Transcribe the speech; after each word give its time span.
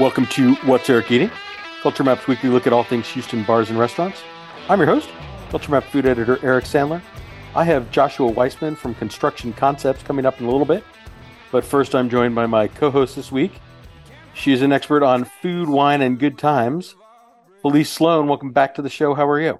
Welcome 0.00 0.24
to 0.28 0.54
What's 0.64 0.88
Eric 0.88 1.10
Eating? 1.10 1.30
Culture 1.82 2.02
Map's 2.02 2.26
weekly 2.26 2.48
look 2.48 2.66
at 2.66 2.72
all 2.72 2.84
things 2.84 3.06
Houston 3.08 3.44
bars 3.44 3.68
and 3.68 3.78
restaurants. 3.78 4.22
I'm 4.66 4.78
your 4.78 4.86
host, 4.86 5.10
Culture 5.50 5.70
Map 5.72 5.84
food 5.84 6.06
editor 6.06 6.38
Eric 6.42 6.64
Sandler. 6.64 7.02
I 7.54 7.64
have 7.64 7.90
Joshua 7.90 8.32
Weisman 8.32 8.78
from 8.78 8.94
Construction 8.94 9.52
Concepts 9.52 10.02
coming 10.02 10.24
up 10.24 10.40
in 10.40 10.46
a 10.46 10.50
little 10.50 10.64
bit. 10.64 10.84
But 11.52 11.66
first, 11.66 11.94
I'm 11.94 12.08
joined 12.08 12.34
by 12.34 12.46
my 12.46 12.66
co 12.66 12.90
host 12.90 13.14
this 13.14 13.30
week. 13.30 13.52
She 14.32 14.54
is 14.54 14.62
an 14.62 14.72
expert 14.72 15.02
on 15.02 15.26
food, 15.42 15.68
wine, 15.68 16.00
and 16.00 16.18
good 16.18 16.38
times. 16.38 16.96
Felice 17.60 17.92
Sloan, 17.92 18.26
welcome 18.26 18.52
back 18.52 18.76
to 18.76 18.82
the 18.82 18.88
show. 18.88 19.12
How 19.12 19.28
are 19.28 19.38
you? 19.38 19.58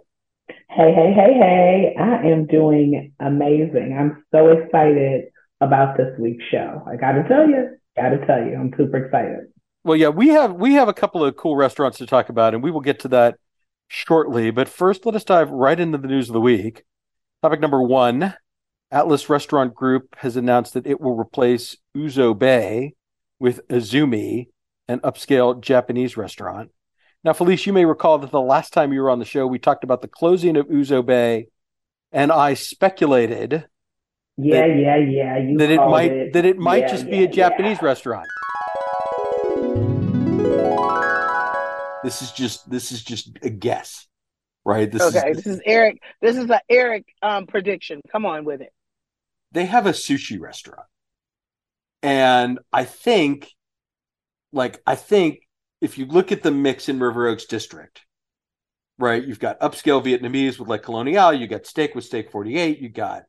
Hey, 0.49 0.95
hey, 0.95 1.13
hey, 1.15 1.35
hey. 1.35 1.97
I 2.01 2.27
am 2.29 2.47
doing 2.47 3.13
amazing. 3.21 3.95
I'm 3.95 4.25
so 4.33 4.49
excited 4.53 5.25
about 5.61 5.99
this 5.99 6.19
week's 6.19 6.45
show. 6.51 6.83
I 6.91 6.97
got 6.97 7.13
to 7.13 7.29
tell 7.29 7.47
you, 7.47 7.77
got 7.95 8.09
to 8.09 8.27
tell 8.27 8.43
you, 8.43 8.55
I'm 8.55 8.73
super 8.79 9.05
excited. 9.05 9.51
Well, 9.83 9.97
yeah, 9.97 10.09
we 10.09 10.29
have 10.29 10.53
we 10.55 10.75
have 10.75 10.89
a 10.89 10.95
couple 10.95 11.25
of 11.25 11.37
cool 11.37 11.57
restaurants 11.57 11.99
to 11.99 12.07
talk 12.07 12.29
about, 12.29 12.53
and 12.53 12.63
we 12.63 12.71
will 12.71 12.81
get 12.81 13.01
to 13.01 13.09
that 13.09 13.37
shortly. 13.89 14.51
But 14.51 14.69
first, 14.69 15.07
let 15.07 15.15
us 15.15 15.25
dive 15.25 15.51
right 15.51 15.79
into 15.79 15.99
the 15.99 16.09
news 16.09 16.29
of 16.29 16.35
the 16.35 16.41
week. 16.41 16.85
Topic 17.43 17.61
number 17.61 17.83
one: 17.83 18.35
Atlas 18.91 19.31
Restaurant 19.31 19.75
Group 19.75 20.17
has 20.19 20.37
announced 20.37 20.75
that 20.75 20.87
it 20.87 21.01
will 21.01 21.17
replace 21.17 21.77
Ouzo 21.97 22.39
Bay 22.39 22.95
with 23.39 23.67
Azumi, 23.69 24.49
an 24.87 25.01
upscale 25.01 25.59
Japanese 25.59 26.17
restaurant. 26.17 26.71
Now, 27.25 27.33
Felice, 27.33 27.67
you 27.67 27.73
may 27.73 27.85
recall 27.85 28.19
that 28.19 28.31
the 28.31 28.41
last 28.41 28.73
time 28.73 28.93
you 28.93 29.01
were 29.01 29.11
on 29.11 29.19
the 29.19 29.25
show, 29.25 29.47
we 29.47 29.59
talked 29.59 29.85
about 29.85 30.03
the 30.03 30.09
closing 30.09 30.57
of 30.57 30.69
Ouzo 30.69 31.05
Bay, 31.05 31.49
and 32.13 32.31
I 32.31 32.53
speculated. 32.53 33.67
Yeah, 34.37 34.67
that, 34.67 34.77
yeah, 34.77 34.97
yeah. 34.97 35.57
That 35.57 35.71
it 35.71 35.77
might 35.77 36.13
it. 36.13 36.33
that 36.35 36.45
it 36.45 36.59
might 36.59 36.83
yeah, 36.83 36.89
just 36.89 37.05
yeah, 37.07 37.11
be 37.11 37.25
a 37.25 37.29
Japanese 37.29 37.79
yeah. 37.81 37.87
restaurant. 37.87 38.29
This 42.03 42.23
is 42.23 42.33
just 42.33 42.69
this 42.71 42.93
is 42.93 43.03
just 43.03 43.31
a 43.43 43.51
guess, 43.51 44.07
right? 44.65 44.91
This 44.91 45.03
okay, 45.03 45.31
is, 45.31 45.37
this 45.37 45.47
is 45.47 45.61
Eric. 45.67 46.01
This 46.23 46.37
is 46.37 46.45
an 46.45 46.61
Eric 46.69 47.05
um, 47.23 47.47
prediction. 47.47 48.01
Come 48.11 48.25
on 48.25 48.45
with 48.45 48.61
it. 48.61 48.73
They 49.53 49.67
have 49.67 49.87
a 49.87 49.93
sushi 49.93 50.41
restaurant, 50.41 50.87
and 52.03 52.61
I 52.73 52.85
think, 52.85 53.51
like, 54.53 54.81
I 54.87 54.95
think 54.95 55.41
if 55.81 55.99
you 55.99 56.07
look 56.07 56.33
at 56.33 56.43
the 56.43 56.51
mix 56.51 56.89
in 56.89 57.01
River 57.01 57.27
Oaks 57.27 57.45
District, 57.47 58.01
right, 58.99 59.23
you've 59.23 59.41
got 59.41 59.61
upscale 59.61 60.03
Vietnamese 60.03 60.59
with 60.59 60.69
like 60.69 60.83
Colonial, 60.83 61.33
you 61.33 61.47
got 61.47 61.67
steak 61.67 61.95
with 61.95 62.05
Steak 62.05 62.31
Forty 62.31 62.57
Eight, 62.57 62.79
you 62.79 62.89
got 62.89 63.25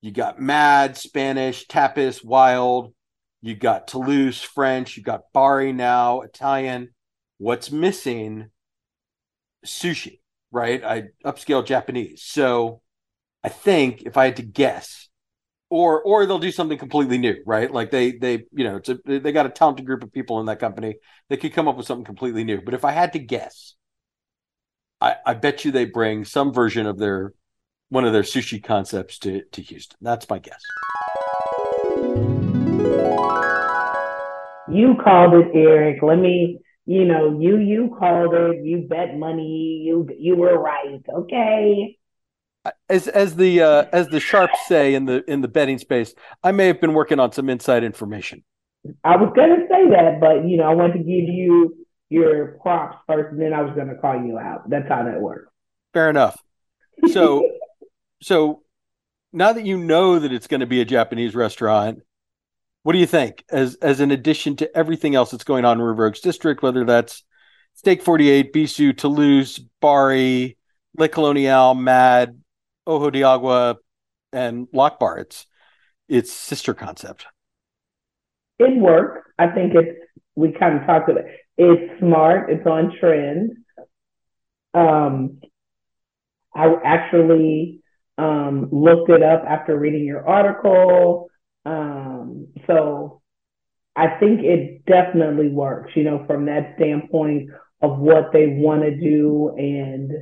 you 0.00 0.10
got 0.10 0.40
Mad 0.40 0.96
Spanish, 0.96 1.66
Tapas, 1.66 2.24
Wild, 2.24 2.92
you 3.40 3.54
got 3.54 3.86
Toulouse 3.86 4.42
French, 4.42 4.96
you 4.96 5.02
got 5.02 5.32
Bari 5.32 5.72
now 5.72 6.22
Italian 6.22 6.93
What's 7.38 7.70
missing? 7.70 8.50
Sushi, 9.66 10.20
right? 10.52 10.84
I 10.84 11.04
upscale 11.24 11.64
Japanese. 11.64 12.22
So 12.22 12.82
I 13.42 13.48
think 13.48 14.02
if 14.02 14.16
I 14.16 14.26
had 14.26 14.36
to 14.36 14.42
guess, 14.42 15.08
or 15.70 16.02
or 16.02 16.26
they'll 16.26 16.38
do 16.38 16.52
something 16.52 16.78
completely 16.78 17.18
new, 17.18 17.42
right? 17.46 17.72
Like 17.72 17.90
they 17.90 18.12
they 18.12 18.44
you 18.52 18.64
know 18.64 18.80
a, 18.86 19.18
they 19.18 19.32
got 19.32 19.46
a 19.46 19.50
talented 19.50 19.86
group 19.86 20.04
of 20.04 20.12
people 20.12 20.38
in 20.40 20.46
that 20.46 20.60
company. 20.60 20.96
They 21.28 21.36
could 21.36 21.52
come 21.52 21.66
up 21.66 21.76
with 21.76 21.86
something 21.86 22.04
completely 22.04 22.44
new. 22.44 22.60
But 22.60 22.74
if 22.74 22.84
I 22.84 22.92
had 22.92 23.12
to 23.14 23.18
guess, 23.18 23.74
I, 25.00 25.16
I 25.26 25.34
bet 25.34 25.64
you 25.64 25.72
they 25.72 25.86
bring 25.86 26.24
some 26.24 26.52
version 26.52 26.86
of 26.86 26.98
their 26.98 27.32
one 27.88 28.04
of 28.04 28.12
their 28.12 28.22
sushi 28.22 28.62
concepts 28.62 29.18
to 29.20 29.42
to 29.52 29.62
Houston. 29.62 29.98
That's 30.00 30.28
my 30.28 30.38
guess. 30.38 30.60
You 34.68 34.96
called 35.02 35.34
it, 35.34 35.50
Eric. 35.54 36.02
Let 36.02 36.16
me 36.16 36.58
you 36.86 37.04
know, 37.04 37.38
you 37.40 37.58
you 37.58 37.96
called 37.98 38.34
it, 38.34 38.64
you 38.64 38.86
bet 38.88 39.16
money, 39.16 39.82
you 39.86 40.08
you 40.18 40.36
were 40.36 40.58
right. 40.58 41.02
Okay. 41.08 41.98
As 42.88 43.08
as 43.08 43.36
the 43.36 43.62
uh, 43.62 43.84
as 43.92 44.08
the 44.08 44.20
sharps 44.20 44.66
say 44.66 44.94
in 44.94 45.04
the 45.04 45.28
in 45.30 45.40
the 45.40 45.48
betting 45.48 45.78
space, 45.78 46.14
I 46.42 46.52
may 46.52 46.66
have 46.66 46.80
been 46.80 46.94
working 46.94 47.20
on 47.20 47.32
some 47.32 47.48
inside 47.48 47.84
information. 47.84 48.44
I 49.02 49.16
was 49.16 49.32
gonna 49.34 49.66
say 49.70 49.88
that, 49.90 50.20
but 50.20 50.46
you 50.46 50.56
know, 50.56 50.64
I 50.64 50.74
want 50.74 50.92
to 50.94 50.98
give 50.98 51.06
you 51.06 51.86
your 52.10 52.58
props 52.62 52.98
first, 53.06 53.32
and 53.32 53.40
then 53.40 53.52
I 53.52 53.62
was 53.62 53.74
gonna 53.74 53.96
call 53.96 54.16
you 54.22 54.38
out. 54.38 54.68
That's 54.68 54.88
how 54.88 55.04
that 55.04 55.20
works. 55.20 55.50
Fair 55.94 56.10
enough. 56.10 56.36
So, 57.10 57.50
so 58.22 58.62
now 59.32 59.52
that 59.52 59.66
you 59.66 59.78
know 59.78 60.18
that 60.18 60.32
it's 60.32 60.46
going 60.46 60.60
to 60.60 60.66
be 60.66 60.80
a 60.80 60.84
Japanese 60.84 61.34
restaurant, 61.34 62.00
what 62.84 62.92
do 62.92 62.98
you 62.98 63.06
think 63.06 63.44
as 63.50 63.76
as 63.76 64.00
an 64.00 64.10
addition 64.10 64.56
to 64.56 64.76
everything 64.76 65.14
else 65.14 65.30
that's 65.30 65.42
going 65.42 65.64
on 65.64 65.78
in 65.78 65.84
River 65.84 66.06
Oaks 66.06 66.20
District, 66.20 66.62
whether 66.62 66.84
that's 66.84 67.24
Steak 67.72 68.02
48, 68.02 68.52
Bisou, 68.52 68.96
Toulouse, 68.96 69.58
Bari, 69.80 70.56
Le 70.96 71.08
Colonial, 71.08 71.74
Mad, 71.74 72.40
Ojo 72.86 73.10
de 73.10 73.24
Agua, 73.24 73.76
and 74.32 74.68
Loch 74.72 74.98
Bar. 74.98 75.18
It's 75.18 75.46
it's 76.10 76.30
sister 76.30 76.74
concept. 76.74 77.26
It 78.58 78.76
works. 78.76 79.26
I 79.38 79.48
think 79.48 79.72
it's 79.74 79.98
we 80.36 80.52
kind 80.52 80.78
of 80.78 80.86
talked 80.86 81.08
about 81.08 81.24
it. 81.24 81.40
It's 81.56 81.98
smart, 82.00 82.50
it's 82.50 82.66
on 82.66 82.92
trend. 83.00 83.52
Um 84.74 85.40
I 86.54 86.66
actually 86.84 87.80
um 88.18 88.68
looked 88.70 89.08
it 89.08 89.22
up 89.22 89.42
after 89.48 89.74
reading 89.78 90.04
your 90.04 90.28
article. 90.28 91.30
Um, 91.64 92.48
so 92.66 93.22
I 93.96 94.18
think 94.18 94.40
it 94.42 94.84
definitely 94.86 95.48
works, 95.48 95.92
you 95.94 96.04
know, 96.04 96.24
from 96.26 96.46
that 96.46 96.74
standpoint 96.76 97.50
of 97.80 97.98
what 97.98 98.32
they 98.32 98.46
want 98.48 98.82
to 98.82 98.96
do 98.96 99.54
and 99.56 100.12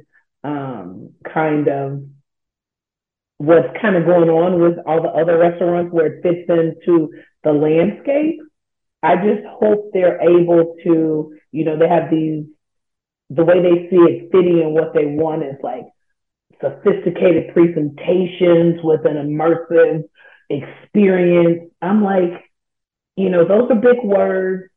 um, 0.45 1.11
kind 1.33 1.69
of 1.69 2.03
what's 3.39 3.69
kind 3.81 3.97
of 3.97 4.05
going 4.05 4.29
on 4.29 4.61
with 4.61 4.79
all 4.87 5.03
the 5.03 5.09
other 5.09 5.39
restaurants 5.39 5.93
where 5.93 6.07
it 6.07 6.23
fits 6.23 6.49
into 6.49 7.11
the 7.43 7.53
landscape. 7.53 8.39
I 9.03 9.17
just 9.17 9.45
hope 9.49 9.91
they're 9.93 10.21
able 10.21 10.77
to, 10.85 11.35
you 11.51 11.65
know, 11.65 11.77
they 11.79 11.89
have 11.89 12.11
these, 12.11 12.45
the 13.31 13.45
way 13.45 13.63
they 13.63 13.89
see 13.91 13.97
it 13.97 14.31
fitting 14.31 14.61
in 14.61 14.75
what 14.75 14.95
they 14.95 15.07
want 15.07 15.43
is 15.43 15.57
like 15.63 15.87
sophisticated 16.61 17.53
presentations 17.53 18.81
with 18.85 19.05
an 19.07 19.17
immersive 19.17 20.05
experience. 20.53 21.71
I'm 21.81 22.03
like, 22.03 22.51
you 23.17 23.31
know, 23.31 23.47
those 23.47 23.71
are 23.71 23.77
big 23.77 24.03
words. 24.05 24.69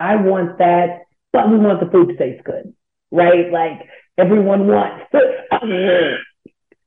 I 0.00 0.16
want 0.16 0.58
that, 0.58 1.02
but 1.32 1.50
we 1.50 1.56
want 1.56 1.80
the 1.80 1.90
food 1.90 2.08
to 2.08 2.16
taste 2.16 2.44
good, 2.44 2.74
right? 3.10 3.50
Like 3.50 3.88
everyone 4.18 4.66
wants. 4.66 5.06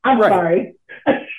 I'm 0.03 0.19
right. 0.21 0.29
sorry. 0.29 0.73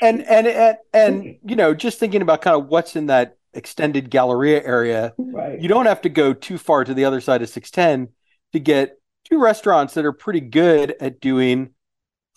and, 0.03 0.23
and 0.27 0.47
and 0.47 0.77
and 0.93 1.37
you 1.45 1.57
know, 1.57 1.75
just 1.75 1.99
thinking 1.99 2.23
about 2.23 2.43
kind 2.43 2.61
of 2.61 2.69
what's 2.69 2.97
in 2.97 3.07
that 3.07 3.37
extended 3.55 4.11
Galleria 4.11 4.63
area, 4.65 5.15
right. 5.19 5.61
you 5.61 5.69
don't 5.69 5.87
have 5.87 6.03
to 6.03 6.09
go 6.09 6.33
too 6.33 6.59
far 6.59 6.85
to 6.85 6.95
the 6.95 7.05
other 7.05 7.21
side 7.21 7.43
of 7.43 7.49
610 7.49 8.13
to 8.53 8.61
get 8.61 8.99
two 9.25 9.41
restaurants 9.41 9.95
that 9.95 10.05
are 10.05 10.13
pretty 10.13 10.41
good 10.41 10.95
at 11.01 11.21
doing 11.21 11.71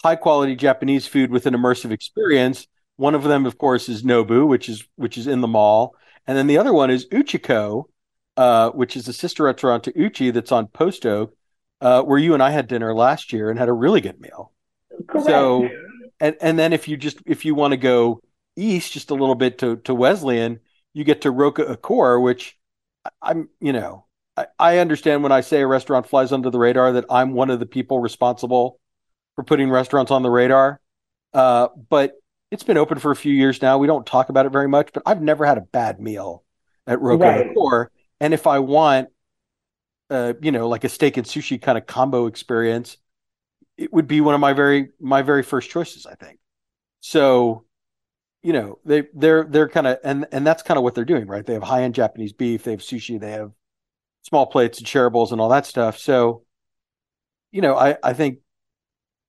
high 0.04 0.16
quality 0.16 0.56
Japanese 0.56 1.06
food 1.08 1.32
with 1.32 1.46
an 1.46 1.54
immersive 1.54 1.92
experience 1.92 2.68
one 3.02 3.16
of 3.16 3.24
them, 3.24 3.48
of 3.48 3.58
course, 3.58 3.90
is 3.90 4.04
Nobu, 4.04 4.48
which 4.48 4.70
is 4.70 4.84
which 4.96 5.18
is 5.18 5.26
in 5.26 5.42
the 5.42 5.48
mall, 5.48 5.96
and 6.28 6.38
then 6.38 6.46
the 6.46 6.60
other 6.60 6.72
one 6.72 6.92
is 6.92 7.08
Uchiko, 7.08 7.86
uh, 8.38 8.70
which 8.70 8.96
is 8.96 9.08
a 9.08 9.14
sister 9.14 9.46
restaurant 9.46 9.84
to 9.86 10.00
Uchi 10.00 10.30
that's 10.30 10.52
on 10.52 10.68
Post 10.68 11.08
Oak, 11.08 11.34
uh, 11.82 12.04
where 12.04 12.20
you 12.20 12.36
and 12.36 12.44
I 12.44 12.52
had 12.52 12.68
dinner 12.68 12.94
last 12.94 13.34
year 13.34 13.50
and 13.50 13.58
had 13.58 13.70
a 13.70 13.74
really 13.74 14.02
good 14.02 14.22
meal. 14.22 14.54
Correct. 15.08 15.26
So, 15.26 15.68
and 16.20 16.36
and 16.42 16.60
then 16.60 16.74
if 16.74 16.88
you 16.88 16.96
just 16.96 17.18
if 17.26 17.44
you 17.44 17.56
want 17.56 17.72
to 17.72 17.78
go 17.78 18.22
east 18.56 18.94
just 18.94 19.10
a 19.10 19.16
little 19.16 19.34
bit 19.34 19.58
to 19.60 19.78
to 19.78 19.96
Weslayan, 19.96 20.60
you 20.94 21.04
get 21.04 21.22
to 21.22 21.32
Roka 21.32 21.68
Akor, 21.72 22.20
which 22.20 22.56
I'm 23.20 23.50
you 23.60 23.74
know 23.74 24.06
I, 24.38 24.46
I 24.60 24.78
understand 24.78 25.24
when 25.24 25.32
I 25.32 25.42
say 25.42 25.62
a 25.62 25.68
restaurant 25.68 26.06
flies 26.06 26.32
under 26.32 26.52
the 26.52 26.60
radar 26.60 26.94
that 26.94 27.06
I'm 27.10 27.34
one 27.34 27.50
of 27.50 27.60
the 27.60 27.66
people 27.66 27.98
responsible 27.98 28.80
for 29.36 29.44
putting 29.44 29.72
restaurants 29.72 30.12
on 30.12 30.22
the 30.22 30.30
radar. 30.30 30.80
Uh, 31.34 31.70
but 31.90 32.21
it's 32.52 32.64
been 32.64 32.78
open 32.78 33.00
for 33.00 33.12
a 33.12 33.16
few 33.16 33.34
years 33.34 33.62
now. 33.62 33.78
We 33.78 33.88
don't 33.88 34.06
talk 34.06 34.30
about 34.30 34.46
it 34.46 34.52
very 34.52 34.68
much, 34.68 34.92
but 34.94 35.04
I've 35.06 35.22
never 35.22 35.46
had 35.46 35.58
a 35.58 35.62
bad 35.62 36.00
meal 36.00 36.44
at 36.86 37.00
Roka 37.00 37.24
right. 37.24 37.48
before. 37.48 37.92
And 38.20 38.34
if 38.34 38.46
I 38.46 38.60
want, 38.60 39.08
uh, 40.10 40.34
you 40.42 40.52
know, 40.52 40.68
like 40.68 40.84
a 40.84 40.90
steak 40.90 41.16
and 41.16 41.26
sushi 41.26 41.60
kind 41.60 41.78
of 41.78 41.88
combo 41.88 42.28
experience, 42.28 42.98
it 43.78 43.92
would 43.94 44.06
be 44.06 44.20
one 44.20 44.36
of 44.36 44.42
my 44.42 44.52
very 44.52 44.90
my 45.00 45.22
very 45.22 45.44
first 45.44 45.70
choices. 45.70 46.06
I 46.06 46.16
think. 46.16 46.40
So, 47.00 47.64
you 48.44 48.52
know, 48.52 48.80
they 48.84 49.04
they're 49.14 49.46
they're 49.46 49.70
kind 49.70 49.88
of 49.88 49.98
and 50.04 50.28
and 50.34 50.46
that's 50.46 50.62
kind 50.62 50.78
of 50.78 50.84
what 50.84 50.94
they're 50.94 51.06
doing, 51.06 51.28
right? 51.28 51.46
They 51.46 51.54
have 51.54 51.64
high 51.64 51.84
end 51.84 51.96
Japanese 51.96 52.34
beef, 52.34 52.64
they 52.64 52.72
have 52.72 52.82
sushi, 52.82 53.20
they 53.20 53.32
have 53.32 53.52
small 54.24 54.46
plates 54.46 54.78
and 54.78 54.86
shareables 54.86 55.32
and 55.32 55.40
all 55.40 55.50
that 55.50 55.66
stuff. 55.66 55.98
So, 55.98 56.44
you 57.52 57.62
know, 57.62 57.78
I 57.78 57.98
I 58.04 58.12
think 58.12 58.40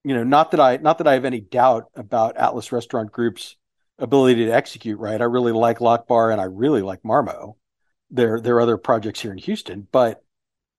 you 0.05 0.15
know, 0.15 0.25
not 0.25 0.51
that 0.51 0.61
I 0.61 0.77
not 0.79 0.99
that 0.99 1.07
I 1.07 1.15
have 1.15 1.25
any 1.25 1.41
doubt 1.41 1.91
about 1.95 2.37
Atlas 2.37 2.73
Restaurant 2.73 3.13
Group's 3.13 3.57
ability 3.99 4.47
to 4.47 4.51
execute 4.51 4.99
right. 4.99 5.21
I 5.21 5.25
really 5.25 5.53
like 5.53 5.81
Loch 5.81 6.07
Bar 6.09 6.31
and 6.31 6.41
I 6.41 6.45
really 6.45 6.83
like 6.83 7.03
Marmo. 7.03 7.55
There 8.11 8.41
there 8.41 8.57
are 8.57 8.61
other 8.61 8.77
projects 8.77 9.21
here 9.21 9.33
in 9.33 9.39
Houston, 9.39 9.87
but 9.93 10.23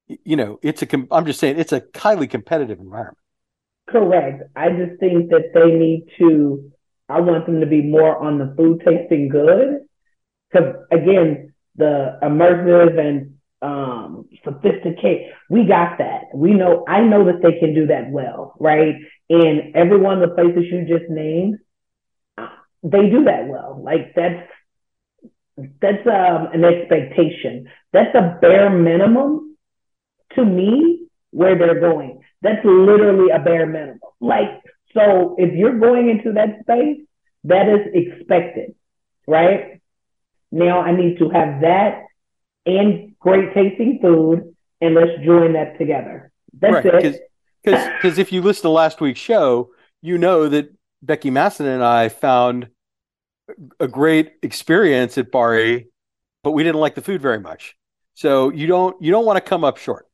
you 0.07 0.35
know, 0.35 0.59
it's 0.61 0.81
a. 0.81 0.87
I'm 1.11 1.25
just 1.25 1.39
saying 1.39 1.59
it's 1.59 1.71
a 1.71 1.83
highly 1.95 2.27
competitive 2.27 2.79
environment. 2.79 3.17
Correct. 3.87 4.43
I 4.55 4.69
just 4.69 4.99
think 4.99 5.29
that 5.29 5.51
they 5.53 5.71
need 5.71 6.07
to. 6.19 6.71
I 7.09 7.21
want 7.21 7.45
them 7.45 7.59
to 7.59 7.65
be 7.65 7.81
more 7.81 8.17
on 8.17 8.39
the 8.39 8.53
food 8.57 8.81
tasting 8.85 9.29
good, 9.29 9.79
because 10.51 10.75
again, 10.91 11.53
the 11.75 12.19
immersive 12.21 12.99
and 12.99 13.35
um, 13.61 14.22
sophisticated. 14.43 15.33
We 15.49 15.65
got 15.65 15.97
that. 15.99 16.25
We 16.33 16.53
know. 16.53 16.85
I 16.87 17.01
know 17.01 17.25
that 17.25 17.41
they 17.41 17.59
can 17.59 17.73
do 17.73 17.87
that 17.87 18.09
well, 18.09 18.55
right? 18.59 18.95
And 19.29 19.75
every 19.75 19.97
one 19.99 20.21
of 20.21 20.29
the 20.29 20.35
places 20.35 20.63
you 20.71 20.85
just 20.87 21.09
named, 21.09 21.59
they 22.83 23.09
do 23.09 23.25
that 23.25 23.47
well. 23.47 23.81
Like 23.83 24.13
that's 24.15 24.49
that's 25.81 26.07
um, 26.07 26.49
an 26.53 26.65
expectation. 26.65 27.67
That's 27.91 28.13
a 28.15 28.37
bare 28.41 28.69
minimum 28.69 29.55
to 30.35 30.43
me 30.43 31.07
where 31.31 31.57
they're 31.57 31.79
going. 31.79 32.21
That's 32.41 32.63
literally 32.65 33.31
a 33.31 33.39
bare 33.39 33.65
minimum. 33.65 33.99
Like 34.19 34.61
so, 34.93 35.35
if 35.37 35.53
you're 35.53 35.79
going 35.79 36.09
into 36.09 36.33
that 36.33 36.61
space, 36.61 37.05
that 37.45 37.67
is 37.67 37.87
expected, 37.93 38.75
right? 39.27 39.81
Now 40.51 40.81
I 40.81 40.95
need 40.95 41.17
to 41.19 41.29
have 41.29 41.61
that 41.61 42.03
and 42.65 43.12
great 43.23 43.53
tasting 43.53 43.99
food, 44.01 44.53
and 44.81 44.93
let's 44.93 45.11
join 45.23 45.53
that 45.53 45.77
together. 45.77 46.31
That's 46.59 46.85
right, 46.85 47.05
it. 47.05 47.29
Because 47.63 48.19
if 48.19 48.31
you 48.31 48.41
listen 48.41 48.63
to 48.63 48.69
last 48.69 48.99
week's 48.99 49.21
show, 49.21 49.71
you 50.01 50.17
know 50.17 50.49
that 50.49 50.73
Becky 51.01 51.31
Masson 51.31 51.65
and 51.65 51.83
I 51.83 52.09
found 52.09 52.67
a 53.79 53.87
great 53.87 54.33
experience 54.41 55.17
at 55.17 55.31
Bari, 55.31 55.87
but 56.43 56.51
we 56.51 56.63
didn't 56.63 56.81
like 56.81 56.95
the 56.95 57.01
food 57.01 57.21
very 57.21 57.39
much. 57.39 57.75
So 58.13 58.49
you 58.51 58.67
don't 58.67 59.01
you 59.01 59.11
don't 59.11 59.25
want 59.25 59.37
to 59.37 59.49
come 59.49 59.63
up 59.63 59.77
short. 59.77 60.07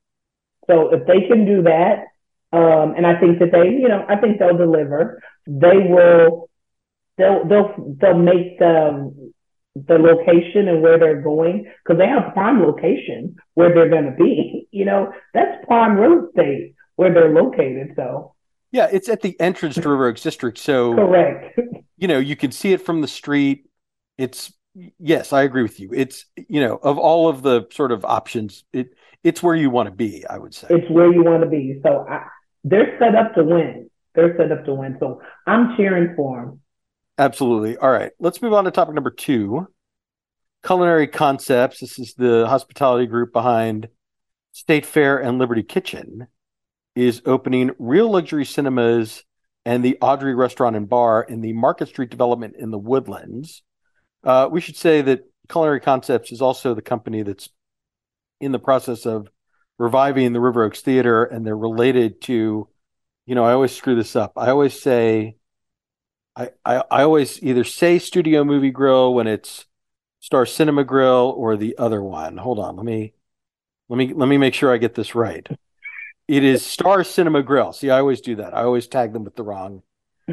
So 0.68 0.94
if 0.94 1.06
they 1.08 1.28
can 1.28 1.46
do 1.46 1.64
that, 1.64 2.06
um, 2.54 2.94
and 2.96 3.06
I 3.08 3.20
think 3.20 3.40
that 3.40 3.52
they, 3.52 3.70
you 3.70 3.88
know, 3.88 4.06
I 4.08 4.16
think 4.18 4.38
they'll 4.40 4.58
deliver. 4.58 5.22
They 5.48 5.78
will. 5.78 6.50
They'll 7.18 7.46
they'll 7.48 7.96
they'll 8.00 8.18
make 8.18 8.60
the 8.60 9.34
the 9.76 9.98
location 9.98 10.68
and 10.68 10.82
where 10.82 10.98
they're 10.98 11.22
going 11.22 11.72
because 11.84 12.00
they 12.00 12.08
have 12.08 12.34
prime 12.34 12.62
location 12.62 13.36
where 13.54 13.74
they're 13.74 13.90
going 13.90 14.06
to 14.06 14.16
be. 14.18 14.56
You 14.72 14.86
know, 14.86 15.12
that's 15.34 15.66
prime 15.66 15.98
real 15.98 16.28
estate 16.28 16.76
where 16.96 17.12
they're 17.12 17.34
located. 17.34 17.94
So 17.96 18.36
yeah, 18.72 18.88
it's 18.92 19.10
at 19.10 19.22
the 19.22 19.38
entrance 19.40 19.76
to 19.76 19.90
River 19.90 20.08
Oaks 20.08 20.22
District. 20.22 20.60
So 20.60 20.94
correct. 20.94 21.60
You 21.98 22.08
know, 22.08 22.20
you 22.20 22.36
can 22.36 22.52
see 22.52 22.72
it 22.72 22.86
from 22.86 23.02
the 23.02 23.08
street. 23.08 23.66
It's 24.20 24.54
yes, 25.00 25.34
I 25.34 25.42
agree 25.42 25.64
with 25.64 25.80
you. 25.80 25.90
It's 25.92 26.26
you 26.36 26.62
know, 26.62 26.80
of 26.84 27.00
all 27.00 27.28
of 27.28 27.42
the 27.42 27.68
sort 27.72 27.92
of 27.92 28.06
options, 28.06 28.64
it 28.72 28.92
it's 29.24 29.42
where 29.42 29.56
you 29.56 29.72
want 29.72 29.90
to 29.90 29.96
be. 29.96 30.24
I 30.30 30.38
would 30.38 30.54
say 30.54 30.68
it's 30.70 30.90
where 30.92 31.12
you 31.12 31.24
want 31.24 31.44
to 31.44 31.50
be. 31.50 31.80
So 31.84 32.06
I, 32.08 32.28
they're 32.64 32.96
set 33.00 33.16
up 33.16 33.34
to 33.36 33.44
win. 33.44 33.90
They're 34.14 34.38
set 34.38 34.52
up 34.52 34.66
to 34.66 34.74
win. 34.76 34.98
So 35.00 35.22
I'm 35.48 35.76
cheering 35.78 36.14
for 36.16 36.42
them. 36.42 36.62
Absolutely. 37.20 37.76
All 37.76 37.92
right, 37.92 38.14
let's 38.18 38.42
move 38.42 38.54
on 38.54 38.64
to 38.64 38.72
topic 38.72 38.96
number 38.96 39.12
two. 39.12 39.68
Culinary 40.66 41.06
Khancepts. 41.06 41.80
This 41.80 42.00
is 42.00 42.14
the 42.14 42.48
hospitality 42.48 43.08
group 43.08 43.34
behind 43.34 43.90
State 44.54 44.86
Fair 44.86 45.18
and 45.22 45.38
Liberty 45.38 45.62
Kitchen. 45.62 46.28
Is 46.96 47.22
opening 47.26 47.72
Reel 47.78 48.10
Luxury 48.10 48.46
Cinemas 48.46 49.24
and 49.66 49.84
the 49.84 49.98
Audrey 50.02 50.34
Restaurant 50.34 50.78
and 50.78 50.88
Bar 50.88 51.24
in 51.24 51.42
the 51.42 51.52
Market 51.52 51.90
Street 51.90 52.10
development 52.10 52.56
in 52.58 52.72
the 52.72 52.80
Woodlands. 52.80 53.64
Uh, 54.24 54.48
we 54.50 54.62
should 54.62 54.78
say 54.78 55.02
that 55.02 55.24
Culinary 55.50 55.82
Khancepts 55.82 56.32
is 56.32 56.42
also 56.42 56.74
the 56.74 56.82
company 56.82 57.24
that's 57.24 57.50
in 58.40 58.54
the 58.54 58.60
process 58.60 59.06
of 59.06 59.28
reviving 59.78 60.32
the 60.32 60.40
River 60.40 60.64
Oaks 60.64 60.82
Theater, 60.82 61.26
and 61.26 61.46
they're 61.46 61.56
related 61.58 62.22
to, 62.24 62.70
you 63.26 63.36
know, 63.36 63.44
I 63.44 63.52
always 63.52 63.76
screw 63.76 63.96
this 63.96 64.16
up. 64.16 64.34
I 64.38 64.50
always 64.50 64.82
say, 64.82 65.36
I, 66.40 66.50
I, 66.64 66.84
I 66.90 67.04
always 67.04 67.44
either 67.44 67.66
say 67.66 68.00
Studio 68.00 68.46
Movie 68.46 68.72
Grill 68.72 69.14
when 69.14 69.28
it's 69.28 69.66
Star 70.22 70.46
Cinema 70.46 70.86
Grill 70.86 71.34
or 71.36 71.58
the 71.58 71.78
other 71.78 72.02
one. 72.02 72.38
Hold 72.38 72.60
on, 72.60 72.78
let 72.78 72.86
me 72.86 73.14
let 73.90 73.98
me 73.98 74.14
let 74.14 74.30
me 74.30 74.38
make 74.38 74.54
sure 74.54 74.74
I 74.74 74.78
get 74.78 74.96
this 74.96 75.16
right. 75.16 75.46
It 76.30 76.44
is 76.44 76.66
Star 76.66 77.04
Cinema 77.04 77.44
Grill. 77.44 77.74
See, 77.74 77.90
I 77.90 78.00
always 78.00 78.22
do 78.22 78.38
that. 78.38 78.56
I 78.56 78.64
always 78.64 78.88
tag 78.88 79.12
them 79.12 79.26
with 79.26 79.36
the 79.36 79.44
wrong. 79.44 79.84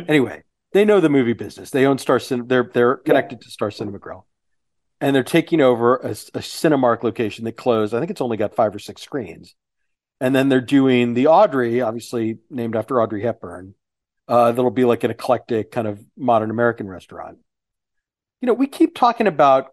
Anyway, 0.08 0.44
they 0.72 0.84
know 0.84 1.00
the 1.00 1.08
movie 1.08 1.32
business. 1.32 1.70
They 1.70 1.86
own 1.86 1.98
Star 1.98 2.20
Cinema. 2.20 2.46
They're 2.46 2.70
they're 2.72 2.96
connected 2.98 3.38
yeah. 3.40 3.46
to 3.46 3.50
Star 3.50 3.72
Cinema 3.72 3.98
Grill, 3.98 4.26
and 5.00 5.16
they're 5.16 5.24
taking 5.24 5.60
over 5.60 5.96
a, 5.96 6.10
a 6.10 6.40
Cinemark 6.40 7.02
location 7.02 7.44
that 7.46 7.56
closed. 7.56 7.94
I 7.94 7.98
think 7.98 8.12
it's 8.12 8.20
only 8.20 8.36
got 8.36 8.54
five 8.54 8.72
or 8.74 8.78
six 8.78 9.02
screens, 9.02 9.56
and 10.20 10.36
then 10.36 10.50
they're 10.50 10.60
doing 10.60 11.14
the 11.14 11.26
Audrey, 11.26 11.80
obviously 11.80 12.38
named 12.48 12.76
after 12.76 13.02
Audrey 13.02 13.22
Hepburn. 13.22 13.74
Uh, 14.28 14.52
that'll 14.52 14.70
be 14.70 14.84
like 14.84 15.04
an 15.04 15.10
eclectic 15.10 15.70
kind 15.70 15.86
of 15.86 16.04
modern 16.16 16.50
American 16.50 16.88
restaurant. 16.88 17.38
You 18.40 18.46
know, 18.46 18.54
we 18.54 18.66
keep 18.66 18.94
talking 18.94 19.26
about 19.26 19.68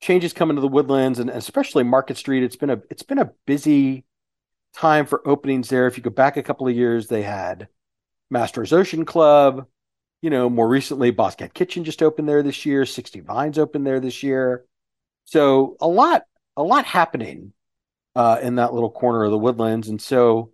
changes 0.00 0.32
coming 0.32 0.56
to 0.56 0.60
the 0.60 0.68
woodlands 0.68 1.18
and 1.18 1.30
especially 1.30 1.82
Market 1.82 2.16
Street. 2.16 2.42
It's 2.42 2.56
been 2.56 2.70
a 2.70 2.80
it's 2.90 3.02
been 3.02 3.18
a 3.18 3.32
busy 3.46 4.04
time 4.74 5.06
for 5.06 5.26
openings 5.26 5.68
there. 5.68 5.86
If 5.86 5.96
you 5.96 6.02
go 6.02 6.10
back 6.10 6.36
a 6.36 6.42
couple 6.42 6.68
of 6.68 6.76
years, 6.76 7.08
they 7.08 7.22
had 7.22 7.68
Mastro's 8.32 8.72
Ocean 8.72 9.04
Club. 9.04 9.66
You 10.22 10.30
know, 10.30 10.48
more 10.48 10.68
recently, 10.68 11.12
Bosscat 11.12 11.54
Kitchen 11.54 11.84
just 11.84 12.02
opened 12.02 12.28
there 12.28 12.42
this 12.42 12.66
year. 12.66 12.86
Sixty 12.86 13.20
Vines 13.20 13.58
opened 13.58 13.86
there 13.86 14.00
this 14.00 14.22
year. 14.22 14.64
So 15.24 15.76
a 15.80 15.88
lot, 15.88 16.22
a 16.56 16.62
lot 16.62 16.84
happening 16.84 17.52
uh, 18.14 18.38
in 18.42 18.56
that 18.56 18.72
little 18.72 18.90
corner 18.90 19.24
of 19.24 19.30
the 19.30 19.38
woodlands. 19.38 19.88
And 19.88 20.00
so, 20.00 20.52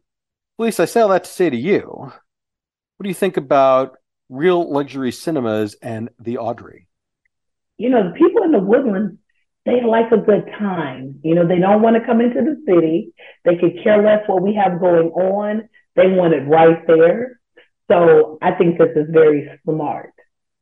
Felice, 0.57 0.81
I 0.81 0.87
say 0.87 1.01
all 1.01 1.09
that 1.11 1.25
to 1.25 1.31
say 1.31 1.51
to 1.51 1.57
you, 1.57 2.13
what 3.03 3.07
do 3.07 3.11
you 3.11 3.15
think 3.15 3.37
about 3.37 3.99
Reel 4.29 4.73
Luxury 4.73 5.11
Cinemas 5.11 5.75
and 5.83 6.09
the 6.21 6.39
Audrey? 6.39 6.87
You 7.77 7.91
know, 7.91 8.05
the 8.05 8.15
people 8.15 8.45
in 8.45 8.53
the 8.53 8.61
woodlands 8.61 9.19
they 9.67 9.83
like 9.83 10.13
a 10.13 10.19
good 10.19 10.47
time. 10.57 11.19
You 11.25 11.35
know, 11.35 11.47
they 11.47 11.59
don't 11.59 11.83
want 11.83 11.97
to 11.97 12.07
come 12.07 12.21
into 12.21 12.43
the 12.43 12.63
city. 12.65 13.13
They 13.45 13.57
could 13.57 13.83
care 13.83 14.01
less 14.01 14.23
what 14.29 14.41
we 14.41 14.55
have 14.55 14.79
going 14.79 15.09
on. 15.09 15.69
They 15.97 16.07
want 16.07 16.35
it 16.35 16.47
right 16.47 16.87
there. 16.87 17.41
So 17.91 18.39
I 18.41 18.53
think 18.53 18.79
this 18.79 18.91
is 18.95 19.09
very 19.11 19.51
smart, 19.65 20.13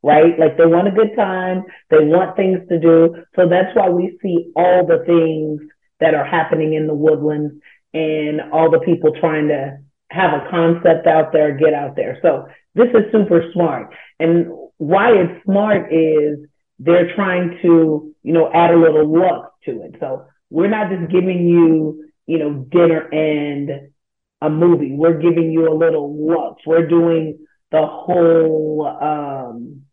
right? 0.01 0.39
Like 0.39 0.57
they 0.57 0.65
want 0.65 0.87
a 0.87 0.91
good 0.91 1.15
time. 1.15 1.65
They 1.91 1.99
want 1.99 2.35
things 2.35 2.67
to 2.69 2.79
do. 2.79 3.23
So 3.35 3.47
that's 3.47 3.75
why 3.75 3.89
we 3.89 4.17
see 4.23 4.51
all 4.55 4.87
the 4.87 5.03
things 5.05 5.61
that 5.99 6.15
are 6.15 6.25
happening 6.25 6.73
in 6.73 6.87
the 6.87 6.95
woodlands 6.95 7.53
and 7.93 8.41
all 8.51 8.71
the 8.71 8.79
people 8.79 9.13
trying 9.19 9.49
to 9.49 9.77
have 10.11 10.33
a 10.33 10.49
concept 10.49 11.07
out 11.07 11.31
there, 11.31 11.57
get 11.57 11.73
out 11.73 11.95
there. 11.95 12.19
So 12.21 12.45
this 12.75 12.89
is 12.89 13.11
super 13.11 13.43
smart. 13.53 13.93
And 14.19 14.47
why 14.77 15.11
it's 15.11 15.43
smart 15.45 15.91
is 15.93 16.39
they're 16.79 17.15
trying 17.15 17.57
to, 17.61 18.13
you 18.23 18.33
know, 18.33 18.51
add 18.53 18.71
a 18.71 18.77
little 18.77 19.07
luck 19.07 19.53
to 19.65 19.83
it. 19.83 19.95
So 19.99 20.25
we're 20.49 20.69
not 20.69 20.89
just 20.89 21.11
giving 21.11 21.47
you, 21.47 22.09
you 22.27 22.39
know, 22.39 22.65
dinner 22.71 23.07
and 23.11 23.89
a 24.41 24.49
movie. 24.49 24.93
We're 24.93 25.19
giving 25.19 25.51
you 25.51 25.71
a 25.71 25.75
little 25.75 26.27
luck. 26.27 26.57
We're 26.65 26.87
doing 26.87 27.45
the 27.71 27.85
whole 27.85 28.85
um, 29.01 29.83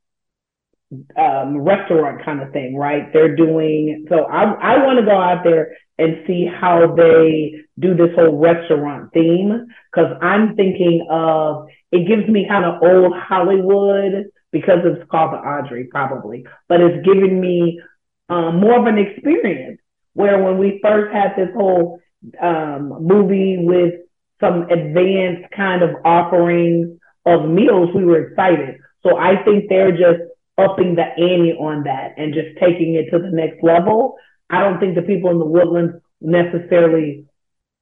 um, 1.17 1.59
restaurant 1.59 2.25
kind 2.25 2.43
of 2.43 2.53
thing, 2.53 2.77
right? 2.77 3.13
They're 3.13 3.37
doing 3.37 4.07
so. 4.09 4.25
I 4.25 4.45
I 4.45 4.85
want 4.85 4.99
to 4.99 5.05
go 5.05 5.21
out 5.21 5.45
there 5.45 5.77
and 5.99 6.25
see 6.27 6.47
how 6.47 6.95
they 6.97 7.55
do 7.79 7.95
this 7.95 8.11
whole 8.15 8.39
restaurant 8.39 9.13
theme 9.13 9.67
because 9.93 10.17
I'm 10.21 10.57
thinking 10.57 11.07
of 11.11 11.67
it 11.93 12.07
gives 12.09 12.29
me 12.29 12.47
kind 12.49 12.65
of 12.65 12.83
old 12.83 13.15
Hollywood 13.17 14.27
because 14.51 14.79
it's 14.85 15.09
called 15.11 15.33
the 15.33 15.39
Audrey, 15.39 15.85
probably, 15.85 16.45
but 16.69 16.81
it's 16.81 17.05
giving 17.05 17.41
me 17.41 17.81
um, 18.29 18.61
more 18.61 18.79
of 18.79 18.87
an 18.87 18.99
experience. 18.99 19.81
Where 20.15 20.43
when 20.43 20.59
we 20.59 20.81
first 20.83 21.15
had 21.15 21.35
this 21.37 21.55
whole 21.55 22.01
um, 22.43 23.07
movie 23.07 23.59
with 23.61 23.95
some 24.41 24.63
advanced 24.63 25.51
kind 25.55 25.83
of 25.83 25.91
offerings 26.05 26.99
of 27.25 27.49
meals, 27.49 27.91
we 27.95 28.05
were 28.05 28.29
excited. 28.29 28.79
So 29.03 29.17
I 29.17 29.43
think 29.45 29.69
they're 29.69 29.93
just 29.93 30.23
upping 30.57 30.97
the 30.97 31.05
ante 31.05 31.53
on 31.53 31.85
that 31.85 32.15
and 32.17 32.35
just 32.35 32.59
taking 32.61 32.95
it 32.95 33.11
to 33.11 33.23
the 33.23 33.31
next 33.31 33.63
level. 33.63 34.17
I 34.51 34.61
don't 34.61 34.81
think 34.81 34.97
the 34.97 35.03
people 35.03 35.31
in 35.31 35.39
the 35.39 35.45
woodlands 35.45 35.95
necessarily, 36.21 37.27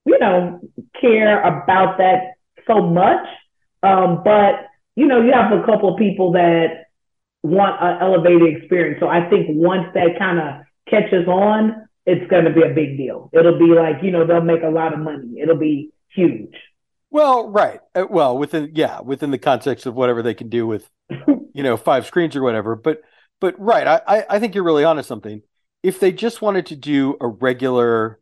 you 0.07 0.19
know, 0.19 0.61
care 1.01 1.43
about 1.43 1.99
that 1.99 2.35
so 2.67 2.81
much. 2.81 3.27
Um, 3.83 4.23
but 4.25 4.69
you 4.95 5.07
know, 5.07 5.21
you 5.21 5.33
have 5.33 5.53
a 5.53 5.65
couple 5.67 5.93
of 5.93 5.99
people 5.99 6.33
that 6.33 6.87
want 7.43 7.77
an 7.83 7.99
elevated 8.01 8.57
experience. 8.57 8.99
So 9.01 9.09
I 9.09 9.29
think 9.29 9.49
once 9.51 9.87
that 9.95 10.19
kind 10.19 10.39
of 10.39 10.65
catches 10.89 11.29
on, 11.29 11.87
it's 12.07 12.29
going 12.31 12.45
to 12.45 12.53
be 12.53 12.63
a 12.63 12.73
big 12.73 12.97
deal. 12.97 13.31
It'll 13.33 13.59
be 13.59 13.67
like, 13.67 13.97
you 14.03 14.11
know, 14.11 14.27
they'll 14.27 14.41
make 14.41 14.63
a 14.63 14.69
lot 14.69 14.95
of 14.95 15.01
money. 15.01 15.41
It'll 15.41 15.59
be 15.59 15.91
huge. 16.15 16.55
Well, 17.11 17.51
right. 17.51 17.81
Uh, 17.95 18.07
well, 18.09 18.39
within 18.39 18.73
yeah, 18.75 19.01
within 19.01 19.31
the 19.31 19.39
context 19.39 19.87
of 19.87 19.95
whatever 19.95 20.23
they 20.23 20.35
can 20.35 20.49
do 20.49 20.67
with, 20.67 20.89
you 21.09 21.63
know, 21.63 21.77
five 21.77 22.07
screens 22.07 22.35
or 22.35 22.43
whatever. 22.43 22.75
But 22.75 23.03
but 23.41 23.59
right, 23.59 23.87
I 24.07 24.25
I 24.29 24.39
think 24.39 24.55
you're 24.55 24.65
really 24.65 24.85
onto 24.85 25.03
something. 25.03 25.43
If 25.83 26.01
they 26.01 26.11
just 26.11 26.43
wanted 26.43 26.67
to 26.67 26.77
do 26.77 27.17
a 27.21 27.29
regular 27.29 28.19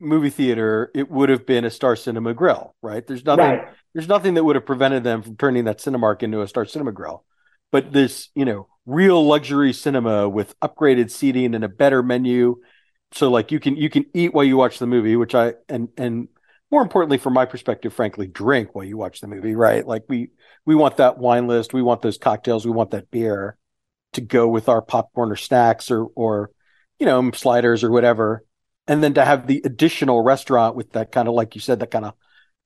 movie 0.00 0.30
theater, 0.30 0.90
it 0.94 1.10
would 1.10 1.28
have 1.28 1.46
been 1.46 1.64
a 1.64 1.70
Star 1.70 1.96
Cinema 1.96 2.34
Grill, 2.34 2.74
right? 2.82 3.06
There's 3.06 3.24
nothing 3.24 3.44
Right. 3.44 3.68
there's 3.94 4.08
nothing 4.08 4.34
that 4.34 4.44
would 4.44 4.56
have 4.56 4.66
prevented 4.66 5.04
them 5.04 5.22
from 5.22 5.36
turning 5.36 5.64
that 5.64 5.78
Cinemark 5.78 6.22
into 6.22 6.42
a 6.42 6.48
Star 6.48 6.64
Cinema 6.64 6.92
Grill. 6.92 7.24
But 7.72 7.92
this, 7.92 8.28
you 8.34 8.44
know, 8.44 8.68
real 8.86 9.24
luxury 9.26 9.72
cinema 9.72 10.28
with 10.28 10.58
upgraded 10.60 11.10
seating 11.10 11.54
and 11.54 11.64
a 11.64 11.68
better 11.68 12.02
menu, 12.02 12.56
so 13.12 13.30
like 13.30 13.50
you 13.52 13.60
can 13.60 13.76
you 13.76 13.90
can 13.90 14.06
eat 14.14 14.32
while 14.34 14.44
you 14.44 14.56
watch 14.56 14.78
the 14.78 14.86
movie, 14.86 15.16
which 15.16 15.34
I 15.34 15.54
and 15.68 15.88
and 15.96 16.28
more 16.70 16.82
importantly 16.82 17.18
from 17.18 17.32
my 17.34 17.44
perspective, 17.46 17.92
frankly, 17.94 18.26
drink 18.26 18.74
while 18.74 18.84
you 18.84 18.96
watch 18.96 19.20
the 19.20 19.26
movie, 19.26 19.54
right? 19.54 19.86
Like 19.86 20.04
we 20.08 20.30
we 20.66 20.74
want 20.74 20.98
that 20.98 21.18
wine 21.18 21.46
list, 21.46 21.72
we 21.74 21.82
want 21.82 22.02
those 22.02 22.18
cocktails, 22.18 22.64
we 22.66 22.72
want 22.72 22.90
that 22.92 23.10
beer 23.10 23.56
to 24.14 24.20
go 24.20 24.48
with 24.48 24.68
our 24.68 24.82
popcorn 24.82 25.30
or 25.32 25.36
snacks 25.36 25.90
or 25.90 26.06
or 26.14 26.50
you 26.98 27.06
know 27.06 27.30
sliders 27.32 27.84
or 27.84 27.90
whatever, 27.90 28.44
and 28.88 29.02
then 29.04 29.14
to 29.14 29.24
have 29.24 29.46
the 29.46 29.62
additional 29.64 30.22
restaurant 30.24 30.74
with 30.74 30.92
that 30.92 31.12
kind 31.12 31.28
of 31.28 31.34
like 31.34 31.54
you 31.54 31.60
said 31.60 31.80
that 31.80 31.90
kind 31.90 32.06
of 32.06 32.14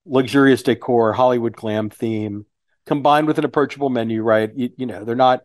luxurious 0.07 0.63
decor, 0.63 1.13
Hollywood 1.13 1.55
glam 1.55 1.91
theme, 1.91 2.47
combined 2.87 3.27
with 3.27 3.39
an 3.39 3.45
approachable 3.45 3.91
menu, 3.91 4.23
right? 4.23 4.51
You, 4.55 4.71
you 4.77 4.87
know, 4.87 5.05
they're 5.05 5.15
not, 5.17 5.41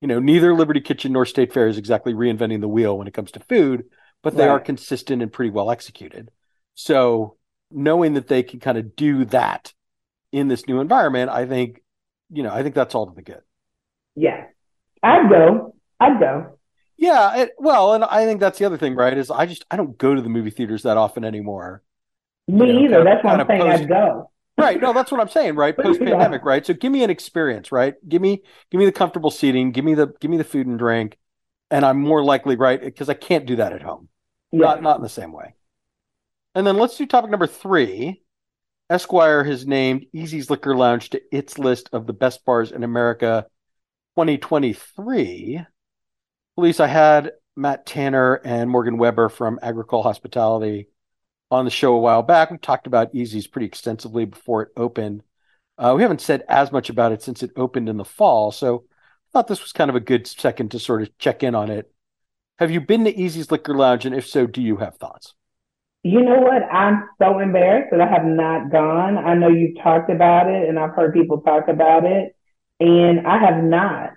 you 0.00 0.08
know, 0.08 0.18
neither 0.18 0.52
Liberty 0.52 0.80
Kitchen 0.80 1.12
nor 1.12 1.24
State 1.24 1.52
Fair 1.52 1.68
is 1.68 1.78
exactly 1.78 2.12
reinventing 2.12 2.60
the 2.60 2.68
wheel 2.68 2.98
when 2.98 3.06
it 3.06 3.14
comes 3.14 3.30
to 3.32 3.40
food, 3.40 3.84
but 4.22 4.36
they 4.36 4.48
are 4.48 4.60
consistent 4.60 5.22
and 5.22 5.32
pretty 5.32 5.50
well 5.50 5.70
executed. 5.70 6.30
So 6.74 7.36
knowing 7.70 8.14
that 8.14 8.28
they 8.28 8.42
can 8.42 8.60
kind 8.60 8.78
of 8.78 8.96
do 8.96 9.24
that 9.26 9.72
in 10.32 10.48
this 10.48 10.66
new 10.66 10.80
environment, 10.80 11.30
I 11.30 11.46
think, 11.46 11.82
you 12.30 12.42
know, 12.42 12.52
I 12.52 12.62
think 12.62 12.74
that's 12.74 12.94
all 12.94 13.06
to 13.06 13.14
the 13.14 13.22
good. 13.22 13.40
Yeah. 14.16 14.44
I'd 15.02 15.30
go. 15.30 15.74
I'd 16.00 16.18
go. 16.18 16.55
Yeah, 16.96 17.36
it, 17.36 17.50
well, 17.58 17.94
and 17.94 18.04
I 18.04 18.24
think 18.24 18.40
that's 18.40 18.58
the 18.58 18.64
other 18.64 18.78
thing, 18.78 18.94
right? 18.94 19.16
Is 19.16 19.30
I 19.30 19.46
just 19.46 19.64
I 19.70 19.76
don't 19.76 19.98
go 19.98 20.14
to 20.14 20.22
the 20.22 20.28
movie 20.28 20.50
theaters 20.50 20.82
that 20.84 20.96
often 20.96 21.24
anymore. 21.24 21.82
Me 22.48 22.66
You 22.68 22.72
know, 22.72 22.80
either. 22.80 23.04
That's 23.04 23.22
kind 23.22 23.40
I'm 23.40 23.46
saying 23.46 23.60
post- 23.62 23.82
I'd 23.82 23.88
go. 23.88 24.30
Right. 24.58 24.80
No, 24.80 24.94
that's 24.94 25.12
what 25.12 25.20
I'm 25.20 25.28
saying, 25.28 25.56
right? 25.56 25.76
Post 25.78 26.00
pandemic, 26.00 26.42
right? 26.42 26.64
So 26.64 26.72
give 26.72 26.90
me 26.90 27.04
an 27.04 27.10
experience, 27.10 27.70
right? 27.70 27.94
Give 28.08 28.22
me 28.22 28.42
give 28.70 28.78
me 28.78 28.86
the 28.86 28.92
comfortable 28.92 29.30
seating, 29.30 29.72
give 29.72 29.84
me 29.84 29.94
the 29.94 30.14
give 30.20 30.30
me 30.30 30.38
the 30.38 30.44
food 30.44 30.66
and 30.66 30.78
drink, 30.78 31.18
and 31.70 31.84
I'm 31.84 32.00
more 32.00 32.24
likely, 32.24 32.56
right? 32.56 32.80
Because 32.80 33.10
I 33.10 33.14
can't 33.14 33.44
do 33.44 33.56
that 33.56 33.74
at 33.74 33.82
home. 33.82 34.08
Yeah. 34.52 34.60
Not 34.60 34.82
not 34.82 34.96
in 34.96 35.02
the 35.02 35.10
same 35.10 35.32
way. 35.32 35.54
And 36.54 36.66
then 36.66 36.78
let's 36.78 36.96
do 36.96 37.04
topic 37.04 37.30
number 37.30 37.46
three. 37.46 38.22
Esquire 38.88 39.44
has 39.44 39.66
named 39.66 40.06
EZ's 40.14 40.48
Liquor 40.48 40.74
Lounge 40.74 41.10
to 41.10 41.20
its 41.30 41.58
list 41.58 41.90
of 41.92 42.06
the 42.06 42.12
best 42.14 42.44
bars 42.46 42.72
in 42.72 42.82
America 42.82 43.44
2023. 44.16 45.66
Felice, 46.56 46.80
I 46.80 46.86
had 46.86 47.32
Matt 47.54 47.84
Tanner 47.84 48.40
and 48.42 48.70
Morgan 48.70 48.96
Weber 48.96 49.28
from 49.28 49.58
Agricole 49.60 50.02
Hospitality 50.02 50.88
on 51.50 51.66
the 51.66 51.70
show 51.70 51.94
a 51.94 52.00
while 52.00 52.22
back. 52.22 52.50
We 52.50 52.56
talked 52.56 52.86
about 52.86 53.14
EZ's 53.14 53.46
pretty 53.46 53.66
extensively 53.66 54.24
before 54.24 54.62
it 54.62 54.68
opened. 54.74 55.22
Uh, 55.76 55.92
we 55.94 56.00
haven't 56.00 56.22
said 56.22 56.44
as 56.48 56.72
much 56.72 56.88
about 56.88 57.12
it 57.12 57.20
since 57.20 57.42
it 57.42 57.50
opened 57.56 57.90
in 57.90 57.98
the 57.98 58.06
fall, 58.06 58.52
so 58.52 58.84
I 58.88 59.28
thought 59.32 59.48
this 59.48 59.62
was 59.62 59.72
kind 59.72 59.90
of 59.90 59.96
a 59.96 60.00
good 60.00 60.26
second 60.26 60.70
to 60.70 60.78
sort 60.78 61.02
of 61.02 61.16
check 61.18 61.42
in 61.42 61.54
on 61.54 61.70
it. 61.70 61.92
Have 62.58 62.70
you 62.70 62.80
been 62.80 63.04
to 63.04 63.22
EZ's 63.22 63.50
Liquor 63.50 63.74
Lounge, 63.74 64.06
and 64.06 64.14
if 64.14 64.26
so, 64.26 64.46
do 64.46 64.62
you 64.62 64.78
have 64.78 64.96
thoughts? 64.96 65.34
You 66.04 66.22
know 66.22 66.38
what? 66.38 66.62
I'm 66.72 67.06
so 67.20 67.38
embarrassed 67.38 67.90
that 67.90 68.00
I 68.00 68.08
have 68.08 68.24
not 68.24 68.70
gone. 68.70 69.18
I 69.18 69.34
know 69.34 69.48
you've 69.48 69.82
talked 69.82 70.08
about 70.08 70.48
it 70.48 70.66
and 70.70 70.78
I've 70.78 70.94
heard 70.94 71.12
people 71.12 71.42
talk 71.42 71.68
about 71.68 72.06
it, 72.06 72.34
and 72.80 73.26
I 73.26 73.36
have 73.44 73.62
not. 73.62 74.12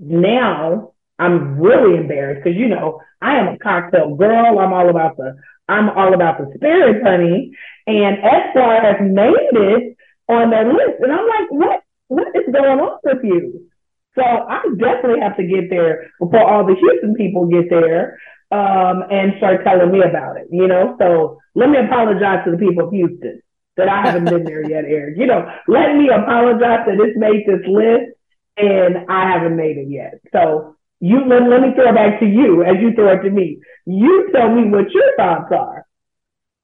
Now 0.00 0.94
I'm 1.20 1.60
really 1.60 1.96
embarrassed 1.98 2.42
because 2.42 2.58
you 2.58 2.68
know 2.68 3.00
I 3.20 3.36
am 3.36 3.48
a 3.48 3.58
cocktail 3.58 4.14
girl. 4.16 4.58
I'm 4.58 4.72
all 4.72 4.88
about 4.88 5.16
the 5.16 5.36
I'm 5.68 5.90
all 5.90 6.14
about 6.14 6.38
the 6.38 6.50
spirits, 6.56 7.04
honey. 7.04 7.52
And 7.86 8.18
Esquire 8.18 8.80
has 8.80 8.96
made 9.00 9.52
it 9.52 9.96
on 10.28 10.50
their 10.50 10.66
list, 10.66 11.00
and 11.00 11.12
I'm 11.12 11.28
like, 11.28 11.50
what? 11.50 11.82
What 12.08 12.26
is 12.34 12.52
going 12.52 12.80
on 12.80 12.98
with 13.04 13.22
you? 13.22 13.70
So 14.16 14.22
I 14.22 14.62
definitely 14.76 15.20
have 15.20 15.36
to 15.36 15.46
get 15.46 15.70
there 15.70 16.10
before 16.18 16.42
all 16.42 16.66
the 16.66 16.74
Houston 16.74 17.14
people 17.14 17.46
get 17.46 17.70
there 17.70 18.18
um, 18.50 19.04
and 19.10 19.34
start 19.38 19.62
telling 19.62 19.92
me 19.92 20.02
about 20.02 20.36
it. 20.36 20.48
You 20.50 20.66
know, 20.66 20.96
so 20.98 21.38
let 21.54 21.70
me 21.70 21.78
apologize 21.78 22.44
to 22.44 22.50
the 22.50 22.58
people 22.58 22.86
of 22.86 22.92
Houston 22.92 23.42
that 23.76 23.88
I 23.88 24.02
haven't 24.02 24.24
been 24.24 24.44
there 24.44 24.68
yet, 24.68 24.84
Eric. 24.88 25.16
You 25.16 25.26
know, 25.26 25.46
let 25.68 25.94
me 25.94 26.08
apologize 26.08 26.86
that 26.86 26.98
this 26.98 27.14
made 27.14 27.46
this 27.46 27.64
list 27.68 28.18
and 28.56 29.06
I 29.08 29.30
haven't 29.30 29.56
made 29.56 29.78
it 29.78 29.88
yet. 29.88 30.20
So 30.32 30.76
you 31.00 31.24
let, 31.26 31.48
let 31.48 31.62
me 31.62 31.74
throw 31.74 31.88
it 31.88 31.94
back 31.94 32.20
to 32.20 32.26
you 32.26 32.62
as 32.62 32.76
you 32.80 32.92
throw 32.94 33.12
it 33.12 33.22
to 33.22 33.30
me. 33.30 33.58
You 33.86 34.30
tell 34.32 34.54
me 34.54 34.70
what 34.70 34.90
your 34.92 35.16
thoughts 35.16 35.50
are. 35.50 35.86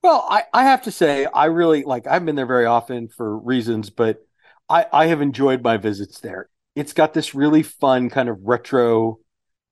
Well, 0.03 0.25
I, 0.29 0.45
I 0.53 0.65
have 0.65 0.83
to 0.83 0.93
say, 0.93 1.25
I 1.27 1.47
really 1.47 1.83
like, 1.83 2.07
I've 2.07 2.25
been 2.25 2.37
there 2.37 2.47
very 2.47 2.67
often 2.67 3.09
for 3.09 3.37
reasons, 3.39 3.91
but 3.91 4.25
I, 4.69 4.87
I 4.93 5.07
have 5.07 5.21
enjoyed 5.21 5.63
my 5.63 5.79
visits 5.79 6.21
there. 6.21 6.49
It's 6.77 6.93
got 6.93 7.15
this 7.15 7.35
really 7.35 7.63
fun 7.63 8.11
kind 8.11 8.29
of 8.29 8.39
retro 8.43 9.19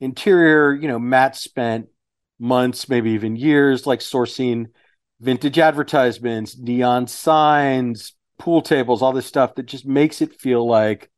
interior. 0.00 0.72
You 0.72 0.88
know, 0.88 0.98
Matt 0.98 1.36
spent 1.36 1.88
months, 2.38 2.88
maybe 2.88 3.10
even 3.10 3.36
years, 3.36 3.86
like 3.86 4.00
sourcing 4.00 4.66
vintage 5.20 5.58
advertisements, 5.58 6.58
neon 6.58 7.06
signs, 7.06 8.14
pool 8.38 8.62
tables, 8.62 9.02
all 9.02 9.12
this 9.12 9.26
stuff 9.26 9.54
that 9.54 9.66
just 9.66 9.86
makes 9.86 10.20
it 10.20 10.40
feel 10.40 10.66
like, 10.66 11.10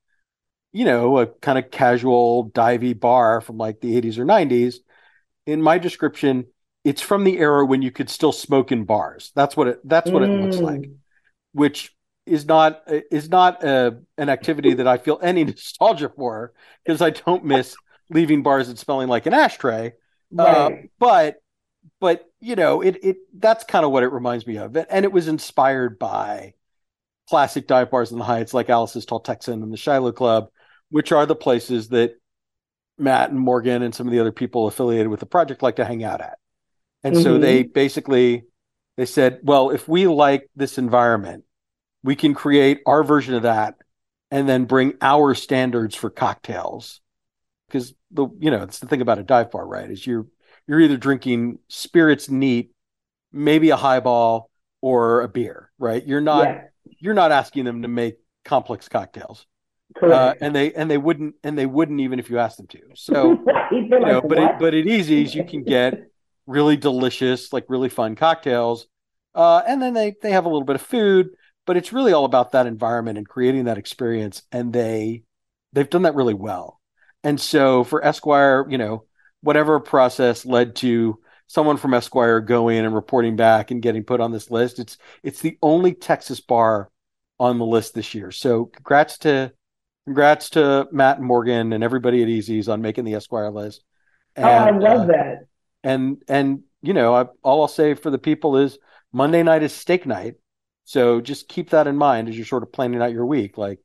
you 0.76 0.84
know, 0.84 1.18
a 1.18 1.26
kind 1.26 1.58
of 1.58 1.70
casual 1.70 2.50
divey 2.50 2.98
bar 2.98 3.40
from 3.40 3.58
like 3.58 3.80
the 3.80 3.96
80s 3.96 4.18
or 4.18 4.24
90s. 4.24 4.80
In 5.46 5.62
my 5.62 5.78
description, 5.78 6.46
it's 6.84 7.02
from 7.02 7.24
the 7.24 7.38
era 7.38 7.64
when 7.64 7.82
you 7.82 7.90
could 7.90 8.10
still 8.10 8.32
smoke 8.32 8.72
in 8.72 8.84
bars. 8.84 9.32
That's 9.34 9.56
what 9.56 9.68
it 9.68 9.80
that's 9.88 10.12
what 10.12 10.22
it 10.22 10.36
looks 10.36 10.56
Mm. 10.56 10.62
like, 10.62 10.90
which 11.52 11.94
is 12.26 12.46
not 12.46 12.82
is 12.88 13.28
not 13.30 13.64
uh 13.64 13.92
an 14.18 14.28
activity 14.28 14.74
that 14.74 14.88
I 14.88 14.98
feel 14.98 15.18
any 15.22 15.44
nostalgia 15.46 16.10
for 16.10 16.52
because 16.84 17.02
I 17.02 17.10
don't 17.10 17.44
miss 17.44 17.78
leaving 18.10 18.42
bars 18.42 18.68
and 18.68 18.78
smelling 18.78 19.08
like 19.08 19.26
an 19.26 19.34
ashtray. 19.34 19.94
Uh, 20.38 20.70
Right. 20.70 20.90
but 20.98 21.36
but 22.00 22.26
you 22.40 22.56
know 22.56 22.82
it 22.82 22.98
it 23.04 23.16
that's 23.38 23.64
kind 23.64 23.84
of 23.84 23.92
what 23.92 24.02
it 24.04 24.08
reminds 24.12 24.46
me 24.46 24.58
of, 24.58 24.76
and 24.76 25.04
it 25.04 25.12
was 25.12 25.28
inspired 25.28 25.98
by 25.98 26.54
classic 27.28 27.66
dive 27.66 27.90
bars 27.90 28.12
in 28.12 28.18
the 28.18 28.24
Heights 28.24 28.54
like 28.54 28.70
Alice's 28.70 29.04
Tall 29.06 29.20
Texan 29.20 29.62
and 29.62 29.72
the 29.72 29.76
Shiloh 29.76 30.12
Club, 30.12 30.48
which 30.90 31.12
are 31.12 31.26
the 31.26 31.36
places 31.36 31.88
that 31.90 32.14
Matt 32.98 33.30
and 33.30 33.38
Morgan 33.40 33.82
and 33.82 33.94
some 33.94 34.06
of 34.06 34.12
the 34.12 34.20
other 34.20 34.32
people 34.32 34.66
affiliated 34.66 35.08
with 35.08 35.20
the 35.20 35.26
project 35.26 35.62
like 35.62 35.76
to 35.76 35.84
hang 35.84 36.04
out 36.04 36.20
at. 36.20 36.38
And 37.04 37.16
so 37.16 37.38
Mhm. 37.38 37.40
they 37.40 37.62
basically 37.64 38.44
they 38.96 39.06
said, 39.06 39.40
well, 39.42 39.70
if 39.70 39.88
we 39.88 40.06
like 40.06 40.48
this 40.56 40.78
environment, 40.78 41.44
we 42.02 42.16
can 42.16 42.34
create 42.34 42.80
our 42.86 43.04
version 43.04 43.34
of 43.34 43.42
that 43.44 43.76
and 44.30 44.48
then 44.48 44.64
bring 44.66 44.94
our 45.02 45.34
standards 45.34 45.94
for 45.94 46.10
cocktails. 46.10 47.00
Because 47.68 47.94
the 48.10 48.28
you 48.38 48.50
know, 48.50 48.62
it's 48.62 48.78
the 48.78 48.86
thing 48.86 49.00
about 49.00 49.18
a 49.18 49.24
dive 49.24 49.50
bar, 49.50 49.66
right? 49.66 49.90
Is 49.90 50.06
you're 50.06 50.26
you're 50.68 50.80
either 50.80 50.96
drinking 50.96 51.58
spirits 51.68 52.30
neat, 52.30 52.72
maybe 53.32 53.70
a 53.70 53.76
highball 53.76 54.50
or 54.82 55.22
a 55.22 55.28
beer, 55.28 55.70
right? 55.78 56.04
You're 56.06 56.20
not 56.20 56.54
yeah, 56.54 56.68
you're 57.00 57.14
not 57.14 57.32
asking 57.32 57.64
them 57.64 57.82
to 57.82 57.88
make 57.88 58.18
complex 58.44 58.88
cocktails. 58.88 59.46
Uh, 60.02 60.34
and 60.40 60.54
they 60.54 60.72
and 60.72 60.90
they 60.90 60.98
wouldn't 60.98 61.34
and 61.42 61.56
they 61.56 61.66
wouldn't 61.66 62.00
even 62.00 62.18
if 62.18 62.28
you 62.28 62.38
asked 62.38 62.58
them 62.58 62.66
to. 62.66 62.80
So 62.94 63.32
right. 63.46 63.72
You 63.72 63.88
know, 63.88 63.98
like, 63.98 64.28
but 64.28 64.38
what? 64.38 64.50
it, 64.50 64.58
but 64.58 64.74
at 64.74 64.86
EZ's 64.86 65.34
you 65.34 65.44
can 65.44 65.62
get 65.62 66.10
really 66.46 66.76
delicious, 66.76 67.52
like 67.52 67.64
really 67.68 67.88
fun 67.88 68.14
cocktails, 68.14 68.86
uh, 69.34 69.62
and 69.66 69.80
then 69.80 69.94
they 69.94 70.14
they 70.22 70.32
have 70.32 70.44
a 70.44 70.48
little 70.48 70.64
bit 70.64 70.76
of 70.76 70.82
food, 70.82 71.30
but 71.66 71.76
it's 71.76 71.92
really 71.92 72.12
all 72.12 72.24
about 72.24 72.52
that 72.52 72.66
environment 72.66 73.18
and 73.18 73.28
creating 73.28 73.64
that 73.64 73.78
experience, 73.78 74.42
and 74.52 74.72
they 74.72 75.22
they've 75.72 75.90
done 75.90 76.02
that 76.02 76.14
really 76.14 76.34
well. 76.34 76.80
And 77.24 77.40
so 77.40 77.82
for 77.82 78.04
Esquire, 78.04 78.66
you 78.68 78.78
know, 78.78 79.04
whatever 79.40 79.80
process 79.80 80.44
led 80.44 80.76
to 80.76 81.18
someone 81.46 81.76
from 81.76 81.94
Esquire 81.94 82.40
going 82.40 82.84
and 82.84 82.94
reporting 82.94 83.36
back 83.36 83.70
and 83.70 83.82
getting 83.82 84.04
put 84.04 84.20
on 84.20 84.32
this 84.32 84.50
list, 84.50 84.78
it's 84.78 84.98
it's 85.22 85.40
the 85.40 85.58
only 85.62 85.94
Texas 85.94 86.40
bar 86.40 86.90
on 87.38 87.58
the 87.58 87.66
list 87.66 87.94
this 87.94 88.14
year. 88.14 88.30
So 88.30 88.66
congrats 88.66 89.18
to 89.18 89.52
congrats 90.06 90.50
to 90.50 90.88
Matt 90.92 91.18
and 91.18 91.26
Morgan 91.26 91.72
and 91.72 91.84
everybody 91.84 92.22
at 92.22 92.28
EZ's 92.28 92.68
on 92.68 92.80
making 92.80 93.04
the 93.04 93.14
Esquire 93.14 93.50
list. 93.50 93.82
oh, 94.36 94.42
I 94.42 94.70
love 94.70 95.02
uh, 95.02 95.06
that. 95.12 95.46
and 95.82 96.22
and 96.28 96.62
you 96.82 96.94
know, 96.94 97.14
I, 97.14 97.26
all 97.42 97.62
I'll 97.62 97.68
say 97.68 97.94
for 97.94 98.10
the 98.10 98.18
people 98.18 98.56
is 98.56 98.78
Monday 99.12 99.42
night 99.42 99.62
is 99.62 99.72
steak 99.72 100.06
night, 100.06 100.34
so 100.84 101.20
just 101.20 101.48
keep 101.48 101.70
that 101.70 101.86
in 101.86 101.96
mind 101.96 102.28
as 102.28 102.36
you're 102.36 102.46
sort 102.46 102.62
of 102.62 102.72
planning 102.72 103.02
out 103.02 103.12
your 103.12 103.26
week. 103.26 103.58
Like, 103.58 103.80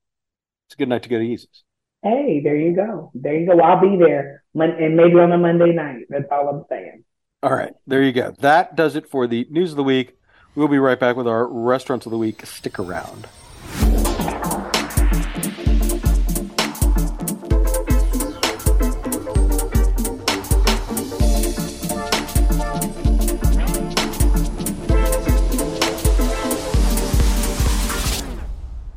it's 0.68 0.76
a 0.76 0.78
good 0.78 0.90
night 0.90 1.04
to 1.04 1.10
go 1.10 1.18
to 1.18 1.34
EZ's. 1.34 1.64
Hey, 2.04 2.42
there 2.44 2.56
you 2.56 2.76
go. 2.76 3.12
There 3.14 3.36
you 3.36 3.46
go. 3.46 3.60
I'll 3.60 3.82
be 3.82 3.98
there, 3.98 4.44
and 4.54 4.96
maybe 4.96 5.16
on 5.16 5.32
a 5.32 5.38
Monday 5.38 5.72
night. 5.74 6.06
That's 6.10 6.26
all 6.32 6.50
I'm 6.50 6.66
saying. 6.70 7.04
All 7.44 7.54
right, 7.54 7.74
there 7.88 8.04
you 8.04 8.12
go. 8.12 8.36
That 8.40 8.76
does 8.76 8.96
it 8.96 9.10
for 9.10 9.26
the 9.26 9.48
news 9.50 9.72
of 9.72 9.78
the 9.78 9.84
week. 9.84 10.16
We'll 10.54 10.68
be 10.68 10.80
right 10.80 11.00
back 11.00 11.16
with 11.16 11.28
our 11.28 11.48
restaurants 11.48 12.06
of 12.06 12.12
the 12.12 12.18
week. 12.18 12.46
Stick 12.46 12.78
around. 12.78 13.28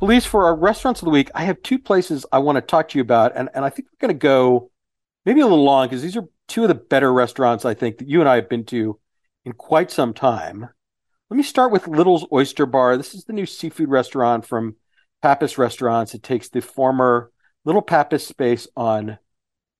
Felice, 0.05 0.27
for 0.27 0.45
our 0.45 0.55
restaurants 0.55 1.01
of 1.01 1.07
the 1.07 1.11
week, 1.11 1.31
I 1.35 1.45
have 1.45 1.63
two 1.63 1.79
places 1.79 2.27
I 2.31 2.39
want 2.39 2.57
to 2.57 2.61
talk 2.61 2.91
to 2.91 2.99
you 2.99 3.01
about, 3.01 3.33
and, 3.35 3.49
and 3.55 3.65
I 3.65 3.71
think 3.71 3.89
we're 3.89 4.07
going 4.07 4.15
to 4.15 4.23
go 4.23 4.71
maybe 5.25 5.41
a 5.41 5.47
little 5.47 5.65
long 5.65 5.87
because 5.87 6.03
these 6.03 6.15
are 6.15 6.29
two 6.47 6.61
of 6.61 6.69
the 6.69 6.75
better 6.75 7.11
restaurants 7.11 7.65
I 7.65 7.73
think 7.73 7.97
that 7.97 8.07
you 8.07 8.21
and 8.21 8.29
I 8.29 8.35
have 8.35 8.51
been 8.51 8.67
to 8.67 9.01
in 9.47 9.53
quite 9.53 9.91
some 9.91 10.13
time. 10.13 10.69
Let 11.31 11.37
me 11.39 11.43
start 11.43 11.73
with 11.73 11.89
Little's 11.89 12.27
Oyster 12.31 12.67
Bar. 12.67 12.99
This 12.99 13.15
is 13.15 13.25
the 13.25 13.33
new 13.33 13.47
seafood 13.47 13.89
restaurant 13.89 14.45
from 14.45 14.77
Pappas 15.23 15.57
Restaurants. 15.57 16.13
It 16.13 16.23
takes 16.23 16.51
the 16.51 16.61
former 16.61 17.31
Little 17.65 17.81
Pappas 17.81 18.27
space 18.27 18.69
on 18.77 19.17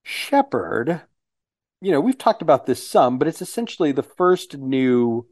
Shepherd. 0.01 1.03
You 1.81 1.91
know, 1.91 2.01
we've 2.01 2.17
talked 2.17 2.41
about 2.41 2.65
this 2.65 2.87
some, 2.87 3.19
but 3.19 3.27
it's 3.27 3.43
essentially 3.43 3.91
the 3.91 4.01
first 4.01 4.57
new 4.57 5.27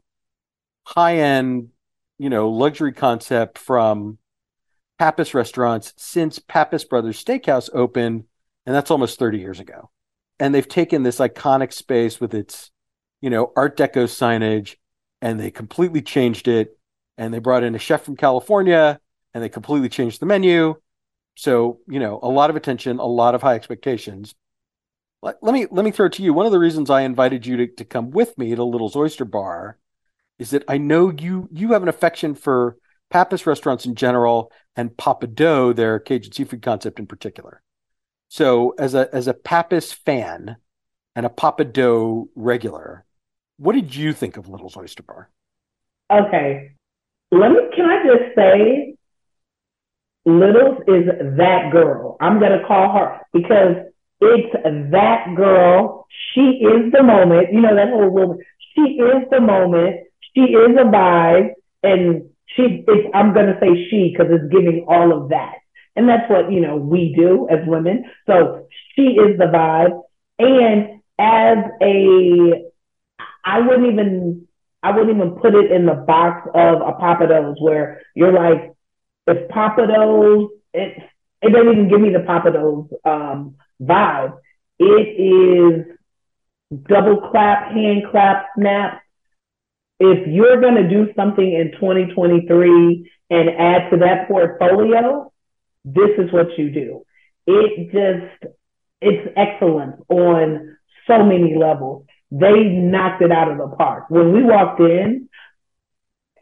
high 0.84 1.16
end, 1.16 1.70
you 2.16 2.30
know, 2.30 2.48
luxury 2.48 2.92
concept 2.92 3.58
from 3.58 4.18
Pappas 4.98 5.34
restaurants 5.34 5.92
since 5.96 6.38
Pappas 6.38 6.84
Brothers 6.84 7.22
Steakhouse 7.22 7.68
opened, 7.72 8.24
and 8.66 8.74
that's 8.74 8.90
almost 8.90 9.18
30 9.18 9.38
years 9.38 9.60
ago. 9.60 9.90
And 10.38 10.54
they've 10.54 10.68
taken 10.68 11.02
this 11.02 11.18
iconic 11.18 11.72
space 11.72 12.20
with 12.20 12.34
its, 12.34 12.70
you 13.20 13.30
know, 13.30 13.52
Art 13.56 13.76
Deco 13.76 14.04
signage, 14.04 14.76
and 15.20 15.38
they 15.38 15.50
completely 15.50 16.02
changed 16.02 16.48
it. 16.48 16.78
And 17.16 17.32
they 17.32 17.38
brought 17.38 17.62
in 17.62 17.74
a 17.74 17.78
chef 17.78 18.02
from 18.02 18.16
California, 18.16 19.00
and 19.32 19.42
they 19.42 19.48
completely 19.48 19.88
changed 19.88 20.20
the 20.20 20.26
menu. 20.26 20.74
So, 21.36 21.80
you 21.88 21.98
know, 21.98 22.18
a 22.22 22.28
lot 22.28 22.50
of 22.50 22.56
attention, 22.56 22.98
a 22.98 23.06
lot 23.06 23.34
of 23.34 23.42
high 23.42 23.54
expectations. 23.54 24.34
Let, 25.22 25.42
let 25.42 25.52
me 25.52 25.66
let 25.70 25.84
me 25.84 25.90
throw 25.90 26.06
it 26.06 26.12
to 26.14 26.22
you. 26.22 26.32
One 26.32 26.46
of 26.46 26.52
the 26.52 26.58
reasons 26.58 26.90
I 26.90 27.02
invited 27.02 27.46
you 27.46 27.56
to, 27.56 27.66
to 27.66 27.84
come 27.84 28.10
with 28.10 28.36
me 28.38 28.54
to 28.54 28.62
Little's 28.62 28.96
Oyster 28.96 29.24
Bar 29.24 29.78
is 30.38 30.50
that 30.50 30.64
I 30.68 30.78
know 30.78 31.10
you 31.10 31.48
you 31.52 31.72
have 31.72 31.82
an 31.82 31.88
affection 31.88 32.34
for 32.34 32.76
Pappas 33.14 33.46
restaurants 33.46 33.86
in 33.86 33.94
general 33.94 34.50
and 34.74 34.90
Pappadeaux, 34.90 35.72
their 35.76 36.00
Cajun 36.00 36.32
seafood 36.32 36.62
concept 36.62 36.98
in 36.98 37.06
particular. 37.06 37.62
So, 38.26 38.74
as 38.76 38.92
a 38.96 39.08
as 39.14 39.28
a 39.28 39.34
Pappas 39.34 39.92
fan 39.92 40.56
and 41.14 41.24
a 41.24 41.28
Pappadeaux 41.28 42.26
regular, 42.34 43.04
what 43.56 43.74
did 43.74 43.94
you 43.94 44.12
think 44.12 44.36
of 44.36 44.48
Little's 44.48 44.76
Oyster 44.76 45.04
Bar? 45.04 45.30
Okay, 46.10 46.72
let 47.30 47.52
me. 47.52 47.58
Can 47.76 47.84
I 47.84 48.02
just 48.04 48.34
say, 48.34 48.96
Little's 50.24 50.78
is 50.88 51.06
that 51.36 51.70
girl. 51.70 52.16
I'm 52.20 52.40
gonna 52.40 52.66
call 52.66 52.98
her 52.98 53.20
because 53.32 53.76
it's 54.22 54.90
that 54.90 55.36
girl. 55.36 56.08
She 56.34 56.40
is 56.40 56.90
the 56.90 57.04
moment. 57.04 57.52
You 57.52 57.60
know 57.60 57.76
that 57.76 57.90
whole 57.90 58.10
woman. 58.10 58.38
She 58.74 58.80
is 58.80 59.22
the 59.30 59.40
moment. 59.40 60.00
She 60.34 60.40
is 60.40 60.76
a 60.76 60.82
vibe, 60.82 61.50
and 61.84 62.30
she, 62.46 62.84
I'm 63.14 63.34
going 63.34 63.46
to 63.46 63.58
say 63.60 63.88
she 63.90 64.12
because 64.12 64.32
it's 64.32 64.52
giving 64.52 64.86
all 64.88 65.12
of 65.12 65.30
that. 65.30 65.54
And 65.96 66.08
that's 66.08 66.28
what, 66.28 66.50
you 66.50 66.60
know, 66.60 66.76
we 66.76 67.14
do 67.16 67.48
as 67.50 67.60
women. 67.66 68.04
So 68.26 68.66
she 68.94 69.02
is 69.02 69.38
the 69.38 69.46
vibe. 69.46 70.02
And 70.38 71.00
as 71.18 71.58
a, 71.80 72.64
I 73.44 73.60
wouldn't 73.60 73.92
even, 73.92 74.48
I 74.82 74.90
wouldn't 74.90 75.16
even 75.16 75.30
put 75.32 75.54
it 75.54 75.70
in 75.70 75.86
the 75.86 75.94
box 75.94 76.48
of 76.52 76.82
a 76.82 76.92
Pappadeaux 77.00 77.54
where 77.60 78.02
you're 78.14 78.32
like, 78.32 78.72
if 79.26 79.48
Pappadeaux, 79.48 80.48
it, 80.72 81.02
it 81.40 81.52
doesn't 81.52 81.72
even 81.72 81.88
give 81.88 82.00
me 82.00 82.10
the 82.10 82.18
Pappadeaux 82.18 82.88
um, 83.04 83.56
vibe. 83.80 84.36
It 84.78 85.86
is 85.86 85.96
double 86.88 87.30
clap, 87.30 87.70
hand 87.72 88.02
clap, 88.10 88.48
snap, 88.58 89.02
if 90.12 90.26
you're 90.26 90.60
going 90.60 90.74
to 90.74 90.88
do 90.88 91.12
something 91.14 91.44
in 91.44 91.72
2023 91.72 93.10
and 93.30 93.48
add 93.48 93.90
to 93.90 93.96
that 93.98 94.28
portfolio, 94.28 95.32
this 95.84 96.10
is 96.18 96.32
what 96.32 96.58
you 96.58 96.70
do. 96.70 97.04
It 97.46 97.92
just, 97.92 98.52
it's 99.00 99.32
excellent 99.36 100.04
on 100.08 100.76
so 101.06 101.24
many 101.24 101.56
levels. 101.56 102.04
They 102.30 102.64
knocked 102.64 103.22
it 103.22 103.32
out 103.32 103.50
of 103.50 103.58
the 103.58 103.76
park. 103.76 104.04
When 104.08 104.32
we 104.32 104.42
walked 104.42 104.80
in, 104.80 105.28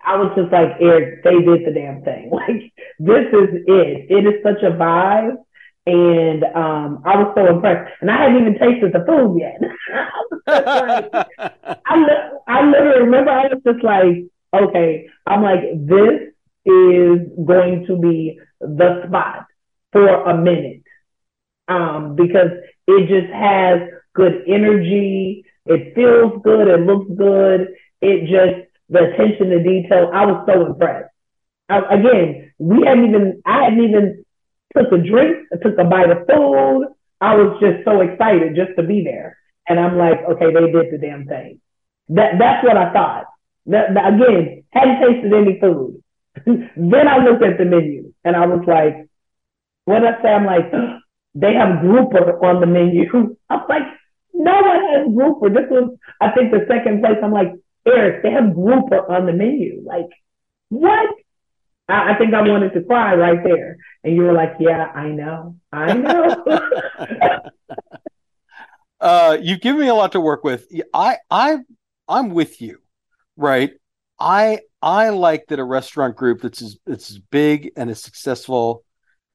I 0.05 0.17
was 0.17 0.33
just 0.37 0.51
like, 0.51 0.81
Eric, 0.81 1.23
they 1.23 1.39
did 1.39 1.67
the 1.67 1.73
damn 1.73 2.03
thing. 2.03 2.31
Like, 2.33 2.73
this 2.99 3.27
is 3.33 3.63
it. 3.67 4.07
It 4.11 4.27
is 4.27 4.43
such 4.43 4.63
a 4.63 4.75
vibe. 4.75 5.37
And 5.85 6.45
um, 6.45 7.03
I 7.05 7.17
was 7.17 7.33
so 7.37 7.47
impressed. 7.47 7.93
And 8.01 8.11
I 8.11 8.23
hadn't 8.23 8.41
even 8.41 8.59
tasted 8.59 8.93
the 8.93 9.05
food 9.07 9.39
yet. 9.39 9.61
I, 10.47 11.97
li- 11.97 12.39
I 12.47 12.65
literally 12.65 13.01
remember 13.03 13.31
I 13.31 13.49
was 13.49 13.63
just 13.65 13.85
like, 13.85 14.27
okay, 14.55 15.07
I'm 15.27 15.43
like, 15.43 15.61
this 15.87 16.31
is 16.65 17.19
going 17.45 17.85
to 17.89 17.99
be 17.99 18.39
the 18.61 19.05
spot 19.07 19.47
for 19.93 20.09
a 20.09 20.37
minute. 20.37 20.83
Um, 21.69 22.17
because 22.17 22.51
it 22.87 23.09
just 23.09 23.33
has 23.33 23.81
good 24.15 24.43
energy. 24.47 25.45
It 25.67 25.95
feels 25.95 26.41
good. 26.43 26.69
It 26.69 26.81
looks 26.81 27.11
good. 27.17 27.69
It 28.01 28.23
just, 28.23 28.69
the 28.89 29.13
attention 29.13 29.51
to 29.51 29.63
detail. 29.63 30.11
I 30.13 30.27
was 30.27 30.45
so 30.47 30.67
impressed. 30.67 31.09
I, 31.69 31.79
again, 31.95 32.53
we 32.59 32.85
hadn't 32.85 33.07
even, 33.09 33.43
I 33.47 33.65
hadn't 33.65 33.85
even 33.85 34.22
took 34.77 34.93
a 34.93 34.99
drink, 34.99 35.47
I 35.53 35.57
took 35.63 35.79
a 35.79 35.85
bite 35.85 36.11
of 36.11 36.27
food. 36.27 36.89
I 37.21 37.35
was 37.37 37.59
just 37.61 37.85
so 37.85 38.01
excited 38.01 38.57
just 38.57 38.77
to 38.77 38.83
be 38.83 39.05
there. 39.05 39.39
And 39.69 39.79
I'm 39.79 39.97
like, 39.97 40.19
okay, 40.29 40.53
they 40.53 40.73
did 40.73 40.93
the 40.93 40.99
damn 40.99 41.27
thing. 41.27 41.61
That 42.09 42.33
that's 42.39 42.65
what 42.65 42.77
I 42.77 42.93
thought. 42.93 43.27
That, 43.67 43.95
that 43.95 44.15
again, 44.15 44.65
hadn't 44.71 45.01
tasted 45.01 45.33
any 45.33 45.61
food. 45.61 46.03
then 46.47 47.09
I 47.09 47.19
looked 47.19 47.45
at 47.45 47.59
the 47.59 47.65
menu 47.65 48.13
and 48.25 48.35
I 48.35 48.47
was 48.47 48.65
like, 48.67 49.07
what 49.85 50.05
I 50.05 50.21
say? 50.23 50.29
I'm 50.29 50.47
like, 50.47 50.73
they 51.35 51.55
have 51.55 51.81
grouper 51.81 52.45
on 52.45 52.61
the 52.61 52.67
menu. 52.67 53.09
I'm 53.51 53.61
like, 53.69 53.83
no 54.35 54.53
one 54.53 54.83
has 54.91 55.15
grouper. 55.15 55.51
This 55.51 55.71
was, 55.71 55.97
I 56.21 56.31
think, 56.33 56.51
the 56.51 56.67
second 56.69 57.01
place. 57.01 57.19
I'm 57.23 57.33
like, 57.33 57.53
Eric, 57.87 58.23
they 58.23 58.31
have 58.31 58.55
grouper 58.55 59.11
on 59.11 59.27
the 59.27 59.33
menu. 59.33 59.83
Like, 59.85 60.09
what? 60.69 61.09
I, 61.89 62.15
I 62.15 62.19
think 62.19 62.35
I 62.35 62.43
wanted 62.43 62.73
to 62.75 62.83
cry 62.83 63.15
right 63.15 63.43
there. 63.45 63.77
And 64.05 64.17
you 64.17 64.23
were 64.23 64.33
like, 64.33 64.55
yeah, 64.59 64.87
I 64.95 65.09
know. 65.09 65.57
I 65.73 65.93
know. 65.93 66.45
uh, 69.01 69.39
you've 69.41 69.61
given 69.61 69.81
me 69.81 69.89
a 69.89 69.95
lot 69.95 70.13
to 70.13 70.21
work 70.21 70.43
with. 70.43 70.67
I, 70.93 71.19
I, 71.31 71.59
I'm 72.09 72.31
with 72.31 72.61
you, 72.61 72.79
right? 73.37 73.73
I, 74.19 74.61
I 74.81 75.11
like 75.11 75.47
that 75.49 75.61
a 75.61 75.65
restaurant 75.65 76.17
group 76.17 76.43
that's 76.43 76.63
as, 76.63 76.77
that's 76.85 77.11
as 77.11 77.19
big 77.19 77.73
and 77.77 77.91
as 77.91 78.03
successful 78.03 78.85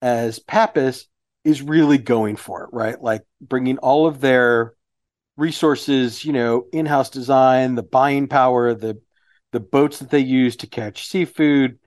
as 0.01 0.39
Pappas 0.39 1.08
is 1.43 1.62
really 1.62 1.97
going 1.97 2.36
for 2.36 2.63
it, 2.63 2.69
right? 2.73 3.01
Like 3.01 3.23
bringing 3.39 3.77
all 3.77 4.06
of 4.06 4.19
their 4.19 4.73
resources, 5.38 6.25
you 6.25 6.34
know, 6.34 6.65
in-house 6.73 7.10
design, 7.10 7.75
the 7.75 7.84
buying 7.84 8.27
power, 8.27 8.73
the 8.73 8.99
the 9.53 9.60
boats 9.62 9.99
that 9.99 10.10
they 10.10 10.19
use 10.19 10.58
to 10.58 10.67
catch 10.67 11.08
seafood, 11.08 11.80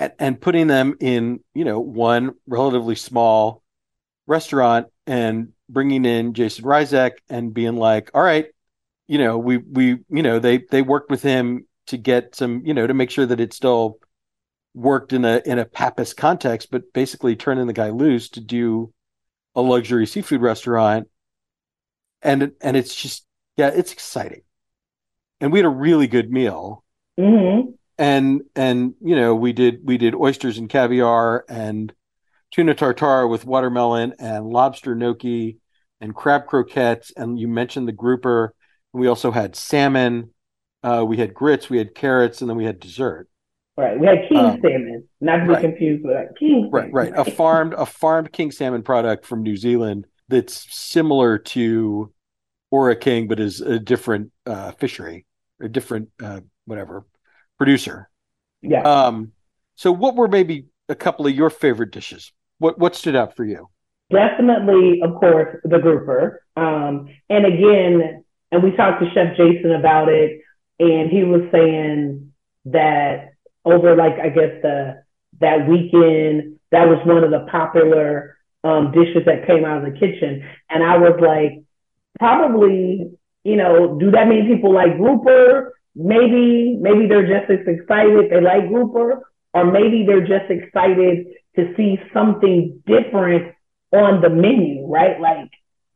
and, 0.00 0.12
and 0.18 0.40
putting 0.40 0.66
them 0.66 0.96
in 0.98 1.40
you 1.54 1.64
know 1.64 1.78
one 1.78 2.32
relatively 2.48 2.96
small 2.96 3.62
restaurant 4.26 4.88
and 5.06 5.52
bringing 5.68 6.04
in 6.04 6.34
Jason 6.34 6.64
Ryczek 6.64 7.12
and 7.28 7.54
being 7.54 7.76
like, 7.76 8.10
all 8.14 8.22
right, 8.22 8.46
you 9.06 9.18
know, 9.18 9.38
we 9.38 9.58
we 9.58 9.98
you 10.08 10.22
know 10.22 10.40
they 10.40 10.58
they 10.70 10.82
worked 10.82 11.10
with 11.10 11.22
him 11.22 11.66
to 11.86 11.96
get 11.96 12.34
some 12.34 12.62
you 12.64 12.74
know 12.74 12.86
to 12.86 12.94
make 12.94 13.10
sure 13.10 13.26
that 13.26 13.40
it 13.40 13.52
still 13.52 13.98
worked 14.74 15.12
in 15.12 15.24
a 15.24 15.42
in 15.44 15.58
a 15.58 15.64
Pappas 15.64 16.14
context, 16.14 16.70
but 16.72 16.92
basically 16.92 17.36
turning 17.36 17.66
the 17.66 17.72
guy 17.72 17.90
loose 17.90 18.30
to 18.30 18.40
do 18.40 18.92
a 19.54 19.60
luxury 19.60 20.06
seafood 20.06 20.40
restaurant, 20.40 21.08
and 22.22 22.52
and 22.60 22.76
it's 22.76 22.94
just 22.94 23.26
yeah, 23.56 23.68
it's 23.68 23.92
exciting, 23.92 24.42
and 25.40 25.52
we 25.52 25.58
had 25.58 25.66
a 25.66 25.70
really 25.70 26.06
good 26.06 26.32
meal. 26.32 26.82
Mm-hmm 27.18 27.72
and 28.00 28.40
and 28.56 28.94
you 29.02 29.14
know 29.14 29.34
we 29.34 29.52
did 29.52 29.80
we 29.84 29.98
did 29.98 30.14
oysters 30.14 30.56
and 30.56 30.70
caviar 30.70 31.44
and 31.48 31.92
tuna 32.50 32.74
tartare 32.74 33.28
with 33.28 33.44
watermelon 33.44 34.14
and 34.18 34.46
lobster 34.46 34.94
gnocchi 34.94 35.58
and 36.00 36.14
crab 36.14 36.46
croquettes. 36.46 37.12
And 37.14 37.38
you 37.38 37.46
mentioned 37.46 37.86
the 37.86 37.92
grouper. 37.92 38.54
We 38.92 39.06
also 39.06 39.30
had 39.30 39.54
salmon 39.54 40.30
uh, 40.82 41.04
we 41.06 41.18
had 41.18 41.34
grits 41.34 41.68
we 41.68 41.76
had 41.76 41.94
carrots 41.94 42.40
and 42.40 42.48
then 42.48 42.56
we 42.56 42.64
had 42.64 42.80
dessert. 42.80 43.28
Right. 43.76 43.98
We 43.98 44.06
had 44.06 44.26
king 44.28 44.38
um, 44.38 44.60
salmon 44.62 45.08
not 45.20 45.36
to 45.36 45.42
be 45.42 45.48
right. 45.50 45.60
confused 45.60 46.02
with 46.02 46.14
that 46.14 46.38
king 46.38 46.70
right 46.72 46.90
right. 46.92 47.12
A 47.14 47.24
farmed 47.24 47.74
a 47.74 47.84
farmed 47.84 48.32
king 48.32 48.50
salmon 48.50 48.82
product 48.82 49.26
from 49.26 49.42
new 49.42 49.56
zealand 49.56 50.06
that's 50.28 50.66
similar 50.74 51.38
to 51.38 52.12
ora 52.70 52.96
king 52.96 53.28
but 53.28 53.40
is 53.40 53.60
a 53.60 53.78
different 53.78 54.32
uh, 54.46 54.72
fishery 54.72 55.26
a 55.60 55.68
different 55.68 56.08
uh, 56.22 56.40
whatever 56.64 57.04
producer. 57.60 58.08
Yeah. 58.62 58.82
Um, 58.82 59.32
so 59.74 59.92
what 59.92 60.16
were 60.16 60.28
maybe 60.28 60.66
a 60.88 60.94
couple 60.94 61.26
of 61.26 61.34
your 61.34 61.50
favorite 61.50 61.92
dishes? 61.92 62.32
What 62.58 62.78
what 62.78 62.96
stood 62.96 63.14
out 63.14 63.36
for 63.36 63.44
you? 63.44 63.68
Definitely, 64.10 65.02
of 65.02 65.14
course, 65.16 65.56
the 65.62 65.78
grouper. 65.78 66.42
Um, 66.56 67.08
and 67.28 67.44
again, 67.44 68.24
and 68.50 68.62
we 68.62 68.72
talked 68.72 69.02
to 69.02 69.10
Chef 69.12 69.36
Jason 69.36 69.72
about 69.72 70.08
it, 70.08 70.40
and 70.78 71.10
he 71.10 71.22
was 71.22 71.42
saying 71.52 72.32
that 72.64 73.34
over 73.66 73.94
like 73.94 74.18
I 74.18 74.30
guess 74.30 74.62
the 74.62 75.02
that 75.40 75.68
weekend. 75.68 76.56
That 76.72 76.88
was 76.88 77.04
one 77.04 77.24
of 77.24 77.30
the 77.30 77.46
popular 77.50 78.38
um, 78.64 78.92
dishes 78.92 79.24
that 79.26 79.46
came 79.46 79.64
out 79.64 79.84
of 79.84 79.92
the 79.92 79.98
kitchen. 79.98 80.46
And 80.68 80.84
I 80.84 80.98
was 80.98 81.18
like, 81.20 81.64
probably, 82.18 83.10
you 83.42 83.56
know, 83.56 83.98
do 83.98 84.12
that 84.12 84.28
mean 84.28 84.46
people 84.46 84.72
like 84.72 84.96
grouper? 84.96 85.74
Maybe, 85.94 86.76
maybe 86.80 87.06
they're 87.06 87.26
just 87.26 87.50
as 87.50 87.66
excited 87.66 88.30
they 88.30 88.40
like 88.40 88.68
grouper, 88.68 89.22
or 89.52 89.64
maybe 89.64 90.04
they're 90.06 90.26
just 90.26 90.50
excited 90.50 91.26
to 91.56 91.74
see 91.76 91.98
something 92.14 92.82
different 92.86 93.54
on 93.92 94.20
the 94.20 94.30
menu, 94.30 94.86
right? 94.86 95.20
Like, 95.20 95.50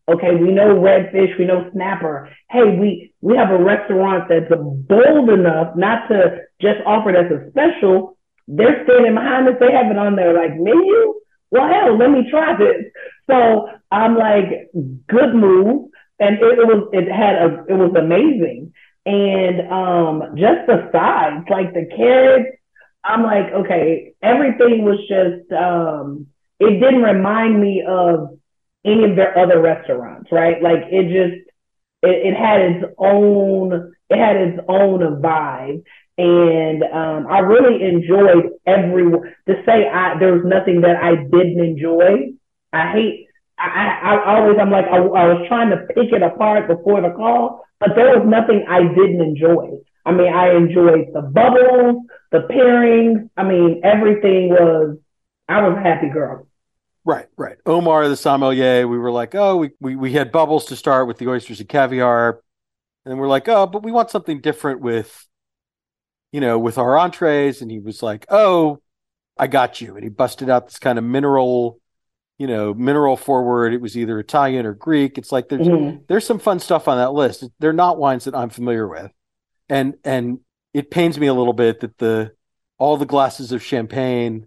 okay, 0.08 0.34
we 0.34 0.50
know 0.50 0.74
redfish, 0.74 1.38
we 1.38 1.44
know 1.44 1.70
snapper. 1.72 2.28
Hey, 2.50 2.76
we 2.78 3.14
we 3.20 3.36
have 3.36 3.50
a 3.50 3.62
restaurant 3.62 4.24
that's 4.28 4.50
bold 4.50 5.30
enough 5.30 5.76
not 5.76 6.08
to 6.08 6.38
just 6.60 6.80
offer 6.86 7.10
it 7.10 7.16
as 7.16 7.30
a 7.30 7.50
special. 7.50 8.16
They're 8.48 8.84
standing 8.84 9.14
behind 9.14 9.48
us. 9.48 9.54
They 9.60 9.72
have 9.72 9.90
it 9.90 9.96
on 9.96 10.16
their 10.16 10.34
like 10.34 10.56
menu. 10.56 11.14
Well, 11.50 11.68
hell, 11.68 11.96
let 11.96 12.10
me 12.10 12.28
try 12.30 12.56
this. 12.56 12.90
So 13.30 13.68
I'm 13.90 14.16
like, 14.16 14.70
good 15.08 15.34
move, 15.34 15.88
and 16.18 16.36
it, 16.36 16.58
it 16.58 16.66
was 16.66 16.88
it 16.92 17.10
had 17.10 17.36
a 17.36 17.64
it 17.68 17.76
was 17.78 17.94
amazing, 17.96 18.72
and 19.06 19.70
um 19.70 20.34
just 20.36 20.66
the 20.66 20.88
sides, 20.92 21.46
like 21.50 21.72
the 21.74 21.86
carrots. 21.96 22.56
I'm 23.04 23.22
like, 23.22 23.52
okay, 23.52 24.14
everything 24.22 24.84
was 24.84 24.98
just 25.08 25.50
um 25.52 26.26
it 26.58 26.80
didn't 26.80 27.02
remind 27.02 27.60
me 27.60 27.84
of 27.86 28.38
any 28.84 29.04
of 29.04 29.16
their 29.16 29.36
other 29.38 29.60
restaurants, 29.60 30.30
right? 30.32 30.62
Like 30.62 30.84
it 30.90 31.04
just 31.04 31.48
it, 32.02 32.32
it 32.32 32.34
had 32.36 32.60
its 32.60 32.84
own 32.98 33.94
it 34.10 34.18
had 34.18 34.36
its 34.36 34.60
own 34.68 35.00
vibe. 35.22 35.82
And 36.16 36.84
um, 36.84 37.26
I 37.26 37.40
really 37.40 37.82
enjoyed 37.82 38.50
every 38.66 39.04
to 39.10 39.62
say 39.66 39.88
I 39.88 40.18
there 40.18 40.34
was 40.34 40.44
nothing 40.44 40.82
that 40.82 40.96
I 41.02 41.16
didn't 41.16 41.58
enjoy. 41.58 42.34
I 42.72 42.92
hate 42.92 43.23
I, 43.58 44.00
I 44.02 44.36
always 44.36 44.58
I'm 44.60 44.70
like 44.70 44.86
I, 44.86 44.96
I 44.96 45.26
was 45.32 45.46
trying 45.48 45.70
to 45.70 45.76
pick 45.94 46.12
it 46.12 46.22
apart 46.22 46.68
before 46.68 47.00
the 47.00 47.10
call, 47.10 47.64
but 47.80 47.90
there 47.94 48.18
was 48.18 48.26
nothing 48.26 48.64
I 48.68 48.82
didn't 48.82 49.20
enjoy. 49.20 49.78
I 50.06 50.12
mean, 50.12 50.32
I 50.32 50.54
enjoyed 50.54 51.08
the 51.14 51.22
bubbles, 51.22 52.04
the 52.30 52.40
pairings. 52.50 53.30
I 53.36 53.44
mean, 53.44 53.80
everything 53.84 54.50
was. 54.50 54.98
I 55.48 55.66
was 55.66 55.76
a 55.78 55.80
happy 55.80 56.08
girl. 56.08 56.46
Right, 57.04 57.26
right. 57.36 57.58
Omar 57.66 58.08
the 58.08 58.16
sommelier, 58.16 58.88
we 58.88 58.98
were 58.98 59.10
like, 59.10 59.34
oh, 59.34 59.56
we, 59.56 59.70
we, 59.78 59.94
we 59.94 60.12
had 60.12 60.32
bubbles 60.32 60.64
to 60.66 60.76
start 60.76 61.06
with 61.06 61.18
the 61.18 61.28
oysters 61.28 61.60
and 61.60 61.68
caviar. 61.68 62.40
And 63.04 63.18
we're 63.18 63.28
like, 63.28 63.46
oh, 63.46 63.66
but 63.66 63.82
we 63.82 63.92
want 63.92 64.10
something 64.10 64.40
different 64.40 64.80
with, 64.80 65.26
you 66.32 66.40
know, 66.40 66.58
with 66.58 66.78
our 66.78 66.96
entrees. 66.96 67.60
And 67.60 67.70
he 67.70 67.78
was 67.78 68.02
like, 68.02 68.24
oh, 68.30 68.80
I 69.36 69.48
got 69.48 69.82
you. 69.82 69.96
And 69.96 70.02
he 70.02 70.08
busted 70.08 70.48
out 70.48 70.66
this 70.66 70.78
kind 70.78 70.96
of 70.98 71.04
mineral, 71.04 71.78
you 72.38 72.46
know, 72.46 72.74
mineral 72.74 73.16
forward. 73.16 73.72
It 73.72 73.80
was 73.80 73.96
either 73.96 74.18
Italian 74.18 74.66
or 74.66 74.74
Greek. 74.74 75.18
It's 75.18 75.32
like 75.32 75.48
there's 75.48 75.66
mm-hmm. 75.66 75.98
there's 76.08 76.26
some 76.26 76.38
fun 76.38 76.58
stuff 76.58 76.88
on 76.88 76.98
that 76.98 77.12
list. 77.12 77.44
They're 77.58 77.72
not 77.72 77.98
wines 77.98 78.24
that 78.24 78.34
I'm 78.34 78.50
familiar 78.50 78.88
with. 78.88 79.12
And 79.68 79.94
and 80.04 80.40
it 80.72 80.90
pains 80.90 81.18
me 81.18 81.28
a 81.28 81.34
little 81.34 81.52
bit 81.52 81.80
that 81.80 81.98
the 81.98 82.32
all 82.78 82.96
the 82.96 83.06
glasses 83.06 83.52
of 83.52 83.62
champagne 83.62 84.46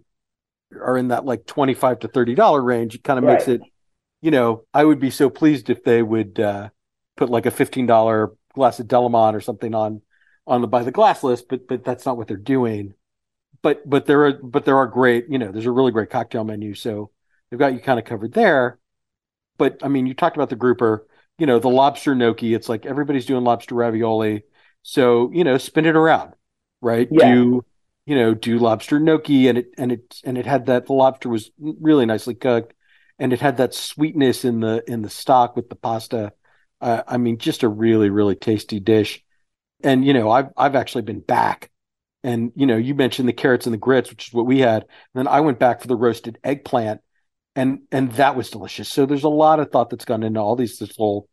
are 0.78 0.98
in 0.98 1.08
that 1.08 1.24
like 1.24 1.46
25 1.46 2.00
to 2.00 2.08
30 2.08 2.34
dollar 2.34 2.62
range 2.62 2.94
it 2.94 3.02
kind 3.02 3.18
of 3.18 3.24
right. 3.24 3.34
makes 3.34 3.48
it 3.48 3.62
you 4.20 4.30
know 4.30 4.64
i 4.74 4.84
would 4.84 5.00
be 5.00 5.10
so 5.10 5.30
pleased 5.30 5.70
if 5.70 5.82
they 5.82 6.02
would 6.02 6.38
uh, 6.38 6.68
put 7.16 7.30
like 7.30 7.46
a 7.46 7.50
15 7.50 7.86
dollar 7.86 8.32
glass 8.52 8.78
of 8.78 8.86
delimont 8.86 9.34
or 9.34 9.40
something 9.40 9.74
on 9.74 10.02
on 10.46 10.60
the 10.60 10.66
by 10.66 10.82
the 10.82 10.90
glass 10.90 11.22
list 11.22 11.46
but 11.48 11.66
but 11.66 11.84
that's 11.84 12.04
not 12.04 12.16
what 12.16 12.28
they're 12.28 12.36
doing 12.36 12.92
but 13.62 13.88
but 13.88 14.06
there 14.06 14.26
are 14.26 14.32
but 14.34 14.64
there 14.64 14.76
are 14.76 14.86
great 14.86 15.26
you 15.28 15.38
know 15.38 15.50
there's 15.50 15.66
a 15.66 15.70
really 15.70 15.92
great 15.92 16.10
cocktail 16.10 16.44
menu 16.44 16.74
so 16.74 17.10
they've 17.50 17.60
got 17.60 17.72
you 17.72 17.80
kind 17.80 17.98
of 17.98 18.04
covered 18.04 18.32
there 18.32 18.78
but 19.56 19.78
i 19.82 19.88
mean 19.88 20.06
you 20.06 20.14
talked 20.14 20.36
about 20.36 20.50
the 20.50 20.56
grouper 20.56 21.06
you 21.38 21.46
know 21.46 21.58
the 21.58 21.68
lobster 21.68 22.14
gnocchi 22.14 22.54
it's 22.54 22.68
like 22.68 22.86
everybody's 22.86 23.26
doing 23.26 23.44
lobster 23.44 23.74
ravioli 23.74 24.42
so 24.82 25.30
you 25.32 25.44
know 25.44 25.58
spin 25.58 25.86
it 25.86 25.96
around 25.96 26.34
right 26.80 27.08
yeah. 27.10 27.34
do 27.34 27.64
you 28.08 28.14
know, 28.14 28.32
do 28.32 28.58
lobster 28.58 28.98
gnocchi, 28.98 29.48
and 29.48 29.58
it 29.58 29.66
and 29.76 29.92
it 29.92 30.22
and 30.24 30.38
it 30.38 30.46
had 30.46 30.64
that 30.64 30.86
the 30.86 30.94
lobster 30.94 31.28
was 31.28 31.50
really 31.58 32.06
nicely 32.06 32.34
cooked, 32.34 32.72
and 33.18 33.34
it 33.34 33.40
had 33.42 33.58
that 33.58 33.74
sweetness 33.74 34.46
in 34.46 34.60
the 34.60 34.82
in 34.90 35.02
the 35.02 35.10
stock 35.10 35.54
with 35.54 35.68
the 35.68 35.74
pasta. 35.76 36.32
Uh, 36.80 37.02
I 37.06 37.18
mean, 37.18 37.36
just 37.36 37.64
a 37.64 37.68
really 37.68 38.08
really 38.08 38.34
tasty 38.34 38.80
dish. 38.80 39.22
And 39.84 40.06
you 40.06 40.14
know, 40.14 40.30
I've 40.30 40.48
I've 40.56 40.74
actually 40.74 41.02
been 41.02 41.20
back, 41.20 41.70
and 42.24 42.50
you 42.56 42.64
know, 42.64 42.78
you 42.78 42.94
mentioned 42.94 43.28
the 43.28 43.34
carrots 43.34 43.66
and 43.66 43.74
the 43.74 43.78
grits, 43.78 44.08
which 44.08 44.28
is 44.28 44.32
what 44.32 44.46
we 44.46 44.60
had. 44.60 44.84
And 44.84 45.26
then 45.26 45.28
I 45.28 45.40
went 45.40 45.58
back 45.58 45.82
for 45.82 45.86
the 45.86 45.94
roasted 45.94 46.38
eggplant, 46.42 47.02
and 47.56 47.80
and 47.90 48.12
that 48.12 48.36
was 48.36 48.50
delicious. 48.50 48.88
So 48.88 49.06
there's 49.06 49.24
a 49.24 49.28
lot 49.28 49.60
of 49.60 49.70
thought 49.70 49.90
that's 49.90 50.04
gone 50.04 50.22
into 50.22 50.40
all 50.40 50.56
these 50.56 50.78
this 50.78 50.98
little 50.98 51.28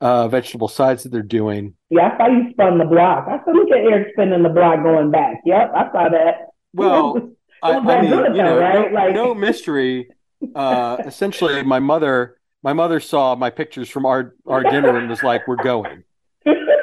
uh, 0.00 0.28
vegetable 0.28 0.68
sides 0.68 1.02
that 1.02 1.10
they're 1.10 1.22
doing. 1.22 1.74
Yeah, 1.90 2.10
I 2.12 2.18
saw 2.18 2.26
you 2.28 2.50
spun 2.50 2.78
the 2.78 2.84
block. 2.84 3.26
I 3.28 3.44
saw 3.44 3.50
look 3.52 3.70
at 3.70 3.78
Eric 3.78 4.08
spinning 4.12 4.42
the 4.42 4.48
block 4.48 4.82
going 4.82 5.10
back. 5.10 5.40
Yep, 5.44 5.72
I 5.74 5.92
saw 5.92 6.08
that. 6.10 6.48
Well, 6.74 7.30
I, 7.62 7.72
I 7.72 8.02
mean, 8.02 8.10
you 8.10 8.42
know, 8.42 8.58
right? 8.58 8.92
no, 8.92 8.94
like... 8.94 9.14
no 9.14 9.34
mystery. 9.34 10.10
Uh, 10.54 10.98
essentially, 11.06 11.62
my 11.62 11.80
mother, 11.80 12.36
my 12.62 12.72
mother 12.72 13.00
saw 13.00 13.34
my 13.34 13.50
pictures 13.50 13.88
from 13.88 14.06
our 14.06 14.34
our 14.46 14.62
dinner 14.62 14.96
and 14.96 15.08
was 15.08 15.22
like, 15.22 15.48
"We're 15.48 15.56
going." 15.56 16.04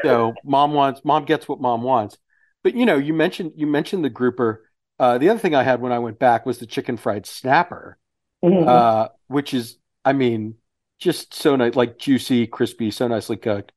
So, 0.04 0.34
mom 0.44 0.74
wants, 0.74 1.02
mom 1.06 1.26
gets 1.26 1.48
what 1.48 1.62
mom 1.62 1.82
wants. 1.82 2.18
But 2.64 2.76
you 2.76 2.86
know, 2.86 2.98
you 2.98 3.14
mentioned 3.14 3.54
you 3.56 3.68
mentioned 3.68 4.04
the 4.04 4.10
grouper. 4.10 4.70
Uh, 5.00 5.18
the 5.18 5.30
other 5.30 5.40
thing 5.40 5.56
I 5.56 5.64
had 5.64 5.82
when 5.82 5.92
I 5.92 6.00
went 6.00 6.20
back 6.20 6.46
was 6.46 6.60
the 6.60 6.66
chicken 6.66 6.98
fried 6.98 7.26
snapper, 7.26 7.98
mm-hmm. 8.44 8.68
uh, 8.68 9.08
which 9.28 9.54
is, 9.54 9.78
I 10.04 10.14
mean, 10.14 10.56
just 11.00 11.34
so 11.34 11.56
nice, 11.56 11.76
like 11.76 11.98
juicy, 11.98 12.48
crispy, 12.48 12.92
so 12.92 13.08
nicely 13.08 13.38
cooked. 13.38 13.72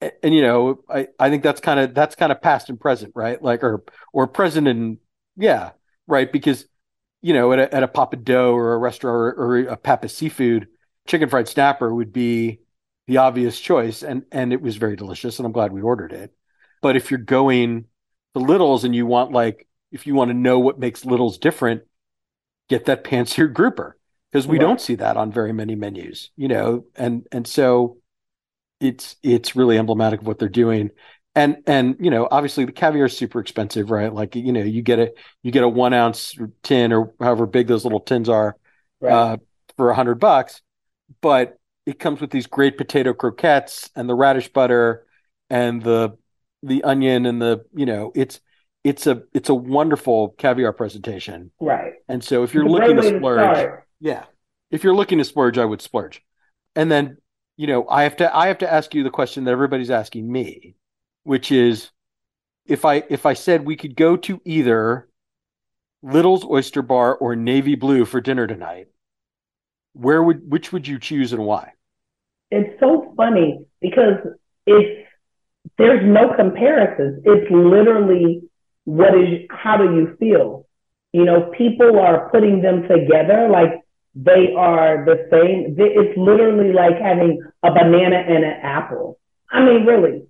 And, 0.00 0.12
and 0.22 0.34
you 0.34 0.42
know, 0.42 0.80
I, 0.88 1.08
I 1.18 1.30
think 1.30 1.42
that's 1.42 1.60
kind 1.60 1.80
of 1.80 1.94
that's 1.94 2.14
kind 2.14 2.32
of 2.32 2.42
past 2.42 2.68
and 2.68 2.80
present, 2.80 3.12
right? 3.14 3.40
Like 3.42 3.62
or 3.62 3.84
or 4.12 4.26
present 4.26 4.68
and 4.68 4.98
yeah, 5.36 5.70
right? 6.06 6.30
Because 6.30 6.66
you 7.20 7.32
know, 7.32 7.52
at 7.52 7.58
a, 7.60 7.74
at 7.74 7.82
a 7.82 7.88
Pappadeaux 7.88 8.52
or 8.52 8.74
a 8.74 8.78
restaurant 8.78 9.14
or, 9.14 9.30
or 9.34 9.58
a 9.58 9.76
Pappas 9.76 10.16
Seafood, 10.16 10.68
chicken 11.06 11.28
fried 11.28 11.48
snapper 11.48 11.94
would 11.94 12.12
be 12.12 12.60
the 13.06 13.18
obvious 13.18 13.60
choice, 13.60 14.02
and 14.02 14.24
and 14.32 14.52
it 14.52 14.60
was 14.60 14.76
very 14.76 14.96
delicious, 14.96 15.38
and 15.38 15.46
I'm 15.46 15.52
glad 15.52 15.72
we 15.72 15.82
ordered 15.82 16.12
it. 16.12 16.34
But 16.80 16.96
if 16.96 17.10
you're 17.10 17.20
going 17.20 17.86
to 18.34 18.40
Littles 18.40 18.84
and 18.84 18.94
you 18.94 19.06
want 19.06 19.32
like 19.32 19.68
if 19.92 20.06
you 20.06 20.14
want 20.14 20.30
to 20.30 20.34
know 20.34 20.58
what 20.58 20.78
makes 20.78 21.04
Littles 21.04 21.38
different, 21.38 21.82
get 22.68 22.86
that 22.86 23.04
pan-seared 23.04 23.54
grouper 23.54 23.96
because 24.32 24.46
we 24.46 24.58
right. 24.58 24.64
don't 24.64 24.80
see 24.80 24.94
that 24.94 25.16
on 25.16 25.30
very 25.30 25.52
many 25.52 25.74
menus, 25.74 26.30
you 26.36 26.48
know, 26.48 26.84
and 26.96 27.26
and 27.30 27.46
so 27.46 27.98
it's 28.80 29.16
it's 29.22 29.54
really 29.54 29.78
emblematic 29.78 30.20
of 30.20 30.26
what 30.26 30.38
they're 30.38 30.48
doing. 30.48 30.90
And 31.34 31.58
and 31.66 31.96
you 32.00 32.10
know, 32.10 32.28
obviously 32.30 32.64
the 32.64 32.72
caviar 32.72 33.06
is 33.06 33.16
super 33.16 33.40
expensive, 33.40 33.90
right? 33.90 34.12
Like 34.12 34.34
you 34.34 34.52
know, 34.52 34.62
you 34.62 34.82
get 34.82 34.98
a 34.98 35.12
you 35.42 35.52
get 35.52 35.64
a 35.64 35.68
one 35.68 35.92
ounce 35.92 36.34
tin 36.62 36.92
or 36.92 37.12
however 37.20 37.46
big 37.46 37.66
those 37.66 37.84
little 37.84 38.00
tins 38.00 38.28
are 38.28 38.56
right. 39.00 39.12
uh, 39.12 39.36
for 39.76 39.90
a 39.90 39.94
hundred 39.94 40.16
bucks, 40.16 40.62
but 41.20 41.58
it 41.84 41.98
comes 41.98 42.20
with 42.20 42.30
these 42.30 42.46
great 42.46 42.78
potato 42.78 43.12
croquettes 43.12 43.90
and 43.96 44.08
the 44.08 44.14
radish 44.14 44.48
butter 44.52 45.06
and 45.50 45.82
the 45.82 46.16
the 46.62 46.84
onion 46.84 47.26
and 47.26 47.42
the 47.42 47.64
you 47.74 47.86
know 47.86 48.12
it's 48.14 48.40
it's 48.84 49.06
a 49.06 49.22
it's 49.32 49.48
a 49.48 49.54
wonderful 49.54 50.30
caviar 50.38 50.72
presentation 50.72 51.50
right 51.60 51.94
and 52.08 52.22
so 52.22 52.44
if 52.44 52.54
you're 52.54 52.68
looking 52.68 52.96
to 52.96 53.02
splurge 53.02 53.82
yeah. 54.02 54.24
If 54.70 54.82
you're 54.82 54.96
looking 54.96 55.18
to 55.18 55.24
splurge, 55.24 55.58
I 55.58 55.64
would 55.64 55.80
splurge. 55.80 56.22
And 56.74 56.90
then, 56.90 57.18
you 57.56 57.68
know, 57.68 57.86
I 57.88 58.02
have 58.02 58.16
to 58.16 58.36
I 58.36 58.48
have 58.48 58.58
to 58.58 58.70
ask 58.70 58.94
you 58.94 59.04
the 59.04 59.10
question 59.10 59.44
that 59.44 59.52
everybody's 59.52 59.90
asking 59.90 60.30
me, 60.30 60.74
which 61.22 61.52
is 61.52 61.90
if 62.66 62.84
I 62.84 63.04
if 63.08 63.24
I 63.24 63.34
said 63.34 63.64
we 63.64 63.76
could 63.76 63.94
go 63.94 64.16
to 64.16 64.40
either 64.44 65.08
Little's 66.02 66.44
Oyster 66.44 66.82
Bar 66.82 67.14
or 67.14 67.36
Navy 67.36 67.76
Blue 67.76 68.04
for 68.04 68.20
dinner 68.20 68.46
tonight, 68.46 68.88
where 69.92 70.22
would 70.22 70.50
which 70.50 70.72
would 70.72 70.88
you 70.88 70.98
choose 70.98 71.32
and 71.32 71.44
why? 71.44 71.72
It's 72.50 72.80
so 72.80 73.14
funny 73.16 73.64
because 73.80 74.18
it's 74.66 75.08
there's 75.78 76.04
no 76.04 76.34
comparisons. 76.34 77.22
It's 77.24 77.48
literally 77.50 78.42
what 78.84 79.14
is 79.14 79.46
how 79.50 79.76
do 79.76 79.84
you 79.94 80.16
feel? 80.18 80.66
You 81.12 81.24
know, 81.24 81.52
people 81.56 82.00
are 82.00 82.30
putting 82.30 82.62
them 82.62 82.88
together 82.88 83.48
like 83.48 83.81
they 84.14 84.52
are 84.56 85.04
the 85.04 85.26
same. 85.30 85.74
It's 85.78 86.16
literally 86.18 86.72
like 86.72 86.98
having 87.00 87.40
a 87.62 87.70
banana 87.72 88.16
and 88.16 88.44
an 88.44 88.58
apple. 88.62 89.18
I 89.50 89.64
mean, 89.64 89.84
really. 89.86 90.24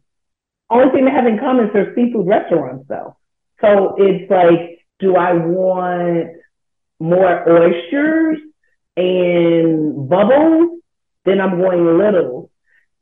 Only 0.71 0.91
thing 0.93 1.05
they 1.05 1.11
have 1.11 1.27
in 1.27 1.39
common 1.39 1.67
is 1.67 1.73
their 1.73 1.95
seafood 1.95 2.27
restaurants, 2.27 2.87
though. 2.89 3.17
So 3.61 3.95
it's 3.99 4.31
like, 4.31 4.87
do 5.01 5.17
I 5.17 5.33
want 5.35 6.31
more 6.99 7.49
oysters 7.49 8.39
and 8.97 10.09
bubbles? 10.09 10.81
Then 11.25 11.41
I'm 11.41 11.59
going 11.61 11.99
little. 11.99 12.51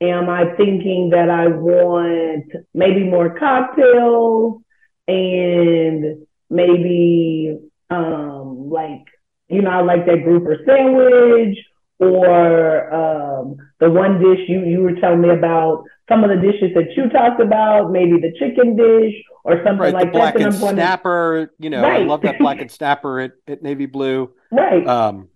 Am 0.01 0.29
I 0.31 0.55
thinking 0.57 1.11
that 1.11 1.31
I 1.31 1.49
want 1.49 2.51
maybe 2.73 3.05
more 3.05 3.38
cocktails 3.38 4.62
and 5.07 6.27
maybe 6.49 7.59
um, 7.90 8.71
like, 8.71 9.05
you 9.50 9.62
know, 9.62 9.70
I 9.70 9.82
like 9.82 10.06
that 10.06 10.22
grouper 10.24 10.56
sandwich 10.66 11.58
or 11.98 12.94
um, 12.94 13.56
the 13.78 13.90
one 13.90 14.18
dish 14.18 14.48
you, 14.48 14.64
you 14.64 14.80
were 14.80 14.94
telling 14.94 15.20
me 15.20 15.30
about, 15.30 15.84
some 16.10 16.24
of 16.24 16.30
the 16.30 16.36
dishes 16.36 16.72
that 16.74 16.90
you 16.96 17.08
talked 17.08 17.40
about, 17.40 17.92
maybe 17.92 18.20
the 18.20 18.32
chicken 18.38 18.74
dish 18.74 19.14
or 19.44 19.62
something 19.64 19.78
right, 19.78 19.94
like 19.94 20.06
the 20.06 20.18
black 20.18 20.34
that. 20.34 20.42
and 20.42 20.54
snapper, 20.54 21.46
to... 21.46 21.52
you 21.62 21.70
know, 21.70 21.82
right. 21.82 22.02
I 22.02 22.04
love 22.04 22.22
that 22.22 22.38
black 22.38 22.60
and 22.60 22.70
snapper 22.70 23.20
at, 23.20 23.32
at 23.46 23.62
Navy 23.62 23.86
Blue. 23.86 24.30
Right. 24.50 24.84
Um, 24.86 25.28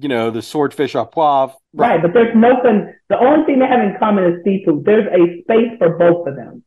you 0.00 0.08
know, 0.08 0.30
the 0.30 0.42
swordfish 0.42 0.96
au 0.96 1.06
poivre. 1.06 1.54
Right. 1.72 1.90
right, 1.90 2.02
but 2.02 2.14
there's 2.14 2.34
nothing, 2.34 2.92
the 3.08 3.18
only 3.18 3.46
thing 3.46 3.60
they 3.60 3.66
have 3.66 3.80
in 3.80 3.96
common 3.98 4.24
is 4.24 4.44
seafood. 4.44 4.84
There's 4.84 5.06
a 5.06 5.42
space 5.42 5.78
for 5.78 5.96
both 5.96 6.26
of 6.26 6.34
them 6.34 6.64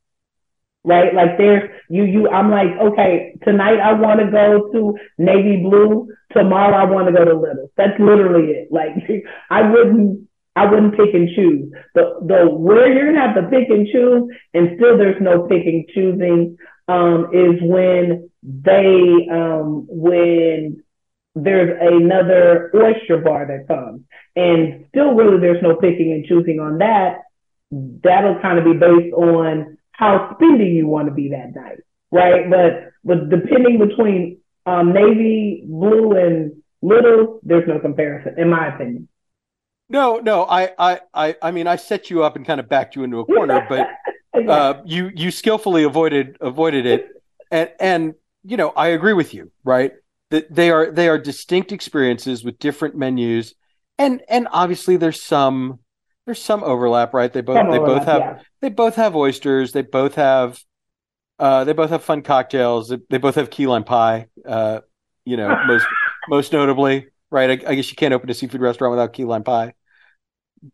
right? 0.84 1.14
Like 1.14 1.38
there's 1.38 1.70
you 1.90 2.04
you 2.06 2.30
I'm 2.30 2.50
like, 2.50 2.78
okay, 2.92 3.36
tonight 3.44 3.80
I 3.80 3.94
want 3.94 4.20
to 4.20 4.32
go 4.32 4.72
to 4.72 4.98
navy 5.18 5.62
blue, 5.64 6.08
tomorrow 6.34 6.76
I 6.76 6.86
want 6.86 7.08
to 7.08 7.14
go 7.14 7.26
to 7.26 7.34
little. 7.34 7.72
That's 7.78 8.00
literally 8.00 8.52
it. 8.52 8.72
Like 8.72 8.92
I 9.50 9.70
wouldn't 9.70 10.28
I 10.56 10.66
wouldn't 10.66 10.98
pick 10.98 11.14
and 11.14 11.30
choose. 11.36 11.72
The 11.96 12.20
the 12.22 12.50
where 12.50 12.92
you're 12.92 13.14
gonna 13.14 13.26
have 13.26 13.36
to 13.36 13.50
pick 13.50 13.70
and 13.70 13.88
choose 13.88 14.30
and 14.54 14.72
still 14.76 14.98
there's 14.98 15.22
no 15.22 15.48
picking 15.48 15.86
choosing 15.94 16.58
um 16.88 17.30
is 17.34 17.62
when 17.62 18.30
they 18.44 19.28
um 19.32 19.86
when 19.88 20.84
there's 21.36 21.78
another 21.80 22.72
oyster 22.76 23.18
bar 23.20 23.48
that 23.48 23.68
comes. 23.68 24.02
And 24.36 24.86
still 24.90 25.14
really 25.14 25.40
there's 25.40 25.62
no 25.62 25.76
picking 25.76 26.12
and 26.12 26.26
choosing 26.26 26.60
on 26.60 26.80
that. 26.80 27.24
That'll 27.72 28.42
kind 28.42 28.60
of 28.60 28.66
be 28.66 28.74
based 28.74 29.14
on 29.14 29.78
how 30.02 30.36
spending 30.36 30.74
you 30.76 30.88
want 30.88 31.08
to 31.08 31.14
be 31.14 31.30
that 31.30 31.54
night, 31.56 31.78
right? 32.12 32.50
But 32.50 32.92
but 33.04 33.30
depending 33.30 33.78
between 33.78 34.40
um, 34.66 34.94
navy 34.94 35.64
blue 35.66 36.14
and 36.14 36.62
little, 36.82 37.40
there's 37.44 37.68
no 37.68 37.80
comparison, 37.80 38.36
in 38.38 38.50
my 38.50 38.74
opinion. 38.74 39.08
No, 39.90 40.18
no, 40.20 40.46
I, 40.46 40.72
I, 40.80 41.00
I, 41.14 41.36
I 41.42 41.52
mean, 41.52 41.68
I 41.68 41.76
set 41.76 42.10
you 42.10 42.24
up 42.24 42.36
and 42.36 42.46
kind 42.46 42.60
of 42.60 42.68
backed 42.68 42.96
you 42.96 43.04
into 43.04 43.20
a 43.20 43.26
corner, 43.26 43.66
but 43.70 44.50
uh, 44.50 44.82
you, 44.86 45.12
you 45.16 45.30
skillfully 45.30 45.84
avoided 45.84 46.38
avoided 46.42 46.86
it, 46.86 47.08
and 47.52 47.70
and 47.80 48.14
you 48.44 48.58
know, 48.58 48.70
I 48.70 48.88
agree 48.88 49.14
with 49.14 49.34
you, 49.36 49.52
right? 49.64 49.94
That 50.32 50.54
they 50.54 50.72
are 50.72 50.90
they 50.90 51.10
are 51.10 51.20
distinct 51.20 51.72
experiences 51.72 52.44
with 52.44 52.58
different 52.58 52.96
menus, 52.96 53.54
and 54.00 54.24
and 54.28 54.48
obviously 54.52 54.98
there's 54.98 55.22
some 55.22 55.80
there's 56.26 56.42
some 56.42 56.64
overlap, 56.64 57.14
right? 57.14 57.32
They 57.32 57.42
both 57.42 57.58
some 57.58 57.70
they 57.70 57.78
overlap, 57.78 58.00
both 58.00 58.08
have 58.08 58.22
yeah. 58.22 58.40
They 58.62 58.70
both 58.70 58.96
have 58.96 59.16
oysters. 59.16 59.72
They 59.72 59.82
both 59.82 60.16
have 60.16 60.64
uh, 61.40 61.64
they 61.64 61.74
both 61.74 61.90
have 61.90 62.04
fun 62.04 62.22
cocktails. 62.22 62.90
They, 62.90 62.98
they 63.10 63.18
both 63.18 63.36
have 63.36 63.50
key 63.50 63.66
lime 63.68 63.84
pie. 63.84 64.28
Uh, 64.46 64.82
you 65.26 65.38
know, 65.38 65.56
most 65.68 65.86
most 66.30 66.54
notably, 66.54 67.08
right? 67.32 67.50
I, 67.50 67.72
I, 67.72 67.76
guess 67.76 67.90
you 67.90 67.96
can't 67.96 68.14
open 68.14 68.30
a 68.30 68.34
seafood 68.34 68.62
restaurant 68.62 68.92
without 68.92 69.14
key 69.14 69.26
lime 69.26 69.44
pie. 69.44 69.74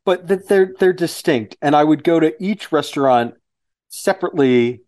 But 0.04 0.28
that 0.28 0.50
they're 0.50 0.74
they're 0.78 0.94
distinct, 0.94 1.56
and 1.62 1.76
I 1.76 1.84
would 1.84 2.04
go 2.04 2.20
to 2.20 2.36
each 2.44 2.72
restaurant 2.74 3.36
separately 3.88 4.82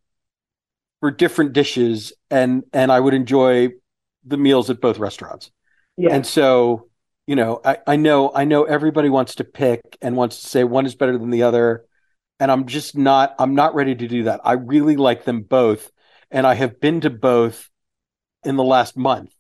for 1.00 1.12
different 1.12 1.54
dishes, 1.54 2.12
and 2.30 2.64
and 2.74 2.92
I 2.92 3.00
would 3.00 3.14
enjoy 3.14 3.70
the 4.26 4.38
meals 4.38 4.70
at 4.70 4.82
both 4.82 5.00
restaurants. 5.00 5.52
Yeah. 5.96 6.14
And 6.14 6.28
so 6.28 6.90
you 7.28 7.36
know, 7.36 7.62
I, 7.64 7.78
I 7.88 7.96
know 7.96 8.32
I 8.36 8.44
know 8.44 8.64
everybody 8.64 9.08
wants 9.08 9.36
to 9.36 9.46
pick 9.46 9.82
and 10.02 10.18
wants 10.18 10.42
to 10.42 10.48
say 10.48 10.64
one 10.66 10.86
is 10.86 10.96
better 10.96 11.18
than 11.18 11.30
the 11.30 11.44
other. 11.44 11.86
And 12.40 12.52
I'm 12.52 12.66
just 12.68 12.96
not 12.96 13.36
I'm 13.40 13.56
not 13.56 13.76
ready 13.76 13.96
to 13.96 14.08
do 14.08 14.24
that. 14.24 14.42
I 14.44 14.54
really 14.54 14.96
like 14.96 15.26
them 15.26 15.42
both. 15.42 15.92
And 16.32 16.46
I 16.46 16.54
have 16.56 16.80
been 16.80 17.02
to 17.02 17.10
both 17.10 17.70
in 18.44 18.56
the 18.56 18.64
last 18.64 18.96
month 18.96 19.34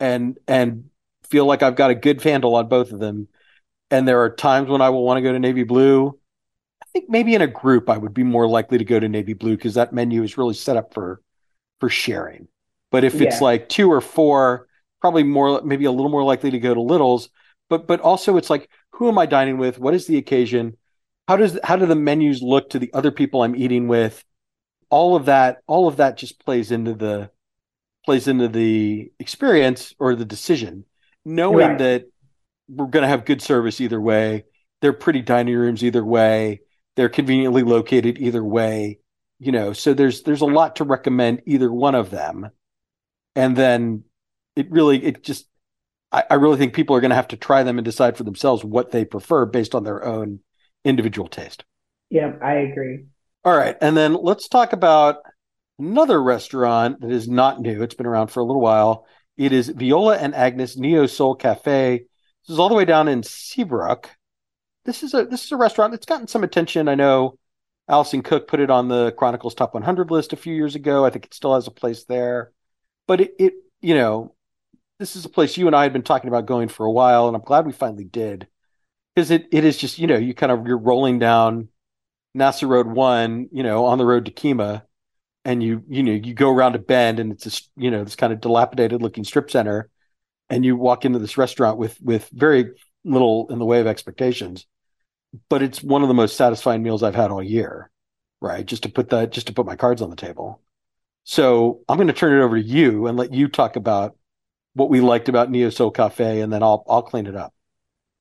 and 0.00 0.38
and 0.48 0.90
feel 1.28 1.46
like 1.46 1.62
I've 1.62 1.76
got 1.76 1.90
a 1.90 1.94
good 1.94 2.22
handle 2.22 2.54
on 2.54 2.68
both 2.68 2.92
of 2.92 3.00
them. 3.00 3.28
And 3.90 4.08
there 4.08 4.22
are 4.22 4.34
times 4.34 4.70
when 4.70 4.80
I 4.80 4.88
will 4.88 5.04
want 5.04 5.18
to 5.18 5.22
go 5.22 5.32
to 5.32 5.38
Navy 5.38 5.64
Blue. 5.64 6.18
I 6.82 6.86
think 6.92 7.10
maybe 7.10 7.34
in 7.34 7.42
a 7.42 7.46
group 7.46 7.90
I 7.90 7.98
would 7.98 8.14
be 8.14 8.24
more 8.24 8.48
likely 8.48 8.78
to 8.78 8.84
go 8.84 8.98
to 8.98 9.08
Navy 9.08 9.34
Blue 9.34 9.56
because 9.56 9.74
that 9.74 9.92
menu 9.92 10.22
is 10.22 10.38
really 10.38 10.54
set 10.54 10.76
up 10.76 10.94
for 10.94 11.20
for 11.80 11.88
sharing. 11.88 12.48
But 12.90 13.04
if 13.04 13.14
yeah. 13.14 13.28
it's 13.28 13.40
like 13.40 13.68
two 13.68 13.90
or 13.90 14.00
four, 14.00 14.68
probably 15.02 15.24
more 15.24 15.60
maybe 15.62 15.84
a 15.84 15.92
little 15.92 16.10
more 16.10 16.24
likely 16.24 16.50
to 16.52 16.58
go 16.58 16.72
to 16.72 16.80
littles 16.80 17.28
but 17.68 17.86
but 17.86 18.00
also 18.00 18.38
it's 18.38 18.48
like 18.48 18.70
who 18.92 19.08
am 19.08 19.18
i 19.18 19.26
dining 19.26 19.58
with 19.58 19.78
what 19.78 19.92
is 19.92 20.06
the 20.06 20.16
occasion 20.16 20.76
how 21.28 21.36
does 21.36 21.58
how 21.64 21.76
do 21.76 21.86
the 21.86 21.94
menus 21.94 22.42
look 22.42 22.70
to 22.70 22.78
the 22.78 22.92
other 22.92 23.10
people 23.10 23.42
i'm 23.42 23.56
eating 23.56 23.88
with? 23.88 24.24
All 24.90 25.16
of 25.16 25.26
that 25.26 25.62
all 25.66 25.88
of 25.88 25.96
that 25.96 26.16
just 26.16 26.44
plays 26.44 26.70
into 26.70 26.94
the 26.94 27.30
plays 28.04 28.28
into 28.28 28.48
the 28.48 29.12
experience 29.18 29.94
or 29.98 30.14
the 30.14 30.24
decision 30.24 30.84
knowing 31.24 31.68
right. 31.68 31.78
that 31.78 32.04
we're 32.68 32.86
going 32.86 33.02
to 33.02 33.08
have 33.08 33.24
good 33.24 33.40
service 33.40 33.80
either 33.80 34.00
way. 34.00 34.44
They're 34.80 34.92
pretty 34.92 35.22
dining 35.22 35.54
rooms 35.54 35.84
either 35.84 36.04
way. 36.04 36.62
They're 36.96 37.08
conveniently 37.08 37.62
located 37.62 38.18
either 38.18 38.42
way 38.44 38.98
you 39.42 39.50
know 39.50 39.72
so 39.72 39.92
there's 39.92 40.22
there's 40.22 40.40
a 40.40 40.46
lot 40.46 40.76
to 40.76 40.84
recommend 40.84 41.42
either 41.46 41.70
one 41.70 41.96
of 41.96 42.10
them. 42.10 42.50
And 43.34 43.56
then 43.56 44.04
it 44.54 44.70
really 44.70 45.04
it 45.04 45.24
just 45.24 45.48
I, 46.12 46.22
I 46.30 46.34
really 46.34 46.58
think 46.58 46.74
people 46.74 46.94
are 46.94 47.00
going 47.00 47.10
to 47.10 47.16
have 47.16 47.28
to 47.28 47.36
try 47.36 47.64
them 47.64 47.76
and 47.76 47.84
decide 47.84 48.16
for 48.16 48.22
themselves 48.22 48.64
what 48.64 48.92
they 48.92 49.04
prefer 49.04 49.44
based 49.44 49.74
on 49.74 49.82
their 49.82 50.04
own 50.04 50.40
individual 50.84 51.28
taste. 51.28 51.64
Yeah, 52.10 52.32
I 52.42 52.54
agree. 52.54 53.04
All 53.44 53.56
right, 53.56 53.76
and 53.80 53.96
then 53.96 54.14
let's 54.14 54.48
talk 54.48 54.72
about 54.72 55.16
another 55.78 56.22
restaurant 56.22 57.00
that 57.00 57.10
is 57.10 57.28
not 57.28 57.60
new. 57.60 57.82
It's 57.82 57.94
been 57.94 58.06
around 58.06 58.28
for 58.28 58.40
a 58.40 58.44
little 58.44 58.60
while. 58.60 59.06
It 59.36 59.52
is 59.52 59.68
Viola 59.68 60.16
and 60.16 60.34
Agnes 60.34 60.76
Neo 60.76 61.06
Soul 61.06 61.34
Cafe. 61.34 61.98
This 61.98 62.52
is 62.52 62.58
all 62.58 62.68
the 62.68 62.74
way 62.74 62.84
down 62.84 63.08
in 63.08 63.22
Seabrook. 63.22 64.10
This 64.84 65.02
is 65.02 65.14
a 65.14 65.24
this 65.24 65.44
is 65.44 65.52
a 65.52 65.56
restaurant 65.56 65.92
that's 65.92 66.06
gotten 66.06 66.28
some 66.28 66.44
attention. 66.44 66.88
I 66.88 66.94
know 66.94 67.38
Alison 67.88 68.22
Cook 68.22 68.48
put 68.48 68.60
it 68.60 68.70
on 68.70 68.88
the 68.88 69.12
Chronicles 69.12 69.54
Top 69.54 69.74
100 69.74 70.10
list 70.10 70.32
a 70.32 70.36
few 70.36 70.54
years 70.54 70.74
ago. 70.74 71.04
I 71.04 71.10
think 71.10 71.26
it 71.26 71.34
still 71.34 71.54
has 71.54 71.66
a 71.66 71.72
place 71.72 72.04
there. 72.04 72.52
But 73.06 73.20
it, 73.20 73.34
it 73.38 73.54
you 73.80 73.94
know, 73.94 74.34
this 74.98 75.16
is 75.16 75.24
a 75.24 75.28
place 75.28 75.56
you 75.56 75.66
and 75.66 75.76
I 75.76 75.82
had 75.84 75.92
been 75.92 76.02
talking 76.02 76.28
about 76.28 76.46
going 76.46 76.68
for 76.68 76.86
a 76.86 76.92
while, 76.92 77.26
and 77.26 77.36
I'm 77.36 77.42
glad 77.42 77.66
we 77.66 77.72
finally 77.72 78.04
did. 78.04 78.48
Because 79.14 79.30
it, 79.30 79.46
it 79.52 79.64
is 79.64 79.76
just, 79.76 79.98
you 79.98 80.06
know, 80.06 80.16
you 80.16 80.34
kind 80.34 80.52
of 80.52 80.66
you're 80.66 80.78
rolling 80.78 81.18
down 81.18 81.68
NASA 82.36 82.66
Road 82.68 82.86
one, 82.86 83.48
you 83.52 83.62
know, 83.62 83.84
on 83.86 83.98
the 83.98 84.06
road 84.06 84.24
to 84.24 84.30
Kemah, 84.32 84.82
and 85.44 85.62
you 85.62 85.82
you 85.88 86.02
know, 86.02 86.12
you 86.12 86.34
go 86.34 86.50
around 86.50 86.74
a 86.74 86.78
bend 86.78 87.18
and 87.20 87.32
it's 87.32 87.44
this, 87.44 87.68
you 87.76 87.90
know, 87.90 88.04
this 88.04 88.16
kind 88.16 88.32
of 88.32 88.40
dilapidated 88.40 89.02
looking 89.02 89.24
strip 89.24 89.50
center, 89.50 89.90
and 90.48 90.64
you 90.64 90.76
walk 90.76 91.04
into 91.04 91.18
this 91.18 91.36
restaurant 91.36 91.78
with 91.78 92.00
with 92.00 92.28
very 92.32 92.70
little 93.04 93.48
in 93.50 93.58
the 93.58 93.64
way 93.64 93.80
of 93.80 93.86
expectations. 93.86 94.66
But 95.48 95.62
it's 95.62 95.82
one 95.82 96.02
of 96.02 96.08
the 96.08 96.14
most 96.14 96.36
satisfying 96.36 96.82
meals 96.82 97.02
I've 97.02 97.14
had 97.14 97.30
all 97.30 97.42
year, 97.42 97.90
right? 98.40 98.64
Just 98.64 98.84
to 98.84 98.88
put 98.88 99.10
that 99.10 99.32
just 99.32 99.48
to 99.48 99.52
put 99.52 99.66
my 99.66 99.76
cards 99.76 100.02
on 100.02 100.10
the 100.10 100.16
table. 100.16 100.60
So 101.24 101.82
I'm 101.88 101.96
going 101.96 102.08
to 102.08 102.12
turn 102.12 102.38
it 102.38 102.44
over 102.44 102.60
to 102.60 102.66
you 102.66 103.06
and 103.06 103.16
let 103.18 103.32
you 103.32 103.48
talk 103.48 103.76
about 103.76 104.16
what 104.74 104.90
we 104.90 105.00
liked 105.00 105.28
about 105.28 105.50
Neo 105.50 105.70
Soul 105.70 105.90
Cafe, 105.90 106.40
and 106.40 106.52
then 106.52 106.62
I'll 106.62 106.84
I'll 106.88 107.02
clean 107.02 107.26
it 107.26 107.36
up. 107.36 107.54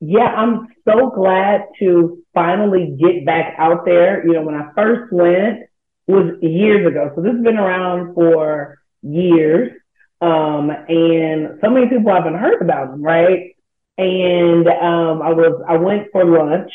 Yeah, 0.02 0.26
I'm 0.26 0.68
so 0.84 1.12
glad 1.12 1.66
to 1.80 2.24
finally 2.34 2.98
get 3.00 3.24
back 3.24 3.54
out 3.60 3.86
there. 3.86 4.26
You 4.26 4.34
know, 4.34 4.42
when 4.42 4.56
I 4.56 4.72
first 4.76 5.14
went 5.14 5.60
was 6.08 6.38
years 6.42 6.88
ago, 6.88 7.12
so 7.16 7.22
this 7.22 7.34
has 7.34 7.44
been 7.44 7.58
around 7.58 8.16
for 8.16 8.80
years, 9.04 9.72
um, 10.20 10.72
and 10.72 11.60
so 11.64 11.70
many 11.70 11.88
people 11.88 12.12
haven't 12.12 12.34
heard 12.34 12.62
about 12.64 12.90
them, 12.90 13.04
right? 13.04 13.56
And 14.00 14.68
um, 14.68 15.22
I 15.22 15.30
was 15.34 15.64
I 15.70 15.78
went 15.78 16.08
for 16.12 16.26
lunch, 16.26 16.72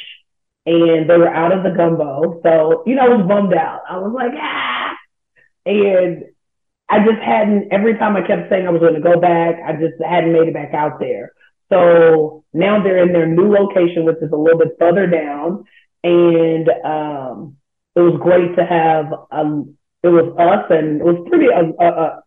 and 0.65 1.11
they 1.11 1.17
were 1.19 1.29
out 1.29 1.53
of 1.53 1.65
the 1.65 1.71
gumbo, 1.77 2.41
so 2.45 2.85
you 2.87 2.95
know 2.95 3.07
I 3.07 3.09
was 3.17 3.27
bummed 3.27 3.55
out. 3.55 3.81
I 3.91 3.99
was 3.99 4.13
like, 4.15 4.33
ah, 4.41 4.95
and 5.67 6.25
I 6.89 6.99
just 7.05 7.21
hadn't, 7.21 7.73
every 7.73 7.99
time 7.99 8.15
I 8.17 8.25
kept 8.25 8.49
saying 8.49 8.67
I 8.67 8.71
was 8.71 8.81
going 8.81 8.95
to 8.95 9.01
go 9.01 9.19
back, 9.19 9.57
I 9.67 9.73
just 9.73 10.01
hadn't 10.01 10.33
made 10.33 10.47
it 10.47 10.55
back 10.55 10.73
out 10.73 11.01
there. 11.01 11.33
So 11.69 12.45
now 12.53 12.83
they're 12.83 13.03
in 13.03 13.13
their 13.13 13.27
new 13.27 13.51
location, 13.53 14.05
which 14.05 14.19
is 14.23 14.33
a 14.33 14.37
little 14.37 14.59
bit 14.59 14.77
further 14.79 15.07
down. 15.07 15.65
And 16.05 16.69
um, 16.85 17.57
it 17.95 18.01
was 18.01 18.21
great 18.23 18.55
to 18.57 18.65
have, 18.65 19.07
um, 19.33 19.77
it 20.03 20.09
was 20.09 20.35
us 20.39 20.71
and 20.71 21.01
it 21.01 21.05
was 21.05 21.27
pretty, 21.29 21.47
uh, 21.53 21.83
uh, 21.83 21.89
uh 21.89 22.21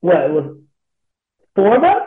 what, 0.00 0.16
it 0.16 0.30
was 0.30 0.58
four 1.54 1.76
of 1.76 1.84
us? 1.84 2.02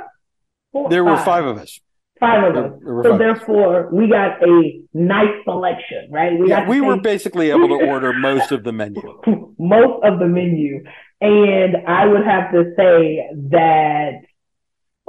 Four, 0.71 0.89
there 0.89 1.04
were 1.04 1.17
five 1.17 1.45
of 1.45 1.58
us. 1.58 1.80
Five 2.19 2.56
of 2.56 2.73
us. 2.73 2.80
So 3.04 3.17
therefore, 3.17 3.89
we 3.91 4.10
got 4.10 4.43
a 4.43 4.82
nice 4.93 5.43
selection, 5.45 6.10
right? 6.12 6.38
We, 6.38 6.49
yeah, 6.49 6.67
we 6.67 6.82
were 6.82 6.97
basically 6.97 7.49
able 7.49 7.69
to 7.69 7.86
order 7.89 8.13
most 8.13 8.52
of 8.52 8.63
the 8.63 8.73
menu. 8.73 9.02
most 9.58 10.04
of 10.04 10.19
the 10.19 10.28
menu. 10.28 10.84
And 11.21 11.88
I 11.88 12.06
would 12.06 12.25
have 12.25 12.52
to 12.52 12.73
say 12.78 13.28
that 13.49 14.21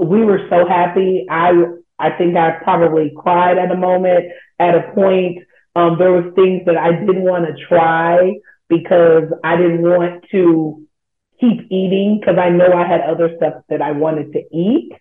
we 0.02 0.24
were 0.24 0.46
so 0.50 0.66
happy. 0.66 1.26
I 1.30 1.52
I 1.98 2.10
think 2.16 2.36
I 2.36 2.52
probably 2.62 3.12
cried 3.16 3.58
at 3.58 3.70
a 3.70 3.76
moment. 3.76 4.32
At 4.58 4.74
a 4.74 4.92
point, 4.94 5.38
um, 5.74 5.98
there 5.98 6.12
was 6.12 6.32
things 6.34 6.62
that 6.66 6.76
I 6.76 6.92
didn't 6.92 7.22
want 7.22 7.46
to 7.46 7.66
try 7.66 8.34
because 8.68 9.24
I 9.44 9.56
didn't 9.56 9.82
want 9.82 10.24
to 10.30 10.86
keep 11.40 11.60
eating 11.70 12.18
because 12.20 12.38
I 12.38 12.50
know 12.50 12.72
I 12.72 12.86
had 12.86 13.00
other 13.00 13.34
stuff 13.36 13.62
that 13.68 13.80
I 13.82 13.92
wanted 13.92 14.32
to 14.32 14.42
eat. 14.54 14.92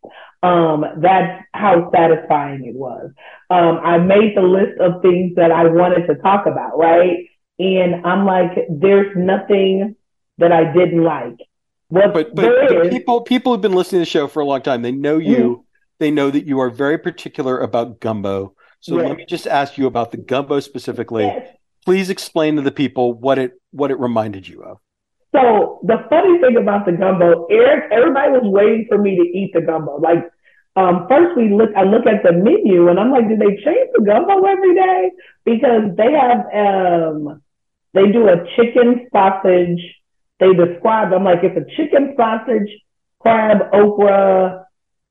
Um, 0.41 0.85
that's 1.01 1.43
how 1.53 1.91
satisfying 1.93 2.65
it 2.65 2.75
was. 2.75 3.11
Um, 3.49 3.79
I 3.83 3.97
made 3.97 4.37
the 4.37 4.41
list 4.41 4.79
of 4.79 5.01
things 5.01 5.35
that 5.35 5.51
I 5.51 5.65
wanted 5.65 6.07
to 6.07 6.15
talk 6.15 6.45
about, 6.45 6.77
right? 6.77 7.27
And 7.59 8.05
I'm 8.05 8.25
like, 8.25 8.51
there's 8.69 9.15
nothing 9.17 9.95
that 10.37 10.51
I 10.53 10.71
didn't 10.71 11.03
like. 11.03 11.39
What 11.89 12.13
but, 12.13 12.35
but, 12.35 12.51
but 12.69 12.91
people 12.91 13.21
people 13.21 13.51
have 13.51 13.61
been 13.61 13.73
listening 13.73 13.99
to 13.99 14.05
the 14.05 14.09
show 14.09 14.27
for 14.27 14.41
a 14.41 14.45
long 14.45 14.61
time. 14.61 14.81
They 14.81 14.91
know 14.91 15.17
you. 15.17 15.37
Mm-hmm. 15.37 15.61
They 15.99 16.11
know 16.11 16.31
that 16.31 16.45
you 16.45 16.59
are 16.59 16.69
very 16.69 16.97
particular 16.97 17.59
about 17.59 17.99
gumbo. 17.99 18.53
So 18.79 18.97
yes. 18.97 19.09
let 19.09 19.17
me 19.17 19.25
just 19.25 19.47
ask 19.47 19.77
you 19.77 19.87
about 19.87 20.11
the 20.11 20.17
gumbo 20.17 20.59
specifically. 20.61 21.25
Yes. 21.25 21.55
Please 21.85 22.09
explain 22.09 22.55
to 22.55 22.61
the 22.61 22.71
people 22.71 23.13
what 23.13 23.37
it 23.37 23.53
what 23.71 23.91
it 23.91 23.99
reminded 23.99 24.47
you 24.47 24.63
of. 24.63 24.77
So 25.35 25.79
the 25.83 26.05
funny 26.09 26.39
thing 26.39 26.57
about 26.57 26.85
the 26.85 26.93
gumbo, 26.93 27.45
Eric, 27.47 27.91
everybody 27.91 28.31
was 28.31 28.43
waiting 28.45 28.85
for 28.87 28.97
me 28.97 29.15
to 29.15 29.23
eat 29.23 29.51
the 29.53 29.61
gumbo. 29.61 29.99
Like, 29.99 30.29
um, 30.75 31.05
first 31.07 31.37
we 31.37 31.53
look, 31.53 31.69
I 31.75 31.83
look 31.83 32.05
at 32.07 32.23
the 32.23 32.31
menu 32.31 32.87
and 32.89 32.99
I'm 32.99 33.11
like, 33.11 33.27
do 33.27 33.35
they 33.37 33.55
change 33.63 33.89
the 33.93 34.01
gumbo 34.03 34.43
every 34.45 34.73
day? 34.73 35.11
Because 35.45 35.95
they 35.97 36.11
have, 36.13 36.45
um, 36.53 37.41
they 37.93 38.11
do 38.11 38.27
a 38.27 38.45
chicken 38.55 39.07
sausage. 39.11 39.81
They 40.39 40.53
describe, 40.53 41.13
I'm 41.13 41.23
like, 41.23 41.39
it's 41.43 41.57
a 41.57 41.75
chicken 41.75 42.15
sausage, 42.15 42.69
crab, 43.19 43.57
okra, 43.73 44.65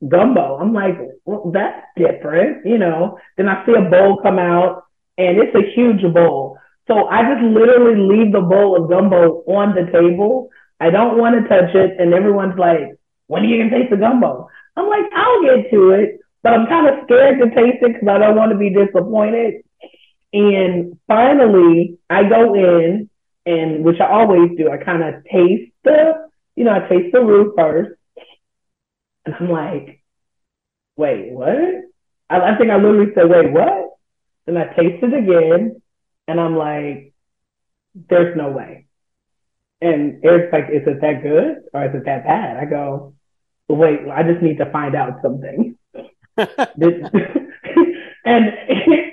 gumbo. 0.06 0.56
I'm 0.56 0.72
like, 0.72 0.96
well, 1.24 1.50
that's 1.52 1.84
different, 1.96 2.66
you 2.66 2.78
know. 2.78 3.18
Then 3.36 3.48
I 3.48 3.64
see 3.66 3.72
a 3.72 3.90
bowl 3.90 4.20
come 4.22 4.38
out 4.38 4.84
and 5.16 5.38
it's 5.38 5.54
a 5.54 5.70
huge 5.74 6.02
bowl. 6.14 6.58
So 6.86 7.08
I 7.08 7.22
just 7.22 7.42
literally 7.42 8.00
leave 8.00 8.32
the 8.32 8.40
bowl 8.40 8.82
of 8.82 8.88
gumbo 8.88 9.42
on 9.46 9.74
the 9.74 9.90
table. 9.92 10.48
I 10.80 10.90
don't 10.90 11.18
want 11.18 11.34
to 11.34 11.48
touch 11.48 11.74
it. 11.74 12.00
And 12.00 12.14
everyone's 12.14 12.58
like, 12.58 12.96
when 13.26 13.42
are 13.42 13.46
you 13.46 13.62
to 13.64 13.70
taste 13.70 13.90
the 13.90 13.96
gumbo? 13.96 14.48
I'm 14.76 14.88
like, 14.88 15.04
I'll 15.14 15.42
get 15.42 15.70
to 15.70 15.90
it, 15.90 16.20
but 16.42 16.54
I'm 16.54 16.66
kind 16.66 16.88
of 16.88 17.04
scared 17.04 17.40
to 17.40 17.50
taste 17.50 17.82
it 17.82 17.92
because 17.94 18.08
I 18.08 18.18
don't 18.18 18.36
want 18.36 18.52
to 18.52 18.58
be 18.58 18.72
disappointed. 18.72 19.62
And 20.32 20.98
finally, 21.06 21.98
I 22.08 22.28
go 22.28 22.54
in 22.54 23.10
and 23.48 23.82
which 23.82 23.98
I 23.98 24.06
always 24.06 24.50
do, 24.58 24.70
I 24.70 24.76
kind 24.76 25.02
of 25.02 25.24
taste 25.24 25.72
the, 25.82 26.28
you 26.54 26.64
know, 26.64 26.72
I 26.72 26.86
taste 26.86 27.12
the 27.12 27.20
roux 27.20 27.54
first. 27.56 27.92
And 29.24 29.34
I'm 29.34 29.50
like, 29.50 30.02
wait, 30.96 31.32
what? 31.32 31.56
I, 32.28 32.40
I 32.40 32.58
think 32.58 32.70
I 32.70 32.76
literally 32.76 33.12
said, 33.14 33.30
wait, 33.30 33.50
what? 33.50 33.92
And 34.46 34.58
I 34.58 34.66
taste 34.66 35.02
it 35.02 35.14
again. 35.14 35.80
And 36.26 36.38
I'm 36.38 36.56
like, 36.56 37.14
there's 37.94 38.36
no 38.36 38.50
way. 38.50 38.86
And 39.80 40.22
Eric's 40.22 40.52
like, 40.52 40.64
is 40.64 40.86
it 40.86 41.00
that 41.00 41.22
good 41.22 41.62
or 41.72 41.86
is 41.86 41.94
it 41.94 42.04
that 42.04 42.24
bad? 42.24 42.58
I 42.58 42.66
go, 42.66 43.14
wait, 43.70 44.00
I 44.12 44.24
just 44.24 44.42
need 44.42 44.58
to 44.58 44.70
find 44.70 44.94
out 44.94 45.22
something. 45.22 45.74
and 46.36 46.46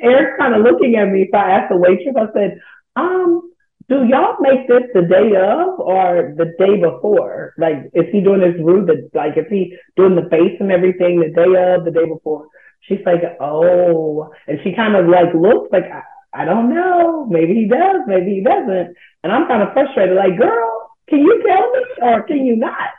Eric's 0.03 0.37
kind 0.37 0.55
of 0.55 0.61
looking 0.61 0.97
at 0.97 1.07
me. 1.07 1.29
So 1.31 1.37
I 1.37 1.51
asked 1.51 1.69
the 1.69 1.77
waitress, 1.77 2.15
I 2.17 2.33
said, 2.33 2.59
um, 2.97 3.53
do 3.87 4.05
y'all 4.05 4.35
make 4.39 4.67
this 4.67 4.83
the 4.93 5.01
day 5.03 5.35
of 5.35 5.79
or 5.79 6.33
the 6.37 6.53
day 6.57 6.81
before? 6.81 7.53
Like, 7.57 7.91
is 7.93 8.05
he 8.11 8.21
doing 8.21 8.41
his 8.41 8.59
roux? 8.63 8.85
Like, 9.13 9.37
is 9.37 9.45
he 9.49 9.77
doing 9.95 10.15
the 10.15 10.27
face 10.29 10.57
and 10.59 10.71
everything 10.71 11.19
the 11.19 11.29
day 11.29 11.73
of, 11.73 11.85
the 11.85 11.91
day 11.91 12.05
before? 12.07 12.47
She's 12.81 13.05
like, 13.05 13.21
oh, 13.39 14.29
and 14.47 14.59
she 14.63 14.73
kind 14.75 14.95
of 14.95 15.07
like 15.07 15.33
looks 15.33 15.69
like, 15.71 15.85
I 16.33 16.45
don't 16.45 16.73
know. 16.73 17.25
Maybe 17.25 17.53
he 17.53 17.67
does, 17.67 18.01
maybe 18.07 18.35
he 18.35 18.41
doesn't. 18.43 18.95
And 19.23 19.31
I'm 19.31 19.47
kind 19.47 19.63
of 19.63 19.73
frustrated, 19.73 20.15
like, 20.15 20.37
girl, 20.37 20.89
can 21.09 21.19
you 21.19 21.43
tell 21.47 21.71
me 21.71 21.81
or 22.01 22.23
can 22.23 22.45
you 22.45 22.55
not? 22.57 22.89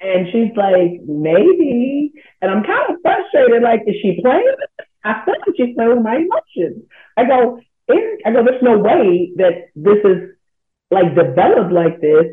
And 0.00 0.26
she's 0.32 0.56
like, 0.56 1.00
maybe. 1.06 2.12
And 2.40 2.50
I'm 2.50 2.64
kind 2.64 2.90
of 2.90 2.96
frustrated, 3.02 3.62
like, 3.62 3.82
is 3.86 3.96
she 4.00 4.20
playing? 4.22 4.56
I 5.04 5.24
feel 5.24 5.34
like 5.34 5.56
she's 5.56 5.74
playing 5.74 5.94
with 5.94 6.02
my 6.02 6.16
emotions. 6.16 6.84
I 7.16 7.24
go, 7.24 7.60
Eric, 7.88 8.20
I 8.24 8.32
go, 8.32 8.44
there's 8.44 8.62
no 8.62 8.78
way 8.78 9.32
that 9.36 9.68
this 9.74 9.98
is 10.04 10.30
like 10.90 11.14
developed 11.14 11.72
like 11.72 12.00
this 12.00 12.26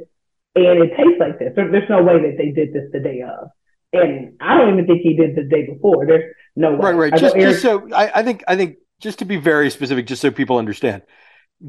and 0.56 0.84
it 0.84 0.96
tastes 0.98 1.20
like 1.20 1.40
this. 1.40 1.54
There, 1.56 1.72
there's 1.72 1.90
no 1.90 2.04
way 2.04 2.22
that 2.22 2.36
they 2.38 2.52
did 2.52 2.74
this 2.74 2.90
the 2.92 3.00
day 3.00 3.22
of. 3.22 3.50
And 3.94 4.34
I 4.42 4.58
don't 4.58 4.74
even 4.74 4.86
think 4.86 5.02
he 5.02 5.16
did 5.16 5.36
the 5.36 5.44
day 5.44 5.66
before. 5.66 6.06
There's 6.06 6.34
no 6.56 6.72
way. 6.72 6.92
Right, 6.92 7.12
right. 7.12 7.16
Just, 7.16 7.36
just 7.36 7.62
so 7.62 7.88
I, 7.94 8.20
I 8.20 8.24
think 8.24 8.44
I 8.48 8.56
think 8.56 8.78
just 9.00 9.20
to 9.20 9.26
be 9.26 9.38
very 9.38 9.70
specific, 9.70 10.08
just 10.08 10.22
so 10.22 10.32
people 10.32 10.58
understand, 10.58 11.04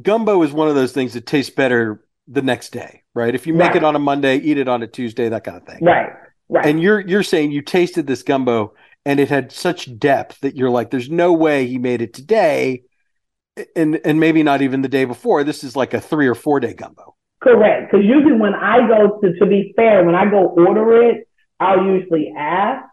gumbo 0.03 0.43
is 0.43 0.53
one 0.53 0.69
of 0.69 0.75
those 0.75 0.93
things 0.93 1.15
that 1.15 1.27
tastes 1.27 1.55
better 1.55 2.05
the 2.27 2.43
next 2.43 2.71
day, 2.71 3.05
right? 3.15 3.35
If 3.35 3.47
you 3.47 3.55
make 3.55 3.69
right. 3.69 3.77
it 3.77 3.85
on 3.85 3.95
a 3.95 3.99
Monday, 4.01 4.37
eat 4.39 4.59
it 4.59 4.69
on 4.69 4.83
a 4.83 4.87
Tuesday, 4.87 5.29
that 5.29 5.45
kind 5.45 5.57
of 5.57 5.65
thing. 5.65 5.79
Right. 5.83 6.11
Right. 6.49 6.67
And 6.67 6.81
you're 6.81 7.01
you're 7.01 7.23
saying 7.23 7.53
you 7.53 7.63
tasted 7.63 8.07
this 8.07 8.23
gumbo 8.23 8.75
and 9.05 9.21
it 9.21 9.29
had 9.29 9.53
such 9.53 9.99
depth 9.99 10.41
that 10.41 10.57
you're 10.57 10.71
like, 10.71 10.91
there's 10.91 11.11
no 11.11 11.33
way 11.33 11.67
he 11.67 11.79
made 11.79 12.03
it 12.03 12.15
today, 12.15 12.85
and 13.77 14.01
and 14.05 14.21
maybe 14.21 14.43
not 14.43 14.63
even 14.63 14.83
the 14.83 14.89
day 14.89 15.05
before. 15.05 15.45
This 15.45 15.65
is 15.65 15.77
like 15.77 15.95
a 15.95 16.01
three 16.01 16.27
or 16.27 16.35
four 16.35 16.61
day 16.61 16.75
gumbo. 16.75 17.15
Correct. 17.41 17.91
Because 17.91 18.05
usually 18.05 18.35
when 18.35 18.55
I 18.55 18.87
go 18.87 19.19
to 19.21 19.39
to 19.39 19.47
be 19.47 19.73
fair, 19.77 20.05
when 20.05 20.15
I 20.15 20.29
go 20.29 20.47
order 20.49 21.03
it, 21.03 21.29
I'll 21.61 21.85
usually 21.85 22.33
ask 22.37 22.85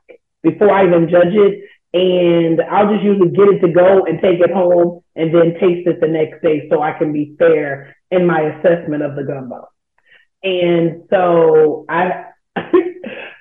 before 0.43 0.71
I 0.71 0.85
even 0.87 1.09
judge 1.09 1.33
it 1.33 1.63
and 1.95 2.61
I'll 2.61 2.91
just 2.91 3.03
usually 3.03 3.29
get 3.29 3.47
it 3.47 3.59
to 3.61 3.71
go 3.71 4.05
and 4.05 4.19
take 4.21 4.41
it 4.41 4.51
home 4.51 5.01
and 5.15 5.33
then 5.33 5.53
taste 5.53 5.87
it 5.87 6.01
the 6.01 6.07
next 6.07 6.41
day 6.43 6.67
so 6.69 6.81
I 6.81 6.91
can 6.91 7.13
be 7.13 7.35
fair 7.39 7.95
in 8.11 8.27
my 8.27 8.41
assessment 8.41 9.01
of 9.01 9.15
the 9.15 9.23
gumbo. 9.23 9.69
And 10.43 11.03
so 11.09 11.85
I 11.89 12.25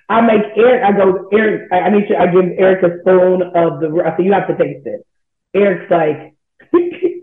I 0.08 0.20
make 0.20 0.42
Eric 0.56 0.82
I 0.84 0.92
go 0.92 1.28
Eric 1.32 1.72
I 1.72 1.90
need 1.90 2.08
you 2.08 2.16
I 2.16 2.26
give 2.26 2.44
Eric 2.56 2.82
a 2.84 3.00
spoon 3.00 3.42
of 3.42 3.80
the 3.80 4.02
I 4.06 4.16
say 4.16 4.24
you 4.24 4.32
have 4.32 4.46
to 4.46 4.56
taste 4.56 4.86
it. 4.86 5.04
Eric's 5.52 5.90
like 5.90 6.34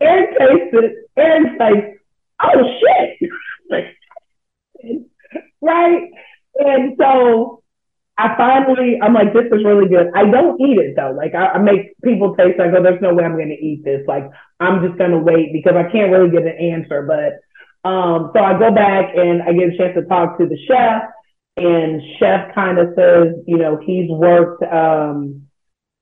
Eric 0.00 0.30
tastes 0.38 0.74
it. 0.74 1.10
Eric's 1.16 1.58
like, 1.58 2.00
oh 2.42 2.78
shit. 2.80 3.30
right? 5.60 6.10
And 6.56 6.96
so 6.98 7.62
I 8.18 8.36
finally, 8.36 8.98
I'm 9.02 9.14
like, 9.14 9.32
this 9.32 9.46
is 9.46 9.64
really 9.64 9.88
good. 9.88 10.08
I 10.14 10.30
don't 10.30 10.60
eat 10.60 10.78
it 10.78 10.94
though. 10.96 11.14
Like 11.16 11.34
I, 11.34 11.56
I 11.56 11.58
make 11.58 11.98
people 12.02 12.34
taste. 12.34 12.60
I 12.60 12.70
go, 12.70 12.82
there's 12.82 13.00
no 13.00 13.14
way 13.14 13.24
I'm 13.24 13.36
going 13.36 13.48
to 13.48 13.54
eat 13.54 13.84
this. 13.84 14.02
Like 14.06 14.30
I'm 14.58 14.86
just 14.86 14.98
going 14.98 15.12
to 15.12 15.18
wait 15.18 15.52
because 15.52 15.74
I 15.76 15.90
can't 15.90 16.12
really 16.12 16.30
get 16.30 16.42
an 16.42 16.58
answer. 16.58 17.02
But 17.02 17.40
um, 17.88 18.30
so 18.34 18.40
I 18.40 18.58
go 18.58 18.74
back 18.74 19.14
and 19.16 19.42
I 19.42 19.52
get 19.52 19.72
a 19.72 19.76
chance 19.76 19.94
to 19.96 20.04
talk 20.04 20.38
to 20.38 20.46
the 20.46 20.58
chef, 20.68 21.02
and 21.56 22.02
chef 22.18 22.54
kind 22.54 22.78
of 22.78 22.88
says, 22.94 23.42
you 23.46 23.56
know, 23.56 23.80
he's 23.82 24.10
worked 24.10 24.62
um, 24.64 25.46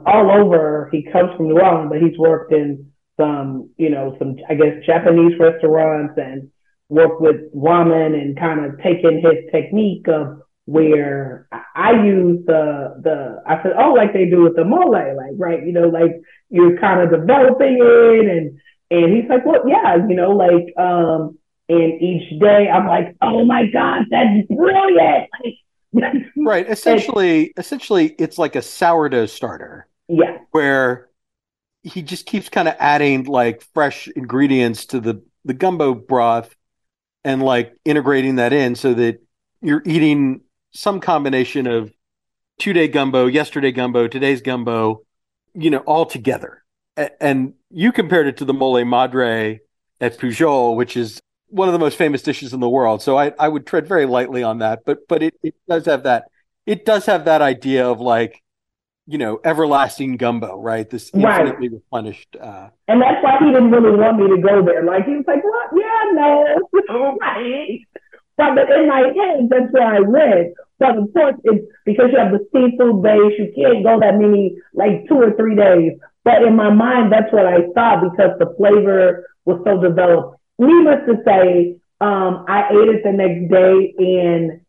all 0.04 0.30
over. 0.30 0.88
He 0.90 1.04
comes 1.04 1.36
from 1.36 1.48
New 1.48 1.60
Orleans, 1.60 1.90
but 1.90 2.02
he's 2.02 2.18
worked 2.18 2.52
in 2.52 2.87
some, 3.18 3.70
you 3.76 3.90
know, 3.90 4.16
some 4.18 4.36
I 4.48 4.54
guess 4.54 4.84
Japanese 4.86 5.38
restaurants 5.38 6.14
and 6.16 6.50
work 6.88 7.20
with 7.20 7.52
ramen 7.54 8.14
and 8.14 8.38
kind 8.38 8.64
of 8.64 8.78
taking 8.82 9.20
his 9.20 9.50
technique 9.52 10.08
of 10.08 10.40
where 10.64 11.48
I 11.74 11.92
use 12.04 12.44
the 12.46 13.00
the 13.02 13.42
I 13.46 13.62
said, 13.62 13.72
oh, 13.78 13.92
like 13.92 14.12
they 14.12 14.26
do 14.26 14.42
with 14.42 14.56
the 14.56 14.64
mole, 14.64 14.92
like 14.92 15.32
right, 15.36 15.64
you 15.64 15.72
know, 15.72 15.88
like 15.88 16.20
you're 16.50 16.78
kind 16.78 17.00
of 17.00 17.10
developing 17.10 17.78
it, 17.80 18.28
and 18.28 18.60
and 18.90 19.16
he's 19.16 19.28
like, 19.28 19.44
well, 19.44 19.66
yeah, 19.66 19.96
you 19.96 20.14
know, 20.14 20.32
like 20.32 20.76
um, 20.76 21.38
and 21.68 22.02
each 22.02 22.38
day 22.40 22.68
I'm 22.68 22.86
like, 22.86 23.16
oh 23.22 23.44
my 23.44 23.66
god, 23.70 24.04
that's 24.10 24.46
brilliant. 24.48 25.30
right. 26.36 26.66
Essentially, 26.70 27.46
and, 27.46 27.52
essentially, 27.56 28.14
it's 28.18 28.38
like 28.38 28.54
a 28.54 28.62
sourdough 28.62 29.26
starter. 29.26 29.86
Yeah. 30.08 30.38
Where 30.50 31.07
he 31.82 32.02
just 32.02 32.26
keeps 32.26 32.48
kind 32.48 32.68
of 32.68 32.74
adding 32.78 33.24
like 33.24 33.62
fresh 33.74 34.08
ingredients 34.08 34.86
to 34.86 35.00
the 35.00 35.22
the 35.44 35.54
gumbo 35.54 35.94
broth 35.94 36.54
and 37.24 37.42
like 37.42 37.74
integrating 37.84 38.36
that 38.36 38.52
in 38.52 38.74
so 38.74 38.94
that 38.94 39.20
you're 39.60 39.82
eating 39.84 40.40
some 40.72 41.00
combination 41.00 41.66
of 41.66 41.92
two 42.58 42.72
day 42.72 42.88
gumbo, 42.88 43.26
yesterday 43.26 43.72
gumbo, 43.72 44.08
today's 44.08 44.42
gumbo, 44.42 45.02
you 45.54 45.70
know, 45.70 45.78
all 45.78 46.06
together. 46.06 46.64
A- 46.96 47.22
and 47.22 47.54
you 47.70 47.92
compared 47.92 48.26
it 48.26 48.36
to 48.38 48.44
the 48.44 48.54
mole 48.54 48.84
madre 48.84 49.60
at 50.00 50.18
Pujol, 50.18 50.76
which 50.76 50.96
is 50.96 51.20
one 51.48 51.68
of 51.68 51.72
the 51.72 51.78
most 51.78 51.96
famous 51.96 52.22
dishes 52.22 52.52
in 52.52 52.60
the 52.60 52.68
world. 52.68 53.02
So 53.02 53.18
I, 53.18 53.32
I 53.38 53.48
would 53.48 53.66
tread 53.66 53.86
very 53.88 54.06
lightly 54.06 54.42
on 54.42 54.58
that, 54.58 54.80
but 54.84 55.08
but 55.08 55.22
it, 55.22 55.34
it 55.42 55.54
does 55.68 55.86
have 55.86 56.02
that 56.04 56.24
it 56.66 56.84
does 56.84 57.06
have 57.06 57.24
that 57.24 57.40
idea 57.40 57.88
of 57.88 58.00
like, 58.00 58.42
you 59.08 59.16
know, 59.16 59.40
everlasting 59.42 60.18
gumbo, 60.18 60.60
right? 60.60 60.88
This 60.88 61.10
infinitely 61.14 61.68
right. 61.68 61.80
replenished. 61.80 62.36
Uh, 62.38 62.68
and 62.88 63.00
that's 63.00 63.24
why 63.24 63.38
he 63.40 63.46
didn't 63.46 63.70
really 63.70 63.96
want 63.96 64.18
me 64.18 64.28
to 64.28 64.42
go 64.42 64.62
there. 64.62 64.84
Like 64.84 65.06
he 65.06 65.16
was 65.16 65.24
like, 65.26 65.42
"What? 65.42 65.70
Yeah, 65.72 66.12
no, 66.12 67.16
right." 67.20 67.80
But 68.36 68.70
in 68.70 68.86
my 68.86 69.10
head, 69.16 69.48
that's 69.48 69.72
where 69.72 69.96
I 69.96 70.00
went. 70.00 70.52
But 70.78 70.98
of 70.98 71.12
course, 71.14 71.36
it's 71.44 71.66
because 71.86 72.10
you 72.12 72.18
have 72.18 72.32
the 72.32 72.46
seafood 72.52 73.02
base, 73.02 73.32
you 73.38 73.50
can't 73.56 73.82
go 73.82 73.98
that 73.98 74.18
many, 74.18 74.56
like 74.74 75.08
two 75.08 75.16
or 75.16 75.34
three 75.34 75.56
days. 75.56 75.98
But 76.22 76.42
in 76.42 76.54
my 76.54 76.70
mind, 76.70 77.10
that's 77.10 77.32
what 77.32 77.46
I 77.46 77.66
thought 77.74 78.12
because 78.12 78.38
the 78.38 78.54
flavor 78.58 79.26
was 79.46 79.58
so 79.64 79.80
developed. 79.80 80.38
Needless 80.58 81.00
to 81.08 81.16
say, 81.24 81.76
Um, 82.00 82.44
I 82.46 82.68
ate 82.70 82.88
it 82.94 83.02
the 83.04 83.12
next 83.12 83.50
day, 83.50 83.94
and 83.98 84.60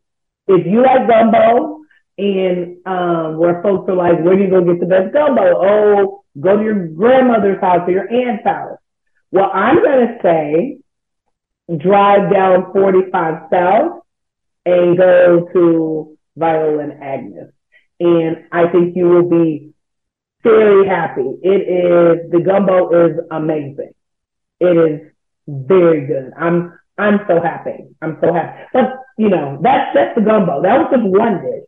if 0.48 0.66
you 0.66 0.82
like 0.82 1.06
gumbo, 1.06 1.79
and 2.20 2.86
um, 2.86 3.38
where 3.38 3.62
folks 3.62 3.88
are 3.88 3.96
like, 3.96 4.22
where 4.22 4.36
do 4.36 4.42
you 4.44 4.50
go 4.50 4.62
get 4.62 4.78
the 4.78 4.86
best 4.86 5.12
gumbo? 5.12 5.42
Oh, 5.42 6.24
go 6.38 6.58
to 6.58 6.62
your 6.62 6.86
grandmother's 6.88 7.60
house 7.60 7.88
or 7.88 7.92
your 7.92 8.12
aunt's 8.12 8.44
house. 8.44 8.78
Well, 9.32 9.50
I'm 9.52 9.82
gonna 9.82 10.18
say 10.22 10.78
drive 11.78 12.30
down 12.32 12.72
45 12.72 13.48
South 13.50 14.02
and 14.66 14.98
go 14.98 15.48
to 15.52 16.18
Viola 16.36 16.82
and 16.82 17.02
Agnes. 17.02 17.52
And 18.00 18.44
I 18.52 18.68
think 18.68 18.96
you 18.96 19.08
will 19.08 19.28
be 19.28 19.72
very 20.42 20.86
happy. 20.86 21.38
It 21.42 21.48
is, 21.48 22.30
the 22.30 22.40
gumbo 22.40 23.06
is 23.06 23.18
amazing. 23.30 23.92
It 24.58 24.76
is 24.76 25.12
very 25.46 26.06
good. 26.06 26.32
I'm, 26.38 26.78
I'm 26.98 27.20
so 27.28 27.40
happy. 27.40 27.88
I'm 28.02 28.18
so 28.20 28.32
happy. 28.32 28.62
But, 28.72 28.84
you 29.16 29.28
know, 29.28 29.58
that's 29.62 29.94
just 29.94 30.16
the 30.16 30.22
gumbo. 30.22 30.62
That 30.62 30.78
was 30.78 30.88
just 30.90 31.04
one 31.04 31.42
dish. 31.42 31.59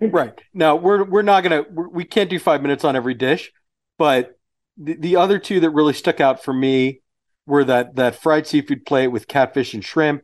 Right. 0.00 0.38
Now, 0.52 0.76
we're, 0.76 1.04
we're 1.04 1.22
not 1.22 1.42
going 1.42 1.64
to, 1.64 1.70
we 1.70 2.04
can't 2.04 2.30
do 2.30 2.38
five 2.38 2.62
minutes 2.62 2.84
on 2.84 2.96
every 2.96 3.14
dish, 3.14 3.52
but 3.98 4.38
the, 4.76 4.94
the 4.94 5.16
other 5.16 5.38
two 5.38 5.60
that 5.60 5.70
really 5.70 5.94
stuck 5.94 6.20
out 6.20 6.42
for 6.42 6.52
me 6.52 7.00
were 7.46 7.64
that, 7.64 7.96
that 7.96 8.16
fried 8.16 8.46
seafood 8.46 8.84
plate 8.84 9.08
with 9.08 9.28
catfish 9.28 9.72
and 9.72 9.84
shrimp, 9.84 10.22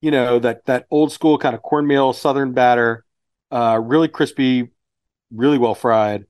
you 0.00 0.10
know, 0.10 0.38
that, 0.38 0.64
that 0.66 0.86
old 0.90 1.12
school 1.12 1.38
kind 1.38 1.54
of 1.54 1.62
cornmeal, 1.62 2.12
southern 2.12 2.52
batter, 2.52 3.04
uh, 3.50 3.80
really 3.82 4.08
crispy, 4.08 4.70
really 5.32 5.58
well 5.58 5.74
fried. 5.74 6.24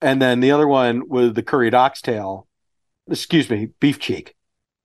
And 0.00 0.20
then 0.20 0.40
the 0.40 0.52
other 0.52 0.68
one 0.68 1.08
was 1.08 1.32
the 1.32 1.42
curried 1.42 1.74
oxtail, 1.74 2.46
excuse 3.10 3.50
me, 3.50 3.70
beef 3.80 3.98
cheek, 3.98 4.34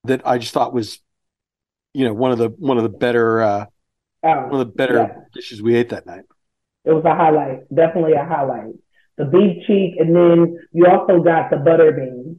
that 0.04 0.22
I 0.26 0.38
just 0.38 0.54
thought 0.54 0.74
was, 0.74 1.00
you 1.94 2.06
know, 2.06 2.14
one 2.14 2.32
of 2.32 2.38
the 2.38 2.50
one 2.50 2.78
of 2.78 2.84
the 2.84 2.90
better 2.90 3.42
uh, 3.42 3.66
Oh, 4.24 4.48
one 4.48 4.54
of 4.54 4.60
the 4.60 4.74
better 4.74 4.96
yeah. 4.96 5.16
dishes 5.34 5.62
we 5.62 5.76
ate 5.76 5.90
that 5.90 6.06
night. 6.06 6.24
It 6.88 6.94
was 6.94 7.04
a 7.06 7.16
highlight, 7.16 7.68
definitely 7.74 8.14
a 8.14 8.26
highlight. 8.26 8.74
The 9.18 9.26
beef 9.26 9.66
cheek, 9.68 9.96
and 10.00 10.16
then 10.16 10.58
you 10.72 10.86
also 10.88 11.22
got 11.22 11.50
the 11.52 11.58
butter 11.58 11.92
beans. 11.92 12.38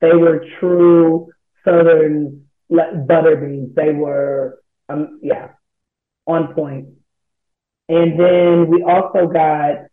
They 0.00 0.14
were 0.14 0.44
true 0.60 1.28
southern 1.64 2.44
butter 2.68 3.36
beans. 3.36 3.74
They 3.74 3.92
were, 3.92 4.60
um, 4.88 5.20
yeah, 5.22 5.48
on 6.26 6.54
point. 6.54 6.88
And 7.88 8.18
then 8.20 8.68
we 8.70 8.82
also 8.82 9.26
got 9.32 9.86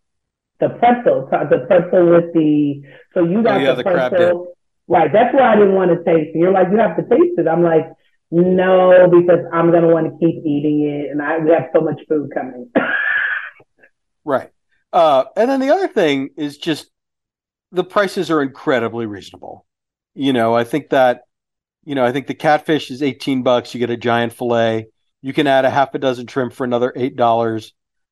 the 0.59 0.69
pretzel, 0.79 1.29
the 1.31 1.65
pretzel 1.67 2.09
with 2.11 2.33
the. 2.33 2.81
So 3.13 3.23
you 3.23 3.43
got 3.43 3.61
Oh, 3.61 3.63
yeah, 3.63 3.71
the 3.75 3.77
the 3.77 3.83
pretzel, 3.83 4.53
right? 4.87 5.11
That's 5.11 5.33
why 5.33 5.53
I 5.53 5.55
didn't 5.55 5.75
want 5.75 5.91
to 5.91 5.97
taste 6.03 6.35
it. 6.35 6.39
You're 6.39 6.51
like, 6.51 6.67
you 6.71 6.77
have 6.79 6.97
to 6.97 7.03
taste 7.03 7.39
it. 7.39 7.47
I'm 7.47 7.63
like, 7.63 7.85
no, 8.31 9.07
because 9.09 9.45
I'm 9.53 9.71
gonna 9.71 9.87
want 9.87 10.07
to 10.07 10.17
keep 10.19 10.43
eating 10.45 10.83
it, 10.83 11.11
and 11.11 11.21
I 11.21 11.39
we 11.39 11.51
have 11.51 11.69
so 11.73 11.81
much 11.81 12.01
food 12.09 12.29
coming. 12.33 12.69
Right. 14.29 14.51
Uh, 14.93 15.23
and 15.35 15.49
then 15.49 15.59
the 15.59 15.71
other 15.71 15.87
thing 15.87 16.29
is 16.37 16.59
just 16.59 16.91
the 17.71 17.83
prices 17.83 18.29
are 18.29 18.43
incredibly 18.43 19.07
reasonable. 19.07 19.65
You 20.13 20.33
know, 20.33 20.55
I 20.55 20.65
think 20.65 20.89
that, 20.89 21.21
you 21.83 21.95
know, 21.95 22.05
I 22.05 22.11
think 22.11 22.27
the 22.27 22.35
catfish 22.35 22.91
is 22.91 23.01
18 23.01 23.41
bucks. 23.41 23.73
You 23.73 23.79
get 23.79 23.89
a 23.89 23.97
giant 23.97 24.33
fillet. 24.33 24.85
You 25.23 25.33
can 25.33 25.47
add 25.47 25.65
a 25.65 25.71
half 25.71 25.95
a 25.95 25.97
dozen 25.97 26.27
shrimp 26.27 26.53
for 26.53 26.63
another 26.63 26.93
$8. 26.95 27.71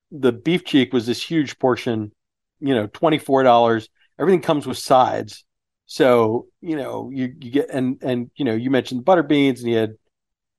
The 0.10 0.32
beef 0.32 0.66
cheek 0.66 0.92
was 0.92 1.06
this 1.06 1.22
huge 1.22 1.60
portion, 1.60 2.12
you 2.60 2.74
know, 2.74 2.88
$24. 2.88 3.88
Everything 4.18 4.42
comes 4.42 4.66
with 4.66 4.80
sides. 4.80 5.46
So, 5.86 6.48
you 6.62 6.78
know, 6.78 7.12
you, 7.14 7.32
you 7.40 7.52
get, 7.52 7.70
and, 7.70 8.02
and, 8.02 8.32
you 8.36 8.44
know, 8.44 8.56
you 8.56 8.72
mentioned 8.72 9.06
butter 9.06 9.22
beans 9.22 9.62
and 9.62 9.70
you 9.70 9.78
had, 9.78 9.94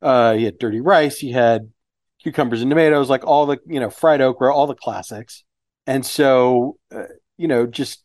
uh, 0.03 0.37
you 0.39 0.45
had 0.45 0.61
dirty 0.61 0.81
rice, 0.81 1.21
you 1.21 1.35
had 1.35 1.73
cucumbers 2.23 2.63
and 2.63 2.71
tomatoes, 2.71 3.11
like 3.11 3.27
all 3.27 3.47
the, 3.47 3.59
you 3.67 3.81
know, 3.81 3.91
fried 3.91 4.21
okra, 4.21 4.55
all 4.55 4.69
the 4.69 4.77
classics. 4.77 5.43
And 5.89 6.05
so, 6.05 6.77
uh, 6.95 7.05
you 7.39 7.49
know, 7.49 7.67
just 7.67 8.05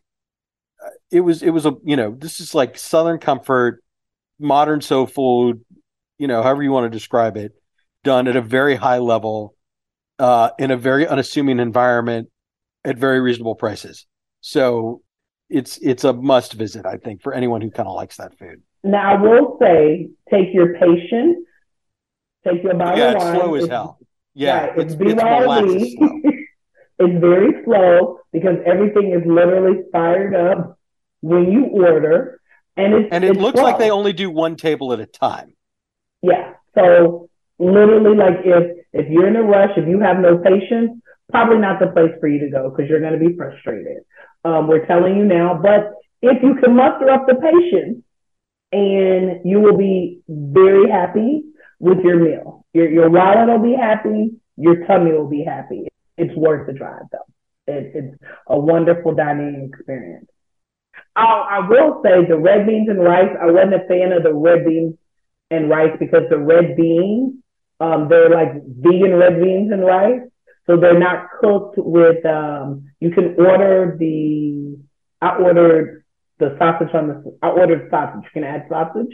uh, 0.83 0.89
it 1.11 1.19
was, 1.19 1.43
it 1.43 1.49
was 1.49 1.65
a, 1.65 1.73
you 1.83 1.97
know, 1.97 2.15
this 2.17 2.39
is 2.39 2.55
like 2.55 2.77
Southern 2.77 3.19
comfort, 3.19 3.83
modern 4.39 4.79
soul 4.79 5.05
food, 5.05 5.65
you 6.17 6.27
know, 6.27 6.41
however 6.41 6.63
you 6.63 6.71
want 6.71 6.85
to 6.85 6.97
describe 6.97 7.35
it, 7.35 7.51
done 8.05 8.29
at 8.29 8.37
a 8.37 8.41
very 8.41 8.75
high 8.75 8.99
level, 8.99 9.55
uh, 10.17 10.51
in 10.57 10.71
a 10.71 10.77
very 10.77 11.05
unassuming 11.05 11.59
environment 11.59 12.29
at 12.85 12.97
very 12.97 13.19
reasonable 13.19 13.55
prices. 13.55 14.05
So 14.39 15.01
it's, 15.49 15.77
it's 15.81 16.05
a 16.05 16.13
must 16.13 16.53
visit, 16.53 16.85
I 16.85 16.95
think, 16.95 17.21
for 17.21 17.33
anyone 17.33 17.59
who 17.59 17.69
kind 17.69 17.89
of 17.89 17.95
likes 17.95 18.15
that 18.15 18.39
food. 18.39 18.61
Now 18.85 19.17
I 19.17 19.21
will 19.21 19.57
say, 19.61 20.07
take 20.29 20.53
your 20.53 20.73
patience, 20.75 21.45
take 22.47 22.63
your 22.63 22.75
bottle 22.75 22.99
Yeah, 22.99 23.09
of 23.09 23.15
it's 23.15 23.25
wine. 23.25 23.35
slow 23.35 23.55
as 23.55 23.67
hell. 23.67 23.99
Yeah, 24.35 24.67
right, 24.67 24.79
it's, 24.79 24.93
it's 24.93 25.01
it's 25.01 25.21
molasses 25.21 25.93
BYOB. 25.93 25.95
slow. 25.97 26.21
it's 27.05 27.19
very 27.19 27.63
slow 27.65 28.19
because 28.31 28.57
everything 28.65 29.11
is 29.13 29.21
literally 29.25 29.83
fired 29.91 30.35
up 30.35 30.79
when 31.21 31.51
you 31.51 31.65
order, 31.65 32.39
and 32.75 32.93
it's 32.93 33.09
And 33.11 33.23
it 33.23 33.31
it's 33.31 33.39
looks 33.39 33.59
like 33.59 33.77
they 33.77 33.91
only 33.91 34.13
do 34.13 34.29
one 34.29 34.55
table 34.55 34.93
at 34.93 34.99
a 34.99 35.05
time. 35.05 35.55
Yeah. 36.21 36.53
So 36.75 37.29
literally, 37.59 38.15
like 38.15 38.39
if 38.43 38.85
if 38.93 39.09
you're 39.09 39.27
in 39.27 39.35
a 39.35 39.43
rush, 39.43 39.71
if 39.77 39.87
you 39.87 39.99
have 39.99 40.19
no 40.19 40.37
patience, 40.37 41.01
probably 41.31 41.57
not 41.57 41.79
the 41.79 41.87
place 41.87 42.11
for 42.19 42.27
you 42.27 42.39
to 42.39 42.49
go 42.49 42.69
because 42.69 42.89
you're 42.89 42.99
going 42.99 43.17
to 43.17 43.25
be 43.25 43.35
frustrated. 43.35 44.03
Um, 44.45 44.67
we're 44.67 44.85
telling 44.85 45.17
you 45.17 45.25
now, 45.25 45.59
but 45.61 45.93
if 46.21 46.41
you 46.43 46.55
can 46.55 46.75
muster 46.75 47.09
up 47.09 47.25
the 47.27 47.35
patience, 47.35 48.03
and 48.71 49.41
you 49.45 49.59
will 49.59 49.77
be 49.77 50.21
very 50.27 50.89
happy 50.89 51.43
with 51.79 51.99
your 51.99 52.19
meal. 52.19 52.65
Your 52.73 52.89
your 52.89 53.09
wallet 53.09 53.47
will 53.47 53.59
be 53.59 53.75
happy. 53.75 54.31
Your 54.57 54.85
tummy 54.87 55.11
will 55.11 55.29
be 55.29 55.43
happy. 55.43 55.87
It's 56.17 56.35
worth 56.35 56.67
the 56.67 56.73
drive, 56.73 57.03
though. 57.11 57.73
It, 57.73 57.91
it's 57.95 58.23
a 58.47 58.59
wonderful 58.59 59.15
dining 59.15 59.71
experience. 59.73 60.27
Oh, 61.15 61.45
I 61.49 61.67
will 61.67 62.01
say 62.03 62.25
the 62.27 62.37
red 62.37 62.65
beans 62.67 62.89
and 62.89 63.03
rice. 63.03 63.35
I 63.39 63.45
wasn't 63.45 63.75
a 63.75 63.87
fan 63.87 64.11
of 64.11 64.23
the 64.23 64.33
red 64.33 64.65
beans 64.65 64.95
and 65.51 65.69
rice 65.69 65.95
because 65.99 66.23
the 66.29 66.37
red 66.37 66.75
beans, 66.75 67.35
um, 67.79 68.07
they're 68.09 68.29
like 68.29 68.53
vegan 68.65 69.13
red 69.15 69.41
beans 69.41 69.71
and 69.71 69.85
rice. 69.85 70.21
So 70.65 70.77
they're 70.77 70.99
not 70.99 71.27
cooked 71.41 71.75
with, 71.77 72.25
um, 72.25 72.89
you 72.99 73.11
can 73.11 73.35
order 73.37 73.95
the, 73.99 74.77
I 75.21 75.35
ordered 75.35 76.03
the 76.39 76.55
sausage 76.57 76.93
on 76.93 77.07
the, 77.07 77.37
I 77.41 77.49
ordered 77.49 77.89
sausage. 77.89 78.23
You 78.23 78.41
can 78.41 78.43
add 78.43 78.65
sausage. 78.69 79.13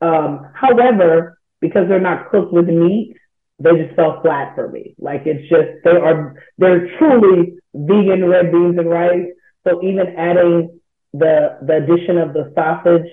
Um, 0.00 0.50
however, 0.54 1.38
because 1.60 1.88
they're 1.88 2.00
not 2.00 2.30
cooked 2.30 2.52
with 2.52 2.66
meat, 2.66 3.16
they 3.58 3.70
just 3.82 3.96
fell 3.96 4.20
flat 4.22 4.54
for 4.54 4.68
me. 4.68 4.94
Like 4.98 5.22
it's 5.26 5.48
just, 5.48 5.82
they 5.84 5.90
are, 5.90 6.42
they're 6.58 6.96
truly 6.98 7.54
vegan 7.74 8.28
red 8.28 8.52
beans 8.52 8.78
and 8.78 8.90
rice. 8.90 9.26
So 9.66 9.82
even 9.82 10.14
adding 10.16 10.80
the, 11.12 11.58
the 11.62 11.76
addition 11.76 12.18
of 12.18 12.32
the 12.32 12.52
sausage, 12.54 13.10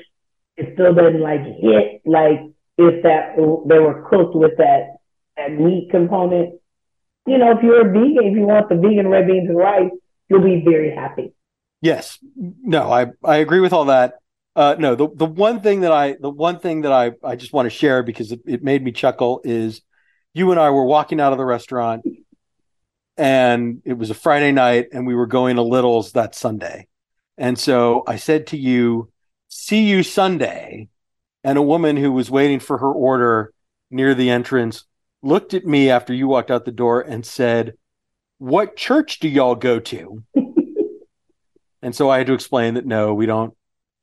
it 0.55 0.69
still 0.73 0.93
doesn't 0.93 1.21
like 1.21 1.41
hit 1.41 2.01
like 2.05 2.39
if 2.77 3.03
that 3.03 3.35
they 3.67 3.79
were 3.79 4.07
cooked 4.09 4.35
with 4.35 4.57
that 4.57 4.97
that 5.37 5.51
meat 5.51 5.89
component. 5.89 6.59
You 7.25 7.37
know, 7.37 7.57
if 7.57 7.63
you're 7.63 7.87
a 7.87 7.91
vegan, 7.91 8.23
if 8.23 8.35
you 8.35 8.45
want 8.45 8.69
the 8.69 8.75
vegan 8.75 9.07
red 9.07 9.27
beans 9.27 9.49
and 9.49 9.57
rice, 9.57 9.89
you'll 10.29 10.43
be 10.43 10.63
very 10.63 10.93
happy. 10.93 11.33
Yes. 11.81 12.19
No, 12.35 12.91
I, 12.91 13.07
I 13.23 13.37
agree 13.37 13.61
with 13.61 13.73
all 13.73 13.85
that. 13.85 14.15
Uh, 14.55 14.75
no, 14.77 14.93
the, 14.95 15.07
the 15.15 15.25
one 15.25 15.61
thing 15.61 15.81
that 15.81 15.91
I, 15.91 16.17
the 16.19 16.29
one 16.29 16.59
thing 16.59 16.81
that 16.81 16.91
I, 16.91 17.13
I 17.23 17.35
just 17.35 17.53
want 17.53 17.65
to 17.65 17.71
share 17.71 18.03
because 18.03 18.31
it, 18.31 18.41
it 18.45 18.63
made 18.63 18.83
me 18.83 18.91
chuckle 18.91 19.41
is 19.43 19.81
you 20.33 20.51
and 20.51 20.59
I 20.59 20.69
were 20.69 20.85
walking 20.85 21.19
out 21.19 21.31
of 21.31 21.37
the 21.37 21.45
restaurant 21.45 22.03
and 23.17 23.81
it 23.85 23.93
was 23.93 24.09
a 24.09 24.15
Friday 24.15 24.51
night 24.51 24.87
and 24.91 25.05
we 25.05 25.15
were 25.15 25.27
going 25.27 25.55
to 25.57 25.61
Little's 25.61 26.13
that 26.13 26.35
Sunday. 26.35 26.87
And 27.37 27.57
so 27.57 28.03
I 28.07 28.15
said 28.15 28.47
to 28.47 28.57
you, 28.57 29.11
see 29.47 29.87
you 29.87 30.03
Sunday. 30.03 30.89
And 31.43 31.57
a 31.57 31.63
woman 31.63 31.97
who 31.97 32.11
was 32.11 32.31
waiting 32.31 32.59
for 32.59 32.77
her 32.77 32.91
order 32.91 33.53
near 33.91 34.15
the 34.15 34.29
entrance 34.29 34.85
looked 35.21 35.53
at 35.53 35.65
me 35.65 35.89
after 35.89 36.13
you 36.13 36.27
walked 36.27 36.51
out 36.51 36.65
the 36.65 36.71
door 36.71 37.01
and 37.01 37.25
said, 37.25 37.73
what 38.37 38.75
church 38.75 39.19
do 39.19 39.27
y'all 39.27 39.55
go 39.55 39.79
to? 39.79 40.23
And 41.83 41.93
so 41.93 42.09
I 42.09 42.17
had 42.17 42.27
to 42.27 42.33
explain 42.33 42.75
that 42.75 42.85
no, 42.85 43.13
we 43.13 43.25
don't. 43.25 43.53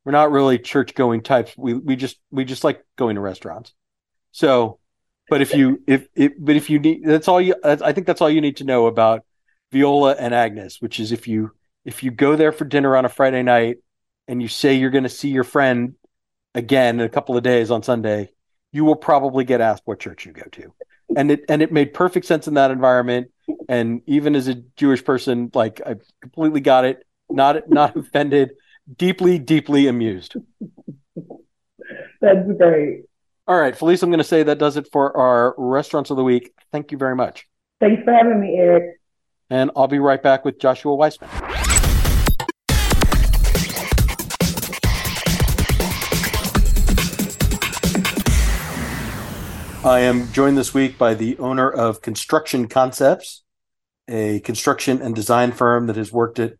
We're 0.04 0.12
not 0.12 0.30
really 0.30 0.58
church 0.58 0.94
going 0.94 1.22
types. 1.22 1.56
We 1.56 1.72
we 1.72 1.96
just 1.96 2.18
we 2.30 2.44
just 2.44 2.62
like 2.62 2.84
going 2.96 3.14
to 3.14 3.22
restaurants. 3.22 3.72
So, 4.32 4.78
but 5.30 5.40
if 5.40 5.54
you 5.54 5.80
if 5.86 6.08
if 6.14 6.32
but 6.38 6.56
if 6.56 6.68
you 6.68 6.78
need 6.80 7.02
that's 7.04 7.28
all 7.28 7.40
you 7.40 7.54
I 7.64 7.92
think 7.92 8.06
that's 8.06 8.20
all 8.20 8.28
you 8.28 8.40
need 8.40 8.58
to 8.58 8.64
know 8.64 8.86
about 8.86 9.24
Viola 9.72 10.16
and 10.18 10.34
Agnes, 10.34 10.80
which 10.80 10.98
is 11.00 11.12
if 11.12 11.28
you 11.28 11.52
if 11.84 12.02
you 12.02 12.10
go 12.10 12.36
there 12.36 12.52
for 12.52 12.64
dinner 12.64 12.96
on 12.96 13.04
a 13.04 13.08
Friday 13.08 13.42
night 13.42 13.76
and 14.28 14.42
you 14.42 14.48
say 14.48 14.74
you're 14.74 14.90
going 14.90 15.04
to 15.04 15.08
see 15.08 15.30
your 15.30 15.44
friend 15.44 15.94
again 16.54 17.00
in 17.00 17.06
a 17.06 17.08
couple 17.08 17.36
of 17.36 17.42
days 17.42 17.70
on 17.70 17.82
Sunday, 17.82 18.30
you 18.72 18.84
will 18.84 18.96
probably 18.96 19.44
get 19.44 19.60
asked 19.60 19.82
what 19.86 20.00
church 20.00 20.26
you 20.26 20.32
go 20.32 20.42
to. 20.52 20.72
And 21.16 21.30
it 21.30 21.44
and 21.48 21.62
it 21.62 21.72
made 21.72 21.94
perfect 21.94 22.26
sense 22.26 22.48
in 22.48 22.54
that 22.54 22.70
environment. 22.70 23.30
And 23.68 24.02
even 24.06 24.34
as 24.34 24.48
a 24.48 24.54
Jewish 24.76 25.04
person, 25.04 25.50
like 25.54 25.80
I 25.86 25.96
completely 26.20 26.60
got 26.60 26.84
it 26.84 27.04
not 27.30 27.68
not 27.70 27.96
offended, 27.96 28.50
deeply, 28.96 29.38
deeply 29.38 29.86
amused. 29.86 30.36
That's 32.20 32.48
great. 32.58 33.04
All 33.50 33.58
right, 33.58 33.76
Felice, 33.76 34.00
I'm 34.04 34.10
going 34.10 34.18
to 34.18 34.24
say 34.24 34.44
that 34.44 34.58
does 34.58 34.76
it 34.76 34.86
for 34.92 35.16
our 35.16 35.56
restaurants 35.58 36.10
of 36.10 36.16
the 36.16 36.22
week. 36.22 36.52
Thank 36.70 36.92
you 36.92 36.98
very 36.98 37.16
much. 37.16 37.48
Thanks 37.80 38.00
for 38.04 38.12
having 38.12 38.40
me, 38.40 38.54
Eric. 38.56 39.00
And 39.50 39.72
I'll 39.74 39.88
be 39.88 39.98
right 39.98 40.22
back 40.22 40.44
with 40.44 40.60
Joshua 40.60 40.96
Weisman. 40.96 41.26
I 49.84 49.98
am 49.98 50.30
joined 50.30 50.56
this 50.56 50.72
week 50.72 50.96
by 50.96 51.14
the 51.14 51.36
owner 51.38 51.68
of 51.68 52.02
Construction 52.02 52.68
Concepts, 52.68 53.42
a 54.06 54.38
construction 54.38 55.02
and 55.02 55.12
design 55.12 55.50
firm 55.50 55.88
that 55.88 55.96
has 55.96 56.12
worked 56.12 56.38
at 56.38 56.52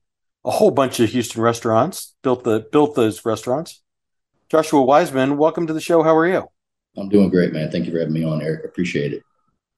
a 0.44 0.50
whole 0.50 0.72
bunch 0.72 0.98
of 0.98 1.10
Houston 1.10 1.40
restaurants, 1.40 2.16
built 2.24 2.42
the 2.42 2.66
built 2.72 2.96
those 2.96 3.24
restaurants. 3.24 3.80
Joshua 4.48 4.80
Weisman, 4.80 5.36
welcome 5.36 5.68
to 5.68 5.72
the 5.72 5.80
show. 5.80 6.02
How 6.02 6.16
are 6.16 6.26
you? 6.26 6.48
I'm 6.96 7.08
doing 7.08 7.30
great, 7.30 7.52
man. 7.52 7.70
Thank 7.70 7.86
you 7.86 7.92
for 7.92 7.98
having 7.98 8.14
me 8.14 8.24
on, 8.24 8.42
Eric. 8.42 8.64
Appreciate 8.64 9.12
it. 9.12 9.22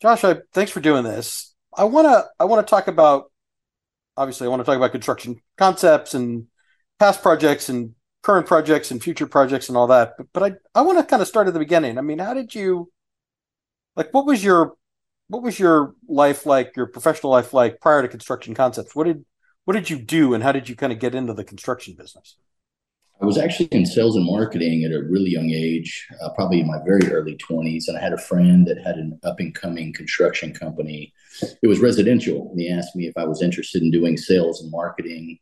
Josh, 0.00 0.24
I, 0.24 0.38
thanks 0.52 0.72
for 0.72 0.80
doing 0.80 1.04
this. 1.04 1.54
I 1.76 1.84
want 1.84 2.06
to 2.06 2.24
I 2.38 2.44
want 2.44 2.66
to 2.66 2.70
talk 2.70 2.88
about 2.88 3.30
obviously 4.16 4.46
I 4.46 4.50
want 4.50 4.60
to 4.60 4.64
talk 4.64 4.76
about 4.76 4.92
construction 4.92 5.40
concepts 5.56 6.14
and 6.14 6.46
past 6.98 7.22
projects 7.22 7.68
and 7.68 7.94
current 8.22 8.46
projects 8.46 8.90
and 8.90 9.02
future 9.02 9.26
projects 9.26 9.68
and 9.68 9.76
all 9.76 9.86
that. 9.88 10.14
But, 10.16 10.26
but 10.32 10.42
I 10.42 10.80
I 10.80 10.82
want 10.82 10.98
to 10.98 11.04
kind 11.04 11.22
of 11.22 11.28
start 11.28 11.48
at 11.48 11.54
the 11.54 11.58
beginning. 11.58 11.98
I 11.98 12.02
mean, 12.02 12.18
how 12.18 12.34
did 12.34 12.54
you 12.54 12.90
like 13.96 14.12
what 14.12 14.26
was 14.26 14.42
your 14.42 14.74
what 15.28 15.42
was 15.42 15.58
your 15.58 15.94
life 16.08 16.44
like, 16.44 16.76
your 16.76 16.86
professional 16.86 17.32
life 17.32 17.54
like 17.54 17.80
prior 17.80 18.02
to 18.02 18.08
construction 18.08 18.54
concepts? 18.54 18.94
What 18.94 19.04
did 19.04 19.24
what 19.64 19.74
did 19.74 19.88
you 19.88 19.98
do 19.98 20.34
and 20.34 20.42
how 20.42 20.52
did 20.52 20.68
you 20.68 20.76
kind 20.76 20.92
of 20.92 20.98
get 20.98 21.14
into 21.14 21.32
the 21.32 21.44
construction 21.44 21.94
business? 21.96 22.36
I 23.22 23.24
was 23.24 23.38
actually 23.38 23.66
in 23.66 23.86
sales 23.86 24.16
and 24.16 24.26
marketing 24.26 24.82
at 24.84 24.90
a 24.90 25.04
really 25.04 25.30
young 25.30 25.50
age, 25.50 26.08
uh, 26.20 26.30
probably 26.30 26.58
in 26.58 26.66
my 26.66 26.78
very 26.84 27.08
early 27.12 27.36
20s. 27.36 27.84
And 27.86 27.96
I 27.96 28.00
had 28.00 28.12
a 28.12 28.18
friend 28.18 28.66
that 28.66 28.84
had 28.84 28.96
an 28.96 29.20
up 29.22 29.38
and 29.38 29.54
coming 29.54 29.92
construction 29.92 30.52
company. 30.52 31.14
It 31.62 31.68
was 31.68 31.78
residential. 31.78 32.50
And 32.50 32.60
he 32.60 32.68
asked 32.68 32.96
me 32.96 33.06
if 33.06 33.16
I 33.16 33.24
was 33.24 33.40
interested 33.40 33.80
in 33.80 33.92
doing 33.92 34.16
sales 34.16 34.60
and 34.60 34.72
marketing. 34.72 35.38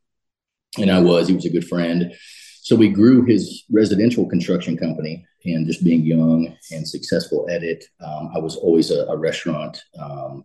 And 0.76 0.90
I 0.90 1.00
was. 1.00 1.28
He 1.28 1.34
was 1.34 1.46
a 1.46 1.50
good 1.50 1.66
friend. 1.66 2.12
So 2.60 2.76
we 2.76 2.90
grew 2.90 3.24
his 3.24 3.64
residential 3.70 4.28
construction 4.28 4.76
company. 4.76 5.26
And 5.46 5.66
just 5.66 5.82
being 5.82 6.02
young 6.02 6.54
and 6.70 6.86
successful 6.86 7.48
at 7.48 7.62
it, 7.62 7.82
um, 8.04 8.30
I 8.36 8.40
was 8.40 8.56
always 8.56 8.90
a, 8.90 9.06
a 9.06 9.16
restaurant 9.16 9.82
um, 9.98 10.44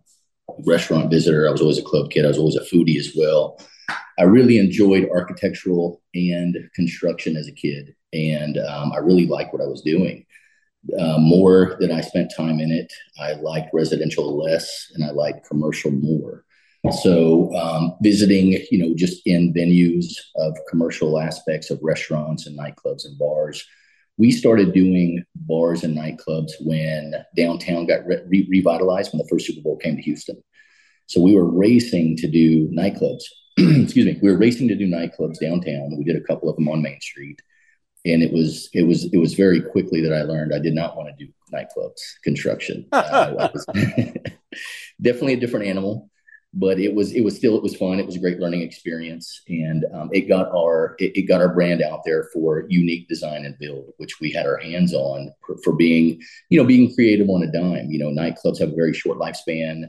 restaurant 0.64 1.10
visitor. 1.10 1.46
I 1.46 1.52
was 1.52 1.60
always 1.60 1.78
a 1.78 1.82
club 1.82 2.10
kid. 2.10 2.24
I 2.24 2.28
was 2.28 2.38
always 2.38 2.56
a 2.56 2.60
foodie 2.60 2.96
as 2.96 3.12
well. 3.14 3.60
I 4.18 4.22
really 4.22 4.58
enjoyed 4.58 5.08
architectural 5.10 6.02
and 6.14 6.56
construction 6.74 7.36
as 7.36 7.48
a 7.48 7.52
kid, 7.52 7.94
and 8.12 8.58
um, 8.58 8.92
I 8.92 8.98
really 8.98 9.26
liked 9.26 9.52
what 9.52 9.62
I 9.62 9.66
was 9.66 9.82
doing. 9.82 10.24
Uh, 10.98 11.18
more 11.18 11.76
than 11.80 11.90
I 11.90 12.00
spent 12.00 12.32
time 12.36 12.60
in 12.60 12.70
it, 12.70 12.92
I 13.20 13.34
liked 13.34 13.74
residential 13.74 14.36
less, 14.38 14.90
and 14.94 15.04
I 15.04 15.10
liked 15.10 15.48
commercial 15.48 15.90
more. 15.90 16.44
So, 17.02 17.52
um, 17.56 17.96
visiting, 18.00 18.52
you 18.70 18.78
know, 18.78 18.94
just 18.94 19.20
in 19.26 19.52
venues 19.52 20.06
of 20.36 20.56
commercial 20.70 21.18
aspects 21.18 21.70
of 21.70 21.80
restaurants 21.82 22.46
and 22.46 22.56
nightclubs 22.56 23.04
and 23.04 23.18
bars. 23.18 23.66
We 24.18 24.30
started 24.30 24.72
doing 24.72 25.24
bars 25.34 25.82
and 25.82 25.96
nightclubs 25.96 26.52
when 26.60 27.14
downtown 27.36 27.86
got 27.86 28.06
re- 28.06 28.46
revitalized 28.48 29.12
when 29.12 29.18
the 29.18 29.28
first 29.28 29.46
Super 29.46 29.62
Bowl 29.62 29.76
came 29.78 29.96
to 29.96 30.02
Houston. 30.02 30.42
So 31.06 31.20
we 31.20 31.34
were 31.34 31.50
racing 31.50 32.16
to 32.18 32.28
do 32.28 32.68
nightclubs 32.68 33.24
excuse 33.84 34.04
me, 34.04 34.18
we 34.22 34.30
were 34.30 34.36
racing 34.36 34.68
to 34.68 34.74
do 34.74 34.86
nightclubs 34.86 35.40
downtown. 35.40 35.96
We 35.96 36.04
did 36.04 36.16
a 36.16 36.26
couple 36.26 36.50
of 36.50 36.56
them 36.56 36.68
on 36.68 36.82
Main 36.82 37.00
Street, 37.00 37.40
and 38.04 38.22
it 38.22 38.30
was 38.30 38.68
it 38.74 38.82
was 38.82 39.04
it 39.12 39.16
was 39.16 39.32
very 39.32 39.62
quickly 39.62 40.02
that 40.02 40.12
I 40.12 40.22
learned 40.22 40.54
I 40.54 40.58
did 40.58 40.74
not 40.74 40.94
want 40.94 41.08
to 41.08 41.24
do 41.24 41.32
nightclubs 41.52 42.00
construction. 42.22 42.86
Uh, 42.92 43.48
definitely 45.00 45.34
a 45.34 45.40
different 45.40 45.66
animal, 45.66 46.10
but 46.52 46.78
it 46.78 46.94
was 46.94 47.12
it 47.12 47.22
was 47.22 47.34
still 47.36 47.56
it 47.56 47.62
was 47.62 47.76
fun. 47.76 47.98
It 47.98 48.06
was 48.06 48.16
a 48.16 48.20
great 48.20 48.40
learning 48.40 48.60
experience, 48.60 49.42
and 49.48 49.86
um, 49.94 50.10
it 50.12 50.28
got 50.28 50.48
our 50.48 50.94
it, 50.98 51.16
it, 51.16 51.22
got 51.22 51.40
our 51.40 51.54
brand 51.54 51.80
out 51.80 52.02
there 52.04 52.28
for 52.34 52.66
unique 52.68 53.08
design 53.08 53.46
and 53.46 53.58
build, 53.58 53.92
which 53.96 54.20
we 54.20 54.32
had 54.32 54.46
our 54.46 54.58
hands 54.58 54.92
on 54.92 55.32
for, 55.46 55.56
for 55.64 55.72
being 55.72 56.20
you 56.50 56.58
know 56.58 56.66
being 56.66 56.94
creative 56.94 57.28
on 57.30 57.42
a 57.42 57.52
dime. 57.52 57.90
You 57.90 57.98
know, 58.00 58.10
nightclubs 58.10 58.58
have 58.60 58.72
a 58.72 58.76
very 58.76 58.92
short 58.92 59.18
lifespan 59.18 59.88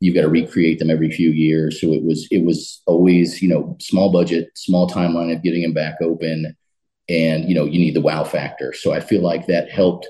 you've 0.00 0.14
got 0.14 0.22
to 0.22 0.28
recreate 0.28 0.78
them 0.78 0.90
every 0.90 1.10
few 1.10 1.30
years. 1.30 1.80
So 1.80 1.92
it 1.92 2.04
was 2.04 2.26
it 2.30 2.44
was 2.44 2.82
always 2.86 3.42
you 3.42 3.48
know 3.48 3.76
small 3.80 4.12
budget, 4.12 4.50
small 4.54 4.88
timeline 4.88 5.34
of 5.34 5.42
getting 5.42 5.62
them 5.62 5.74
back 5.74 5.96
open, 6.00 6.56
and 7.08 7.48
you 7.48 7.54
know 7.54 7.64
you 7.64 7.78
need 7.78 7.94
the 7.94 8.00
wow 8.00 8.24
factor. 8.24 8.72
So 8.72 8.92
I 8.92 9.00
feel 9.00 9.22
like 9.22 9.46
that 9.46 9.70
helped 9.70 10.08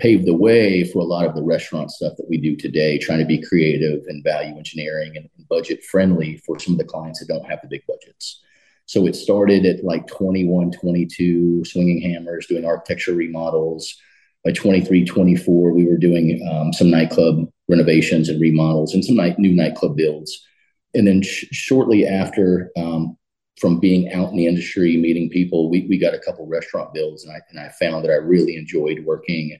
pave 0.00 0.24
the 0.24 0.34
way 0.34 0.82
for 0.84 1.00
a 1.00 1.04
lot 1.04 1.26
of 1.26 1.34
the 1.34 1.42
restaurant 1.42 1.90
stuff 1.90 2.14
that 2.16 2.28
we 2.28 2.38
do 2.38 2.56
today, 2.56 2.98
trying 2.98 3.18
to 3.18 3.24
be 3.26 3.40
creative 3.40 4.00
and 4.08 4.24
value 4.24 4.56
engineering 4.56 5.16
and, 5.16 5.28
budget 5.48 5.82
friendly 5.82 6.36
for 6.46 6.60
some 6.60 6.74
of 6.74 6.78
the 6.78 6.84
clients 6.84 7.18
that 7.18 7.26
don't 7.26 7.44
have 7.44 7.58
the 7.60 7.66
big 7.66 7.82
budgets. 7.88 8.40
So 8.86 9.04
it 9.08 9.16
started 9.16 9.66
at 9.66 9.82
like 9.82 10.06
21, 10.06 10.70
22, 10.70 11.64
swinging 11.64 12.00
hammers, 12.00 12.46
doing 12.46 12.64
architecture 12.64 13.14
remodels. 13.14 13.96
By 14.44 14.52
23, 14.52 15.04
24, 15.04 15.72
we 15.72 15.86
were 15.86 15.96
doing 15.96 16.48
um, 16.48 16.72
some 16.72 16.88
nightclub 16.88 17.50
renovations 17.70 18.28
and 18.28 18.40
remodels 18.40 18.94
and 18.94 19.04
some 19.04 19.16
night, 19.16 19.38
new 19.38 19.52
nightclub 19.52 19.96
builds. 19.96 20.46
And 20.94 21.06
then 21.06 21.22
sh- 21.22 21.46
shortly 21.52 22.06
after, 22.06 22.70
um, 22.76 23.16
from 23.60 23.78
being 23.78 24.12
out 24.12 24.30
in 24.30 24.36
the 24.36 24.46
industry, 24.46 24.96
meeting 24.96 25.30
people, 25.30 25.70
we, 25.70 25.86
we 25.88 25.98
got 25.98 26.14
a 26.14 26.18
couple 26.18 26.46
restaurant 26.46 26.94
builds, 26.94 27.24
and 27.24 27.32
I, 27.32 27.40
and 27.50 27.60
I 27.60 27.68
found 27.68 28.04
that 28.04 28.10
I 28.10 28.16
really 28.16 28.56
enjoyed 28.56 29.04
working 29.04 29.58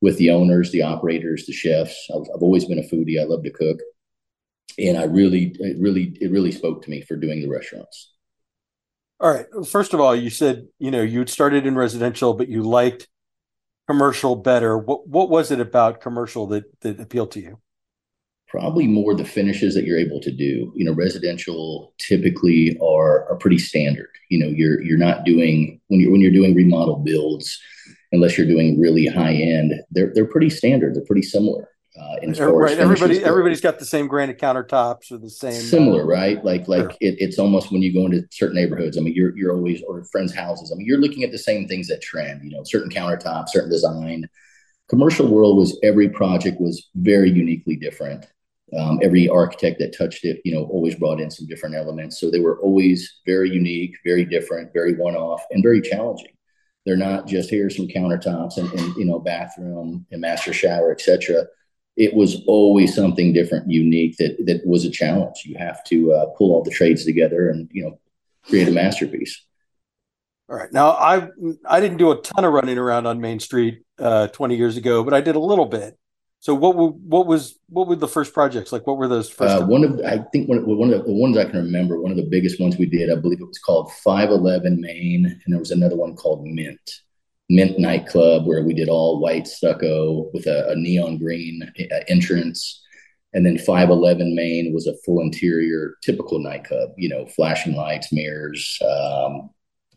with 0.00 0.16
the 0.18 0.30
owners, 0.30 0.70
the 0.70 0.82
operators, 0.82 1.46
the 1.46 1.52
chefs. 1.52 2.08
I've, 2.14 2.26
I've 2.34 2.42
always 2.42 2.64
been 2.64 2.78
a 2.78 2.82
foodie. 2.82 3.20
I 3.20 3.24
love 3.24 3.42
to 3.42 3.50
cook, 3.50 3.80
and 4.78 4.96
I 4.96 5.04
really, 5.04 5.54
it 5.58 5.76
really, 5.80 6.16
it 6.20 6.30
really 6.30 6.52
spoke 6.52 6.82
to 6.84 6.90
me 6.90 7.02
for 7.02 7.16
doing 7.16 7.42
the 7.42 7.48
restaurants. 7.48 8.12
All 9.18 9.30
right. 9.30 9.46
First 9.66 9.92
of 9.92 10.00
all, 10.00 10.16
you 10.16 10.30
said 10.30 10.68
you 10.78 10.90
know 10.90 11.02
you'd 11.02 11.28
started 11.28 11.66
in 11.66 11.74
residential, 11.74 12.32
but 12.32 12.48
you 12.48 12.62
liked 12.62 13.08
commercial 13.90 14.36
better? 14.36 14.78
What 14.78 15.08
what 15.08 15.30
was 15.30 15.50
it 15.50 15.58
about 15.58 16.00
commercial 16.00 16.46
that 16.48 16.80
that 16.82 17.00
appealed 17.00 17.32
to 17.32 17.40
you? 17.40 17.58
Probably 18.48 18.86
more 18.86 19.16
the 19.16 19.24
finishes 19.24 19.74
that 19.74 19.84
you're 19.84 19.98
able 19.98 20.20
to 20.20 20.30
do. 20.30 20.72
You 20.76 20.84
know, 20.84 20.92
residential 20.92 21.92
typically 21.98 22.78
are 22.80 23.28
are 23.28 23.36
pretty 23.36 23.58
standard. 23.58 24.10
You 24.28 24.38
know, 24.38 24.46
you're 24.46 24.80
you're 24.82 25.04
not 25.08 25.24
doing 25.24 25.80
when 25.88 25.98
you're 25.98 26.12
when 26.12 26.20
you're 26.20 26.30
doing 26.30 26.54
remodel 26.54 26.96
builds, 26.96 27.60
unless 28.12 28.38
you're 28.38 28.46
doing 28.46 28.78
really 28.78 29.06
high 29.06 29.34
end. 29.34 29.72
They're 29.90 30.12
they're 30.14 30.24
pretty 30.34 30.50
standard. 30.50 30.94
They're 30.94 31.04
pretty 31.04 31.22
similar. 31.22 31.68
Uh, 31.98 32.52
right. 32.52 32.78
Everybody, 32.78 33.22
everybody's 33.24 33.60
got 33.60 33.80
the 33.80 33.84
same 33.84 34.06
granite 34.06 34.38
countertops 34.38 35.10
or 35.10 35.18
the 35.18 35.28
same 35.28 35.60
similar, 35.60 36.02
uh, 36.02 36.06
right? 36.06 36.44
Like, 36.44 36.68
like 36.68 36.82
sure. 36.82 36.90
it, 37.00 37.16
it's 37.18 37.38
almost 37.38 37.72
when 37.72 37.82
you 37.82 37.92
go 37.92 38.06
into 38.06 38.24
certain 38.30 38.54
neighborhoods. 38.54 38.96
I 38.96 39.00
mean, 39.00 39.14
you're 39.14 39.36
you're 39.36 39.52
always 39.52 39.82
or 39.82 40.04
friends' 40.04 40.32
houses. 40.32 40.70
I 40.70 40.76
mean, 40.76 40.86
you're 40.86 41.00
looking 41.00 41.24
at 41.24 41.32
the 41.32 41.38
same 41.38 41.66
things 41.66 41.88
that 41.88 42.00
trend. 42.00 42.44
You 42.44 42.50
know, 42.50 42.62
certain 42.62 42.90
countertops, 42.90 43.48
certain 43.48 43.70
design. 43.70 44.28
Commercial 44.88 45.26
world 45.26 45.56
was 45.56 45.78
every 45.82 46.08
project 46.08 46.60
was 46.60 46.88
very 46.94 47.30
uniquely 47.30 47.74
different. 47.74 48.24
Um, 48.78 49.00
every 49.02 49.28
architect 49.28 49.80
that 49.80 49.96
touched 49.96 50.24
it, 50.24 50.40
you 50.44 50.54
know, 50.54 50.64
always 50.66 50.94
brought 50.94 51.20
in 51.20 51.28
some 51.28 51.48
different 51.48 51.74
elements. 51.74 52.20
So 52.20 52.30
they 52.30 52.38
were 52.38 52.60
always 52.60 53.20
very 53.26 53.50
unique, 53.50 53.96
very 54.06 54.24
different, 54.24 54.72
very 54.72 54.94
one-off, 54.94 55.42
and 55.50 55.60
very 55.60 55.80
challenging. 55.80 56.30
They're 56.86 56.96
not 56.96 57.26
just 57.26 57.50
here's 57.50 57.76
some 57.76 57.88
countertops 57.88 58.58
and, 58.58 58.72
and 58.78 58.94
you 58.94 59.06
know 59.06 59.18
bathroom 59.18 60.06
and 60.12 60.20
master 60.20 60.52
shower, 60.52 60.92
etc 60.92 61.46
it 62.00 62.14
was 62.14 62.42
always 62.46 62.94
something 62.94 63.34
different, 63.34 63.70
unique 63.70 64.16
that 64.16 64.34
that 64.46 64.66
was 64.66 64.86
a 64.86 64.90
challenge. 64.90 65.42
You 65.44 65.56
have 65.58 65.84
to 65.84 66.12
uh, 66.14 66.26
pull 66.36 66.52
all 66.52 66.62
the 66.62 66.70
trades 66.70 67.04
together 67.04 67.50
and 67.50 67.68
you 67.72 67.82
know 67.84 68.00
create 68.48 68.68
a 68.68 68.70
masterpiece. 68.70 69.44
All 70.48 70.56
right. 70.56 70.72
Now 70.72 70.92
I 70.92 71.28
I 71.68 71.78
didn't 71.78 71.98
do 71.98 72.10
a 72.10 72.20
ton 72.22 72.46
of 72.46 72.54
running 72.54 72.78
around 72.78 73.06
on 73.06 73.20
Main 73.20 73.38
Street 73.38 73.82
uh, 73.98 74.28
20 74.28 74.56
years 74.56 74.78
ago, 74.78 75.04
but 75.04 75.12
I 75.12 75.20
did 75.20 75.36
a 75.36 75.40
little 75.40 75.66
bit. 75.66 75.98
So 76.38 76.54
what 76.54 76.74
what 76.74 77.26
was 77.26 77.58
what 77.68 77.86
were 77.86 77.96
the 77.96 78.08
first 78.08 78.32
projects 78.32 78.72
like? 78.72 78.86
What 78.86 78.96
were 78.96 79.08
those 79.08 79.28
first? 79.28 79.62
Uh, 79.62 79.66
one 79.66 79.84
of 79.84 80.00
I 80.00 80.24
think 80.32 80.48
one, 80.48 80.64
one 80.64 80.90
of 80.90 81.00
the, 81.00 81.04
the, 81.04 81.12
ones 81.12 81.36
I 81.36 81.44
can 81.44 81.56
remember. 81.56 82.00
One 82.00 82.12
of 82.12 82.16
the 82.16 82.30
biggest 82.30 82.58
ones 82.58 82.78
we 82.78 82.86
did, 82.86 83.12
I 83.12 83.16
believe 83.16 83.42
it 83.42 83.46
was 83.46 83.58
called 83.58 83.92
511 83.92 84.80
Main, 84.80 85.26
and 85.26 85.52
there 85.52 85.58
was 85.58 85.70
another 85.70 85.96
one 85.96 86.16
called 86.16 86.46
Mint. 86.46 87.02
Mint 87.50 87.80
nightclub 87.80 88.46
where 88.46 88.62
we 88.62 88.72
did 88.72 88.88
all 88.88 89.18
white 89.18 89.48
stucco 89.48 90.30
with 90.32 90.46
a, 90.46 90.70
a 90.70 90.76
neon 90.76 91.18
green 91.18 91.60
uh, 91.92 91.96
entrance. 92.06 92.80
And 93.32 93.44
then 93.44 93.58
511 93.58 94.36
Main 94.36 94.72
was 94.72 94.86
a 94.86 94.96
full 95.04 95.20
interior, 95.20 95.96
typical 96.00 96.38
nightclub, 96.38 96.90
you 96.96 97.08
know, 97.08 97.26
flashing 97.26 97.74
lights, 97.74 98.12
mirrors, 98.12 98.78
um, 98.88 99.50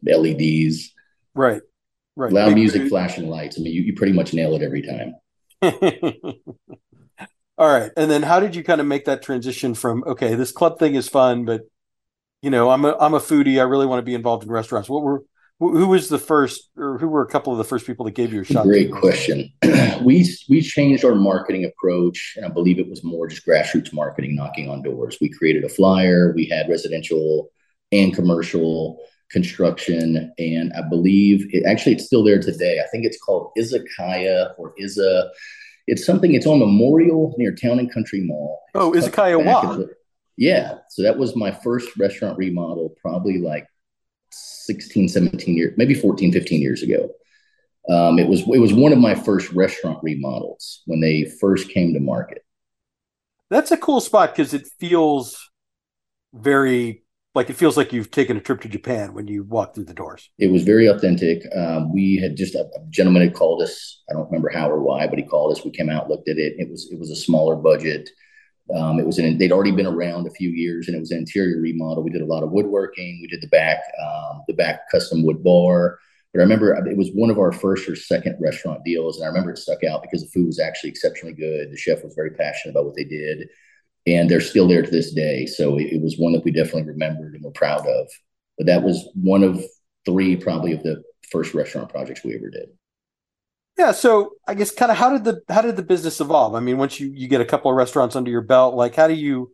LEDs. 0.04 0.94
Right. 1.36 1.62
Right. 2.16 2.34
Loud 2.34 2.48
Big 2.48 2.56
music, 2.56 2.90
flashing 2.90 3.30
lights. 3.30 3.60
I 3.60 3.62
mean, 3.62 3.74
you, 3.74 3.84
you 3.84 3.94
pretty 3.94 4.14
much 4.14 4.34
nail 4.34 4.56
it 4.56 4.64
every 4.64 4.82
time. 4.82 5.16
All 7.58 7.70
right. 7.70 7.92
And 7.96 8.10
then 8.10 8.24
how 8.24 8.40
did 8.40 8.56
you 8.56 8.64
kind 8.64 8.82
of 8.82 8.88
make 8.88 9.06
that 9.06 9.22
transition 9.22 9.76
from, 9.76 10.04
okay, 10.06 10.34
this 10.34 10.52
club 10.52 10.80
thing 10.80 10.96
is 10.96 11.08
fun, 11.08 11.46
but 11.46 11.62
you 12.42 12.50
know, 12.50 12.72
I'm 12.72 12.84
a, 12.84 12.98
I'm 13.00 13.14
a 13.14 13.20
foodie. 13.20 13.60
I 13.60 13.64
really 13.64 13.86
want 13.86 14.00
to 14.00 14.06
be 14.06 14.16
involved 14.16 14.44
in 14.44 14.52
restaurants. 14.52 14.90
What 14.90 15.04
were, 15.04 15.24
who 15.72 15.88
was 15.88 16.10
the 16.10 16.18
first, 16.18 16.70
or 16.78 16.98
who 16.98 17.08
were 17.08 17.22
a 17.22 17.28
couple 17.28 17.52
of 17.52 17.58
the 17.58 17.64
first 17.64 17.86
people 17.86 18.06
that 18.06 18.16
gave 18.16 18.34
you 18.34 18.42
a 18.42 18.44
shot? 18.44 18.66
Great 18.66 18.92
question. 18.92 19.52
we 20.04 20.28
we 20.50 20.62
changed 20.62 21.06
our 21.06 21.16
marketing 21.16 21.66
approach, 21.66 22.34
and 22.36 22.46
I 22.46 22.50
believe 22.50 22.80
it 22.80 22.90
was 22.90 23.04
more 23.04 23.28
just 23.28 23.46
grassroots 23.46 23.94
marketing, 23.94 24.36
knocking 24.36 24.70
on 24.70 24.82
doors. 24.82 25.18
We 25.22 25.30
created 25.30 25.64
a 25.64 25.70
flyer. 25.70 26.34
We 26.36 26.46
had 26.46 26.70
residential 26.70 27.50
and 27.92 28.14
commercial 28.14 29.00
construction, 29.32 30.34
and 30.38 30.74
I 30.74 30.82
believe 30.88 31.48
it 31.54 31.66
actually 31.66 31.94
it's 31.94 32.06
still 32.06 32.24
there 32.24 32.40
today. 32.40 32.80
I 32.80 32.88
think 32.88 33.06
it's 33.06 33.20
called 33.20 33.52
Izakaya 33.58 34.54
or 34.58 34.74
Iza. 34.80 35.30
It's 35.88 36.06
something. 36.06 36.34
It's 36.34 36.48
on 36.48 36.60
Memorial 36.60 37.36
near 37.38 37.54
Town 37.54 37.80
and 37.80 37.94
Country 37.94 38.22
Mall. 38.22 38.60
Oh, 38.76 38.92
Izakaya 38.92 39.44
Wa. 39.44 39.86
Yeah. 40.38 40.76
So 40.90 41.04
that 41.04 41.18
was 41.18 41.36
my 41.36 41.52
first 41.52 41.96
restaurant 41.98 42.38
remodel, 42.38 42.96
probably 43.02 43.40
like 43.40 43.68
16, 44.34 45.10
17 45.10 45.56
years, 45.56 45.74
maybe 45.78 45.94
14, 45.94 46.32
15 46.32 46.62
years 46.62 46.82
ago. 46.84 47.10
Um, 47.90 48.18
it 48.18 48.28
was 48.28 48.42
it 48.42 48.60
was 48.60 48.74
one 48.74 48.94
of 48.94 49.00
my 49.00 49.14
first 49.14 49.52
restaurant 49.52 50.00
remodels 50.02 50.84
when 50.86 51.02
they 51.02 51.26
first 51.42 51.70
came 51.70 51.94
to 51.94 52.00
market. 52.00 52.46
That's 53.50 53.72
a 53.72 53.78
cool 53.78 54.00
spot 54.00 54.34
because 54.34 54.54
it 54.54 54.66
feels 54.80 55.38
very 56.34 57.04
like 57.36 57.50
it 57.50 57.56
feels 57.56 57.76
like 57.76 57.92
you've 57.92 58.12
taken 58.12 58.38
a 58.38 58.42
trip 58.42 58.62
to 58.62 58.70
Japan 58.70 59.14
when 59.14 59.28
you 59.28 59.44
walk 59.44 59.76
through 59.76 59.86
the 59.86 59.94
doors. 59.94 60.30
It 60.38 60.52
was 60.52 60.64
very 60.64 60.88
authentic. 60.88 61.44
Um, 61.56 61.92
we 61.92 62.18
had 62.18 62.38
just 62.38 62.56
a, 62.56 62.62
a, 62.62 62.86
gentleman 62.90 63.24
had 63.24 63.34
called 63.34 63.62
us. 63.62 64.02
I 64.10 64.14
don't 64.14 64.26
remember 64.26 64.50
how 64.50 64.70
or 64.70 64.82
why, 64.82 65.08
but 65.08 65.18
he 65.18 65.26
called 65.26 65.52
us. 65.52 65.66
We 65.66 65.72
came 65.72 65.90
out, 65.90 66.10
looked 66.10 66.30
at 66.30 66.38
it. 66.38 66.54
It 66.58 66.70
was 66.70 66.90
it 66.92 67.00
was 67.00 67.10
a 67.10 67.16
smaller 67.16 67.56
budget. 67.56 68.10
Um, 68.74 69.00
it 69.00 69.06
was 69.06 69.20
an, 69.20 69.38
they'd 69.38 69.52
already 69.52 69.72
been 69.72 69.88
around 69.88 70.26
a 70.26 70.32
few 70.32 70.50
years, 70.50 70.88
and 70.88 70.96
it 70.96 71.00
was 71.00 71.12
an 71.12 71.20
interior 71.20 71.60
remodel. 71.60 72.04
We 72.04 72.12
did 72.12 72.22
a 72.22 72.26
lot 72.26 72.44
of 72.44 72.52
woodworking. 72.52 73.20
We 73.22 73.28
did 73.28 73.42
the 73.42 73.48
back, 73.48 73.80
um, 74.02 74.44
the 74.48 74.54
back 74.54 74.90
custom 74.90 75.24
wood 75.24 75.44
bar. 75.44 76.00
But 76.34 76.40
I 76.40 76.44
remember 76.44 76.74
it 76.74 76.98
was 76.98 77.12
one 77.14 77.30
of 77.30 77.38
our 77.38 77.52
first 77.52 77.88
or 77.88 77.96
second 77.96 78.38
restaurant 78.40 78.84
deals, 78.84 79.18
and 79.18 79.26
I 79.26 79.28
remember 79.28 79.52
it 79.52 79.58
stuck 79.58 79.84
out 79.84 80.02
because 80.02 80.24
the 80.24 80.30
food 80.30 80.48
was 80.48 80.60
actually 80.60 80.90
exceptionally 80.90 81.36
good. 81.36 81.72
The 81.72 81.78
chef 81.78 82.04
was 82.04 82.16
very 82.16 82.32
passionate 82.32 82.72
about 82.72 82.86
what 82.86 82.96
they 82.96 83.04
did, 83.04 83.50
and 84.08 84.30
they're 84.30 84.42
still 84.42 84.68
there 84.68 84.82
to 84.82 84.90
this 84.90 85.14
day. 85.14 85.46
So 85.46 85.78
it, 85.78 85.94
it 85.94 86.02
was 86.02 86.18
one 86.18 86.34
that 86.34 86.44
we 86.44 86.52
definitely 86.52 86.84
remembered 86.84 87.36
and 87.36 87.44
were 87.44 87.52
proud 87.52 87.86
of. 87.86 88.08
But 88.58 88.68
that 88.68 88.82
was 88.84 89.10
one 89.14 89.44
of 89.44 89.64
three, 90.06 90.36
probably, 90.36 90.74
of 90.74 90.84
the 90.84 91.04
first 91.32 91.54
restaurant 91.54 91.90
projects 91.90 92.24
we 92.24 92.36
ever 92.36 92.50
did. 92.50 92.70
Yeah, 93.78 93.92
so 93.92 94.36
I 94.48 94.54
guess 94.54 94.72
kind 94.72 94.92
of 94.92 94.98
how 94.98 95.10
did 95.10 95.24
the 95.24 95.42
how 95.52 95.62
did 95.62 95.76
the 95.76 95.84
business 95.84 96.22
evolve? 96.22 96.54
I 96.56 96.60
mean, 96.60 96.78
once 96.78 97.00
you 97.00 97.12
you 97.14 97.28
get 97.28 97.42
a 97.42 97.46
couple 97.46 97.72
of 97.72 97.78
restaurants 97.78 98.16
under 98.16 98.30
your 98.30 98.42
belt, 98.42 98.76
like 98.76 98.96
how 98.96 99.08
do 99.08 99.14
you 99.14 99.52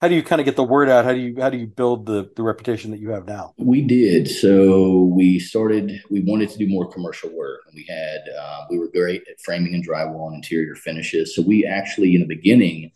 how 0.00 0.08
do 0.08 0.14
you 0.14 0.22
kind 0.22 0.40
of 0.40 0.44
get 0.44 0.56
the 0.56 0.64
word 0.64 0.88
out? 0.88 1.04
How 1.04 1.12
do 1.12 1.18
you 1.18 1.36
how 1.40 1.50
do 1.50 1.58
you 1.58 1.66
build 1.66 2.06
the 2.06 2.30
the 2.36 2.42
reputation 2.42 2.92
that 2.92 3.00
you 3.00 3.10
have 3.10 3.26
now? 3.26 3.52
We 3.58 3.82
did. 3.82 4.28
So 4.28 5.02
we 5.14 5.38
started. 5.38 6.00
We 6.08 6.20
wanted 6.20 6.50
to 6.50 6.58
do 6.58 6.68
more 6.68 6.90
commercial 6.90 7.30
work, 7.36 7.60
and 7.66 7.74
we 7.74 7.84
had 7.88 8.20
uh, 8.40 8.64
we 8.70 8.78
were 8.78 8.88
great 8.88 9.22
at 9.28 9.40
framing 9.40 9.74
and 9.74 9.86
drywall 9.86 10.28
and 10.28 10.36
interior 10.36 10.74
finishes. 10.74 11.34
So 11.34 11.42
we 11.42 11.66
actually, 11.66 12.14
in 12.14 12.20
the 12.20 12.26
beginning, 12.26 12.92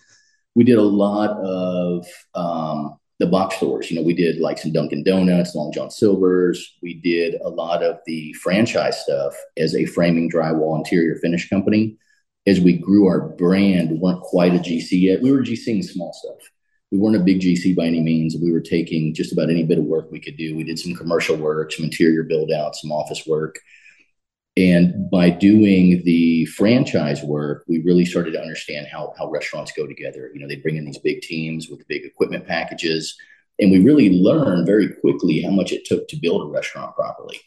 we 0.55 0.65
did 0.65 0.79
a 0.79 0.83
lot 0.83 1.31
of 1.39 2.07
um, 2.35 2.97
the 3.23 3.29
box 3.29 3.57
stores. 3.57 3.89
You 3.89 3.97
know, 3.97 4.03
we 4.03 4.15
did 4.15 4.41
like 4.41 4.59
some 4.59 4.73
Dunkin' 4.73 5.05
Donuts, 5.05 5.55
Long 5.55 5.71
John 5.73 5.93
Silver's. 5.93 6.77
We 6.83 6.95
did 6.95 7.37
a 7.41 7.49
lot 7.49 7.85
of 7.85 7.99
the 8.05 8.33
franchise 8.33 9.01
stuff 9.01 9.33
as 9.57 9.77
a 9.77 9.87
framing 9.87 10.29
drywall 10.29 10.77
interior 10.77 11.15
finish 11.15 11.49
company. 11.49 11.97
As 12.49 12.61
we 12.61 12.73
grew 12.73 13.07
our 13.07 13.29
brand, 13.29 13.93
we 13.93 13.99
weren't 13.99 14.23
quite 14.23 14.55
a 14.55 14.59
GC 14.59 15.01
yet. 15.03 15.23
We 15.23 15.31
were 15.31 15.43
GCing 15.43 15.85
small 15.85 16.13
stuff. 16.13 16.51
We 16.91 16.99
weren't 16.99 17.15
a 17.15 17.21
big 17.21 17.41
GC 17.41 17.77
by 17.77 17.87
any 17.87 18.01
means. 18.01 18.37
We 18.37 18.51
were 18.51 18.61
taking 18.61 19.15
just 19.15 19.33
about 19.33 19.51
any 19.51 19.63
bit 19.63 19.79
of 19.79 19.85
work 19.85 20.11
we 20.11 20.19
could 20.19 20.37
do. 20.37 20.57
We 20.57 20.65
did 20.65 20.81
some 20.81 20.95
commercial 20.95 21.37
work, 21.37 21.71
some 21.71 21.85
interior 21.85 22.25
build 22.25 22.51
out, 22.51 22.75
some 22.75 22.91
office 22.91 23.25
work. 23.25 23.61
And 24.57 25.11
by 25.11 25.31
doing 25.31 26.03
the 26.05 26.45
franchise 26.47 27.23
work, 27.23 27.65
we 27.69 27.79
really 27.83 28.05
started 28.05 28.33
to 28.33 28.41
understand 28.41 28.87
how, 28.87 29.15
how 29.17 29.31
restaurants 29.31 29.73
go 29.73 29.87
together. 29.87 30.31
You 30.35 30.41
know, 30.41 30.49
they 30.49 30.57
bring 30.57 30.77
in 30.77 30.85
these 30.85 30.99
big 30.99 31.23
teams 31.23 31.69
with 31.69 31.87
big 31.89 32.05
equipment 32.05 32.47
packages. 32.47 33.17
And 33.59 33.71
we 33.71 33.83
really 33.83 34.11
learned 34.11 34.67
very 34.67 34.89
quickly 34.89 35.41
how 35.41 35.51
much 35.51 35.73
it 35.73 35.87
took 35.87 36.07
to 36.09 36.17
build 36.17 36.43
a 36.43 36.51
restaurant 36.53 36.95
properly. 36.95 37.41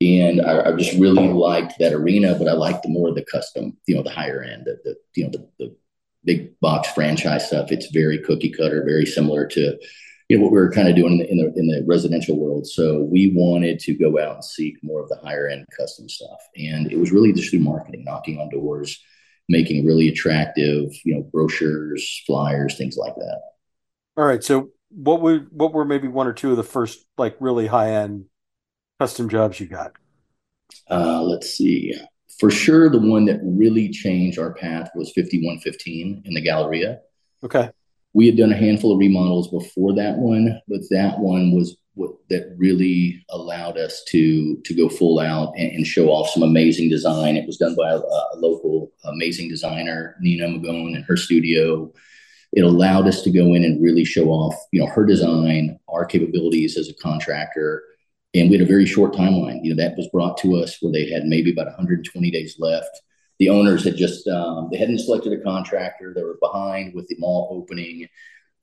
And 0.00 0.40
I, 0.40 0.70
I 0.70 0.72
just 0.72 0.98
really 0.98 1.28
liked 1.28 1.78
that 1.78 1.94
arena, 1.94 2.36
but 2.38 2.48
I 2.48 2.52
liked 2.52 2.82
the 2.82 2.90
more 2.90 3.12
the 3.12 3.24
custom, 3.24 3.76
you 3.86 3.96
know, 3.96 4.02
the 4.02 4.10
higher 4.10 4.42
end, 4.42 4.66
the, 4.66 4.78
the 4.84 4.96
you 5.14 5.24
know, 5.24 5.30
the, 5.30 5.48
the 5.58 5.76
big 6.24 6.60
box 6.60 6.90
franchise 6.90 7.46
stuff. 7.46 7.72
It's 7.72 7.90
very 7.90 8.18
cookie 8.18 8.50
cutter, 8.50 8.84
very 8.84 9.06
similar 9.06 9.46
to 9.48 9.78
you 10.28 10.36
know 10.36 10.42
what 10.42 10.52
we 10.52 10.58
were 10.58 10.72
kind 10.72 10.88
of 10.88 10.96
doing 10.96 11.12
in 11.12 11.18
the, 11.18 11.30
in 11.30 11.38
the, 11.38 11.60
in 11.60 11.66
the 11.68 11.84
residential 11.86 12.38
world. 12.38 12.66
So 12.66 13.02
we 13.02 13.32
wanted 13.34 13.78
to 13.80 13.94
go 13.94 14.18
out 14.18 14.34
and 14.34 14.44
seek 14.44 14.76
more 14.82 15.00
of 15.00 15.08
the 15.08 15.16
higher 15.16 15.48
end 15.48 15.66
custom 15.76 16.08
stuff, 16.08 16.40
and 16.56 16.90
it 16.90 16.98
was 16.98 17.12
really 17.12 17.32
just 17.32 17.50
through 17.50 17.60
marketing, 17.60 18.04
knocking 18.04 18.38
on 18.40 18.48
doors, 18.48 19.00
making 19.48 19.86
really 19.86 20.08
attractive, 20.08 20.92
you 21.04 21.14
know, 21.14 21.22
brochures, 21.22 22.22
flyers, 22.26 22.76
things 22.76 22.96
like 22.96 23.14
that. 23.14 23.40
All 24.16 24.24
right. 24.24 24.42
So 24.42 24.70
what 24.90 25.20
were 25.20 25.46
what 25.50 25.72
were 25.72 25.84
maybe 25.84 26.08
one 26.08 26.26
or 26.26 26.32
two 26.32 26.50
of 26.50 26.56
the 26.56 26.64
first 26.64 27.04
like 27.16 27.36
really 27.38 27.68
high 27.68 27.92
end 27.92 28.24
custom 28.98 29.28
jobs 29.28 29.60
you 29.60 29.66
got? 29.66 29.92
Uh, 30.90 31.22
let's 31.22 31.50
see. 31.50 31.94
For 32.40 32.50
sure, 32.50 32.90
the 32.90 32.98
one 32.98 33.26
that 33.26 33.40
really 33.42 33.90
changed 33.90 34.38
our 34.38 34.52
path 34.52 34.90
was 34.94 35.12
5115 35.12 36.22
in 36.24 36.34
the 36.34 36.40
Galleria. 36.42 36.98
Okay 37.44 37.70
we 38.16 38.24
had 38.24 38.38
done 38.38 38.50
a 38.50 38.56
handful 38.56 38.92
of 38.92 38.98
remodels 38.98 39.48
before 39.48 39.94
that 39.94 40.16
one, 40.16 40.58
but 40.68 40.80
that 40.88 41.18
one 41.18 41.54
was 41.54 41.76
what 41.92 42.12
that 42.30 42.54
really 42.56 43.22
allowed 43.28 43.76
us 43.76 44.02
to 44.04 44.56
to 44.62 44.74
go 44.74 44.88
full 44.88 45.20
out 45.20 45.52
and, 45.58 45.70
and 45.72 45.86
show 45.86 46.08
off 46.08 46.30
some 46.30 46.42
amazing 46.42 46.88
design. 46.88 47.36
It 47.36 47.46
was 47.46 47.58
done 47.58 47.76
by 47.76 47.90
a, 47.90 47.98
a 47.98 48.36
local 48.36 48.90
amazing 49.04 49.50
designer, 49.50 50.16
Nina 50.22 50.46
Magon, 50.46 50.96
and 50.96 51.04
her 51.04 51.16
studio. 51.18 51.92
It 52.54 52.62
allowed 52.62 53.06
us 53.06 53.20
to 53.20 53.30
go 53.30 53.52
in 53.52 53.64
and 53.64 53.84
really 53.84 54.06
show 54.06 54.28
off, 54.28 54.54
you 54.72 54.80
know, 54.80 54.86
her 54.86 55.04
design, 55.04 55.78
our 55.86 56.06
capabilities 56.06 56.78
as 56.78 56.88
a 56.88 56.94
contractor, 56.94 57.82
and 58.32 58.48
we 58.48 58.56
had 58.56 58.66
a 58.66 58.70
very 58.70 58.86
short 58.86 59.12
timeline. 59.12 59.60
You 59.62 59.74
know, 59.74 59.82
that 59.84 59.98
was 59.98 60.08
brought 60.08 60.38
to 60.38 60.56
us 60.56 60.78
where 60.80 60.92
they 60.92 61.10
had 61.10 61.26
maybe 61.26 61.52
about 61.52 61.66
120 61.66 62.30
days 62.30 62.56
left 62.58 62.98
the 63.38 63.50
owners 63.50 63.84
had 63.84 63.96
just 63.96 64.26
um, 64.28 64.68
they 64.70 64.78
hadn't 64.78 64.98
selected 64.98 65.32
a 65.32 65.42
contractor. 65.42 66.12
They 66.14 66.22
were 66.22 66.38
behind 66.40 66.94
with 66.94 67.06
the 67.08 67.16
mall 67.18 67.48
opening, 67.50 68.08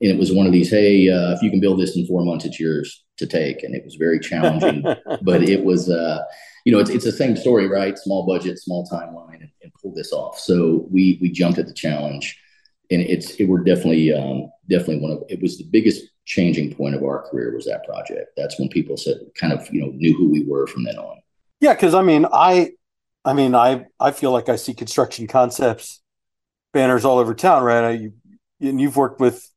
and 0.00 0.10
it 0.10 0.18
was 0.18 0.32
one 0.32 0.46
of 0.46 0.52
these. 0.52 0.70
Hey, 0.70 1.08
uh, 1.08 1.32
if 1.32 1.42
you 1.42 1.50
can 1.50 1.60
build 1.60 1.80
this 1.80 1.96
in 1.96 2.06
four 2.06 2.24
months, 2.24 2.44
it's 2.44 2.60
yours 2.60 3.04
to 3.18 3.26
take. 3.26 3.62
And 3.62 3.74
it 3.74 3.84
was 3.84 3.94
very 3.94 4.18
challenging, 4.18 4.82
but 5.22 5.42
it 5.42 5.64
was. 5.64 5.88
Uh, 5.88 6.22
you 6.64 6.72
know, 6.72 6.78
it's, 6.78 6.90
it's 6.90 7.04
the 7.04 7.12
same 7.12 7.36
story, 7.36 7.68
right? 7.68 7.98
Small 7.98 8.26
budget, 8.26 8.58
small 8.58 8.88
timeline, 8.88 9.42
and, 9.42 9.50
and 9.62 9.72
pull 9.80 9.92
this 9.94 10.12
off. 10.12 10.38
So 10.38 10.86
we 10.90 11.18
we 11.20 11.30
jumped 11.30 11.58
at 11.58 11.66
the 11.66 11.74
challenge, 11.74 12.40
and 12.90 13.02
it's 13.02 13.32
it 13.32 13.44
were 13.44 13.62
definitely 13.62 14.12
um, 14.12 14.50
definitely 14.68 15.00
one 15.00 15.12
of 15.12 15.22
it 15.28 15.40
was 15.40 15.58
the 15.58 15.64
biggest 15.64 16.04
changing 16.24 16.74
point 16.74 16.94
of 16.94 17.02
our 17.02 17.28
career 17.28 17.54
was 17.54 17.66
that 17.66 17.84
project. 17.84 18.30
That's 18.36 18.58
when 18.58 18.68
people 18.70 18.96
said 18.96 19.18
kind 19.34 19.52
of 19.52 19.68
you 19.72 19.82
know 19.82 19.92
knew 19.92 20.16
who 20.16 20.30
we 20.30 20.44
were 20.44 20.66
from 20.66 20.84
then 20.84 20.96
on. 20.96 21.18
Yeah, 21.60 21.74
because 21.74 21.94
I 21.94 22.02
mean, 22.02 22.26
I 22.32 22.72
I 23.24 23.32
mean, 23.32 23.54
I 23.54 23.86
I 23.98 24.10
feel 24.10 24.32
like 24.32 24.48
I 24.48 24.56
see 24.56 24.74
construction 24.74 25.26
concepts 25.26 26.00
banners 26.72 27.04
all 27.04 27.18
over 27.18 27.34
town, 27.34 27.62
right? 27.62 27.84
I, 27.84 27.90
you, 27.92 28.12
and 28.60 28.80
you've 28.80 28.96
worked 28.96 29.20
with, 29.20 29.50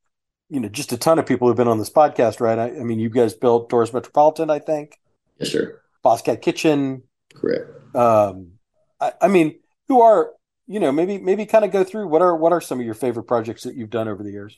you 0.49 0.59
know, 0.59 0.69
just 0.69 0.93
a 0.93 0.97
ton 0.97 1.19
of 1.19 1.25
people 1.25 1.47
who've 1.47 1.57
been 1.57 1.67
on 1.67 1.79
this 1.79 1.89
podcast, 1.89 2.39
right? 2.39 2.57
I, 2.57 2.67
I 2.67 2.83
mean, 2.83 2.99
you 2.99 3.09
guys 3.09 3.33
built 3.33 3.69
Doris 3.69 3.91
Metropolitan, 3.91 4.49
I 4.49 4.59
think. 4.59 4.99
Yes, 5.39 5.51
sir. 5.51 5.81
Bosscat 6.05 6.41
Kitchen. 6.41 7.03
Correct. 7.33 7.69
Um, 7.95 8.53
I, 9.01 9.13
I 9.21 9.27
mean, 9.27 9.59
who 9.87 10.01
are 10.01 10.31
you 10.67 10.79
know 10.79 10.91
maybe 10.91 11.17
maybe 11.17 11.45
kind 11.45 11.65
of 11.65 11.71
go 11.71 11.83
through 11.83 12.07
what 12.07 12.21
are 12.21 12.35
what 12.35 12.53
are 12.53 12.61
some 12.61 12.79
of 12.79 12.85
your 12.85 12.95
favorite 12.95 13.23
projects 13.23 13.63
that 13.63 13.75
you've 13.75 13.89
done 13.89 14.07
over 14.07 14.23
the 14.23 14.31
years? 14.31 14.57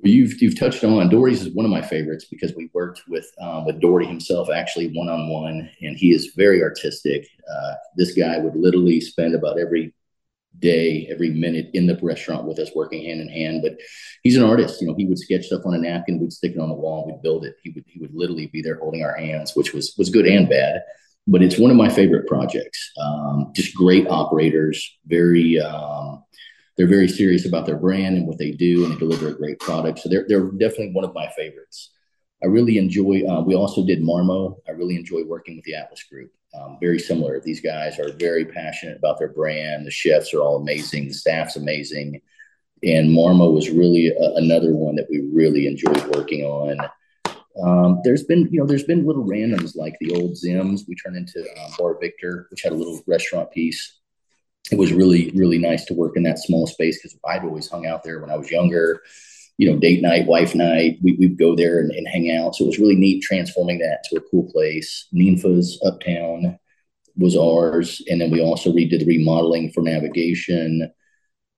You've 0.00 0.40
you've 0.40 0.58
touched 0.58 0.84
on 0.84 1.08
Dory's 1.08 1.42
is 1.42 1.54
one 1.54 1.64
of 1.64 1.72
my 1.72 1.82
favorites 1.82 2.26
because 2.30 2.54
we 2.54 2.70
worked 2.72 3.02
with 3.08 3.28
um, 3.40 3.66
with 3.66 3.80
Dory 3.80 4.06
himself 4.06 4.48
actually 4.48 4.92
one 4.96 5.08
on 5.08 5.28
one, 5.28 5.68
and 5.80 5.96
he 5.96 6.12
is 6.12 6.34
very 6.36 6.62
artistic. 6.62 7.26
Uh, 7.50 7.74
this 7.96 8.12
guy 8.14 8.38
would 8.38 8.54
literally 8.54 9.00
spend 9.00 9.34
about 9.34 9.58
every 9.58 9.92
day, 10.60 11.08
every 11.10 11.30
minute 11.30 11.70
in 11.74 11.86
the 11.86 11.98
restaurant 12.00 12.46
with 12.46 12.58
us, 12.58 12.70
working 12.76 13.04
hand 13.04 13.20
in 13.20 13.28
hand. 13.28 13.60
But 13.62 13.78
he's 14.22 14.36
an 14.36 14.44
artist. 14.44 14.80
You 14.80 14.86
know, 14.86 14.94
he 14.94 15.04
would 15.04 15.18
sketch 15.18 15.46
stuff 15.46 15.62
on 15.66 15.74
a 15.74 15.78
napkin, 15.78 16.20
we'd 16.20 16.32
stick 16.32 16.52
it 16.52 16.60
on 16.60 16.68
the 16.68 16.74
wall, 16.74 17.06
we'd 17.06 17.22
build 17.22 17.44
it. 17.44 17.56
He 17.64 17.70
would 17.70 17.84
he 17.88 17.98
would 17.98 18.14
literally 18.14 18.46
be 18.46 18.62
there 18.62 18.78
holding 18.78 19.02
our 19.02 19.16
hands, 19.16 19.56
which 19.56 19.72
was 19.74 19.94
was 19.98 20.10
good 20.10 20.26
and 20.26 20.48
bad. 20.48 20.82
But 21.26 21.42
it's 21.42 21.58
one 21.58 21.72
of 21.72 21.76
my 21.76 21.88
favorite 21.88 22.28
projects. 22.28 22.92
Um, 23.02 23.52
just 23.54 23.74
great 23.74 24.06
operators, 24.08 24.96
very. 25.06 25.58
Um, 25.58 26.22
they're 26.78 26.86
very 26.86 27.08
serious 27.08 27.44
about 27.44 27.66
their 27.66 27.76
brand 27.76 28.16
and 28.16 28.26
what 28.26 28.38
they 28.38 28.52
do, 28.52 28.84
and 28.84 28.94
they 28.94 28.98
deliver 28.98 29.28
a 29.28 29.36
great 29.36 29.58
product. 29.58 29.98
So 29.98 30.08
they're 30.08 30.24
they're 30.28 30.50
definitely 30.52 30.92
one 30.92 31.04
of 31.04 31.12
my 31.12 31.28
favorites. 31.36 31.90
I 32.42 32.46
really 32.46 32.78
enjoy. 32.78 33.24
Uh, 33.28 33.42
we 33.42 33.56
also 33.56 33.84
did 33.84 34.00
Marmo. 34.00 34.56
I 34.66 34.70
really 34.70 34.96
enjoy 34.96 35.24
working 35.24 35.56
with 35.56 35.64
the 35.64 35.74
Atlas 35.74 36.04
Group. 36.04 36.30
Um, 36.54 36.78
very 36.80 37.00
similar. 37.00 37.40
These 37.40 37.60
guys 37.60 37.98
are 37.98 38.12
very 38.12 38.44
passionate 38.44 38.96
about 38.96 39.18
their 39.18 39.28
brand. 39.28 39.84
The 39.84 39.90
chefs 39.90 40.32
are 40.32 40.40
all 40.40 40.56
amazing. 40.56 41.08
The 41.08 41.14
staff's 41.14 41.56
amazing. 41.56 42.22
And 42.84 43.10
Marmo 43.10 43.52
was 43.52 43.70
really 43.70 44.08
a, 44.08 44.32
another 44.36 44.72
one 44.72 44.94
that 44.96 45.08
we 45.10 45.28
really 45.32 45.66
enjoyed 45.66 46.14
working 46.14 46.44
on. 46.44 46.78
Um, 47.60 48.00
there's 48.04 48.22
been, 48.22 48.48
you 48.52 48.60
know, 48.60 48.66
there's 48.66 48.84
been 48.84 49.04
little 49.04 49.24
randoms 49.24 49.76
like 49.76 49.96
the 50.00 50.12
old 50.12 50.36
Zimm's. 50.36 50.84
We 50.86 50.94
turned 50.94 51.16
into 51.16 51.40
um, 51.40 51.72
Bar 51.76 51.98
Victor, 52.00 52.46
which 52.50 52.62
had 52.62 52.72
a 52.72 52.76
little 52.76 53.02
restaurant 53.06 53.50
piece. 53.50 53.97
It 54.70 54.78
was 54.78 54.92
really, 54.92 55.30
really 55.34 55.58
nice 55.58 55.84
to 55.86 55.94
work 55.94 56.16
in 56.16 56.22
that 56.24 56.38
small 56.38 56.66
space 56.66 56.98
because 56.98 57.18
I'd 57.24 57.44
always 57.44 57.68
hung 57.68 57.86
out 57.86 58.04
there 58.04 58.20
when 58.20 58.30
I 58.30 58.36
was 58.36 58.50
younger. 58.50 59.02
You 59.56 59.70
know, 59.70 59.78
date 59.78 60.02
night, 60.02 60.26
wife 60.26 60.54
night, 60.54 60.98
we, 61.02 61.14
would 61.14 61.38
go 61.38 61.56
there 61.56 61.80
and, 61.80 61.90
and, 61.90 62.06
hang 62.06 62.30
out. 62.30 62.54
So 62.54 62.64
it 62.64 62.68
was 62.68 62.78
really 62.78 62.94
neat 62.94 63.22
transforming 63.22 63.78
that 63.78 64.04
to 64.04 64.16
a 64.16 64.22
cool 64.30 64.48
place. 64.52 65.08
Ninfa's 65.12 65.80
Uptown 65.84 66.58
was 67.16 67.36
ours. 67.36 68.00
And 68.08 68.20
then 68.20 68.30
we 68.30 68.40
also 68.40 68.72
redid 68.72 69.00
the 69.00 69.04
remodeling 69.04 69.72
for 69.72 69.82
navigation. 69.82 70.92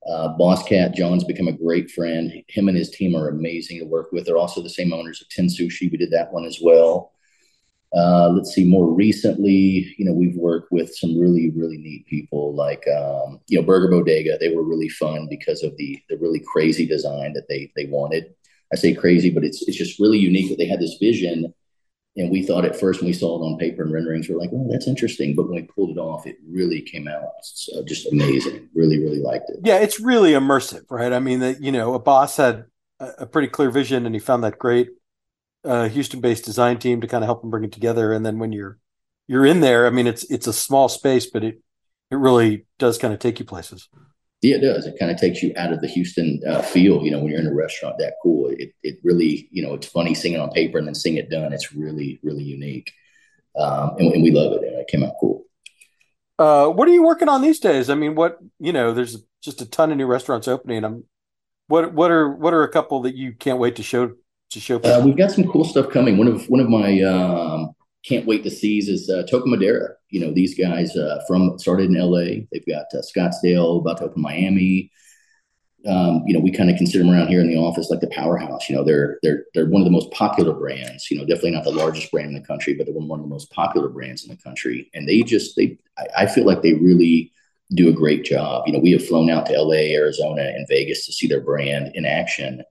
Uh, 0.08 0.34
Bosscat 0.38 0.94
John's 0.94 1.24
become 1.24 1.48
a 1.48 1.52
great 1.52 1.90
friend. 1.90 2.32
Him 2.48 2.68
and 2.68 2.76
his 2.76 2.90
team 2.90 3.14
are 3.14 3.28
amazing 3.28 3.78
to 3.80 3.84
work 3.84 4.12
with. 4.12 4.24
They're 4.24 4.38
also 4.38 4.62
the 4.62 4.70
same 4.70 4.94
owners 4.94 5.20
of 5.20 5.28
Ten 5.28 5.46
Sushi. 5.46 5.90
We 5.90 5.98
did 5.98 6.10
that 6.12 6.32
one 6.32 6.46
as 6.46 6.58
well. 6.62 7.12
Uh, 7.96 8.28
let's 8.30 8.54
see. 8.54 8.64
More 8.64 8.86
recently, 8.86 9.94
you 9.98 10.04
know, 10.04 10.12
we've 10.12 10.36
worked 10.36 10.70
with 10.70 10.94
some 10.94 11.18
really, 11.18 11.50
really 11.50 11.76
neat 11.76 12.06
people 12.06 12.54
like, 12.54 12.86
um, 12.88 13.40
you 13.48 13.58
know, 13.58 13.66
Burger 13.66 13.88
Bodega. 13.88 14.38
They 14.38 14.54
were 14.54 14.62
really 14.62 14.88
fun 14.88 15.26
because 15.28 15.62
of 15.62 15.76
the 15.76 16.00
the 16.08 16.16
really 16.18 16.40
crazy 16.40 16.86
design 16.86 17.32
that 17.32 17.48
they 17.48 17.72
they 17.74 17.86
wanted. 17.86 18.32
I 18.72 18.76
say 18.76 18.94
crazy, 18.94 19.30
but 19.30 19.44
it's 19.44 19.66
it's 19.66 19.76
just 19.76 19.98
really 19.98 20.18
unique 20.18 20.50
that 20.50 20.58
they 20.58 20.68
had 20.68 20.80
this 20.80 20.98
vision 21.00 21.52
and 22.16 22.30
we 22.30 22.42
thought 22.42 22.64
at 22.64 22.78
first 22.78 23.00
when 23.00 23.06
we 23.06 23.12
saw 23.12 23.38
it 23.38 23.46
on 23.46 23.58
paper 23.58 23.82
and 23.82 23.92
renderings, 23.92 24.28
we 24.28 24.34
are 24.34 24.38
like, 24.38 24.50
"Oh, 24.52 24.66
that's 24.70 24.88
interesting." 24.88 25.34
But 25.36 25.44
when 25.44 25.54
we 25.54 25.62
pulled 25.62 25.90
it 25.90 25.98
off, 25.98 26.26
it 26.26 26.36
really 26.48 26.82
came 26.82 27.06
out 27.06 27.22
so 27.42 27.84
just 27.84 28.10
amazing. 28.12 28.68
Really, 28.74 28.98
really 28.98 29.20
liked 29.20 29.50
it. 29.50 29.60
Yeah, 29.64 29.78
it's 29.78 30.00
really 30.00 30.32
immersive, 30.32 30.84
right? 30.90 31.12
I 31.12 31.20
mean, 31.20 31.40
that 31.40 31.60
you 31.62 31.70
know, 31.70 31.94
a 31.94 31.98
boss 31.98 32.36
had 32.36 32.64
a, 32.98 33.26
pretty 33.26 33.48
clear 33.48 33.70
vision, 33.70 34.06
and 34.06 34.14
he 34.14 34.18
found 34.18 34.42
that 34.44 34.58
great 34.58 34.90
uh, 35.64 35.88
Houston-based 35.88 36.44
design 36.44 36.78
team 36.78 37.00
to 37.00 37.06
kind 37.06 37.22
of 37.22 37.28
help 37.28 37.42
them 37.42 37.50
bring 37.50 37.64
it 37.64 37.72
together. 37.72 38.12
And 38.12 38.24
then 38.24 38.38
when 38.38 38.52
you're 38.52 38.78
you're 39.26 39.46
in 39.46 39.60
there, 39.60 39.86
I 39.86 39.90
mean, 39.90 40.06
it's 40.06 40.24
it's 40.30 40.46
a 40.46 40.52
small 40.52 40.88
space, 40.88 41.26
but 41.26 41.44
it 41.44 41.62
it 42.10 42.16
really 42.16 42.66
does 42.78 42.98
kind 42.98 43.14
of 43.14 43.20
take 43.20 43.38
you 43.38 43.44
places. 43.44 43.88
Yeah, 44.42 44.56
it 44.56 44.60
does. 44.60 44.86
It 44.86 44.98
kind 44.98 45.10
of 45.10 45.18
takes 45.18 45.42
you 45.42 45.52
out 45.56 45.72
of 45.72 45.82
the 45.82 45.86
Houston 45.86 46.40
uh, 46.48 46.62
feel. 46.62 47.04
You 47.04 47.10
know, 47.10 47.18
when 47.18 47.28
you're 47.28 47.40
in 47.40 47.46
a 47.46 47.54
restaurant 47.54 47.98
that 47.98 48.14
cool, 48.22 48.48
it 48.48 48.74
it 48.82 48.98
really 49.02 49.48
you 49.50 49.62
know 49.62 49.74
it's 49.74 49.86
funny 49.86 50.14
seeing 50.14 50.34
it 50.34 50.40
on 50.40 50.50
paper 50.50 50.78
and 50.78 50.86
then 50.86 50.94
seeing 50.94 51.16
it 51.16 51.30
done. 51.30 51.52
It's 51.52 51.72
really 51.72 52.20
really 52.22 52.42
unique, 52.42 52.92
um, 53.56 53.96
and, 53.98 54.12
and, 54.12 54.22
we 54.22 54.30
love 54.30 54.52
it. 54.52 54.64
And 54.64 54.80
it 54.80 54.88
came 54.88 55.04
out 55.04 55.14
cool. 55.20 55.44
Uh, 56.38 56.68
what 56.68 56.88
are 56.88 56.92
you 56.92 57.02
working 57.02 57.28
on 57.28 57.42
these 57.42 57.60
days? 57.60 57.90
I 57.90 57.94
mean, 57.94 58.14
what 58.14 58.38
you 58.58 58.72
know, 58.72 58.94
there's 58.94 59.22
just 59.42 59.60
a 59.60 59.66
ton 59.66 59.90
of 59.90 59.98
new 59.98 60.06
restaurants 60.06 60.48
opening. 60.48 60.84
I'm 60.84 61.04
what 61.68 61.92
what 61.92 62.10
are 62.10 62.28
what 62.30 62.54
are 62.54 62.62
a 62.62 62.72
couple 62.72 63.02
that 63.02 63.14
you 63.14 63.32
can't 63.32 63.58
wait 63.58 63.76
to 63.76 63.82
show 63.82 64.14
to 64.50 64.60
show? 64.60 64.78
Uh, 64.80 65.02
we've 65.04 65.16
got 65.16 65.30
some 65.30 65.48
cool 65.48 65.64
stuff 65.64 65.90
coming. 65.90 66.16
One 66.16 66.28
of 66.28 66.48
one 66.48 66.60
of 66.60 66.68
my 66.68 67.00
um, 67.02 67.74
can't 68.04 68.26
wait 68.26 68.42
to 68.44 68.50
seize 68.50 68.88
is 68.88 69.08
uh, 69.10 69.24
Toca 69.30 69.46
Madera. 69.46 69.94
You 70.10 70.20
know, 70.20 70.32
these 70.32 70.58
guys 70.58 70.96
uh, 70.96 71.22
from 71.26 71.58
started 71.58 71.90
in 71.90 71.98
LA. 71.98 72.44
They've 72.52 72.66
got 72.66 72.86
uh, 72.92 72.98
Scottsdale, 72.98 73.80
about 73.80 73.98
to 73.98 74.04
open 74.04 74.22
Miami. 74.22 74.90
Um, 75.86 76.24
you 76.26 76.34
know, 76.34 76.40
we 76.40 76.50
kind 76.50 76.68
of 76.68 76.76
consider 76.76 77.02
them 77.04 77.12
around 77.12 77.28
here 77.28 77.40
in 77.40 77.48
the 77.48 77.56
office 77.56 77.88
like 77.90 78.00
the 78.00 78.08
powerhouse. 78.08 78.68
You 78.68 78.76
know, 78.76 78.84
they're 78.84 79.18
they're 79.22 79.44
they're 79.54 79.68
one 79.68 79.80
of 79.80 79.86
the 79.86 79.92
most 79.92 80.10
popular 80.10 80.52
brands. 80.52 81.10
You 81.10 81.18
know, 81.18 81.24
definitely 81.24 81.52
not 81.52 81.64
the 81.64 81.70
largest 81.70 82.10
brand 82.10 82.28
in 82.28 82.34
the 82.34 82.46
country, 82.46 82.74
but 82.74 82.86
they're 82.86 82.94
one 82.94 83.20
of 83.20 83.24
the 83.24 83.30
most 83.30 83.50
popular 83.50 83.88
brands 83.88 84.24
in 84.24 84.30
the 84.30 84.42
country. 84.42 84.90
And 84.94 85.08
they 85.08 85.22
just 85.22 85.56
they, 85.56 85.78
I, 85.98 86.24
I 86.24 86.26
feel 86.26 86.44
like 86.44 86.62
they 86.62 86.74
really 86.74 87.32
do 87.72 87.88
a 87.88 87.92
great 87.92 88.24
job. 88.24 88.64
You 88.66 88.72
know, 88.72 88.80
we 88.80 88.92
have 88.92 89.06
flown 89.06 89.30
out 89.30 89.46
to 89.46 89.62
LA, 89.62 89.94
Arizona, 89.94 90.42
and 90.42 90.66
Vegas 90.68 91.06
to 91.06 91.12
see 91.12 91.28
their 91.28 91.40
brand 91.40 91.92
in 91.94 92.04
action 92.04 92.64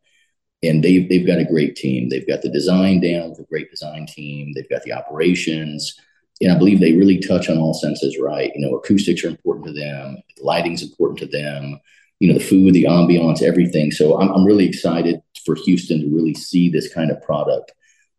and 0.62 0.84
they've 0.84 1.07
they've 1.07 1.28
got 1.28 1.39
a 1.39 1.45
great 1.45 1.76
team. 1.76 2.10
They've 2.10 2.28
got 2.28 2.41
the 2.41 2.49
design 2.49 3.01
down 3.01 3.30
with 3.30 3.39
a 3.39 3.43
great 3.43 3.70
design 3.70 4.05
team. 4.05 4.51
They've 4.53 4.70
got 4.70 4.84
the 4.84 4.93
operations, 4.93 5.95
and 6.41 6.51
I 6.51 6.57
believe 6.57 6.80
they 6.80 6.93
really 6.93 7.20
touch 7.20 7.49
on 7.49 7.57
all 7.57 7.74
senses 7.74 8.18
right. 8.20 8.51
You 8.55 8.68
know, 8.68 8.76
acoustics 8.76 9.24
are 9.24 9.30
important 9.30 9.68
to 9.68 9.74
them. 9.74 10.18
Lighting's 10.41 10.84
important 10.84 11.20
to 11.20 11.28
them. 11.28 11.80
You 12.20 12.28
know, 12.28 12.38
the 12.38 12.45
food, 12.45 12.74
the 12.74 12.84
ambiance, 12.86 13.41
everything. 13.41 13.91
So 13.91 14.20
I'm 14.20 14.30
I'm 14.30 14.45
really 14.45 14.68
excited 14.68 15.22
for 15.45 15.55
Houston 15.55 16.01
to 16.01 16.16
really 16.16 16.34
see 16.34 16.70
this 16.70 16.93
kind 16.93 17.12
of 17.12 17.22
product. 17.22 17.72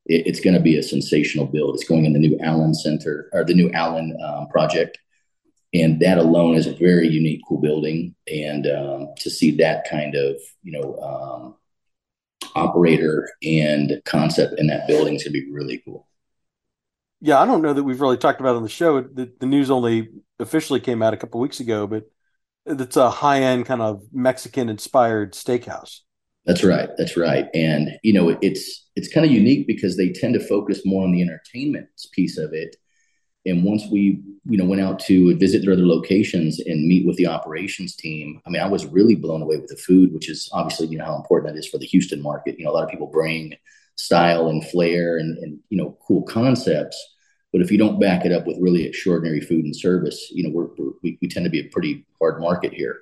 It, 0.06 0.26
it's 0.26 0.40
going 0.40 0.54
to 0.54 0.60
be 0.60 0.78
a 0.78 0.82
sensational 0.82 1.46
build. 1.46 1.74
It's 1.74 1.88
going 1.88 2.06
in 2.06 2.14
the 2.14 2.18
new 2.18 2.38
Allen 2.42 2.74
Center 2.74 3.28
or 3.32 3.44
the 3.44 3.54
new 3.54 3.70
Allen 3.72 4.16
um, 4.24 4.48
project. 4.48 4.98
And 5.72 6.00
that 6.00 6.18
alone 6.18 6.56
is 6.56 6.66
a 6.66 6.74
very 6.74 7.08
unique, 7.08 7.42
cool 7.46 7.60
building. 7.60 8.16
And 8.26 8.66
um, 8.66 9.08
to 9.18 9.30
see 9.30 9.52
that 9.58 9.88
kind 9.88 10.16
of, 10.16 10.36
you 10.64 10.72
know, 10.72 10.96
um, 10.98 11.54
operator 12.54 13.28
and 13.42 14.00
concept 14.04 14.58
in 14.58 14.66
that 14.68 14.86
building 14.86 15.14
is 15.14 15.24
going 15.24 15.32
to 15.32 15.40
be 15.40 15.50
really 15.50 15.82
cool. 15.84 16.06
Yeah, 17.20 17.38
I 17.38 17.46
don't 17.46 17.62
know 17.62 17.72
that 17.72 17.84
we've 17.84 18.00
really 18.00 18.16
talked 18.16 18.40
about 18.40 18.56
on 18.56 18.62
the 18.62 18.68
show. 18.68 19.02
The, 19.02 19.30
the 19.38 19.46
news 19.46 19.70
only 19.70 20.08
officially 20.38 20.80
came 20.80 21.02
out 21.02 21.12
a 21.12 21.18
couple 21.18 21.40
weeks 21.40 21.60
ago, 21.60 21.86
but 21.86 22.04
it's 22.64 22.96
a 22.96 23.10
high 23.10 23.42
end 23.42 23.66
kind 23.66 23.82
of 23.82 24.02
Mexican 24.12 24.68
inspired 24.68 25.34
steakhouse. 25.34 26.00
That's 26.46 26.64
right. 26.64 26.88
That's 26.96 27.16
right. 27.16 27.48
And 27.52 27.90
you 28.02 28.14
know, 28.14 28.38
it's 28.40 28.88
it's 28.96 29.12
kind 29.12 29.26
of 29.26 29.32
unique 29.32 29.66
because 29.66 29.96
they 29.96 30.08
tend 30.10 30.34
to 30.34 30.40
focus 30.40 30.80
more 30.86 31.04
on 31.04 31.12
the 31.12 31.20
entertainment 31.20 31.88
piece 32.12 32.38
of 32.38 32.52
it 32.54 32.76
and 33.46 33.64
once 33.64 33.84
we, 33.90 34.22
you 34.44 34.58
know, 34.58 34.66
went 34.66 34.82
out 34.82 34.98
to 35.00 35.36
visit 35.36 35.62
their 35.62 35.72
other 35.72 35.86
locations 35.86 36.60
and 36.60 36.86
meet 36.86 37.06
with 37.06 37.16
the 37.16 37.26
operations 37.26 37.96
team, 37.96 38.40
I 38.46 38.50
mean, 38.50 38.60
I 38.60 38.68
was 38.68 38.86
really 38.86 39.14
blown 39.14 39.40
away 39.40 39.56
with 39.56 39.68
the 39.68 39.76
food, 39.76 40.12
which 40.12 40.28
is 40.28 40.48
obviously, 40.52 40.88
you 40.88 40.98
know, 40.98 41.06
how 41.06 41.16
important 41.16 41.52
that 41.52 41.58
is 41.58 41.66
for 41.66 41.78
the 41.78 41.86
Houston 41.86 42.20
market. 42.20 42.58
You 42.58 42.64
know, 42.64 42.70
a 42.70 42.74
lot 42.74 42.84
of 42.84 42.90
people 42.90 43.06
bring 43.06 43.54
style 43.96 44.48
and 44.48 44.66
flair 44.68 45.16
and, 45.16 45.38
and 45.38 45.58
you 45.70 45.78
know, 45.78 45.96
cool 46.06 46.22
concepts. 46.22 47.02
But 47.52 47.62
if 47.62 47.70
you 47.70 47.78
don't 47.78 47.98
back 47.98 48.24
it 48.24 48.32
up 48.32 48.46
with 48.46 48.58
really 48.60 48.84
extraordinary 48.84 49.40
food 49.40 49.64
and 49.64 49.74
service, 49.74 50.30
you 50.30 50.44
know, 50.44 50.50
we're, 50.50 50.68
we're, 50.76 50.92
we, 51.02 51.18
we 51.20 51.28
tend 51.28 51.44
to 51.44 51.50
be 51.50 51.60
a 51.60 51.70
pretty 51.70 52.06
hard 52.20 52.40
market 52.40 52.72
here. 52.72 53.00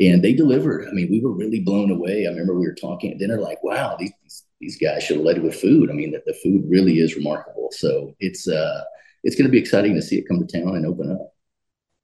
And 0.00 0.24
they 0.24 0.32
delivered. 0.32 0.88
I 0.88 0.92
mean, 0.92 1.08
we 1.10 1.20
were 1.20 1.32
really 1.32 1.60
blown 1.60 1.90
away. 1.90 2.26
I 2.26 2.30
remember 2.30 2.54
we 2.54 2.66
were 2.66 2.74
talking 2.74 3.12
at 3.12 3.18
dinner, 3.18 3.38
like, 3.38 3.62
wow, 3.62 3.96
these, 3.98 4.12
these 4.60 4.76
guys 4.76 5.04
should 5.04 5.18
have 5.18 5.24
led 5.24 5.42
with 5.42 5.60
food. 5.60 5.90
I 5.90 5.92
mean, 5.92 6.10
that 6.12 6.24
the 6.24 6.34
food 6.42 6.64
really 6.68 6.98
is 6.98 7.14
remarkable. 7.14 7.68
So 7.72 8.14
it's, 8.18 8.48
uh, 8.48 8.82
it's 9.26 9.34
going 9.34 9.44
to 9.44 9.50
be 9.50 9.58
exciting 9.58 9.94
to 9.94 10.00
see 10.02 10.16
it 10.16 10.28
come 10.28 10.38
to 10.38 10.46
town 10.46 10.76
and 10.76 10.86
open 10.86 11.10
up. 11.10 11.34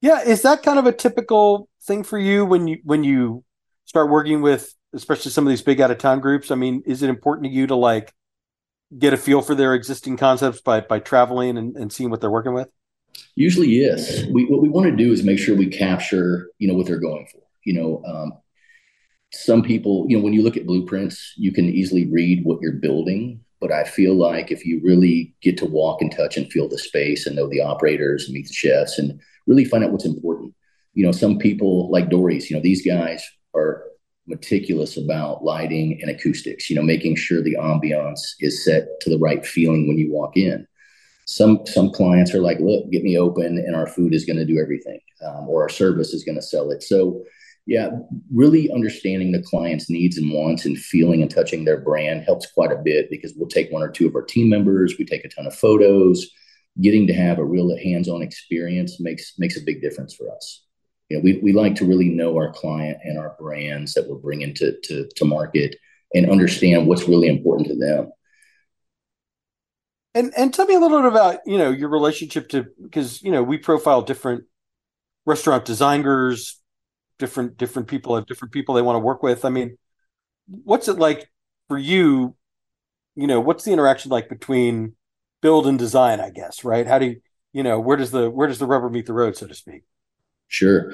Yeah, 0.01 0.23
is 0.23 0.43
that 0.43 0.65
kind 0.65 0.79
of 0.79 0.87
a 0.87 0.93
typical 0.93 1.69
thing 1.85 2.03
for 2.03 2.19
you 2.19 2.45
when 2.45 2.67
you 2.67 2.79
when 2.83 3.05
you 3.05 3.45
start 3.85 4.11
working 4.11 4.43
with 4.43 4.75
especially 4.93 5.31
some 5.31 5.47
of 5.47 5.49
these 5.49 5.63
big 5.63 5.81
out 5.81 5.93
of 5.93 5.99
town 5.99 6.21
groups? 6.21 6.51
I 6.51 6.57
mean, 6.57 6.83
is 6.85 7.03
it 7.03 7.09
important 7.09 7.47
to 7.47 7.53
you 7.53 7.69
to 7.69 7.77
like 7.77 8.13
get 8.99 9.15
a 9.15 9.17
feel 9.17 9.41
for 9.41 9.55
their 9.55 9.75
existing 9.75 10.17
concepts 10.17 10.61
by 10.61 10.81
by 10.81 10.99
traveling 10.99 11.57
and, 11.57 11.77
and 11.77 11.93
seeing 11.93 12.11
what 12.11 12.21
they're 12.21 12.31
working 12.31 12.55
with? 12.55 12.69
Usually, 13.37 13.69
yes. 13.69 14.25
We 14.25 14.47
what 14.47 14.61
we 14.61 14.69
want 14.69 14.91
to 14.91 14.97
do 14.97 15.13
is 15.13 15.23
make 15.23 15.39
sure 15.39 15.55
we 15.55 15.69
capture, 15.69 16.51
you 16.59 16.67
know, 16.67 16.75
what 16.75 16.87
they're 16.87 16.99
going 16.99 17.29
for. 17.31 17.41
You 17.65 17.75
know, 17.75 18.03
um, 18.05 18.33
some 19.33 19.63
people, 19.63 20.07
you 20.09 20.17
know, 20.19 20.25
when 20.25 20.33
you 20.33 20.43
look 20.43 20.57
at 20.57 20.67
blueprints, 20.67 21.35
you 21.37 21.53
can 21.53 21.67
easily 21.67 22.11
read 22.11 22.45
what 22.45 22.61
you're 22.61 22.73
building 22.73 23.45
but 23.63 23.71
I 23.71 23.85
feel 23.85 24.17
like 24.17 24.51
if 24.51 24.67
you 24.67 24.81
really 24.83 25.33
get 25.41 25.57
to 25.59 25.67
walk 25.67 26.03
and 26.03 26.11
touch 26.11 26.37
and 26.37 26.51
feel 26.53 26.69
the 26.69 26.77
space 26.77 27.27
and 27.27 27.37
know 27.37 27.49
the 27.49 27.61
operators 27.61 28.25
and 28.25 28.35
meet 28.35 28.49
the 28.49 28.53
chefs 28.53 28.99
and 28.99 29.21
really 29.47 29.65
find 29.65 29.85
out 29.85 29.93
what's 29.93 30.05
important, 30.05 30.53
you 30.95 31.07
know, 31.07 31.13
some 31.13 31.39
people 31.39 31.89
like 31.89 32.11
Dory's, 32.11 32.51
you 32.51 32.57
know, 32.57 32.63
these 32.63 32.85
guys 32.85 33.25
are 33.55 33.85
meticulous 34.27 34.97
about 34.97 35.45
lighting 35.45 36.01
and 36.03 36.11
acoustics, 36.11 36.69
you 36.69 36.75
know, 36.75 36.83
making 36.83 37.15
sure 37.15 37.41
the 37.41 37.55
ambiance 37.55 38.21
is 38.41 38.65
set 38.65 38.89
to 39.01 39.11
the 39.11 39.19
right 39.19 39.47
feeling 39.47 39.87
when 39.87 39.97
you 39.97 40.13
walk 40.13 40.37
in. 40.37 40.67
Some 41.27 41.65
some 41.65 41.91
clients 41.93 42.35
are 42.35 42.43
like, 42.43 42.59
look, 42.59 42.91
get 42.91 43.05
me 43.05 43.17
open 43.17 43.59
and 43.59 43.77
our 43.77 43.87
food 43.87 44.13
is 44.13 44.25
going 44.25 44.41
to 44.41 44.45
do 44.45 44.59
everything, 44.59 44.99
um, 45.25 45.49
or 45.49 45.63
our 45.63 45.69
service 45.69 46.13
is 46.13 46.25
going 46.25 46.35
to 46.35 46.43
sell 46.43 46.73
it. 46.73 46.83
So 46.83 47.23
yeah, 47.67 47.91
really 48.33 48.71
understanding 48.73 49.33
the 49.33 49.43
client's 49.43 49.89
needs 49.89 50.19
and 50.19 50.33
wants 50.33 50.65
and 50.65 50.77
feeling 50.77 51.23
and 51.23 51.31
touching 51.31 51.65
their 51.65 51.81
brand 51.81 52.25
helps 52.25 52.51
quite 52.51 52.73
a 52.73 52.77
bit 52.77 53.09
because 53.09 53.35
we'll 53.37 53.49
take 53.49 53.71
one 53.71 53.83
or 53.83 53.91
two 53.91 54.07
of 54.07 54.17
our 54.17 54.23
team 54.23 54.49
members, 54.49 54.97
we 54.99 55.05
take 55.05 55.25
a 55.25 55.29
ton 55.29 55.47
of 55.47 55.55
photos. 55.55 56.29
Getting 56.81 57.07
to 57.07 57.13
have 57.13 57.39
a 57.39 57.45
real 57.45 57.77
hands-on 57.77 58.23
experience 58.23 58.99
makes 58.99 59.35
makes 59.39 59.59
a 59.59 59.63
big 59.63 59.83
difference 59.83 60.15
for 60.15 60.35
us. 60.35 60.65
You 61.11 61.19
know, 61.19 61.23
we, 61.23 61.39
we 61.43 61.53
like 61.53 61.75
to 61.77 61.85
really 61.85 62.09
know 62.09 62.35
our 62.37 62.51
client 62.51 62.97
and 63.05 63.19
our 63.19 63.37
brands 63.39 63.93
that 63.93 64.09
we're 64.09 64.17
bringing 64.17 64.55
to, 64.55 64.81
to, 64.81 65.07
to 65.15 65.25
market 65.27 65.77
and 66.15 66.31
understand 66.31 66.87
what's 66.87 67.07
really 67.07 67.29
important 67.29 67.69
to 67.69 67.77
them. 67.77 68.11
And 70.15 70.33
and 70.37 70.53
tell 70.53 70.65
me 70.65 70.75
a 70.75 70.79
little 70.79 71.03
bit 71.03 71.09
about 71.09 71.41
you 71.47 71.59
know 71.59 71.71
your 71.71 71.91
relationship 71.91 72.49
to 72.51 72.67
because 72.83 73.23
you 73.23 73.31
know 73.31 73.43
we 73.43 73.59
profile 73.59 74.03
different 74.03 74.45
restaurant 75.27 75.65
designers, 75.65 76.62
different 77.23 77.57
different 77.57 77.87
people 77.87 78.17
have 78.17 78.27
different 78.27 78.51
people 78.51 78.75
they 78.75 78.83
want 78.83 78.97
to 78.97 79.01
work 79.01 79.23
with. 79.23 79.45
I 79.45 79.49
mean, 79.49 79.79
what's 80.47 80.89
it 80.89 80.99
like 80.99 81.31
for 81.69 81.79
you? 81.79 82.35
You 83.15 83.29
know, 83.29 83.41
what's 83.41 83.63
the 83.63 83.73
interaction 83.73 84.11
like 84.11 84.29
between 84.29 84.97
build 85.41 85.69
and 85.69 85.79
design? 85.79 86.19
I 86.19 86.31
guess 86.31 86.65
right. 86.65 86.87
How 86.87 86.99
do 86.99 87.07
you 87.07 87.21
you 87.53 87.63
know 87.63 87.79
where 87.79 87.97
does 87.97 88.11
the 88.11 88.29
where 88.29 88.49
does 88.49 88.59
the 88.59 88.67
rubber 88.67 88.91
meet 88.91 89.07
the 89.07 89.13
road, 89.13 89.37
so 89.37 89.47
to 89.47 89.55
speak? 89.55 89.83
Sure. 90.49 90.93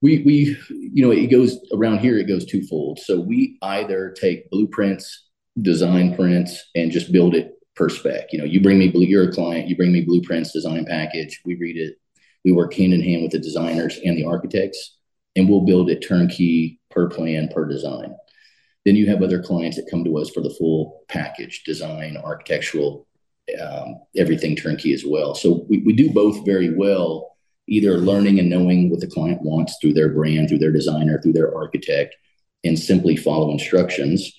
We 0.00 0.22
we 0.22 0.56
you 0.70 1.04
know 1.04 1.10
it 1.10 1.26
goes 1.26 1.58
around 1.72 1.98
here. 1.98 2.16
It 2.18 2.28
goes 2.28 2.46
twofold. 2.46 3.00
So 3.00 3.18
we 3.18 3.58
either 3.62 4.14
take 4.16 4.48
blueprints, 4.50 5.26
design 5.60 6.14
prints, 6.14 6.70
and 6.76 6.92
just 6.92 7.10
build 7.10 7.34
it 7.34 7.52
per 7.74 7.88
spec. 7.88 8.32
You 8.32 8.38
know, 8.38 8.44
you 8.44 8.62
bring 8.62 8.78
me 8.78 8.92
you're 8.94 9.28
a 9.28 9.32
client, 9.32 9.66
you 9.66 9.76
bring 9.76 9.92
me 9.92 10.02
blueprints, 10.02 10.52
design 10.52 10.84
package, 10.86 11.40
we 11.44 11.56
read 11.56 11.76
it, 11.76 11.96
we 12.44 12.52
work 12.52 12.72
hand 12.74 12.92
in 12.92 13.02
hand 13.02 13.22
with 13.22 13.32
the 13.32 13.38
designers 13.38 13.98
and 14.04 14.16
the 14.16 14.24
architects, 14.24 14.96
and 15.36 15.48
we'll 15.48 15.62
build 15.62 15.90
it 15.90 16.06
turnkey 16.06 16.80
per 16.90 17.08
plan, 17.08 17.48
per 17.52 17.66
design. 17.66 18.14
Then 18.84 18.96
you 18.96 19.06
have 19.08 19.22
other 19.22 19.42
clients 19.42 19.76
that 19.76 19.90
come 19.90 20.04
to 20.04 20.18
us 20.18 20.30
for 20.30 20.40
the 20.42 20.54
full 20.58 21.02
package, 21.08 21.62
design, 21.64 22.16
architectural, 22.16 23.06
um, 23.60 24.00
everything 24.16 24.56
turnkey 24.56 24.92
as 24.92 25.04
well. 25.04 25.34
So 25.34 25.66
we, 25.68 25.78
we 25.78 25.92
do 25.92 26.12
both 26.12 26.44
very 26.44 26.74
well, 26.74 27.36
either 27.66 27.98
learning 27.98 28.38
and 28.38 28.50
knowing 28.50 28.90
what 28.90 29.00
the 29.00 29.06
client 29.06 29.42
wants 29.42 29.78
through 29.80 29.94
their 29.94 30.10
brand, 30.10 30.48
through 30.48 30.58
their 30.58 30.72
designer, 30.72 31.20
through 31.20 31.32
their 31.32 31.54
architect, 31.56 32.14
and 32.62 32.78
simply 32.78 33.16
follow 33.16 33.50
instructions. 33.50 34.32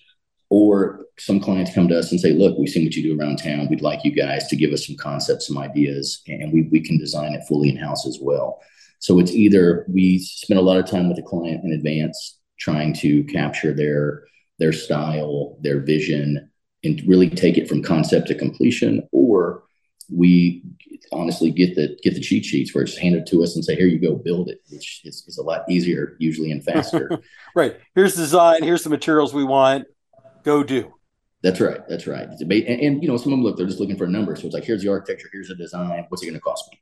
Or 0.50 1.06
some 1.18 1.40
clients 1.40 1.74
come 1.74 1.88
to 1.88 1.98
us 1.98 2.12
and 2.12 2.20
say, 2.22 2.34
look, 2.34 2.58
we've 2.58 2.70
seen 2.70 2.86
what 2.86 2.94
you 2.94 3.02
do 3.02 3.20
around 3.20 3.38
town. 3.38 3.68
We'd 3.68 3.82
like 3.82 4.04
you 4.04 4.12
guys 4.12 4.48
to 4.48 4.56
give 4.56 4.74
us 4.74 4.86
some 4.86 4.96
concepts, 4.96 5.48
some 5.48 5.58
ideas, 5.58 6.22
and 6.28 6.54
we, 6.54 6.64
we 6.72 6.82
can 6.82 7.00
design 7.00 7.34
it 7.34 7.48
fully 7.48 7.70
in 7.70 7.78
house 7.78 8.06
as 8.06 8.20
well. 8.22 8.62
So 9.06 9.20
it's 9.20 9.34
either 9.34 9.86
we 9.88 10.18
spend 10.18 10.60
a 10.60 10.64
lot 10.64 10.78
of 10.78 10.90
time 10.90 11.08
with 11.08 11.18
the 11.18 11.22
client 11.22 11.64
in 11.64 11.74
advance 11.74 12.40
trying 12.58 12.92
to 12.96 13.24
capture 13.26 13.72
their 13.72 14.24
their 14.58 14.72
style, 14.72 15.60
their 15.62 15.80
vision, 15.80 16.50
and 16.84 17.04
really 17.06 17.30
take 17.30 17.60
it 17.60 17.70
from 17.70 17.84
concept 17.84 18.30
to 18.30 18.36
completion, 18.36 19.08
or 19.12 19.64
we 20.12 20.64
honestly 21.12 21.52
get 21.52 21.76
the 21.76 21.96
get 22.02 22.16
the 22.16 22.20
cheat 22.20 22.46
sheets 22.46 22.74
where 22.74 22.84
it's 22.84 22.98
handed 22.98 23.28
to 23.28 23.44
us 23.44 23.56
and 23.56 23.64
say, 23.64 23.76
"Here 23.76 23.86
you 23.86 24.00
go, 24.00 24.16
build 24.16 24.50
it," 24.50 24.62
which 24.72 25.02
is, 25.04 25.24
is 25.28 25.38
a 25.38 25.44
lot 25.44 25.70
easier 25.70 26.16
usually 26.18 26.50
and 26.50 26.64
faster. 26.64 27.08
right. 27.56 27.78
Here's 27.94 28.16
the 28.16 28.24
design. 28.24 28.64
Here's 28.64 28.84
the 28.84 28.90
materials 28.90 29.36
we 29.36 29.44
want. 29.44 29.86
Go 30.44 30.64
do. 30.64 30.92
That's 31.44 31.62
right. 31.62 31.88
That's 31.88 32.08
right. 32.08 32.28
And, 32.42 32.82
and, 32.82 33.04
you 33.04 33.08
know, 33.08 33.18
some 33.18 33.34
of 33.34 33.38
them 33.38 33.44
look, 33.44 33.56
they're 33.56 33.68
just 33.68 33.80
looking 33.80 33.98
for 33.98 34.06
a 34.06 34.10
number. 34.10 34.36
So 34.36 34.48
it's 34.48 34.56
like, 34.56 34.64
here's 34.64 34.82
the 34.82 34.90
architecture, 34.90 35.30
here's 35.32 35.50
the 35.50 35.56
design. 35.56 36.08
What's 36.10 36.24
it 36.24 36.26
going 36.26 36.34
to 36.34 36.40
cost 36.40 36.68
me? 36.72 36.82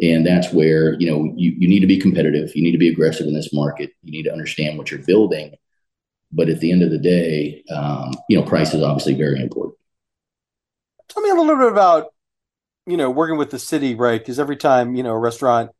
And 0.00 0.24
that's 0.24 0.52
where 0.52 0.94
you 1.00 1.10
know 1.10 1.32
you 1.36 1.54
you 1.58 1.68
need 1.68 1.80
to 1.80 1.86
be 1.86 1.98
competitive. 1.98 2.54
You 2.54 2.62
need 2.62 2.72
to 2.72 2.78
be 2.78 2.88
aggressive 2.88 3.26
in 3.26 3.34
this 3.34 3.52
market. 3.52 3.90
You 4.02 4.12
need 4.12 4.24
to 4.24 4.32
understand 4.32 4.78
what 4.78 4.90
you're 4.90 5.00
building 5.00 5.54
but 6.32 6.48
at 6.48 6.60
the 6.60 6.72
end 6.72 6.82
of 6.82 6.90
the 6.90 6.98
day, 6.98 7.64
um, 7.74 8.12
you 8.28 8.38
know, 8.38 8.44
price 8.44 8.74
is 8.74 8.82
obviously 8.82 9.14
very 9.14 9.40
important. 9.40 9.76
Tell 11.08 11.22
me 11.22 11.30
a 11.30 11.34
little 11.34 11.56
bit 11.56 11.72
about, 11.72 12.08
you 12.86 12.96
know, 12.96 13.10
working 13.10 13.38
with 13.38 13.50
the 13.50 13.58
city, 13.58 13.94
right? 13.94 14.20
Because 14.20 14.38
every 14.38 14.56
time, 14.56 14.94
you 14.94 15.02
know, 15.02 15.12
a 15.12 15.18
restaurant, 15.18 15.70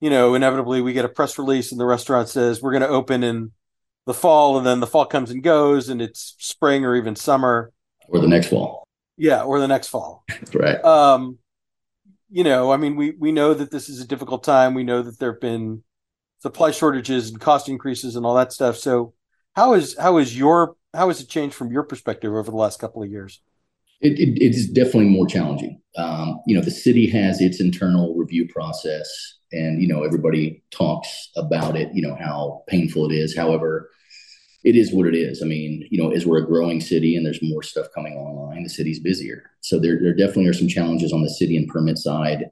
you 0.00 0.10
know, 0.10 0.34
inevitably 0.34 0.82
we 0.82 0.92
get 0.92 1.04
a 1.04 1.08
press 1.08 1.38
release 1.38 1.72
and 1.72 1.80
the 1.80 1.86
restaurant 1.86 2.28
says 2.28 2.60
we're 2.60 2.72
going 2.72 2.82
to 2.82 2.88
open 2.88 3.24
in 3.24 3.52
the 4.06 4.14
fall 4.14 4.58
and 4.58 4.66
then 4.66 4.80
the 4.80 4.86
fall 4.86 5.06
comes 5.06 5.30
and 5.30 5.42
goes 5.42 5.88
and 5.88 6.02
it's 6.02 6.34
spring 6.38 6.84
or 6.84 6.94
even 6.94 7.16
summer. 7.16 7.72
Or 8.08 8.20
the 8.20 8.28
next 8.28 8.48
fall. 8.48 8.86
Yeah, 9.16 9.42
or 9.42 9.58
the 9.58 9.68
next 9.68 9.88
fall. 9.88 10.24
right. 10.54 10.82
Um, 10.84 11.38
you 12.30 12.44
know, 12.44 12.72
I 12.72 12.76
mean, 12.76 12.96
we 12.96 13.12
we 13.12 13.32
know 13.32 13.54
that 13.54 13.70
this 13.70 13.88
is 13.88 14.00
a 14.00 14.06
difficult 14.06 14.44
time. 14.44 14.74
We 14.74 14.84
know 14.84 15.02
that 15.02 15.18
there 15.18 15.32
have 15.32 15.40
been 15.40 15.82
supply 16.40 16.70
shortages 16.70 17.30
and 17.30 17.40
cost 17.40 17.68
increases 17.68 18.16
and 18.16 18.24
all 18.24 18.34
that 18.34 18.52
stuff. 18.52 18.76
So 18.76 19.14
how 19.54 19.74
is 19.74 19.96
how 19.98 20.18
is 20.18 20.36
your 20.36 20.76
how 20.94 21.08
has 21.08 21.20
it 21.20 21.28
changed 21.28 21.54
from 21.54 21.72
your 21.72 21.82
perspective 21.82 22.32
over 22.32 22.50
the 22.50 22.56
last 22.56 22.78
couple 22.78 23.02
of 23.02 23.10
years? 23.10 23.40
It, 24.00 24.18
it, 24.20 24.40
it 24.40 24.54
is 24.54 24.68
definitely 24.68 25.08
more 25.08 25.26
challenging. 25.26 25.80
Um, 25.96 26.40
you 26.46 26.54
know, 26.54 26.62
the 26.62 26.70
city 26.70 27.08
has 27.10 27.40
its 27.40 27.60
internal 27.60 28.14
review 28.14 28.46
process, 28.46 29.08
and 29.50 29.82
you 29.82 29.88
know 29.88 30.04
everybody 30.04 30.62
talks 30.70 31.30
about 31.36 31.76
it. 31.76 31.90
You 31.92 32.02
know 32.02 32.14
how 32.14 32.62
painful 32.68 33.10
it 33.10 33.14
is. 33.14 33.36
However, 33.36 33.90
it 34.64 34.76
is 34.76 34.92
what 34.92 35.06
it 35.06 35.14
is. 35.14 35.42
I 35.42 35.46
mean, 35.46 35.86
you 35.90 36.02
know, 36.02 36.10
as 36.10 36.26
we're 36.26 36.42
a 36.42 36.46
growing 36.46 36.80
city 36.80 37.16
and 37.16 37.24
there's 37.24 37.42
more 37.42 37.62
stuff 37.62 37.86
coming 37.94 38.14
online, 38.14 38.64
the 38.64 38.68
city's 38.68 39.00
busier. 39.00 39.50
So 39.60 39.78
there, 39.78 40.00
there 40.00 40.14
definitely 40.14 40.48
are 40.48 40.54
some 40.54 40.68
challenges 40.68 41.12
on 41.12 41.22
the 41.22 41.30
city 41.30 41.56
and 41.56 41.68
permit 41.68 41.98
side, 41.98 42.50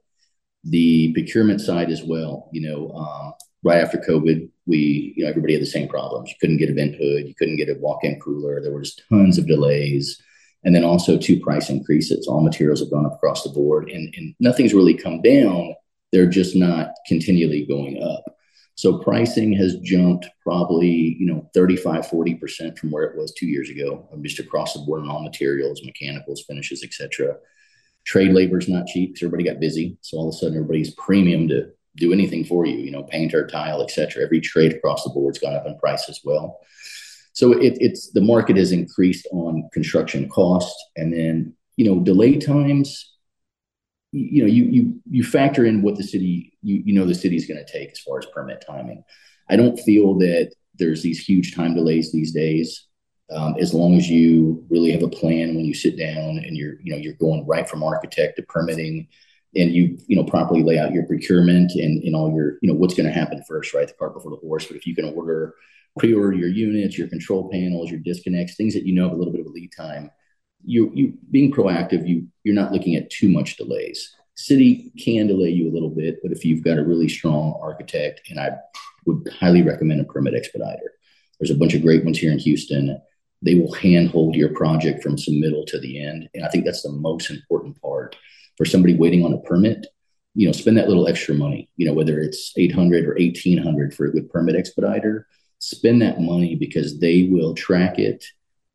the 0.63 1.13
procurement 1.13 1.61
side 1.61 1.89
as 1.89 2.03
well. 2.03 2.49
You 2.53 2.69
know, 2.69 2.91
um, 2.91 3.33
right 3.63 3.81
after 3.81 3.97
COVID, 3.97 4.49
we, 4.65 5.13
you 5.15 5.23
know, 5.23 5.29
everybody 5.29 5.53
had 5.53 5.61
the 5.61 5.67
same 5.67 5.87
problems. 5.87 6.29
You 6.29 6.35
couldn't 6.39 6.57
get 6.57 6.69
a 6.69 6.73
vent 6.73 6.95
hood, 6.95 7.27
you 7.27 7.35
couldn't 7.35 7.57
get 7.57 7.69
a 7.69 7.79
walk-in 7.79 8.19
cooler. 8.19 8.61
There 8.61 8.73
was 8.73 8.95
tons 9.09 9.37
of 9.37 9.47
delays, 9.47 10.21
and 10.63 10.73
then 10.73 10.83
also 10.83 11.17
two 11.17 11.39
price 11.39 11.69
increases. 11.69 12.27
All 12.27 12.41
materials 12.41 12.79
have 12.79 12.91
gone 12.91 13.05
up 13.05 13.15
across 13.15 13.43
the 13.43 13.49
board, 13.49 13.89
and, 13.89 14.13
and 14.15 14.33
nothing's 14.39 14.73
really 14.73 14.93
come 14.93 15.21
down. 15.21 15.75
They're 16.11 16.29
just 16.29 16.55
not 16.55 16.91
continually 17.05 17.65
going 17.65 18.01
up. 18.01 18.36
So 18.77 18.99
pricing 18.99 19.53
has 19.53 19.75
jumped 19.77 20.29
probably, 20.43 21.17
you 21.19 21.25
know, 21.25 21.49
35, 21.55 22.05
40% 22.05 22.77
from 22.77 22.91
where 22.91 23.05
it 23.05 23.17
was 23.17 23.33
two 23.33 23.47
years 23.47 23.71
ago, 23.71 24.07
um, 24.13 24.23
just 24.23 24.37
across 24.37 24.73
the 24.73 24.79
board 24.81 25.01
on 25.01 25.09
all 25.09 25.23
materials, 25.23 25.81
mechanicals, 25.83 26.43
finishes, 26.47 26.83
etc. 26.83 27.37
Trade 28.05 28.33
labor 28.33 28.59
is 28.59 28.69
not 28.69 28.85
cheap 28.85 29.09
because 29.09 29.23
everybody 29.25 29.49
got 29.49 29.59
busy. 29.59 29.97
So 30.01 30.17
all 30.17 30.29
of 30.29 30.35
a 30.35 30.37
sudden 30.37 30.57
everybody's 30.57 30.93
premium 30.93 31.47
to 31.47 31.71
do 31.95 32.13
anything 32.13 32.45
for 32.45 32.67
you, 32.67 32.77
you 32.77 32.91
know, 32.91 33.01
painter, 33.01 33.47
tile, 33.47 33.81
etc. 33.81 34.23
Every 34.23 34.39
trade 34.41 34.73
across 34.73 35.03
the 35.03 35.09
board's 35.09 35.39
gone 35.39 35.55
up 35.55 35.65
in 35.65 35.75
price 35.79 36.07
as 36.07 36.21
well. 36.23 36.59
So 37.33 37.53
it, 37.53 37.77
it's 37.79 38.11
the 38.11 38.21
market 38.21 38.57
has 38.57 38.71
increased 38.71 39.27
on 39.31 39.69
construction 39.73 40.29
cost, 40.29 40.75
and 40.95 41.11
then 41.11 41.55
you 41.77 41.85
know 41.85 41.99
delay 41.99 42.37
times. 42.37 43.16
You 44.11 44.43
know, 44.43 44.47
you 44.47 44.63
you 44.65 45.01
you 45.09 45.23
factor 45.23 45.65
in 45.65 45.81
what 45.81 45.97
the 45.97 46.03
city 46.03 46.53
you 46.61 46.81
you 46.85 46.93
know 46.93 47.05
the 47.05 47.15
city's 47.15 47.47
going 47.47 47.63
to 47.63 47.71
take 47.71 47.91
as 47.91 47.99
far 47.99 48.19
as 48.19 48.25
permit 48.27 48.63
timing. 48.65 49.03
I 49.49 49.55
don't 49.55 49.77
feel 49.79 50.17
that 50.19 50.53
there's 50.75 51.03
these 51.03 51.23
huge 51.23 51.55
time 51.55 51.75
delays 51.75 52.11
these 52.11 52.31
days. 52.31 52.85
Um, 53.29 53.55
as 53.59 53.73
long 53.73 53.95
as 53.95 54.09
you 54.09 54.65
really 54.69 54.91
have 54.91 55.03
a 55.03 55.09
plan 55.09 55.55
when 55.55 55.65
you 55.65 55.73
sit 55.73 55.97
down 55.97 56.37
and 56.37 56.55
you're 56.55 56.79
you 56.81 56.91
know 56.91 56.97
you're 56.97 57.13
going 57.13 57.45
right 57.45 57.67
from 57.67 57.83
architect 57.83 58.37
to 58.37 58.43
permitting 58.43 59.07
and 59.55 59.71
you 59.71 59.97
you 60.07 60.15
know 60.15 60.23
properly 60.23 60.63
lay 60.63 60.77
out 60.77 60.93
your 60.93 61.05
procurement 61.05 61.71
and, 61.73 62.03
and 62.03 62.15
all 62.15 62.33
your 62.33 62.57
you 62.61 62.69
know 62.69 62.73
what's 62.73 62.93
going 62.93 63.07
to 63.07 63.11
happen 63.11 63.43
first 63.47 63.73
right 63.73 63.87
the 63.87 63.93
cart 63.95 64.13
before 64.13 64.31
the 64.31 64.37
horse 64.37 64.65
but 64.65 64.77
if 64.77 64.85
you 64.85 64.95
can 64.95 65.05
order 65.13 65.55
pre-order 65.99 66.37
your 66.37 66.49
units 66.49 66.97
your 66.97 67.07
control 67.07 67.49
panels 67.49 67.89
your 67.89 67.99
disconnects 67.99 68.55
things 68.55 68.73
that 68.73 68.85
you 68.85 68.93
know 68.93 69.03
have 69.03 69.13
a 69.13 69.15
little 69.15 69.33
bit 69.33 69.41
of 69.41 69.47
a 69.47 69.49
lead 69.51 69.71
time 69.75 70.09
you 70.63 70.91
you 70.93 71.13
being 71.31 71.51
proactive 71.51 72.07
you 72.07 72.27
you're 72.43 72.55
not 72.55 72.71
looking 72.71 72.95
at 72.95 73.09
too 73.09 73.29
much 73.29 73.57
delays. 73.57 74.13
City 74.35 74.91
can 75.03 75.27
delay 75.27 75.49
you 75.49 75.69
a 75.69 75.73
little 75.73 75.89
bit 75.89 76.19
but 76.21 76.31
if 76.31 76.45
you've 76.45 76.63
got 76.63 76.77
a 76.77 76.83
really 76.83 77.09
strong 77.09 77.57
architect 77.61 78.21
and 78.29 78.39
i 78.39 78.51
would 79.05 79.27
highly 79.39 79.61
recommend 79.61 80.01
a 80.01 80.03
permit 80.03 80.33
expediter. 80.33 80.91
There's 81.39 81.51
a 81.51 81.55
bunch 81.55 81.73
of 81.73 81.81
great 81.81 82.03
ones 82.03 82.19
here 82.19 82.31
in 82.31 82.39
houston. 82.39 83.01
They 83.41 83.55
will 83.55 83.73
handhold 83.73 84.35
your 84.35 84.53
project 84.53 85.03
from 85.03 85.15
submittal 85.15 85.65
to 85.67 85.79
the 85.79 86.03
end 86.03 86.29
and 86.33 86.43
i 86.45 86.49
think 86.49 86.65
that's 86.65 86.83
the 86.83 86.91
most 86.91 87.29
important 87.29 87.81
part 87.81 88.15
for 88.57 88.65
somebody 88.65 88.95
waiting 88.95 89.23
on 89.23 89.33
a 89.33 89.37
permit, 89.37 89.85
you 90.33 90.47
know, 90.47 90.51
spend 90.51 90.77
that 90.77 90.87
little 90.87 91.07
extra 91.07 91.35
money, 91.35 91.69
you 91.77 91.85
know, 91.85 91.93
whether 91.93 92.19
it's 92.19 92.51
800 92.57 93.05
or 93.05 93.13
1800 93.13 93.93
for 93.93 94.05
a 94.05 94.11
good 94.11 94.29
permit 94.29 94.55
expediter, 94.55 95.27
spend 95.59 96.01
that 96.01 96.19
money 96.19 96.55
because 96.55 96.99
they 96.99 97.29
will 97.31 97.53
track 97.53 97.99
it. 97.99 98.25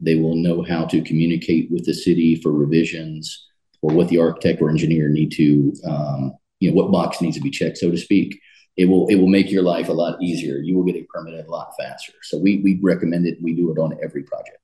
They 0.02 0.16
will 0.16 0.34
know 0.34 0.62
how 0.62 0.84
to 0.86 1.02
communicate 1.02 1.70
with 1.70 1.86
the 1.86 1.94
city 1.94 2.34
for 2.34 2.50
revisions 2.50 3.48
or 3.80 3.94
what 3.94 4.08
the 4.08 4.18
architect 4.18 4.60
or 4.60 4.68
engineer 4.68 5.08
need 5.08 5.32
to, 5.32 5.72
um, 5.86 6.34
you 6.60 6.70
know, 6.70 6.76
what 6.76 6.92
box 6.92 7.20
needs 7.20 7.36
to 7.36 7.42
be 7.42 7.50
checked, 7.50 7.78
so 7.78 7.90
to 7.90 7.96
speak. 7.96 8.38
It 8.76 8.86
will 8.86 9.06
it 9.08 9.16
will 9.16 9.28
make 9.28 9.50
your 9.50 9.62
life 9.62 9.88
a 9.88 9.92
lot 9.92 10.20
easier. 10.22 10.56
You 10.56 10.76
will 10.76 10.84
get 10.84 10.96
a 10.96 11.06
permit 11.12 11.46
a 11.46 11.50
lot 11.50 11.72
faster. 11.78 12.14
So 12.22 12.38
we 12.38 12.60
we 12.62 12.80
recommend 12.82 13.26
it. 13.26 13.38
We 13.42 13.54
do 13.54 13.70
it 13.70 13.78
on 13.78 13.98
every 14.02 14.22
project. 14.22 14.58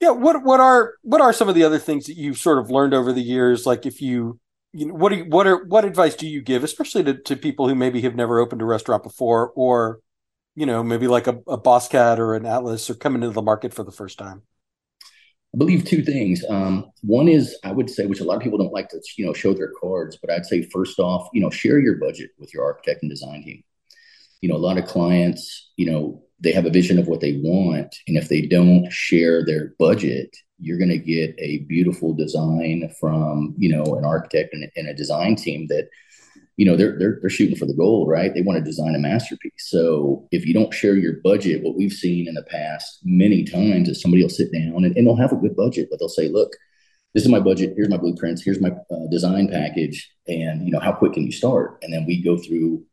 Yeah, 0.00 0.10
what 0.10 0.42
what 0.42 0.60
are 0.60 0.94
what 1.02 1.20
are 1.20 1.32
some 1.32 1.48
of 1.48 1.54
the 1.54 1.64
other 1.64 1.78
things 1.78 2.06
that 2.06 2.16
you've 2.16 2.38
sort 2.38 2.58
of 2.58 2.70
learned 2.70 2.94
over 2.94 3.12
the 3.12 3.22
years? 3.22 3.66
Like 3.66 3.84
if 3.84 4.00
you 4.00 4.38
you 4.72 4.86
know 4.86 4.94
what 4.94 5.10
do 5.10 5.16
you, 5.16 5.24
what 5.24 5.46
are 5.46 5.64
what 5.64 5.84
advice 5.84 6.14
do 6.14 6.28
you 6.28 6.40
give, 6.40 6.62
especially 6.62 7.02
to, 7.04 7.14
to 7.14 7.36
people 7.36 7.68
who 7.68 7.74
maybe 7.74 8.00
have 8.02 8.14
never 8.14 8.38
opened 8.38 8.62
a 8.62 8.64
restaurant 8.64 9.02
before, 9.02 9.50
or 9.56 10.00
you 10.54 10.66
know 10.66 10.82
maybe 10.82 11.08
like 11.08 11.26
a, 11.26 11.40
a 11.46 11.58
Bosscat 11.58 12.18
or 12.18 12.34
an 12.34 12.46
Atlas 12.46 12.88
or 12.90 12.94
coming 12.94 13.22
into 13.22 13.34
the 13.34 13.42
market 13.42 13.72
for 13.72 13.84
the 13.84 13.92
first 13.92 14.18
time? 14.18 14.42
I 15.54 15.58
believe 15.58 15.84
two 15.84 16.02
things. 16.02 16.44
Um, 16.48 16.90
one 17.02 17.28
is 17.28 17.56
I 17.64 17.72
would 17.72 17.88
say, 17.88 18.06
which 18.06 18.20
a 18.20 18.24
lot 18.24 18.36
of 18.36 18.42
people 18.42 18.58
don't 18.58 18.72
like 18.72 18.88
to 18.90 19.00
you 19.16 19.26
know 19.26 19.32
show 19.32 19.54
their 19.54 19.72
cards, 19.80 20.18
but 20.20 20.30
I'd 20.30 20.46
say 20.46 20.62
first 20.62 20.98
off, 20.98 21.28
you 21.32 21.40
know, 21.40 21.50
share 21.50 21.78
your 21.78 21.96
budget 21.96 22.30
with 22.38 22.52
your 22.52 22.64
architect 22.64 23.02
and 23.02 23.10
design 23.10 23.42
team. 23.44 23.62
You 24.40 24.48
know, 24.48 24.56
a 24.56 24.58
lot 24.58 24.78
of 24.78 24.84
clients, 24.84 25.72
you 25.76 25.90
know, 25.90 26.22
they 26.40 26.52
have 26.52 26.66
a 26.66 26.70
vision 26.70 26.98
of 26.98 27.08
what 27.08 27.20
they 27.20 27.40
want 27.42 27.96
and 28.06 28.16
if 28.16 28.28
they 28.28 28.42
don't 28.42 28.90
share 28.92 29.44
their 29.44 29.74
budget 29.78 30.36
you're 30.58 30.78
going 30.78 30.90
to 30.90 30.98
get 30.98 31.34
a 31.38 31.58
beautiful 31.60 32.12
design 32.12 32.90
from 33.00 33.54
you 33.58 33.74
know 33.74 33.96
an 33.96 34.04
architect 34.04 34.54
and, 34.54 34.70
and, 34.76 34.88
a 34.88 34.94
design 34.94 35.34
team 35.36 35.66
that 35.68 35.88
you 36.56 36.66
know 36.66 36.76
they're, 36.76 36.98
they're 36.98 37.18
they're 37.20 37.30
shooting 37.30 37.56
for 37.56 37.66
the 37.66 37.74
gold 37.74 38.08
right? 38.08 38.32
They 38.34 38.42
want 38.42 38.58
to 38.58 38.64
design 38.64 38.94
a 38.94 38.98
masterpiece. 38.98 39.52
So 39.58 40.28
if 40.30 40.46
you 40.46 40.54
don't 40.54 40.72
share 40.72 40.96
your 40.96 41.14
budget 41.24 41.62
what 41.62 41.76
we've 41.76 41.92
seen 41.92 42.28
in 42.28 42.34
the 42.34 42.44
past 42.44 43.00
many 43.04 43.44
times 43.44 43.88
is 43.88 44.00
somebody 44.00 44.22
will 44.22 44.30
sit 44.30 44.52
down 44.52 44.84
and, 44.84 44.96
and 44.96 45.06
they'll 45.06 45.16
have 45.16 45.32
a 45.32 45.36
good 45.36 45.56
budget 45.56 45.88
but 45.90 45.98
they'll 45.98 46.08
say 46.08 46.28
look 46.28 46.52
this 47.14 47.24
is 47.24 47.30
my 47.30 47.40
budget 47.40 47.74
here's 47.76 47.88
my 47.90 47.96
blueprints 47.96 48.42
here's 48.42 48.60
my 48.60 48.70
uh, 48.90 49.06
design 49.10 49.48
package 49.48 50.10
and 50.26 50.64
you 50.64 50.72
know 50.72 50.80
how 50.80 50.92
quick 50.92 51.14
can 51.14 51.24
you 51.24 51.32
start? 51.32 51.78
And 51.82 51.92
then 51.92 52.06
we 52.06 52.22
go 52.22 52.36
through 52.36 52.84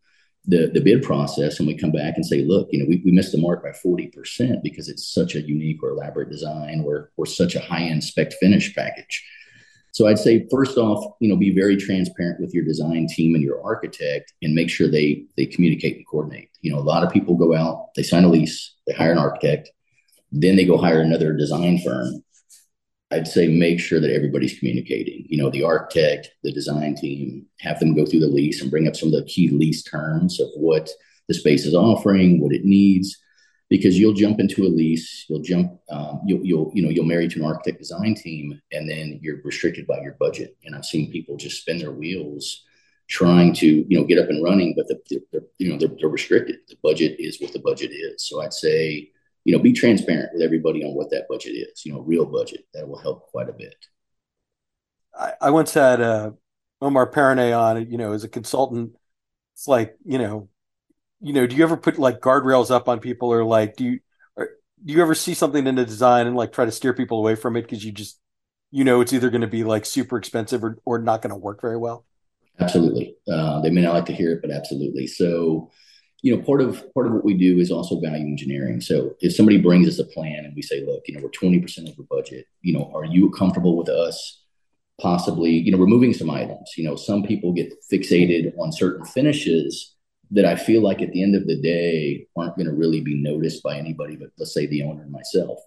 the, 0.46 0.72
the 0.74 0.82
bid 0.82 1.04
process 1.04 1.60
and 1.60 1.68
we 1.68 1.78
come 1.78 1.92
back 1.92 2.16
and 2.16 2.26
say, 2.26 2.44
look, 2.44 2.68
you 2.72 2.80
know, 2.80 2.86
we, 2.88 3.02
we 3.06 3.12
missed 3.12 3.32
the 3.32 3.38
mark 3.38 3.64
by 3.64 3.70
40% 3.70 4.64
because 4.64 4.90
it's 4.90 5.14
such 5.14 5.36
a 5.36 5.42
unique 5.42 5.84
or 5.84 5.92
elaborate 5.92 6.30
design 6.30 6.84
or, 6.86 7.12
or 7.16 7.26
such 7.26 7.56
a 7.56 7.60
high 7.60 7.84
end 7.84 8.04
spec 8.04 8.34
finish 8.34 8.74
package. 8.74 9.24
So 9.92 10.08
I'd 10.08 10.20
say 10.20 10.48
first 10.50 10.78
off, 10.78 11.16
you 11.20 11.28
know, 11.28 11.36
be 11.36 11.54
very 11.54 11.76
transparent 11.76 12.40
with 12.40 12.54
your 12.54 12.64
design 12.64 13.08
team 13.08 13.36
and 13.36 13.44
your 13.44 13.64
architect 13.64 14.34
and 14.42 14.56
make 14.56 14.70
sure 14.70 14.88
they 14.88 15.26
they 15.38 15.46
communicate 15.46 15.98
and 15.98 16.08
coordinate. 16.08 16.50
You 16.62 16.72
know, 16.72 16.80
a 16.80 16.82
lot 16.82 17.04
of 17.04 17.12
people 17.12 17.36
go 17.36 17.54
out, 17.54 17.90
they 17.96 18.04
sign 18.04 18.24
a 18.24 18.30
lease, 18.30 18.76
they 18.88 18.94
hire 18.94 19.12
an 19.12 19.18
architect, 19.18 19.70
then 20.32 20.56
they 20.56 20.66
go 20.66 20.78
hire 20.78 21.02
another 21.02 21.34
design 21.34 21.80
firm. 21.80 22.24
I'd 23.12 23.28
say 23.28 23.50
make 23.50 23.82
sure 23.82 24.00
that 24.00 24.14
everybody's 24.14 24.58
communicating. 24.58 25.26
You 25.28 25.38
know, 25.38 25.50
the 25.50 25.64
architect, 25.64 26.32
the 26.44 26.54
design 26.54 26.96
team, 26.96 27.46
have 27.60 27.78
them 27.80 27.94
go 27.94 28.06
through 28.06 28.22
the 28.22 28.28
lease 28.28 28.62
and 28.62 28.72
bring 28.72 28.88
up 28.88 28.96
some 28.96 29.10
of 29.10 29.16
the 29.16 29.30
key 29.30 29.50
lease 29.50 29.84
terms 29.84 30.40
of 30.40 30.48
what 30.56 30.90
the 31.28 31.34
space 31.34 31.66
is 31.66 31.76
offering, 31.76 32.40
what 32.40 32.54
it 32.54 32.64
needs 32.64 33.18
because 33.72 33.98
you'll 33.98 34.14
jump 34.14 34.42
into 34.42 34.64
a 34.64 34.68
lease, 34.68 35.26
you'll 35.30 35.40
jump, 35.40 35.80
um, 35.90 36.20
you'll, 36.26 36.46
you'll, 36.46 36.72
you 36.76 36.84
know, 36.84 36.90
you'll 36.90 37.06
marry 37.06 37.30
to 37.30 37.40
an 37.40 37.46
architect 37.46 37.80
design 37.80 38.14
team, 38.14 38.62
and 38.74 38.88
then 38.88 39.18
you're 39.24 39.42
restricted 39.46 39.88
by 39.88 40.02
your 40.02 40.18
budget. 40.20 40.58
And 40.66 40.76
I've 40.76 40.84
seen 40.84 41.10
people 41.10 41.38
just 41.38 41.62
spin 41.62 41.78
their 41.78 41.94
wheels 41.94 42.66
trying 43.08 43.54
to, 43.54 43.66
you 43.66 43.98
know, 43.98 44.04
get 44.04 44.20
up 44.20 44.30
and 44.30 44.44
running, 44.44 44.74
but 44.76 44.90
the, 44.90 45.22
they're, 45.32 45.42
you 45.58 45.70
know, 45.70 45.78
they're, 45.78 45.96
they're 45.98 46.10
restricted. 46.10 46.58
The 46.68 46.76
budget 46.84 47.16
is 47.18 47.40
what 47.40 47.54
the 47.54 47.60
budget 47.60 47.92
is. 47.92 48.28
So 48.28 48.42
I'd 48.42 48.54
say, 48.54 49.10
you 49.46 49.56
know, 49.56 49.64
be 49.64 49.72
transparent 49.72 50.32
with 50.34 50.44
everybody 50.44 50.84
on 50.84 50.94
what 50.94 51.10
that 51.12 51.30
budget 51.30 51.54
is. 51.54 51.86
You 51.86 51.94
know, 51.94 52.02
real 52.02 52.26
budget 52.26 52.66
that 52.74 52.86
will 52.86 53.00
help 53.00 53.32
quite 53.32 53.48
a 53.48 53.54
bit. 53.54 53.76
I, 55.18 55.32
I 55.40 55.50
once 55.50 55.74
had 55.74 56.02
uh, 56.02 56.32
Omar 56.82 57.10
Pereney 57.10 57.58
on, 57.58 57.90
you 57.90 57.98
know, 57.98 58.12
as 58.12 58.26
a 58.26 58.30
consultant. 58.30 58.98
It's 59.56 59.68
like, 59.68 59.96
you 60.04 60.18
know, 60.18 60.50
you 61.22 61.34
know, 61.34 61.46
do 61.46 61.56
you 61.56 61.64
ever 61.64 61.78
put 61.78 62.00
like 62.00 62.20
guardrails 62.20 62.72
up 62.72 62.90
on 62.90 63.00
people 63.00 63.30
or 63.30 63.44
like 63.46 63.76
do 63.76 63.86
you 63.86 64.00
or, 64.36 64.50
do 64.84 64.94
you 64.94 65.02
ever 65.02 65.16
see 65.16 65.34
something 65.34 65.68
in 65.68 65.76
the 65.76 65.86
design 65.86 66.28
and 66.28 66.36
like 66.36 66.52
try 66.52 66.66
to 66.66 66.72
steer 66.72 66.94
people 66.94 67.20
away 67.20 67.36
from 67.36 67.56
it 67.56 67.62
because 67.62 67.86
you 67.86 67.92
just 67.92 68.20
you 68.72 68.84
know 68.84 69.02
it's 69.02 69.14
either 69.14 69.30
going 69.30 69.42
to 69.42 69.48
be 69.48 69.64
like 69.64 69.86
super 69.86 70.18
expensive 70.18 70.64
or, 70.64 70.78
or 70.84 71.00
not 71.00 71.22
going 71.22 71.30
to 71.30 71.36
work 71.36 71.62
very 71.62 71.78
well? 71.78 72.06
Absolutely. 72.60 73.16
Uh, 73.32 73.62
they 73.62 73.70
may 73.70 73.82
not 73.82 73.94
like 73.94 74.06
to 74.06 74.14
hear 74.14 74.34
it, 74.34 74.42
but 74.42 74.52
absolutely. 74.52 75.08
So, 75.08 75.72
you 76.22 76.36
know, 76.36 76.44
part 76.44 76.62
of 76.62 76.84
part 76.94 77.08
of 77.08 77.14
what 77.14 77.26
we 77.26 77.36
do 77.36 77.60
is 77.60 77.72
also 77.72 78.00
value 78.00 78.26
engineering. 78.26 78.82
So, 78.82 79.16
if 79.20 79.34
somebody 79.36 79.58
brings 79.58 79.88
us 79.88 80.00
a 80.00 80.06
plan 80.06 80.46
and 80.46 80.56
we 80.56 80.62
say, 80.62 80.86
"Look, 80.86 81.04
you 81.08 81.16
know, 81.16 81.22
we're 81.24 81.30
twenty 81.30 81.60
percent 81.60 81.90
over 81.90 82.04
budget. 82.04 82.46
You 82.62 82.74
know, 82.74 82.92
are 82.94 83.06
you 83.06 83.30
comfortable 83.32 83.76
with 83.78 83.90
us 83.90 84.44
possibly, 85.00 85.52
you 85.52 85.72
know, 85.72 85.80
removing 85.80 86.14
some 86.14 86.30
items? 86.30 86.74
You 86.78 86.84
know, 86.84 86.96
some 86.96 87.24
people 87.24 87.54
get 87.54 87.74
fixated 87.92 88.54
on 88.60 88.72
certain 88.72 89.06
finishes 89.06 89.96
that 90.32 90.46
I 90.46 90.56
feel 90.56 90.82
like 90.82 91.02
at 91.02 91.12
the 91.12 91.24
end 91.24 91.36
of 91.36 91.46
the 91.46 91.62
day 91.62 92.28
aren't 92.38 92.56
going 92.56 92.68
to 92.68 92.74
really 92.74 93.02
be 93.02 93.22
noticed 93.22 93.64
by 93.64 93.78
anybody 93.78 94.16
but 94.16 94.30
let's 94.38 94.54
say 94.54 94.66
the 94.66 94.84
owner 94.84 95.04
and 95.04 95.12
myself. 95.12 95.60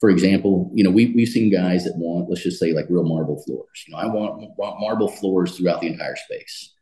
For 0.00 0.10
example, 0.10 0.70
you 0.74 0.84
know, 0.84 0.90
we, 0.90 1.12
we've 1.14 1.28
seen 1.28 1.50
guys 1.50 1.84
that 1.84 1.96
want, 1.96 2.28
let's 2.28 2.42
just 2.42 2.60
say 2.60 2.72
like 2.72 2.86
real 2.88 3.04
marble 3.04 3.42
floors. 3.42 3.84
You 3.86 3.94
know, 3.94 4.00
I 4.00 4.06
want, 4.06 4.40
want 4.56 4.80
marble 4.80 5.08
floors 5.08 5.56
throughout 5.56 5.80
the 5.80 5.88
entire 5.88 6.14
space. 6.14 6.72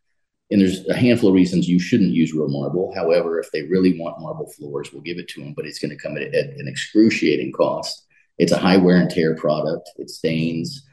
And 0.51 0.61
there's 0.61 0.87
a 0.89 0.95
handful 0.95 1.31
of 1.31 1.35
reasons 1.35 1.69
you 1.69 1.81
shouldn't 1.81 2.13
use 2.13 2.35
real 2.35 2.49
marble. 2.49 2.95
However, 2.95 3.41
if 3.41 3.51
they 3.53 3.63
really 3.63 3.99
want 3.99 4.21
marble 4.21 4.53
floors, 4.53 4.93
we'll 4.93 5.03
give 5.03 5.19
it 5.19 5.29
to 5.29 5.41
them, 5.41 5.55
but 5.55 5.67
it's 5.67 5.79
going 5.79 5.91
to 5.91 5.97
come 5.97 6.17
at, 6.17 6.35
at 6.35 6.51
an 6.59 6.69
excruciating 6.69 7.53
cost. 7.53 8.05
It's 8.39 8.53
a 8.53 8.59
high 8.59 8.77
wear 8.77 8.97
and 8.97 9.11
tear 9.11 9.35
product. 9.35 9.91
It 9.97 10.11
stains. 10.11 10.87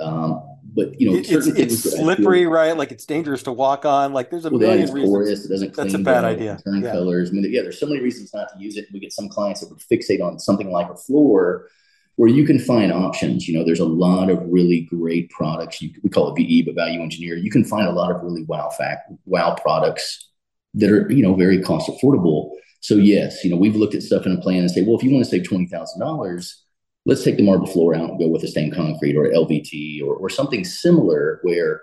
Um, 0.00 0.42
but 0.76 1.00
you 1.00 1.10
know, 1.10 1.16
it's, 1.16 1.30
it's 1.30 1.96
slippery, 1.96 2.42
feel, 2.42 2.50
right? 2.50 2.76
Like 2.76 2.92
it's 2.92 3.06
dangerous 3.06 3.42
to 3.44 3.52
walk 3.52 3.86
on. 3.86 4.12
Like 4.12 4.30
there's 4.30 4.44
a 4.44 4.50
well, 4.50 4.60
million 4.60 4.92
reasons. 4.92 5.10
Porous, 5.10 5.44
it 5.46 5.48
doesn't 5.48 5.72
clean. 5.72 5.86
That's 5.86 5.98
a 5.98 6.02
bad 6.02 6.24
idea. 6.24 6.58
Turn 6.64 6.82
yeah. 6.82 6.92
colors. 6.92 7.30
I 7.30 7.32
mean, 7.32 7.50
yeah, 7.50 7.62
there's 7.62 7.80
so 7.80 7.86
many 7.86 8.00
reasons 8.00 8.32
not 8.34 8.52
to 8.52 8.58
use 8.58 8.76
it. 8.76 8.86
We 8.92 9.00
get 9.00 9.12
some 9.12 9.28
clients 9.28 9.60
that 9.60 9.70
would 9.70 9.80
fixate 9.80 10.22
on 10.22 10.38
something 10.38 10.70
like 10.70 10.90
a 10.90 10.96
floor, 10.96 11.68
where 12.16 12.28
you 12.28 12.44
can 12.44 12.58
find 12.58 12.92
options. 12.92 13.48
You 13.48 13.58
know, 13.58 13.64
there's 13.64 13.80
a 13.80 13.86
lot 13.86 14.28
of 14.28 14.42
really 14.46 14.82
great 14.82 15.30
products. 15.30 15.80
You, 15.80 15.92
we 16.02 16.10
call 16.10 16.34
it 16.34 16.36
VE, 16.36 16.62
but 16.62 16.74
value 16.74 17.00
engineer. 17.00 17.36
You 17.36 17.50
can 17.50 17.64
find 17.64 17.88
a 17.88 17.92
lot 17.92 18.14
of 18.14 18.22
really 18.22 18.44
wow 18.44 18.68
fact, 18.68 19.10
wow 19.24 19.54
products 19.54 20.28
that 20.74 20.90
are 20.90 21.10
you 21.10 21.22
know 21.22 21.34
very 21.34 21.62
cost 21.62 21.90
affordable. 21.90 22.50
So 22.80 22.96
yes, 22.96 23.42
you 23.42 23.50
know, 23.50 23.56
we've 23.56 23.76
looked 23.76 23.94
at 23.94 24.02
stuff 24.02 24.26
in 24.26 24.32
a 24.32 24.40
plan 24.42 24.58
and 24.58 24.70
say, 24.70 24.82
well, 24.82 24.98
if 24.98 25.02
you 25.02 25.10
want 25.10 25.24
to 25.24 25.30
save 25.30 25.48
twenty 25.48 25.66
thousand 25.66 26.00
dollars 26.00 26.65
let's 27.06 27.24
take 27.24 27.36
the 27.36 27.42
marble 27.42 27.66
floor 27.66 27.94
out 27.94 28.10
and 28.10 28.18
go 28.18 28.28
with 28.28 28.42
a 28.42 28.48
stained 28.48 28.74
concrete 28.74 29.16
or 29.16 29.28
LVT 29.28 30.02
or, 30.02 30.16
or 30.16 30.28
something 30.28 30.64
similar 30.64 31.38
where 31.42 31.82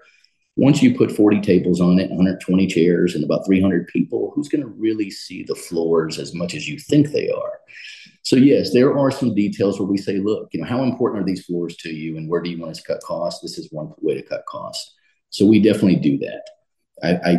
once 0.55 0.83
you 0.83 0.95
put 0.95 1.11
40 1.11 1.41
tables 1.41 1.81
on 1.81 1.97
it, 1.97 2.09
120 2.09 2.67
chairs, 2.67 3.15
and 3.15 3.23
about 3.23 3.45
300 3.45 3.87
people, 3.87 4.31
who's 4.35 4.49
going 4.49 4.61
to 4.61 4.67
really 4.67 5.09
see 5.09 5.43
the 5.43 5.55
floors 5.55 6.19
as 6.19 6.35
much 6.35 6.53
as 6.53 6.67
you 6.67 6.77
think 6.77 7.07
they 7.07 7.29
are? 7.29 7.59
So 8.21 8.35
yes, 8.35 8.71
there 8.71 8.95
are 8.95 9.09
some 9.09 9.33
details 9.33 9.79
where 9.79 9.87
we 9.87 9.97
say, 9.97 10.19
look, 10.19 10.49
you 10.51 10.61
know, 10.61 10.67
how 10.67 10.83
important 10.83 11.23
are 11.23 11.25
these 11.25 11.45
floors 11.45 11.75
to 11.77 11.89
you, 11.89 12.17
and 12.17 12.29
where 12.29 12.41
do 12.41 12.51
you 12.51 12.59
want 12.59 12.71
us 12.71 12.81
to 12.83 12.93
cut 12.93 13.01
costs? 13.01 13.41
This 13.41 13.57
is 13.57 13.71
one 13.71 13.93
way 14.01 14.13
to 14.13 14.21
cut 14.21 14.45
costs. 14.45 14.93
So 15.31 15.45
we 15.47 15.59
definitely 15.59 15.95
do 15.95 16.19
that. 16.19 16.43
I, 17.01 17.31
I 17.31 17.37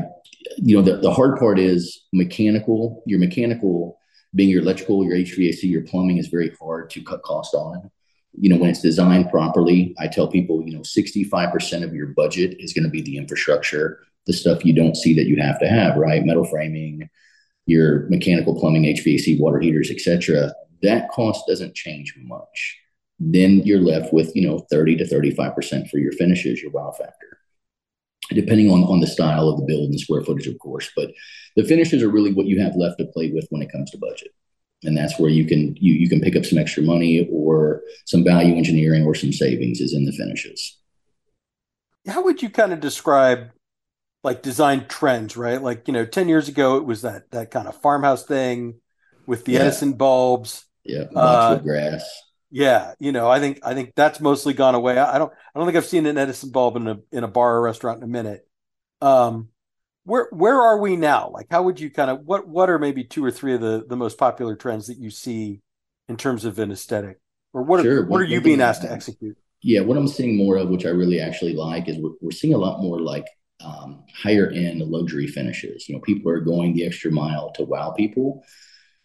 you 0.56 0.76
know, 0.76 0.82
the, 0.82 0.96
the 0.96 1.12
hard 1.12 1.38
part 1.38 1.60
is 1.60 2.02
mechanical. 2.12 3.02
Your 3.06 3.20
mechanical 3.20 3.98
being 4.34 4.50
your 4.50 4.62
electrical, 4.62 5.04
your 5.04 5.16
HVAC, 5.16 5.62
your 5.62 5.82
plumbing 5.82 6.18
is 6.18 6.28
very 6.28 6.54
hard 6.60 6.90
to 6.90 7.02
cut 7.02 7.22
cost 7.22 7.54
on. 7.54 7.90
You 8.32 8.50
know, 8.50 8.56
when 8.56 8.70
it's 8.70 8.82
designed 8.82 9.30
properly, 9.30 9.94
I 9.98 10.08
tell 10.08 10.26
people, 10.26 10.62
you 10.62 10.74
know, 10.74 10.80
65% 10.80 11.84
of 11.84 11.94
your 11.94 12.08
budget 12.08 12.56
is 12.58 12.72
going 12.72 12.84
to 12.84 12.90
be 12.90 13.02
the 13.02 13.16
infrastructure, 13.16 14.00
the 14.26 14.32
stuff 14.32 14.64
you 14.64 14.72
don't 14.72 14.96
see 14.96 15.14
that 15.14 15.26
you 15.26 15.40
have 15.40 15.60
to 15.60 15.68
have, 15.68 15.96
right? 15.96 16.24
Metal 16.24 16.44
framing, 16.44 17.08
your 17.66 18.08
mechanical 18.08 18.58
plumbing, 18.58 18.82
HVAC, 18.84 19.38
water 19.38 19.60
heaters, 19.60 19.90
etc. 19.90 20.52
That 20.82 21.10
cost 21.10 21.46
doesn't 21.46 21.74
change 21.74 22.14
much. 22.16 22.78
Then 23.20 23.62
you're 23.64 23.80
left 23.80 24.12
with, 24.12 24.34
you 24.34 24.46
know, 24.46 24.58
30 24.70 24.96
to 24.96 25.04
35% 25.04 25.88
for 25.88 25.98
your 25.98 26.12
finishes, 26.12 26.60
your 26.60 26.72
wow 26.72 26.90
factor 26.90 27.33
depending 28.34 28.70
on, 28.70 28.84
on 28.84 29.00
the 29.00 29.06
style 29.06 29.48
of 29.48 29.58
the 29.58 29.66
build 29.66 29.90
and 29.90 30.00
square 30.00 30.22
footage, 30.22 30.46
of 30.46 30.58
course. 30.58 30.90
But 30.96 31.10
the 31.56 31.64
finishes 31.64 32.02
are 32.02 32.08
really 32.08 32.32
what 32.32 32.46
you 32.46 32.60
have 32.60 32.76
left 32.76 32.98
to 32.98 33.06
play 33.06 33.30
with 33.30 33.46
when 33.50 33.62
it 33.62 33.72
comes 33.72 33.90
to 33.90 33.98
budget. 33.98 34.32
And 34.82 34.96
that's 34.96 35.18
where 35.18 35.30
you 35.30 35.46
can 35.46 35.76
you, 35.76 35.94
you 35.94 36.08
can 36.08 36.20
pick 36.20 36.36
up 36.36 36.44
some 36.44 36.58
extra 36.58 36.82
money 36.82 37.28
or 37.32 37.82
some 38.04 38.22
value 38.22 38.54
engineering 38.56 39.04
or 39.04 39.14
some 39.14 39.32
savings 39.32 39.80
is 39.80 39.94
in 39.94 40.04
the 40.04 40.12
finishes. 40.12 40.78
How 42.06 42.22
would 42.22 42.42
you 42.42 42.50
kind 42.50 42.72
of 42.72 42.80
describe 42.80 43.50
like 44.22 44.42
design 44.42 44.86
trends, 44.88 45.36
right? 45.36 45.60
Like, 45.62 45.88
you 45.88 45.94
know, 45.94 46.04
10 46.04 46.28
years 46.28 46.48
ago 46.48 46.76
it 46.76 46.84
was 46.84 47.02
that 47.02 47.30
that 47.30 47.50
kind 47.50 47.66
of 47.66 47.80
farmhouse 47.80 48.24
thing 48.24 48.74
with 49.26 49.44
the 49.44 49.52
yeah. 49.52 49.60
Edison 49.60 49.94
bulbs. 49.94 50.66
Yeah, 50.84 51.04
uh, 51.16 51.56
grass. 51.56 52.04
Yeah, 52.54 52.94
you 53.00 53.10
know, 53.10 53.28
I 53.28 53.40
think 53.40 53.58
I 53.64 53.74
think 53.74 53.94
that's 53.96 54.20
mostly 54.20 54.54
gone 54.54 54.76
away. 54.76 54.96
I, 54.96 55.16
I, 55.16 55.18
don't 55.18 55.32
I 55.32 55.58
don't 55.58 55.66
think 55.66 55.76
I've 55.76 55.84
seen 55.86 56.06
an 56.06 56.16
Edison 56.16 56.52
bulb 56.52 56.76
in 56.76 56.86
a 56.86 56.98
in 57.10 57.24
a 57.24 57.28
bar 57.28 57.56
or 57.56 57.62
restaurant 57.62 57.98
in 57.98 58.04
a 58.04 58.06
minute. 58.06 58.46
Um, 59.00 59.48
where 60.04 60.28
where 60.30 60.62
are 60.62 60.78
we 60.78 60.94
now? 60.94 61.30
Like, 61.34 61.48
how 61.50 61.64
would 61.64 61.80
you 61.80 61.90
kind 61.90 62.12
of 62.12 62.20
what 62.20 62.46
what 62.46 62.70
are 62.70 62.78
maybe 62.78 63.02
two 63.02 63.24
or 63.24 63.32
three 63.32 63.54
of 63.54 63.60
the 63.60 63.84
the 63.88 63.96
most 63.96 64.18
popular 64.18 64.54
trends 64.54 64.86
that 64.86 64.98
you 64.98 65.10
see 65.10 65.62
in 66.08 66.16
terms 66.16 66.44
of 66.44 66.56
an 66.60 66.70
aesthetic, 66.70 67.18
or 67.52 67.64
what 67.64 67.82
sure. 67.82 68.02
are, 68.02 68.06
what 68.06 68.20
are 68.20 68.24
you 68.24 68.40
being 68.40 68.60
asked 68.60 68.82
to 68.82 68.92
execute? 68.92 69.36
Yeah, 69.60 69.80
what 69.80 69.96
I'm 69.96 70.06
seeing 70.06 70.36
more 70.36 70.56
of, 70.56 70.68
which 70.68 70.86
I 70.86 70.90
really 70.90 71.20
actually 71.20 71.56
like, 71.56 71.88
is 71.88 71.98
we're, 71.98 72.12
we're 72.20 72.30
seeing 72.30 72.54
a 72.54 72.58
lot 72.58 72.80
more 72.80 73.00
like 73.00 73.26
um, 73.64 74.04
higher 74.14 74.48
end 74.50 74.80
luxury 74.80 75.26
finishes. 75.26 75.88
You 75.88 75.96
know, 75.96 76.00
people 76.02 76.30
are 76.30 76.38
going 76.38 76.72
the 76.72 76.86
extra 76.86 77.10
mile 77.10 77.50
to 77.54 77.64
wow 77.64 77.90
people. 77.90 78.44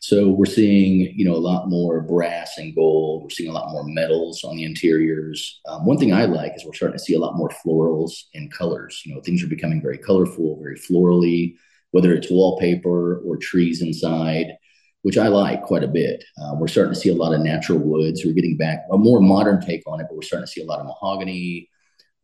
So 0.02 0.30
we're 0.30 0.45
seeing, 0.45 1.14
you 1.16 1.26
know, 1.26 1.36
a 1.36 1.38
lot 1.38 1.70
more 1.70 2.00
brass 2.02 2.58
and 2.58 2.74
gold. 2.74 3.24
We're 3.24 3.30
seeing 3.30 3.50
a 3.50 3.54
lot 3.54 3.72
more 3.72 3.84
metals 3.84 4.45
on 4.45 4.56
the 4.56 4.64
interiors. 4.64 5.60
Um, 5.68 5.86
one 5.86 5.97
thing 5.97 6.14
I 6.14 6.24
like 6.24 6.54
is 6.56 6.66
we're 6.66 6.74
starting 6.74 6.97
to 6.97 7.04
see 7.04 7.16
a 7.16 7.20
lot 7.20 7.36
more 7.36 7.50
florals 7.50 8.14
and 8.34 8.52
colors. 8.52 9.02
You 9.06 9.14
know, 9.14 9.22
things 9.22 9.43
are 9.43 9.47
becoming 9.47 9.82
very 9.82 9.97
colorful, 9.97 10.58
very 10.62 10.78
florally, 10.78 11.56
whether 11.91 12.14
it's 12.14 12.32
wallpaper 12.32 13.18
or 13.26 13.36
trees 13.36 13.82
inside, 13.82 14.56
which 15.02 15.18
I 15.18 15.28
like 15.28 15.64
quite 15.64 15.84
a 15.84 15.88
bit. 15.88 16.24
Uh, 16.41 16.56
we're 16.56 16.70
starting 16.70 16.93
to 16.93 17.00
see 17.00 17.10
a 17.10 17.16
lot 17.16 17.34
of 17.34 17.41
natural 17.41 17.80
woods. 17.80 18.24
We're 18.24 18.34
getting 18.34 18.56
back 18.56 18.86
a 18.93 18.97
more 18.97 19.20
modern 19.20 19.60
take 19.60 19.84
on 19.86 20.00
it, 20.00 20.08
but 20.08 20.16
we're 20.16 20.22
starting 20.22 20.47
to 20.47 20.52
see 20.52 20.62
a 20.62 20.66
lot 20.66 20.80
of 20.80 20.86
mahogany, 20.86 21.70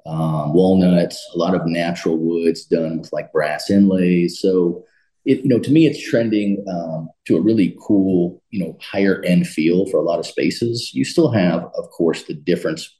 um, 0.05 0.53
walnuts, 0.53 1.29
a 1.35 1.37
lot 1.37 1.55
of 1.55 1.65
natural 1.65 2.17
woods 2.17 2.63
done 2.63 2.99
with 3.01 3.11
like 3.11 3.33
brass 3.33 3.69
inlays. 3.69 4.39
So 4.39 4.85
it, 5.25 5.39
you 5.39 5.49
know, 5.49 5.59
to 5.59 5.71
me, 5.71 5.87
it's 5.87 6.07
trending 6.07 6.63
um, 6.69 7.09
to 7.25 7.35
a 7.37 7.41
really 7.41 7.75
cool, 7.85 8.41
you 8.51 8.63
know, 8.63 8.77
higher 8.81 9.23
end 9.23 9.47
feel 9.47 9.87
for 9.87 9.97
a 9.97 10.03
lot 10.03 10.19
of 10.19 10.25
spaces. 10.25 10.91
You 10.93 11.03
still 11.03 11.31
have, 11.31 11.63
of 11.75 11.89
course, 11.89 12.23
the 12.23 12.35
difference 12.35 12.95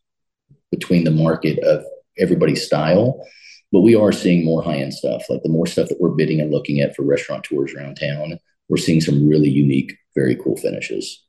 between 0.71 1.03
the 1.03 1.11
market 1.11 1.59
of 1.59 1.84
everybody's 2.17 2.65
style, 2.65 3.23
but 3.71 3.82
we 3.82 3.95
are 3.95 4.11
seeing 4.11 4.43
more 4.43 4.63
high 4.63 4.78
end 4.78 4.93
stuff. 4.93 5.23
Like 5.30 5.43
the 5.43 5.49
more 5.49 5.67
stuff 5.67 5.89
that 5.89 6.01
we're 6.01 6.09
bidding 6.09 6.41
and 6.41 6.51
looking 6.51 6.80
at 6.80 6.95
for 6.95 7.03
restaurant 7.03 7.43
tours 7.43 7.73
around 7.73 7.95
town, 7.95 8.39
we're 8.69 8.78
seeing 8.78 9.01
some 9.01 9.28
really 9.28 9.49
unique, 9.49 9.95
very 10.15 10.36
cool 10.36 10.57
finishes. 10.57 11.23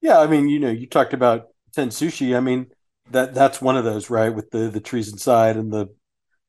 Yeah, 0.00 0.20
I 0.20 0.26
mean, 0.26 0.48
you 0.48 0.60
know, 0.60 0.70
you 0.70 0.86
talked 0.86 1.12
about 1.12 1.48
Ten 1.74 1.88
Sushi. 1.88 2.36
I 2.36 2.40
mean, 2.40 2.68
that 3.10 3.34
that's 3.34 3.60
one 3.60 3.76
of 3.76 3.84
those, 3.84 4.08
right? 4.08 4.30
With 4.30 4.50
the 4.50 4.68
the 4.68 4.80
trees 4.80 5.12
inside 5.12 5.56
and 5.56 5.72
the 5.72 5.88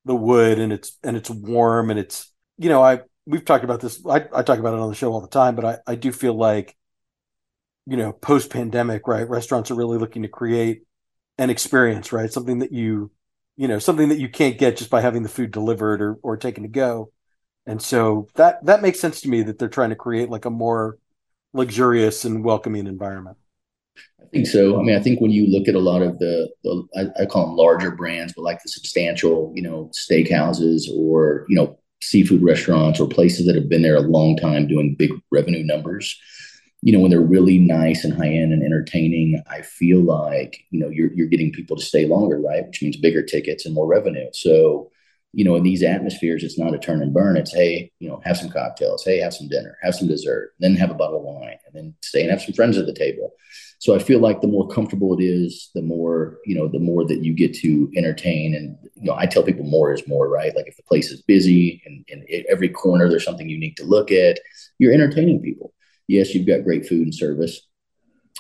the 0.05 0.15
wood, 0.15 0.59
and 0.59 0.71
it's 0.71 0.97
and 1.03 1.17
it's 1.17 1.29
warm, 1.29 1.89
and 1.89 1.99
it's 1.99 2.31
you 2.57 2.69
know, 2.69 2.81
I 2.81 3.01
we've 3.29 3.45
talked 3.45 3.63
about 3.63 3.79
this. 3.79 4.03
I, 4.05 4.25
I 4.33 4.41
talk 4.41 4.57
about 4.59 4.73
it 4.73 4.79
on 4.79 4.89
the 4.89 4.95
show 4.95 5.13
all 5.13 5.21
the 5.21 5.27
time, 5.27 5.55
but 5.55 5.65
I, 5.65 5.77
I 5.85 5.95
do 5.95 6.11
feel 6.11 6.33
like, 6.33 6.75
you 7.85 7.95
know, 7.95 8.11
post 8.11 8.49
pandemic, 8.49 9.07
right? 9.07 9.29
Restaurants 9.29 9.69
are 9.69 9.75
really 9.75 9.99
looking 9.99 10.23
to 10.23 10.27
create 10.27 10.81
an 11.37 11.49
experience, 11.49 12.11
right? 12.11 12.31
Something 12.31 12.59
that 12.59 12.71
you 12.71 13.11
you 13.55 13.67
know, 13.67 13.77
something 13.77 14.07
that 14.07 14.19
you 14.19 14.29
can't 14.29 14.57
get 14.57 14.77
just 14.77 14.89
by 14.89 15.01
having 15.01 15.21
the 15.21 15.29
food 15.29 15.51
delivered 15.51 16.01
or 16.01 16.17
or 16.23 16.37
taken 16.37 16.63
to 16.63 16.69
go. 16.69 17.11
And 17.65 17.81
so 17.81 18.27
that 18.35 18.65
that 18.65 18.81
makes 18.81 18.99
sense 18.99 19.21
to 19.21 19.29
me 19.29 19.43
that 19.43 19.59
they're 19.59 19.69
trying 19.69 19.89
to 19.89 19.95
create 19.95 20.29
like 20.29 20.45
a 20.45 20.49
more 20.49 20.97
luxurious 21.53 22.25
and 22.25 22.43
welcoming 22.43 22.87
environment. 22.87 23.37
I 24.21 24.25
think 24.31 24.47
so. 24.47 24.79
I 24.79 24.83
mean, 24.83 24.95
I 24.95 25.01
think 25.01 25.19
when 25.19 25.31
you 25.31 25.45
look 25.47 25.67
at 25.67 25.75
a 25.75 25.79
lot 25.79 26.01
of 26.01 26.19
the, 26.19 26.49
the 26.63 26.87
I, 26.95 27.23
I, 27.23 27.25
call 27.25 27.47
them 27.47 27.57
larger 27.57 27.91
brands, 27.91 28.31
but 28.33 28.43
like 28.43 28.61
the 28.63 28.69
substantial, 28.69 29.51
you 29.55 29.61
know, 29.61 29.91
steakhouses 29.93 30.83
or 30.95 31.45
you 31.49 31.55
know 31.55 31.77
seafood 32.01 32.41
restaurants 32.41 32.99
or 32.99 33.07
places 33.07 33.45
that 33.45 33.55
have 33.55 33.69
been 33.69 33.81
there 33.81 33.95
a 33.95 34.01
long 34.01 34.37
time 34.37 34.67
doing 34.67 34.95
big 34.95 35.11
revenue 35.31 35.63
numbers. 35.63 36.19
You 36.81 36.93
know, 36.93 36.99
when 36.99 37.11
they're 37.11 37.19
really 37.19 37.57
nice 37.57 38.05
and 38.05 38.13
high 38.13 38.29
end 38.29 38.53
and 38.53 38.63
entertaining, 38.63 39.41
I 39.49 39.61
feel 39.61 40.01
like 40.01 40.63
you 40.71 40.79
know 40.79 40.89
you're 40.89 41.11
you're 41.13 41.27
getting 41.27 41.51
people 41.51 41.75
to 41.75 41.83
stay 41.83 42.05
longer, 42.05 42.39
right? 42.39 42.65
Which 42.65 42.81
means 42.81 42.95
bigger 42.97 43.23
tickets 43.23 43.65
and 43.65 43.75
more 43.75 43.87
revenue. 43.87 44.29
So 44.33 44.89
you 45.33 45.45
know, 45.45 45.55
in 45.55 45.63
these 45.63 45.83
atmospheres, 45.83 46.43
it's 46.43 46.57
not 46.57 46.73
a 46.73 46.79
turn 46.79 47.01
and 47.01 47.13
burn. 47.13 47.37
It's 47.37 47.53
hey, 47.53 47.91
you 47.99 48.09
know, 48.09 48.21
have 48.23 48.37
some 48.37 48.49
cocktails, 48.49 49.03
hey, 49.03 49.19
have 49.19 49.33
some 49.33 49.47
dinner, 49.47 49.77
have 49.81 49.93
some 49.93 50.07
dessert, 50.07 50.53
then 50.59 50.75
have 50.75 50.89
a 50.89 50.95
bottle 50.95 51.19
of 51.19 51.23
wine, 51.23 51.57
and 51.65 51.75
then 51.75 51.95
stay 52.01 52.21
and 52.21 52.31
have 52.31 52.41
some 52.41 52.53
friends 52.53 52.77
at 52.77 52.85
the 52.85 52.93
table. 52.93 53.33
So 53.79 53.95
I 53.95 53.99
feel 53.99 54.19
like 54.19 54.41
the 54.41 54.47
more 54.47 54.67
comfortable 54.67 55.17
it 55.17 55.23
is, 55.23 55.71
the 55.73 55.81
more 55.81 56.37
you 56.45 56.53
know, 56.53 56.67
the 56.67 56.79
more 56.79 57.05
that 57.07 57.23
you 57.23 57.33
get 57.33 57.53
to 57.55 57.89
entertain. 57.95 58.53
And 58.53 58.77
you 58.95 59.05
know, 59.05 59.15
I 59.15 59.25
tell 59.25 59.41
people 59.41 59.65
more 59.65 59.93
is 59.93 60.07
more, 60.07 60.27
right? 60.29 60.55
Like 60.55 60.67
if 60.67 60.75
the 60.75 60.83
place 60.83 61.11
is 61.11 61.21
busy 61.21 61.81
and, 61.85 62.05
and 62.11 62.23
every 62.49 62.69
corner 62.69 63.09
there's 63.09 63.23
something 63.23 63.49
unique 63.49 63.77
to 63.77 63.85
look 63.85 64.11
at, 64.11 64.39
you're 64.79 64.93
entertaining 64.93 65.41
people. 65.41 65.73
Yes, 66.07 66.35
you've 66.35 66.47
got 66.47 66.63
great 66.63 66.87
food 66.87 67.03
and 67.03 67.15
service, 67.15 67.61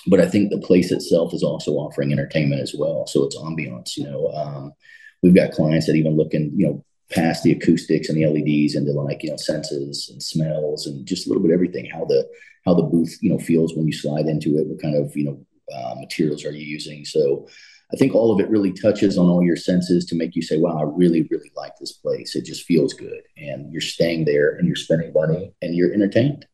but 0.07 0.19
I 0.19 0.27
think 0.27 0.49
the 0.49 0.59
place 0.59 0.91
itself 0.91 1.33
is 1.33 1.43
also 1.43 1.73
offering 1.73 2.11
entertainment 2.11 2.61
as 2.61 2.75
well. 2.77 3.07
So 3.07 3.23
it's 3.23 3.37
ambiance, 3.37 3.95
you 3.95 4.03
know. 4.03 4.27
Um, 4.29 4.73
we've 5.21 5.35
got 5.35 5.51
clients 5.51 5.85
that 5.85 5.95
even 5.95 6.17
looking, 6.17 6.51
you 6.55 6.67
know, 6.67 6.85
past 7.11 7.43
the 7.43 7.51
acoustics 7.51 8.09
and 8.09 8.17
the 8.17 8.25
LEDs 8.25 8.75
into 8.75 8.91
like, 8.91 9.23
you 9.23 9.29
know, 9.29 9.37
senses 9.37 10.09
and 10.11 10.21
smells 10.21 10.85
and 10.85 11.05
just 11.05 11.25
a 11.25 11.29
little 11.29 11.43
bit 11.43 11.53
everything, 11.53 11.85
how 11.85 12.05
the 12.05 12.27
how 12.65 12.73
the 12.73 12.83
booth, 12.83 13.17
you 13.21 13.31
know, 13.31 13.39
feels 13.39 13.75
when 13.75 13.87
you 13.87 13.93
slide 13.93 14.25
into 14.25 14.57
it, 14.57 14.67
what 14.67 14.81
kind 14.81 14.95
of, 14.95 15.15
you 15.15 15.25
know, 15.25 15.45
uh, 15.75 15.95
materials 15.95 16.45
are 16.45 16.51
you 16.51 16.65
using. 16.65 17.05
So 17.05 17.47
I 17.91 17.95
think 17.95 18.13
all 18.13 18.33
of 18.33 18.39
it 18.39 18.49
really 18.49 18.71
touches 18.71 19.17
on 19.17 19.27
all 19.27 19.43
your 19.43 19.55
senses 19.55 20.05
to 20.05 20.15
make 20.15 20.35
you 20.35 20.41
say, 20.41 20.57
wow, 20.57 20.77
I 20.77 20.83
really, 20.83 21.27
really 21.31 21.51
like 21.55 21.73
this 21.79 21.93
place. 21.93 22.35
It 22.35 22.45
just 22.45 22.65
feels 22.65 22.93
good. 22.93 23.21
And 23.37 23.71
you're 23.71 23.81
staying 23.81 24.25
there 24.25 24.55
and 24.55 24.67
you're 24.67 24.75
spending 24.75 25.11
money 25.13 25.53
and 25.61 25.75
you're 25.75 25.93
entertained. 25.93 26.45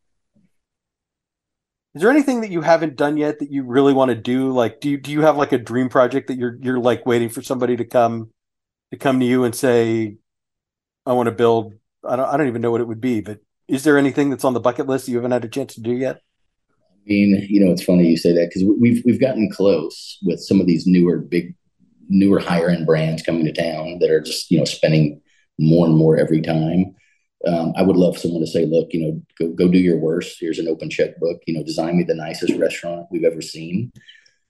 Is 1.94 2.02
there 2.02 2.12
anything 2.12 2.42
that 2.42 2.52
you 2.52 2.62
haven't 2.62 2.98
done 2.98 3.16
yet 3.16 3.40
that 3.40 3.52
you 3.52 3.64
really 3.64 3.94
want 3.94 4.10
to 4.10 4.16
do? 4.16 4.52
Like, 4.52 4.82
do 4.82 4.90
you, 4.90 4.98
do 4.98 5.12
you 5.12 5.22
have 5.22 5.38
like 5.38 5.54
a 5.54 5.58
dream 5.58 5.88
project 5.88 6.28
that 6.28 6.38
you're, 6.38 6.58
you're 6.62 6.80
like 6.80 7.06
waiting 7.06 7.30
for 7.30 7.42
somebody 7.42 7.78
to 7.78 7.86
come 7.86 8.32
to 8.92 8.98
come 8.98 9.20
to 9.20 9.26
you 9.26 9.46
and 9.46 9.56
say, 9.56 10.18
I 11.06 11.14
want 11.14 11.28
to 11.28 11.32
build, 11.32 11.74
I 12.08 12.16
don't, 12.16 12.28
I 12.28 12.38
don't 12.38 12.48
even 12.48 12.62
know 12.62 12.72
what 12.72 12.82
it 12.82 12.88
would 12.88 13.02
be, 13.02 13.22
but 13.22 13.40
is 13.68 13.84
there 13.84 13.98
anything 13.98 14.30
that's 14.30 14.46
on 14.46 14.54
the 14.54 14.60
bucket 14.60 14.88
list 14.88 15.08
you 15.08 15.16
haven't 15.16 15.32
had 15.32 15.46
a 15.46 15.50
chance 15.50 15.76
to 15.76 15.82
do 15.82 15.92
yet? 15.92 16.22
I 16.70 17.08
mean, 17.08 17.48
you 17.50 17.64
know, 17.64 17.72
it's 17.72 17.84
funny 17.84 18.08
you 18.08 18.18
say 18.18 18.34
that 18.34 18.50
because 18.50 18.64
we've 18.80 19.04
we've 19.06 19.22
gotten 19.22 19.50
close 19.52 20.18
with 20.24 20.40
some 20.40 20.60
of 20.60 20.68
these 20.68 20.88
newer, 20.88 21.18
big, 21.18 21.56
newer, 22.10 22.40
higher 22.40 22.70
end 22.70 22.86
brands 22.86 23.22
coming 23.22 23.46
to 23.46 23.54
town 23.54 24.00
that 24.00 24.10
are 24.10 24.22
just 24.22 24.50
you 24.50 24.58
know 24.58 24.66
spending 24.66 25.22
more 25.60 25.86
and 25.86 25.96
more 25.96 26.18
every 26.18 26.42
time. 26.42 26.96
Um, 27.48 27.74
I 27.78 27.84
would 27.84 27.96
love 27.96 28.18
someone 28.18 28.42
to 28.42 28.48
say, 28.48 28.66
look, 28.66 28.92
you 28.92 29.02
know, 29.02 29.22
go 29.40 29.54
go 29.54 29.72
do 29.72 29.78
your 29.78 29.98
worst. 29.98 30.38
Here's 30.40 30.58
an 30.58 30.68
open 30.68 30.90
checkbook. 30.90 31.42
You 31.46 31.56
know, 31.56 31.64
design 31.64 31.98
me 31.98 32.04
the 32.04 32.16
nicest 32.16 32.58
restaurant 32.60 33.08
we've 33.12 33.24
ever 33.24 33.42
seen. 33.42 33.92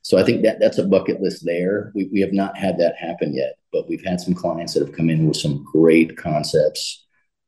So 0.02 0.20
I 0.20 0.24
think 0.24 0.44
that 0.44 0.60
that's 0.60 0.78
a 0.78 0.86
bucket 0.86 1.20
list 1.20 1.44
there. 1.46 1.92
We, 1.96 2.08
we 2.14 2.22
have 2.22 2.32
not 2.32 2.56
had 2.56 2.78
that 2.78 2.96
happen 2.96 3.34
yet, 3.34 3.56
but 3.74 3.90
we've 3.90 4.06
had 4.06 4.22
some 4.22 4.36
clients 4.36 4.76
that 4.76 4.86
have 4.86 4.96
come 4.96 5.10
in 5.10 5.28
with 5.28 5.36
some 5.36 5.64
great 5.64 6.16
concepts. 6.16 7.05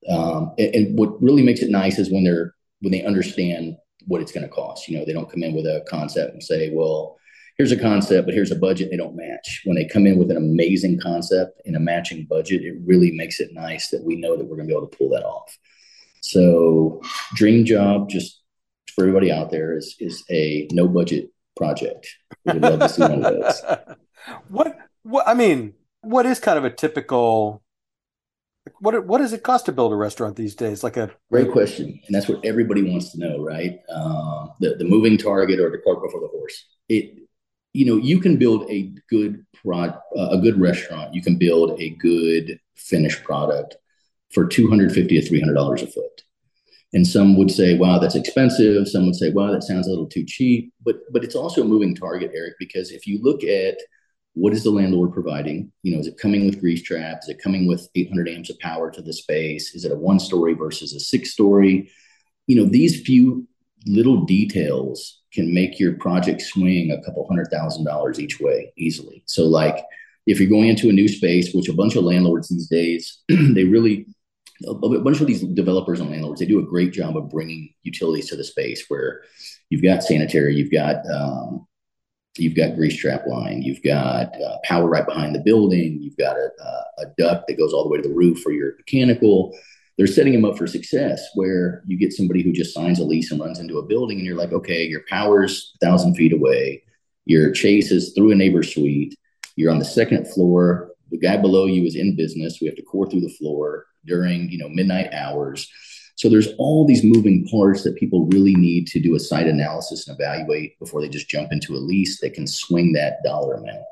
Um, 0.10 0.54
and, 0.58 0.76
and, 0.76 0.98
what 0.98 1.22
really 1.22 1.44
makes 1.44 1.62
it 1.62 1.70
nice 1.70 2.00
is 2.00 2.12
when 2.12 2.24
they're 2.24 2.54
when 2.82 2.92
they 2.92 3.04
understand 3.04 3.76
what 4.06 4.22
it's 4.22 4.32
going 4.32 4.44
to 4.44 4.50
cost. 4.50 4.88
You 4.88 4.98
know, 4.98 5.06
they 5.06 5.14
don't 5.14 5.30
come 5.30 5.44
in 5.44 5.54
with 5.54 5.66
a 5.66 5.84
concept 5.90 6.34
and 6.34 6.42
say, 6.42 6.72
well, 6.74 7.18
here's 7.58 7.72
a 7.72 7.78
concept, 7.78 8.26
but 8.26 8.34
here's 8.34 8.52
a 8.52 8.56
budget. 8.56 8.90
They 8.90 8.98
don't 8.98 9.16
match. 9.16 9.62
When 9.66 9.76
they 9.76 9.86
come 9.86 10.08
in 10.08 10.18
with 10.18 10.32
an 10.32 10.38
amazing 10.38 11.00
concept 11.00 11.62
and 11.66 11.76
a 11.76 11.80
matching 11.80 12.26
budget, 12.30 12.62
it 12.64 12.76
really 12.86 13.12
makes 13.12 13.40
it 13.40 13.50
nice 13.54 13.90
that 13.90 14.04
we 14.04 14.16
know 14.16 14.38
that 14.38 14.46
we're 14.46 14.56
going 14.56 14.68
to 14.68 14.74
be 14.74 14.78
able 14.78 14.88
to 14.88 14.98
pull 14.98 15.10
that 15.10 15.24
off. 15.24 15.58
So, 16.22 17.02
dream 17.36 17.66
job, 17.66 18.10
just 18.10 18.42
for 18.94 19.04
everybody 19.04 19.32
out 19.32 19.52
there, 19.52 19.78
is 19.78 19.96
is 20.00 20.24
a 20.30 20.68
no 20.72 20.88
budget 20.88 21.30
project. 21.56 22.08
Love 22.46 22.80
to 22.80 22.90
see 22.90 23.02
one 23.02 23.26
of 23.26 23.34
those. 23.34 23.62
What? 24.50 24.78
What? 25.04 25.26
I 25.26 25.34
mean, 25.36 25.74
what 26.02 26.26
is 26.26 26.38
kind 26.40 26.58
of 26.58 26.66
a 26.66 26.70
typical? 26.70 27.64
What 28.80 29.06
what 29.06 29.20
does 29.20 29.34
it 29.34 29.44
cost 29.44 29.66
to 29.66 29.72
build 29.72 29.92
a 29.92 29.96
restaurant 29.96 30.36
these 30.36 30.56
days? 30.56 30.84
Like 30.84 30.98
a 30.98 31.12
great 31.32 31.52
question, 31.52 32.00
and 32.06 32.16
that's 32.16 32.28
what 32.28 32.46
everybody 32.46 32.84
wants 32.84 33.12
to 33.12 33.20
know, 33.20 33.44
right? 33.44 33.80
Uh, 33.90 34.48
the 34.60 34.76
the 34.76 34.86
moving 34.86 35.18
target 35.18 35.60
or 35.60 35.72
the 35.72 35.80
cart 35.80 36.02
before 36.04 36.22
the 36.22 36.28
horse. 36.28 36.66
It, 36.90 37.28
you 37.74 37.86
know, 37.86 37.98
you 37.98 38.20
can 38.20 38.38
build 38.38 38.70
a 38.70 38.92
good 39.10 39.46
prod, 39.54 39.98
uh, 40.18 40.30
a 40.32 40.38
good 40.40 40.60
restaurant. 40.60 41.14
You 41.14 41.22
can 41.22 41.38
build 41.38 41.80
a 41.80 41.92
good 41.92 42.60
finished 42.76 43.24
product 43.24 43.78
for 44.32 44.46
two 44.46 44.70
hundred 44.70 44.92
fifty 44.92 45.20
to 45.20 45.28
three 45.28 45.40
hundred 45.40 45.56
dollars 45.56 45.82
a 45.82 45.88
foot. 45.88 46.24
And 46.94 47.06
some 47.06 47.36
would 47.38 47.52
say, 47.52 47.78
wow, 47.78 48.00
that's 48.00 48.16
expensive. 48.16 48.88
Some 48.88 49.06
would 49.08 49.16
say, 49.16 49.30
wow, 49.30 49.52
that 49.52 49.64
sounds 49.64 49.88
a 49.88 49.90
little 49.90 50.08
too 50.08 50.24
cheap. 50.26 50.72
But 50.86 50.98
but 51.12 51.24
it's 51.24 51.36
also 51.36 51.62
a 51.62 51.66
moving 51.66 51.96
target, 51.96 52.32
Eric, 52.34 52.54
because 52.60 52.92
if 52.92 53.06
you 53.06 53.20
look 53.22 53.44
at 53.44 53.78
what 54.38 54.54
is 54.54 54.64
the 54.64 54.70
landlord 54.70 55.14
providing? 55.14 55.72
You 55.82 55.94
know, 55.94 56.00
is 56.00 56.08
it 56.08 56.20
coming 56.20 56.46
with 56.46 56.60
grease 56.60 56.84
traps? 56.84 57.28
Is 57.28 57.36
it 57.36 57.42
coming 57.42 57.68
with 57.68 57.90
800 57.96 58.30
amps 58.30 58.52
of 58.52 58.60
power 58.60 58.92
to 58.92 59.02
the 59.02 59.14
space? 59.14 59.74
Is 59.74 59.84
it 59.84 59.92
a 59.92 59.96
one 59.96 60.20
story 60.20 60.54
versus 60.54 60.94
a 60.94 61.00
six 61.00 61.32
story? 61.32 61.90
You 62.46 62.58
know, 62.58 62.66
these 62.66 63.02
few 63.02 63.48
little 63.88 64.26
details 64.26 65.22
can 65.34 65.54
make 65.54 65.80
your 65.80 65.94
project 65.94 66.42
swing 66.42 66.92
a 66.92 67.02
couple 67.04 67.26
hundred 67.28 67.48
thousand 67.52 67.86
dollars 67.86 68.20
each 68.20 68.40
way 68.40 68.72
easily. 68.78 69.24
So, 69.26 69.46
like, 69.46 69.84
if 70.28 70.40
you're 70.40 70.50
going 70.50 70.70
into 70.70 70.90
a 70.90 70.94
new 70.94 71.08
space, 71.08 71.54
which 71.54 71.70
a 71.70 71.74
bunch 71.74 71.96
of 71.96 72.04
landlords 72.04 72.50
these 72.50 72.68
days, 72.68 73.24
they 73.30 73.64
really 73.64 74.06
a 74.68 74.74
bunch 74.74 75.22
of 75.22 75.28
these 75.28 75.44
developers 75.44 76.00
and 76.00 76.10
landlords, 76.10 76.40
they 76.40 76.46
do 76.46 76.60
a 76.60 76.66
great 76.66 76.92
job 76.92 77.16
of 77.16 77.30
bringing 77.30 77.74
utilities 77.84 78.28
to 78.30 78.36
the 78.36 78.44
space 78.44 78.86
where 78.88 79.22
you've 79.70 79.84
got 79.84 80.04
sanitary, 80.04 80.56
you've 80.56 80.72
got 80.72 80.98
um, 81.12 81.67
you've 82.40 82.56
got 82.56 82.76
grease 82.76 82.98
trap 82.98 83.26
line, 83.28 83.62
you've 83.62 83.84
got 83.84 84.34
uh, 84.42 84.58
power 84.64 84.88
right 84.88 85.06
behind 85.06 85.34
the 85.34 85.40
building, 85.40 86.02
you've 86.02 86.18
got 86.18 86.36
a, 86.36 86.50
a, 87.00 87.06
duct 87.18 87.48
that 87.48 87.58
goes 87.58 87.74
all 87.74 87.84
the 87.84 87.90
way 87.90 88.02
to 88.02 88.08
the 88.08 88.14
roof 88.14 88.40
for 88.42 88.52
your 88.52 88.76
mechanical. 88.78 89.58
They're 89.98 90.08
setting 90.08 90.34
them 90.34 90.46
up 90.46 90.58
for 90.58 90.68
success 90.68 91.22
where 91.36 91.84
you 91.86 91.98
get 91.98 92.14
somebody 92.14 92.44
who 92.44 92.52
just 92.52 92.74
signs 92.74 93.00
a 93.00 93.04
lease 93.04 93.32
and 93.32 93.40
runs 93.40 93.60
into 93.60 93.80
a 93.80 93.86
building, 93.86 94.18
and 94.18 94.26
you're 94.26 94.38
like, 94.38 94.54
okay, 94.54 94.86
your 94.86 95.04
power's 95.10 95.74
a 95.76 95.86
thousand 95.86 96.16
feet 96.16 96.34
away, 96.34 96.84
your 97.26 97.52
chase 97.52 97.92
is 97.92 98.14
through 98.14 98.32
a 98.32 98.36
neighbor 98.36 98.64
suite, 98.64 99.16
you're 99.56 99.72
on 99.72 99.80
the 99.80 99.86
second 99.86 100.28
floor, 100.28 100.92
the 101.10 101.18
guy 101.18 101.38
below 101.38 101.66
you 101.66 101.84
is 101.86 101.96
in 101.96 102.16
business, 102.16 102.60
we 102.62 102.68
have 102.68 102.76
to 102.76 102.84
core 102.84 103.10
through 103.10 103.22
the 103.22 103.36
floor 103.40 103.86
during 104.06 104.50
you 104.50 104.58
know 104.58 104.70
midnight 104.70 105.14
hours. 105.14 105.70
So 106.18 106.30
there's 106.30 106.50
all 106.58 106.86
these 106.86 107.04
moving 107.04 107.48
parts 107.48 107.84
that 107.84 107.96
people 107.96 108.26
really 108.26 108.56
need 108.56 108.88
to 108.88 109.00
do 109.00 109.16
a 109.16 109.20
site 109.20 109.46
analysis 109.46 110.08
and 110.08 110.20
evaluate 110.20 110.78
before 110.80 111.00
they 111.00 111.10
just 111.10 111.30
jump 111.30 111.52
into 111.52 111.76
a 111.76 111.78
lease 111.78 112.20
that 112.22 112.34
can 112.34 112.48
swing 112.48 112.94
that 112.94 113.20
dollar 113.24 113.54
amount, 113.54 113.86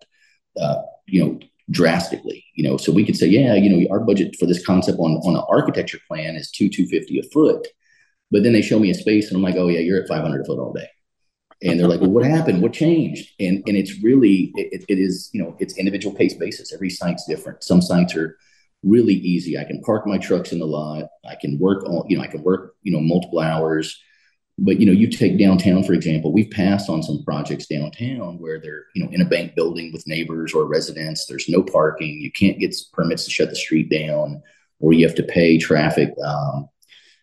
uh, 0.59 0.81
you 1.05 1.23
know, 1.23 1.39
drastically. 1.69 2.43
You 2.55 2.67
know, 2.67 2.77
so 2.77 2.91
we 2.91 3.05
could 3.05 3.15
say, 3.15 3.27
yeah, 3.27 3.53
you 3.53 3.69
know, 3.69 3.87
our 3.91 3.99
budget 3.99 4.35
for 4.39 4.47
this 4.47 4.65
concept 4.65 4.97
on 4.97 5.17
on 5.17 5.35
an 5.35 5.43
architecture 5.47 5.99
plan 6.07 6.35
is 6.35 6.49
two 6.49 6.67
two 6.67 6.87
fifty 6.87 7.19
a 7.19 7.23
foot, 7.23 7.67
but 8.31 8.41
then 8.41 8.53
they 8.53 8.63
show 8.63 8.79
me 8.79 8.89
a 8.89 8.95
space 8.95 9.27
and 9.27 9.37
I'm 9.37 9.43
like, 9.43 9.55
oh 9.55 9.67
yeah, 9.67 9.79
you're 9.79 10.01
at 10.01 10.07
five 10.07 10.23
hundred 10.23 10.41
a 10.41 10.45
foot 10.45 10.59
all 10.59 10.73
day. 10.73 10.89
And 11.61 11.79
they're 11.79 11.87
like, 11.87 12.01
well, 12.01 12.09
what 12.09 12.25
happened? 12.25 12.63
What 12.63 12.73
changed? 12.73 13.29
And 13.39 13.61
and 13.67 13.77
it's 13.77 14.01
really 14.01 14.51
it, 14.55 14.83
it 14.89 14.97
is 14.97 15.29
you 15.31 15.43
know 15.43 15.55
it's 15.59 15.77
individual 15.77 16.15
case 16.15 16.33
basis. 16.33 16.73
Every 16.73 16.89
site's 16.89 17.27
different. 17.27 17.63
Some 17.63 17.83
sites 17.83 18.15
are 18.15 18.35
really 18.85 19.15
easy. 19.15 19.57
I 19.57 19.63
can 19.63 19.81
park 19.81 20.07
my 20.07 20.17
trucks 20.17 20.51
in 20.51 20.59
the 20.59 20.65
lot. 20.65 21.05
I 21.27 21.35
can 21.35 21.59
work 21.59 21.83
all, 21.85 22.05
you 22.07 22.17
know, 22.17 22.23
I 22.23 22.27
can 22.27 22.43
work, 22.43 22.75
you 22.83 22.91
know, 22.91 23.01
multiple 23.01 23.39
hours. 23.39 24.01
But 24.57 24.79
you 24.79 24.85
know, 24.85 24.93
you 24.93 25.09
take 25.09 25.37
downtown, 25.37 25.83
for 25.83 25.93
example, 25.93 26.31
we've 26.31 26.49
passed 26.49 26.89
on 26.89 27.03
some 27.03 27.23
projects 27.25 27.65
downtown 27.65 28.39
where 28.39 28.59
they're, 28.59 28.85
you 28.95 29.03
know, 29.03 29.09
in 29.11 29.21
a 29.21 29.25
bank 29.25 29.53
building 29.53 29.91
with 29.91 30.07
neighbors 30.07 30.53
or 30.53 30.65
residents. 30.65 31.25
There's 31.25 31.49
no 31.49 31.61
parking. 31.61 32.21
You 32.21 32.31
can't 32.31 32.59
get 32.59 32.73
permits 32.93 33.25
to 33.25 33.31
shut 33.31 33.49
the 33.49 33.55
street 33.55 33.89
down, 33.89 34.41
or 34.79 34.93
you 34.93 35.05
have 35.05 35.15
to 35.15 35.23
pay 35.23 35.57
traffic. 35.57 36.13
Um, 36.23 36.69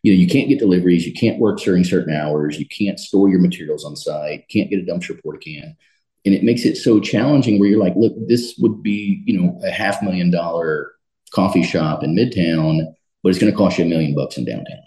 you 0.02 0.12
know, 0.12 0.18
you 0.18 0.26
can't 0.26 0.48
get 0.48 0.58
deliveries. 0.58 1.06
You 1.06 1.14
can't 1.14 1.38
work 1.38 1.58
during 1.60 1.84
certain 1.84 2.14
hours. 2.14 2.58
You 2.58 2.66
can't 2.66 3.00
store 3.00 3.30
your 3.30 3.40
materials 3.40 3.84
on 3.84 3.96
site. 3.96 4.46
Can't 4.48 4.68
get 4.68 4.80
a 4.80 4.84
dumpster 4.84 5.18
porta 5.22 5.38
can 5.38 5.76
and 6.24 6.34
it 6.34 6.44
makes 6.44 6.64
it 6.64 6.76
so 6.76 7.00
challenging 7.00 7.58
where 7.58 7.68
you're 7.68 7.80
like 7.80 7.94
look 7.96 8.14
this 8.28 8.54
would 8.58 8.82
be 8.82 9.22
you 9.26 9.40
know 9.40 9.60
a 9.64 9.70
half 9.70 10.02
million 10.02 10.30
dollar 10.30 10.92
coffee 11.34 11.62
shop 11.62 12.02
in 12.02 12.16
Midtown, 12.16 12.94
but 13.22 13.30
it's 13.30 13.38
going 13.38 13.52
to 13.52 13.56
cost 13.56 13.78
you 13.78 13.84
a 13.84 13.88
million 13.88 14.14
bucks 14.14 14.36
in 14.36 14.44
downtown. 14.44 14.82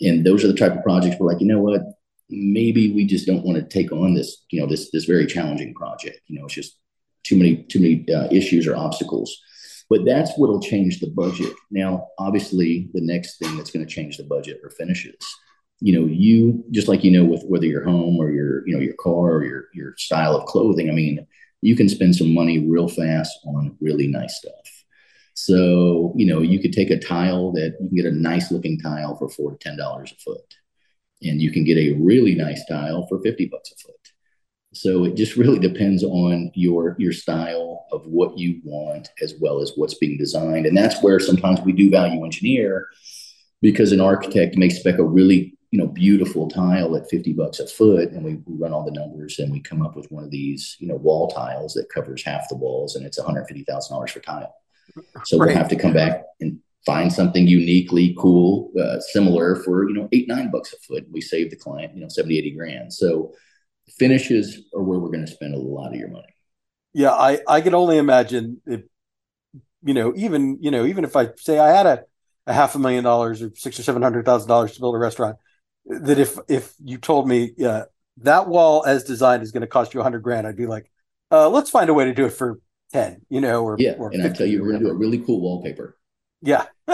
And 0.00 0.24
those 0.24 0.44
are 0.44 0.48
the 0.48 0.54
type 0.54 0.76
of 0.76 0.82
projects 0.82 1.16
we're 1.18 1.30
like, 1.30 1.40
you 1.40 1.46
know 1.46 1.60
what, 1.60 1.82
maybe 2.28 2.92
we 2.92 3.06
just 3.06 3.26
don't 3.26 3.44
want 3.44 3.58
to 3.58 3.64
take 3.64 3.92
on 3.92 4.14
this, 4.14 4.44
you 4.50 4.60
know, 4.60 4.66
this 4.66 4.90
this 4.90 5.04
very 5.04 5.26
challenging 5.26 5.74
project. 5.74 6.20
You 6.26 6.38
know, 6.38 6.46
it's 6.46 6.54
just 6.54 6.78
too 7.24 7.36
many 7.36 7.64
too 7.64 7.80
many 7.80 8.06
uh, 8.12 8.28
issues 8.30 8.66
or 8.66 8.76
obstacles. 8.76 9.36
But 9.88 10.04
that's 10.04 10.32
what'll 10.36 10.60
change 10.60 11.00
the 11.00 11.10
budget. 11.10 11.52
Now, 11.70 12.08
obviously, 12.18 12.88
the 12.94 13.02
next 13.02 13.38
thing 13.38 13.56
that's 13.56 13.70
going 13.70 13.86
to 13.86 13.92
change 13.92 14.16
the 14.16 14.24
budget 14.24 14.60
are 14.64 14.70
finishes. 14.70 15.16
You 15.80 16.00
know, 16.00 16.06
you 16.06 16.64
just 16.70 16.88
like 16.88 17.04
you 17.04 17.10
know 17.10 17.24
with 17.24 17.44
whether 17.44 17.66
your 17.66 17.84
home 17.84 18.16
or 18.16 18.30
your 18.30 18.66
you 18.66 18.74
know 18.74 18.80
your 18.80 18.94
car 18.94 19.32
or 19.32 19.44
your 19.44 19.64
your 19.74 19.94
style 19.98 20.34
of 20.34 20.46
clothing. 20.46 20.88
I 20.88 20.92
mean, 20.92 21.26
you 21.60 21.76
can 21.76 21.88
spend 21.88 22.16
some 22.16 22.32
money 22.32 22.58
real 22.58 22.88
fast 22.88 23.38
on 23.46 23.76
really 23.80 24.06
nice 24.06 24.38
stuff. 24.38 24.71
So, 25.34 26.12
you 26.16 26.26
know, 26.26 26.40
you 26.40 26.60
could 26.60 26.72
take 26.72 26.90
a 26.90 26.98
tile 26.98 27.52
that 27.52 27.76
you 27.80 27.88
can 27.88 27.96
get 27.96 28.06
a 28.06 28.12
nice 28.12 28.50
looking 28.50 28.78
tile 28.78 29.16
for 29.16 29.28
four 29.28 29.52
to 29.52 29.56
ten 29.58 29.76
dollars 29.76 30.12
a 30.12 30.16
foot. 30.16 30.54
And 31.22 31.40
you 31.40 31.52
can 31.52 31.64
get 31.64 31.78
a 31.78 31.92
really 31.92 32.34
nice 32.34 32.64
tile 32.66 33.06
for 33.06 33.22
50 33.22 33.46
bucks 33.46 33.72
a 33.72 33.76
foot. 33.76 33.94
So 34.74 35.04
it 35.04 35.14
just 35.14 35.36
really 35.36 35.58
depends 35.58 36.02
on 36.02 36.50
your 36.54 36.96
your 36.98 37.12
style 37.12 37.86
of 37.92 38.06
what 38.06 38.38
you 38.38 38.60
want 38.64 39.10
as 39.20 39.34
well 39.40 39.60
as 39.60 39.72
what's 39.76 39.94
being 39.94 40.18
designed. 40.18 40.66
And 40.66 40.76
that's 40.76 41.02
where 41.02 41.20
sometimes 41.20 41.60
we 41.60 41.72
do 41.72 41.90
value 41.90 42.24
engineer 42.24 42.88
because 43.60 43.92
an 43.92 44.00
architect 44.00 44.56
may 44.56 44.70
spec 44.70 44.98
a 44.98 45.04
really 45.04 45.56
you 45.70 45.78
know 45.78 45.86
beautiful 45.86 46.48
tile 46.48 46.96
at 46.96 47.08
50 47.08 47.32
bucks 47.32 47.58
a 47.58 47.66
foot 47.66 48.10
and 48.10 48.24
we, 48.24 48.34
we 48.46 48.56
run 48.58 48.72
all 48.72 48.84
the 48.84 48.90
numbers 48.90 49.38
and 49.38 49.50
we 49.50 49.60
come 49.60 49.80
up 49.80 49.96
with 49.96 50.10
one 50.10 50.22
of 50.22 50.30
these 50.30 50.76
you 50.78 50.86
know 50.86 50.96
wall 50.96 51.28
tiles 51.28 51.72
that 51.74 51.88
covers 51.88 52.22
half 52.22 52.48
the 52.48 52.56
walls 52.56 52.94
and 52.94 53.06
it's 53.06 53.18
$150,000 53.18 54.10
for 54.10 54.20
tile. 54.20 54.54
So 55.24 55.38
right. 55.38 55.46
we'll 55.46 55.56
have 55.56 55.68
to 55.68 55.76
come 55.76 55.92
back 55.92 56.24
and 56.40 56.58
find 56.84 57.12
something 57.12 57.46
uniquely 57.46 58.14
cool, 58.18 58.72
uh, 58.80 59.00
similar 59.00 59.56
for, 59.56 59.88
you 59.88 59.94
know, 59.94 60.08
eight, 60.12 60.28
nine 60.28 60.50
bucks 60.50 60.72
a 60.72 60.76
foot. 60.78 61.06
We 61.10 61.20
save 61.20 61.50
the 61.50 61.56
client, 61.56 61.94
you 61.94 62.00
know, 62.00 62.08
70, 62.08 62.38
80 62.38 62.50
grand. 62.52 62.92
So 62.92 63.32
finishes 63.98 64.62
are 64.74 64.82
where 64.82 64.98
we're 64.98 65.10
going 65.10 65.26
to 65.26 65.32
spend 65.32 65.54
a 65.54 65.58
lot 65.58 65.88
of 65.88 65.94
your 65.94 66.08
money. 66.08 66.34
Yeah. 66.92 67.12
I, 67.12 67.40
I 67.46 67.60
can 67.60 67.74
only 67.74 67.98
imagine 67.98 68.60
if, 68.66 68.82
you 69.84 69.94
know, 69.94 70.12
even, 70.16 70.58
you 70.60 70.70
know, 70.70 70.84
even 70.86 71.04
if 71.04 71.16
I 71.16 71.28
say 71.36 71.58
I 71.58 71.68
had 71.68 71.86
a, 71.86 72.04
a 72.46 72.52
half 72.52 72.74
a 72.74 72.78
million 72.78 73.04
dollars 73.04 73.42
or 73.42 73.52
six 73.54 73.78
or 73.78 73.82
seven 73.82 74.02
hundred 74.02 74.24
thousand 74.24 74.48
dollars 74.48 74.72
to 74.72 74.80
build 74.80 74.94
a 74.94 74.98
restaurant, 74.98 75.36
that 75.86 76.18
if 76.18 76.38
if 76.48 76.74
you 76.82 76.98
told 76.98 77.28
me, 77.28 77.52
yeah, 77.56 77.84
that 78.18 78.48
wall 78.48 78.84
as 78.84 79.04
designed 79.04 79.42
is 79.42 79.52
going 79.52 79.62
to 79.62 79.66
cost 79.66 79.94
you 79.94 80.00
a 80.00 80.02
hundred 80.02 80.20
grand, 80.20 80.46
I'd 80.46 80.56
be 80.56 80.66
like, 80.66 80.90
uh, 81.30 81.48
let's 81.48 81.70
find 81.70 81.88
a 81.88 81.94
way 81.94 82.04
to 82.04 82.14
do 82.14 82.26
it 82.26 82.30
for 82.32 82.60
10, 82.92 83.22
you 83.30 83.40
know, 83.40 83.64
or 83.64 83.76
yeah. 83.78 83.92
Or 83.92 84.10
and 84.10 84.22
I 84.22 84.28
tell 84.28 84.46
you, 84.46 84.62
we're 84.62 84.70
going 84.70 84.82
to 84.82 84.86
do 84.86 84.92
a 84.92 84.94
really 84.94 85.18
cool 85.18 85.40
wallpaper. 85.40 85.96
Yeah. 86.42 86.66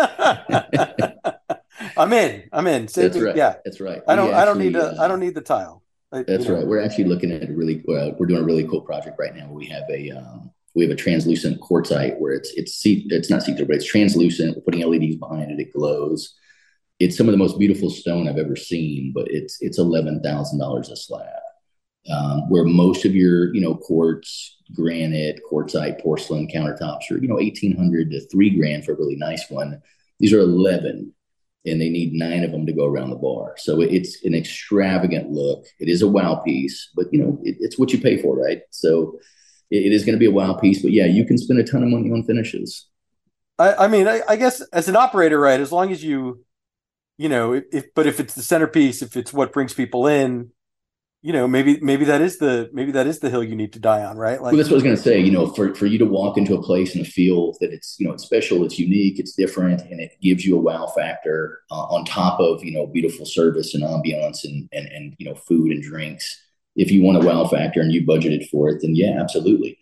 I'm 1.97 2.12
in. 2.12 2.49
I'm 2.53 2.66
in. 2.66 2.89
Save 2.89 3.12
that's 3.12 3.16
me, 3.16 3.23
right. 3.23 3.37
Yeah. 3.37 3.57
That's 3.65 3.81
right. 3.81 4.03
I 4.07 4.15
don't, 4.15 4.29
actually, 4.29 4.41
I 4.41 4.45
don't 4.45 4.59
need 4.59 4.75
the, 4.75 4.93
uh, 4.93 5.05
I 5.05 5.09
don't 5.09 5.20
need 5.20 5.35
the 5.35 5.41
tile. 5.41 5.83
I, 6.12 6.23
that's 6.23 6.45
you 6.45 6.51
know. 6.51 6.57
right. 6.59 6.66
We're 6.66 6.83
actually 6.83 7.05
looking 7.05 7.33
at 7.33 7.49
a 7.49 7.53
really, 7.53 7.81
uh, 7.89 8.11
we're 8.19 8.27
doing 8.27 8.43
a 8.43 8.45
really 8.45 8.66
cool 8.66 8.83
project 8.83 9.16
right 9.19 9.35
now. 9.35 9.49
We 9.51 9.66
have 9.66 9.85
a, 9.91 10.11
um, 10.11 10.51
we 10.75 10.85
have 10.85 10.93
a 10.93 10.97
translucent 10.97 11.61
quartzite 11.61 12.19
where 12.19 12.33
it's, 12.33 12.53
it's 12.55 12.75
see, 12.75 13.07
it's 13.11 13.31
not 13.31 13.43
see-through, 13.43 13.66
but 13.66 13.77
it's 13.77 13.87
translucent. 13.87 14.57
We're 14.57 14.62
putting 14.62 14.89
LEDs 14.89 15.16
behind 15.16 15.51
it. 15.51 15.61
It 15.61 15.73
glows. 15.73 16.35
It's 17.01 17.16
some 17.16 17.29
of 17.29 17.33
the 17.33 17.39
most 17.39 17.59
beautiful 17.59 17.91
stone 17.91 18.29
I've 18.29 18.39
ever 18.39 18.57
seen, 18.57 19.12
but 19.15 19.29
it's, 19.29 19.59
it's 19.61 19.79
$11,000 19.79 20.91
a 20.91 20.97
slab 20.97 21.27
um, 22.10 22.48
where 22.48 22.64
most 22.64 23.05
of 23.05 23.14
your, 23.14 23.55
you 23.55 23.60
know, 23.60 23.74
quartz, 23.74 24.56
granite, 24.74 25.40
quartzite, 25.51 26.01
porcelain 26.01 26.48
countertops 26.48 27.10
are, 27.10 27.18
you 27.18 27.28
know, 27.28 27.36
1800 27.36 28.10
to 28.10 28.26
three 28.28 28.51
grand 28.51 28.85
for 28.85 28.93
a 28.93 28.97
really 28.97 29.16
nice 29.16 29.48
one. 29.51 29.80
These 30.18 30.32
are 30.32 30.40
11 30.40 31.12
and 31.66 31.80
they 31.80 31.89
need 31.89 32.12
nine 32.12 32.44
of 32.44 32.52
them 32.52 32.66
to 32.66 32.72
go 32.72 32.86
around 32.86 33.10
the 33.10 33.16
bar. 33.16 33.55
So 33.59 33.80
it's 33.80 34.24
an 34.24 34.35
extravagant 34.35 35.30
look. 35.30 35.66
It 35.78 35.89
is 35.89 36.02
a 36.02 36.09
wow 36.09 36.36
piece, 36.36 36.90
but 36.94 37.06
you 37.12 37.20
know, 37.20 37.39
it, 37.43 37.56
it's 37.60 37.78
what 37.78 37.93
you 37.93 38.01
pay 38.01 38.20
for, 38.20 38.36
right? 38.36 38.62
So 38.70 39.18
it, 39.70 39.86
it 39.86 39.93
is 39.93 40.05
going 40.05 40.14
to 40.14 40.20
be 40.20 40.26
a 40.26 40.30
wow 40.30 40.55
piece, 40.55 40.82
but 40.82 40.93
yeah, 40.93 41.06
you 41.06 41.24
can 41.24 41.39
spend 41.39 41.60
a 41.60 41.64
ton 41.64 41.82
of 41.82 41.89
money 41.89 42.10
on 42.10 42.24
finishes. 42.24 42.86
I, 43.59 43.74
I 43.74 43.89
mean, 43.89 44.06
I, 44.06 44.22
I, 44.28 44.36
guess 44.36 44.60
as 44.72 44.89
an 44.89 44.97
operator, 44.97 45.39
right, 45.39 45.60
as 45.60 45.72
long 45.72 45.90
as 45.90 46.02
you, 46.02 46.44
you 47.16 47.28
know, 47.28 47.60
if, 47.72 47.93
but 47.94 48.06
if 48.06 48.20
it's 48.20 48.35
the 48.35 48.43
centerpiece, 48.43 49.02
if 49.02 49.16
it's 49.16 49.32
what 49.32 49.52
brings 49.52 49.74
people 49.74 50.06
in, 50.06 50.52
you 51.29 51.35
know 51.35 51.47
maybe 51.47 51.79
maybe 51.83 52.07
that 52.07 52.23
is 52.23 52.39
the 52.39 52.71
maybe 52.73 52.91
that 52.93 53.07
is 53.07 53.19
the 53.19 53.29
hill 53.29 53.45
you 53.45 53.55
need 53.55 53.75
to 53.75 53.79
die 53.79 54.03
on 54.03 54.17
right? 54.17 54.41
Like 54.41 54.53
well, 54.53 54.57
that's 54.57 54.71
what 54.71 54.77
i 54.77 54.81
was 54.81 54.83
going 54.83 54.97
to 54.97 55.03
say 55.03 55.21
you 55.21 55.31
know 55.31 55.49
for, 55.49 55.75
for 55.75 55.85
you 55.85 55.99
to 55.99 56.07
walk 56.07 56.39
into 56.39 56.55
a 56.55 56.63
place 56.63 56.95
and 56.95 57.07
feel 57.07 57.53
that 57.61 57.71
it's 57.71 57.97
you 58.01 58.07
know 58.07 58.15
it's 58.15 58.25
special 58.25 58.65
it's 58.65 58.79
unique 58.79 59.19
it's 59.19 59.35
different 59.35 59.83
and 59.91 60.01
it 60.01 60.13
gives 60.23 60.47
you 60.47 60.57
a 60.57 60.61
wow 60.61 60.87
factor 60.87 61.61
uh, 61.71 61.85
on 61.95 62.07
top 62.07 62.41
of 62.41 62.65
you 62.65 62.73
know 62.73 62.87
beautiful 62.87 63.27
service 63.27 63.75
and 63.75 63.85
ambiance 63.85 64.43
and, 64.43 64.71
and 64.73 64.87
and 64.87 65.17
you 65.19 65.29
know 65.29 65.35
food 65.35 65.71
and 65.71 65.83
drinks 65.83 66.43
if 66.77 66.91
you 66.91 67.03
want 67.03 67.23
a 67.23 67.27
wow 67.27 67.45
factor 67.45 67.83
and 67.83 67.93
you 67.93 68.07
budgeted 68.07 68.49
for 68.49 68.71
it 68.71 68.81
then 68.81 68.95
yeah 68.95 69.21
absolutely. 69.21 69.79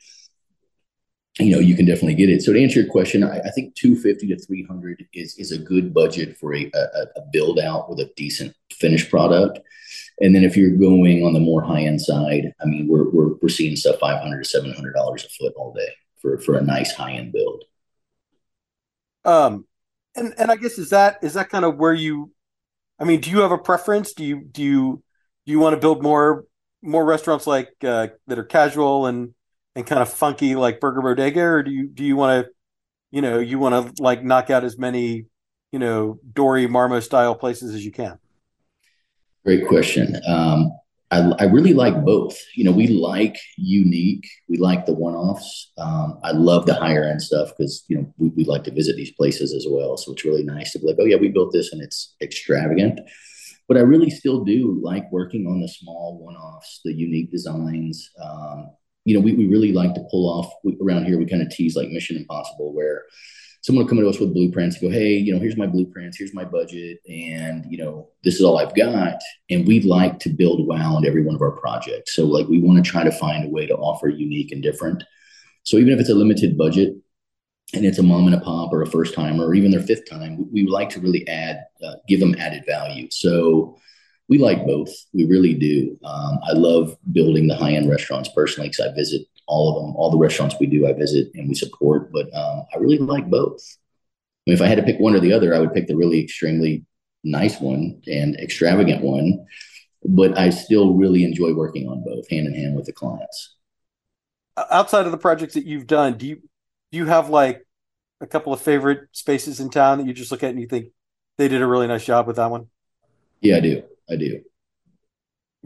You 1.39 1.53
know 1.53 1.61
you 1.61 1.77
can 1.77 1.87
definitely 1.87 2.15
get 2.15 2.31
it. 2.31 2.43
So 2.43 2.55
to 2.55 2.61
answer 2.61 2.81
your 2.81 2.91
question 2.91 3.23
i, 3.23 3.39
I 3.39 3.51
think 3.51 3.77
250 3.77 4.27
to 4.29 4.37
300 4.37 5.07
is 5.13 5.37
is 5.37 5.53
a 5.53 5.59
good 5.59 5.95
budget 5.95 6.39
for 6.39 6.57
a, 6.57 6.69
a, 6.75 7.03
a 7.21 7.23
build 7.33 7.61
out 7.61 7.89
with 7.89 8.01
a 8.01 8.11
decent 8.17 8.53
finished 8.73 9.11
product 9.11 9.61
and 10.21 10.35
then 10.35 10.45
if 10.45 10.57
you're 10.57 10.71
going 10.71 11.25
on 11.25 11.35
the 11.35 11.41
more 11.41 11.63
high 11.63 11.83
end 11.83 12.01
side, 12.01 12.53
I 12.61 12.65
mean, 12.65 12.89
we're, 12.89 13.11
we're, 13.11 13.35
we're 13.43 13.49
seeing 13.49 13.77
stuff 13.77 13.99
500 14.01 14.45
to 14.45 14.59
$700 14.59 15.25
a 15.25 15.29
foot 15.29 15.53
all 15.57 15.73
day 15.75 15.89
for, 16.23 16.39
for 16.39 16.57
a 16.57 16.63
nice 16.63 16.93
high 16.93 17.13
end 17.13 17.33
build. 17.33 17.65
Um, 19.25 19.67
and, 20.15 20.33
and 20.39 20.51
I 20.51 20.57
guess, 20.57 20.79
is 20.79 20.91
that, 20.91 21.19
is 21.23 21.35
that 21.35 21.51
kind 21.51 21.65
of 21.65 21.77
where 21.77 21.93
you, 21.93 22.33
I 22.99 23.05
mean, 23.05 23.21
do 23.21 23.31
you 23.31 23.41
have 23.41 23.53
a 23.53 23.59
preference? 23.59 24.15
Do 24.15 24.25
you, 24.25 24.43
do 24.43 24.63
you, 24.63 25.03
do 25.45 25.53
you 25.53 25.59
want 25.59 25.75
to 25.75 25.81
build 25.81 26.03
more, 26.03 26.47
more 26.83 27.05
restaurants 27.05 27.47
like, 27.47 27.73
uh, 27.85 28.09
that 28.27 28.39
are 28.39 28.45
casual 28.45 29.07
and, 29.07 29.35
and 29.75 29.87
kind 29.87 30.01
of 30.01 30.11
funky 30.11 30.57
like 30.57 30.81
Burger 30.81 31.03
Bodega, 31.03 31.43
or 31.43 31.63
do 31.63 31.71
you, 31.71 31.89
do 31.89 32.03
you 32.05 32.17
want 32.17 32.47
to, 32.47 32.53
you 33.11 33.21
know, 33.21 33.39
you 33.39 33.59
want 33.59 33.97
to 33.97 34.03
like 34.03 34.25
knock 34.25 34.49
out 34.49 34.65
as 34.65 34.79
many, 34.79 35.27
you 35.73 35.79
know, 35.79 36.19
Doris 36.33 36.71
Metro 36.71 37.01
style 37.01 37.35
places 37.35 37.75
as 37.75 37.85
you 37.85 37.93
can? 37.93 38.19
Great 39.47 39.69
question. 39.69 40.21
Um, 40.27 40.73
I, 41.13 41.31
I, 41.39 41.45
really 41.45 41.73
like 41.73 42.05
both. 42.05 42.37
You 42.57 42.65
know, 42.65 42.73
we 42.73 42.89
like 42.89 43.39
unique. 43.57 44.29
We 44.49 44.57
like 44.57 44.87
the 44.87 44.93
one-offs. 44.93 45.71
Um, 45.79 46.19
I 46.25 46.33
love 46.33 46.67
the 46.67 46.75
higher 46.75 47.05
end 47.05 47.23
stuff 47.23 47.51
because 47.57 47.85
you 47.87 47.97
know 47.97 48.13
we, 48.19 48.31
we 48.31 48.45
like 48.45 48.65
to 48.65 48.73
visit 48.73 48.97
these 48.97 49.13
places 49.13 49.55
as 49.55 49.65
well. 49.71 49.97
So 49.99 50.11
it's 50.11 50.25
really 50.25 50.43
nice 50.43 50.73
to 50.73 50.81
be 50.81 50.87
like, 50.89 50.97
oh 50.99 51.05
yeah, 51.05 51.15
we 51.15 51.29
built 51.29 51.53
this 51.53 51.73
and 51.73 51.81
it's 51.81 52.17
extravagant. 52.21 52.99
But 53.69 53.77
I 53.77 53.83
really 53.83 54.11
still 54.11 54.43
do 54.43 54.81
like 54.83 55.05
working 55.13 55.47
on 55.47 55.61
the 55.61 55.69
small 55.69 56.19
one-offs, 56.19 56.81
the 56.85 56.93
unique 56.93 57.31
designs. 57.31 58.11
Um, 58.21 58.71
you 59.05 59.15
know, 59.15 59.21
we, 59.21 59.35
we 59.35 59.47
really 59.47 59.73
like 59.73 59.95
to 59.95 60.05
pull 60.11 60.29
off 60.29 60.53
we, 60.65 60.77
around 60.83 61.05
here. 61.05 61.19
We 61.19 61.27
kind 61.27 61.43
of 61.43 61.51
tease 61.51 61.77
like 61.77 61.91
Mission 61.91 62.17
Impossible, 62.17 62.75
where 62.75 63.05
someone 63.67 63.89
come 63.89 63.99
to 63.99 64.09
us 64.09 64.21
with 64.21 64.33
blueprints 64.33 64.77
and 64.77 64.89
go, 64.89 64.97
hey, 64.97 65.15
you 65.15 65.35
know, 65.35 65.41
here's 65.41 65.57
my 65.57 65.67
blueprints, 65.67 66.17
here's 66.17 66.33
my 66.33 66.45
budget, 66.45 66.99
and 67.09 67.67
you 67.69 67.77
know, 67.77 68.09
this 68.23 68.37
is 68.37 68.43
all 68.43 68.59
I've 68.59 68.77
got. 68.77 69.17
And 69.51 69.67
we'd 69.67 69.85
like 69.85 70.21
to 70.21 70.29
build 70.29 70.69
wow 70.69 70.97
into 70.97 71.09
every 71.09 71.25
one 71.25 71.35
of 71.35 71.43
our 71.43 71.51
projects. 71.51 72.15
So 72.15 72.27
like 72.27 72.47
we 72.47 72.61
want 72.61 72.83
to 72.83 72.89
try 72.89 73.03
to 73.03 73.11
find 73.11 73.45
a 73.45 73.49
way 73.49 73.67
to 73.67 73.75
offer 73.75 74.09
unique 74.09 74.53
and 74.53 74.63
different. 74.63 75.03
So 75.65 75.79
even 75.79 75.93
if 75.93 75.99
it's 75.99 76.11
a 76.11 76.15
limited 76.15 76.57
budget 76.57 76.95
and 77.75 77.85
it's 77.85 77.99
a 77.99 78.05
mom 78.05 78.27
and 78.27 78.37
a 78.37 78.41
pop 78.41 78.73
or 78.73 78.83
a 78.83 78.87
first 78.87 79.15
timer 79.15 79.45
or 79.45 79.55
even 79.57 79.73
their 79.73 79.83
fifth 79.83 80.09
time, 80.09 80.47
we 80.53 80.63
would 80.63 80.73
like 80.73 80.91
to 80.91 81.01
really 81.01 81.27
add, 81.27 81.65
uh, 81.85 81.95
give 82.07 82.21
them 82.21 82.37
added 82.39 82.63
value. 82.69 83.09
So 83.11 83.77
we 84.29 84.39
like 84.39 84.65
both. 84.65 84.91
We 85.13 85.25
really 85.25 85.55
do. 85.55 85.99
Um, 86.05 86.39
I 86.49 86.53
love 86.53 86.97
building 87.11 87.49
the 87.49 87.57
high 87.57 87.73
end 87.73 87.91
restaurants 87.91 88.29
personally 88.29 88.69
because 88.69 88.87
I 88.87 88.95
visit 88.95 89.23
all 89.47 89.71
of 89.71 89.83
them, 89.83 89.97
all 89.97 90.11
the 90.11 90.19
restaurants 90.19 90.57
we 90.59 90.67
do, 90.67 90.87
I 90.87 90.93
visit 90.93 91.31
and 91.35 91.49
we 91.49 91.55
support. 91.55 92.13
But 92.13 92.33
um, 92.35 92.65
I 92.75 92.79
really 92.79 92.99
like 92.99 93.29
both. 93.29 93.63
I 94.47 94.51
mean, 94.51 94.55
if 94.55 94.63
I 94.63 94.67
had 94.67 94.79
to 94.79 94.85
pick 94.85 95.01
one 95.01 95.15
or 95.15 95.21
the 95.21 95.33
other, 95.33 95.55
I 95.55 95.59
would 95.59 95.75
pick 95.75 95.87
the 95.87 95.97
really 95.97 96.23
extremely 96.23 96.85
nice 97.25 97.61
one 97.61 98.01
and 98.07 98.37
extravagant 98.37 99.03
one. 99.03 99.47
But 100.05 100.39
I 100.39 100.51
still 100.51 100.95
really 100.95 101.25
enjoy 101.25 101.53
working 101.55 101.89
on 101.89 102.05
both, 102.05 102.29
hand 102.31 102.47
in 102.47 102.55
hand 102.55 102.77
with 102.77 102.87
the 102.87 102.93
clients. 102.93 103.57
Outside 104.71 105.07
of 105.07 105.13
the 105.13 105.19
projects 105.19 105.55
that 105.55 105.67
you've 105.67 105.87
done, 105.87 106.17
do 106.17 106.27
you 106.27 106.37
do 106.93 106.99
you 106.99 107.07
have 107.07 107.29
like 107.29 107.67
a 108.21 108.27
couple 108.27 108.53
of 108.53 108.61
favorite 108.61 109.09
spaces 109.13 109.61
in 109.61 109.71
town 109.71 109.99
that 109.99 110.07
you 110.07 110.13
just 110.13 110.31
look 110.31 110.43
at 110.43 110.51
and 110.51 110.61
you 110.61 110.67
think 110.67 110.93
they 111.37 111.49
did 111.49 111.61
a 111.61 111.67
really 111.67 111.87
nice 111.87 112.05
job 112.05 112.27
with 112.27 112.37
that 112.37 112.51
one? 112.51 112.69
Yeah, 113.41 113.57
I 113.57 113.61
do. 113.61 113.83
I 114.09 114.17
do. 114.17 114.41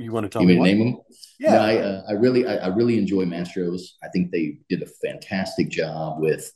You 0.00 0.12
want 0.12 0.24
to 0.24 0.30
tell 0.30 0.42
you 0.42 0.48
me? 0.48 0.54
to 0.54 0.62
name 0.62 0.78
them? 0.78 1.00
Yeah, 1.38 1.62
I, 1.62 1.76
uh, 1.76 2.02
I 2.08 2.12
really, 2.12 2.46
I, 2.46 2.56
I, 2.56 2.66
really 2.68 2.96
enjoy 2.96 3.24
Mastro's. 3.24 3.98
I 4.02 4.08
think 4.08 4.30
they 4.30 4.58
did 4.70 4.82
a 4.82 4.86
fantastic 4.86 5.68
job 5.68 6.20
with 6.20 6.50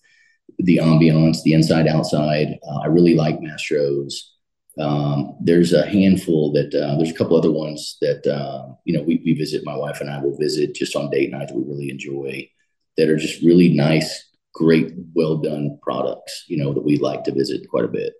the 0.59 0.79
ambiance, 0.79 1.43
the 1.43 1.53
inside 1.53 1.87
outside. 1.87 2.59
Uh, 2.67 2.81
I 2.81 2.87
really 2.87 3.15
like 3.15 3.41
Mastro's. 3.41 4.33
Um, 4.79 5.37
there's 5.43 5.75
a 5.75 5.87
handful 5.87 6.53
that 6.53 6.75
uh, 6.75 6.97
there's 6.97 7.11
a 7.11 7.15
couple 7.15 7.37
other 7.37 7.53
ones 7.53 7.99
that 8.01 8.27
uh, 8.27 8.75
you 8.85 8.97
know 8.97 9.03
we, 9.03 9.21
we 9.25 9.35
visit. 9.35 9.63
My 9.65 9.77
wife 9.77 10.01
and 10.01 10.11
I 10.11 10.21
will 10.21 10.37
visit 10.37 10.75
just 10.75 10.97
on 10.97 11.11
date 11.11 11.31
nights. 11.31 11.53
We 11.53 11.63
really 11.63 11.91
enjoy 11.91 12.49
that 12.97 13.11
are 13.11 13.17
just 13.17 13.43
really 13.43 13.69
nice, 13.69 14.25
great, 14.55 14.93
well 15.15 15.37
done 15.37 15.79
products. 15.83 16.45
You 16.49 16.57
know 16.57 16.73
that 16.73 16.85
we 16.85 16.99
like 16.99 17.25
to 17.25 17.33
visit 17.33 17.69
quite 17.69 17.85
a 17.85 17.89
bit. 17.89 18.15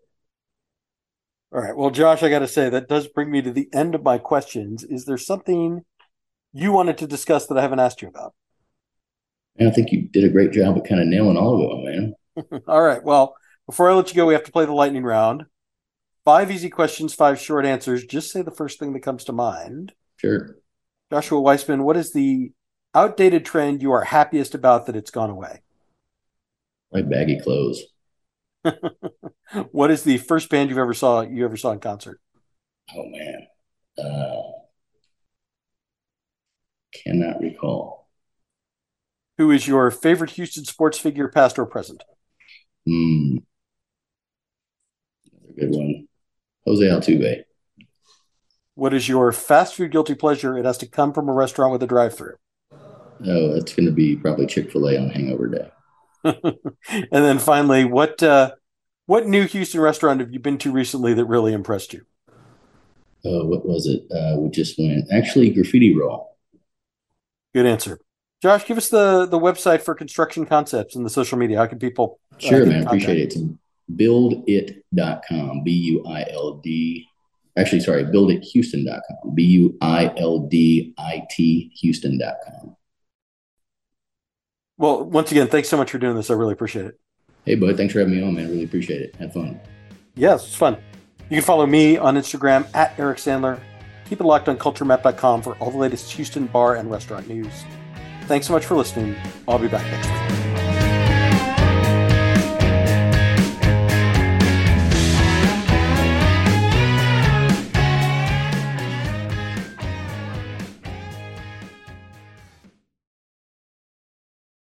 All 1.55 1.61
right. 1.61 1.77
Well, 1.77 1.91
Josh, 1.91 2.25
I 2.25 2.31
got 2.31 2.41
to 2.41 2.49
say 2.49 2.69
that 2.69 2.89
does 2.89 3.07
bring 3.07 3.31
me 3.31 3.41
to 3.41 3.53
the 3.53 3.69
end 3.73 3.95
of 3.95 4.03
my 4.03 4.19
questions. 4.19 4.83
Is 4.83 5.05
there 5.05 5.17
something 5.17 5.85
you 6.53 6.73
wanted 6.73 6.99
to 6.99 7.07
discuss 7.07 7.47
that 7.47 7.57
I 7.57 7.63
haven't 7.63 7.79
asked 7.79 8.03
you 8.03 8.09
about? 8.09 8.35
And 9.57 9.69
I 9.69 9.71
think 9.71 9.93
you 9.93 10.09
did 10.09 10.25
a 10.25 10.31
great 10.31 10.51
job 10.51 10.77
of 10.77 10.83
kind 10.83 11.01
of 11.01 11.07
nailing 11.07 11.37
all 11.37 11.63
of 11.63 11.71
them, 11.71 12.15
man. 12.43 12.63
All 12.67 12.83
right. 12.83 13.05
Well, 13.05 13.37
before 13.67 13.89
I 13.89 13.95
let 13.95 14.09
you 14.09 14.17
go, 14.17 14.27
we 14.27 14.35
have 14.35 14.43
to 14.43 14.51
play 14.51 14.65
the 14.65 14.73
lightning 14.73 15.05
round. 15.05 15.45
Five 16.25 16.51
easy 16.51 16.71
questions, 16.71 17.15
five 17.15 17.41
short 17.41 17.65
answers. 17.65 18.05
Just 18.05 18.33
say 18.33 18.43
the 18.43 18.51
first 18.51 18.81
thing 18.81 18.93
that 18.95 19.05
comes 19.05 19.23
to 19.25 19.33
mind. 19.33 19.93
Sure. 20.17 20.57
Joshua 21.13 21.41
Weisman, 21.41 21.85
what 21.85 21.97
is 21.97 22.13
the 22.13 22.51
outdated 22.97 23.45
trend 23.45 23.81
you 23.81 23.93
are 23.93 24.03
happiest 24.03 24.57
about 24.57 24.87
that 24.87 24.97
it's 24.97 25.13
gone 25.13 25.31
away? 25.31 25.63
Like 26.91 27.09
baggy 27.09 27.39
clothes. 27.39 27.85
what 29.71 29.91
is 29.91 30.03
the 30.03 30.19
first 30.19 30.49
band 30.49 30.71
you 30.71 30.81
ever 30.81 30.95
saw 30.95 31.21
you 31.21 31.45
ever 31.45 31.57
saw 31.57 31.73
in 31.73 31.81
concert? 31.81 32.21
Oh 32.95 33.05
man. 33.07 33.47
Uh, 33.99 34.43
cannot 36.93 37.41
recall. 37.41 38.09
Who 39.39 39.51
is 39.51 39.67
your 39.67 39.91
favorite 39.91 40.31
Houston 40.31 40.65
sports 40.65 40.99
figure, 40.99 41.29
past 41.29 41.59
or 41.59 41.67
present? 41.67 42.05
Hmm. 42.87 43.39
Another 45.33 45.55
good 45.59 45.71
one. 45.71 46.09
Jose 46.67 46.85
Altuve. 46.85 47.45
What 48.75 48.95
is 48.95 49.09
your 49.09 49.33
fast 49.33 49.75
food 49.75 49.93
guilty 49.93 50.15
pleasure? 50.15 50.57
It 50.59 50.65
has 50.65 50.79
to 50.79 50.87
come 50.87 51.13
from 51.13 51.29
a 51.29 51.33
restaurant 51.33 51.73
with 51.73 51.83
a 51.83 51.87
drive-through. 51.87 52.35
Oh, 52.73 53.55
that's 53.55 53.75
going 53.75 53.87
to 53.87 53.93
be 53.93 54.17
probably 54.17 54.47
Chick 54.47 54.73
Fil 54.73 54.89
A 54.89 54.99
on 54.99 55.11
Hangover 55.11 55.47
Day. 55.47 55.71
and 56.25 57.09
then 57.11 57.39
finally, 57.39 57.85
what 57.85 58.23
uh, 58.23 58.53
what 59.07 59.27
new 59.27 59.47
Houston 59.47 59.81
restaurant 59.81 60.21
have 60.21 60.33
you 60.33 60.41
been 60.41 60.59
to 60.59 60.73
recently 60.73 61.15
that 61.15 61.27
really 61.27 61.53
impressed 61.53 61.93
you? 61.93 62.03
Oh, 63.25 63.47
what 63.47 63.67
was 63.67 63.87
it? 63.87 64.05
Uh, 64.11 64.39
we 64.39 64.51
just 64.51 64.79
went 64.79 65.07
actually 65.13 65.51
Graffiti 65.51 65.97
Raw. 65.97 66.25
Good 67.55 67.67
answer, 67.67 68.01
Josh. 68.43 68.67
Give 68.67 68.77
us 68.77 68.89
the 68.89 69.27
the 69.27 69.39
website 69.39 69.83
for 69.83 69.95
construction 69.95 70.47
concepts 70.47 70.97
and 70.97 71.05
the 71.05 71.11
social 71.11 71.39
media. 71.39 71.59
How 71.59 71.67
can 71.67 71.79
people? 71.79 72.19
Uh, 72.33 72.39
sure, 72.39 72.67
man. 72.67 72.87
Appreciate 72.87 73.19
it. 73.19 73.35
It's 73.35 73.39
buildit.com. 73.93 75.63
B 75.65 75.71
U 75.71 76.07
I 76.07 76.27
L 76.31 76.55
D. 76.55 77.07
Actually, 77.57 77.81
sorry, 77.81 78.05
buildithouston.com. 78.05 79.35
B 79.35 79.43
U 79.45 79.77
I 79.81 80.13
L 80.17 80.41
D 80.41 80.95
I 80.99 81.23
T 81.31 81.71
Houston.com. 81.81 82.77
Well, 84.77 85.05
once 85.05 85.31
again, 85.31 85.47
thanks 85.49 85.69
so 85.69 85.77
much 85.77 85.91
for 85.91 85.99
doing 85.99 86.17
this. 86.17 86.31
I 86.31 86.35
really 86.35 86.53
appreciate 86.53 86.87
it. 86.87 86.99
Hey, 87.45 87.55
bud. 87.55 87.77
Thanks 87.77 87.93
for 87.93 88.01
having 88.01 88.17
me 88.17 88.23
on, 88.23 88.35
man. 88.35 88.49
Really 88.49 88.65
appreciate 88.65 89.03
it. 89.03 89.15
Have 89.17 89.33
fun. 89.33 89.61
Yes, 90.15 90.47
it's 90.47 90.55
fun. 90.55 90.79
You 91.31 91.37
can 91.37 91.43
follow 91.43 91.67
me 91.67 91.97
on 91.97 92.17
Instagram 92.17 92.67
at 92.75 92.99
Eric 92.99 93.19
Sandler. 93.19 93.61
Keep 94.09 94.21
it 94.21 94.25
locked 94.25 94.49
on 94.49 94.57
culturemap.com 94.57 95.43
for 95.43 95.55
all 95.57 95.71
the 95.71 95.79
latest 95.79 96.11
Houston 96.13 96.47
bar 96.47 96.77
and 96.77 96.91
restaurant 96.91 97.29
news. 97.29 97.65
Thanks 98.27 98.47
so 98.47 98.53
much 98.53 98.65
for 98.65 98.75
listening. 98.75 99.17
I'll 99.49 99.59
be 99.59 99.69
back 99.69 99.85
next 99.91 100.39
week. 100.39 100.44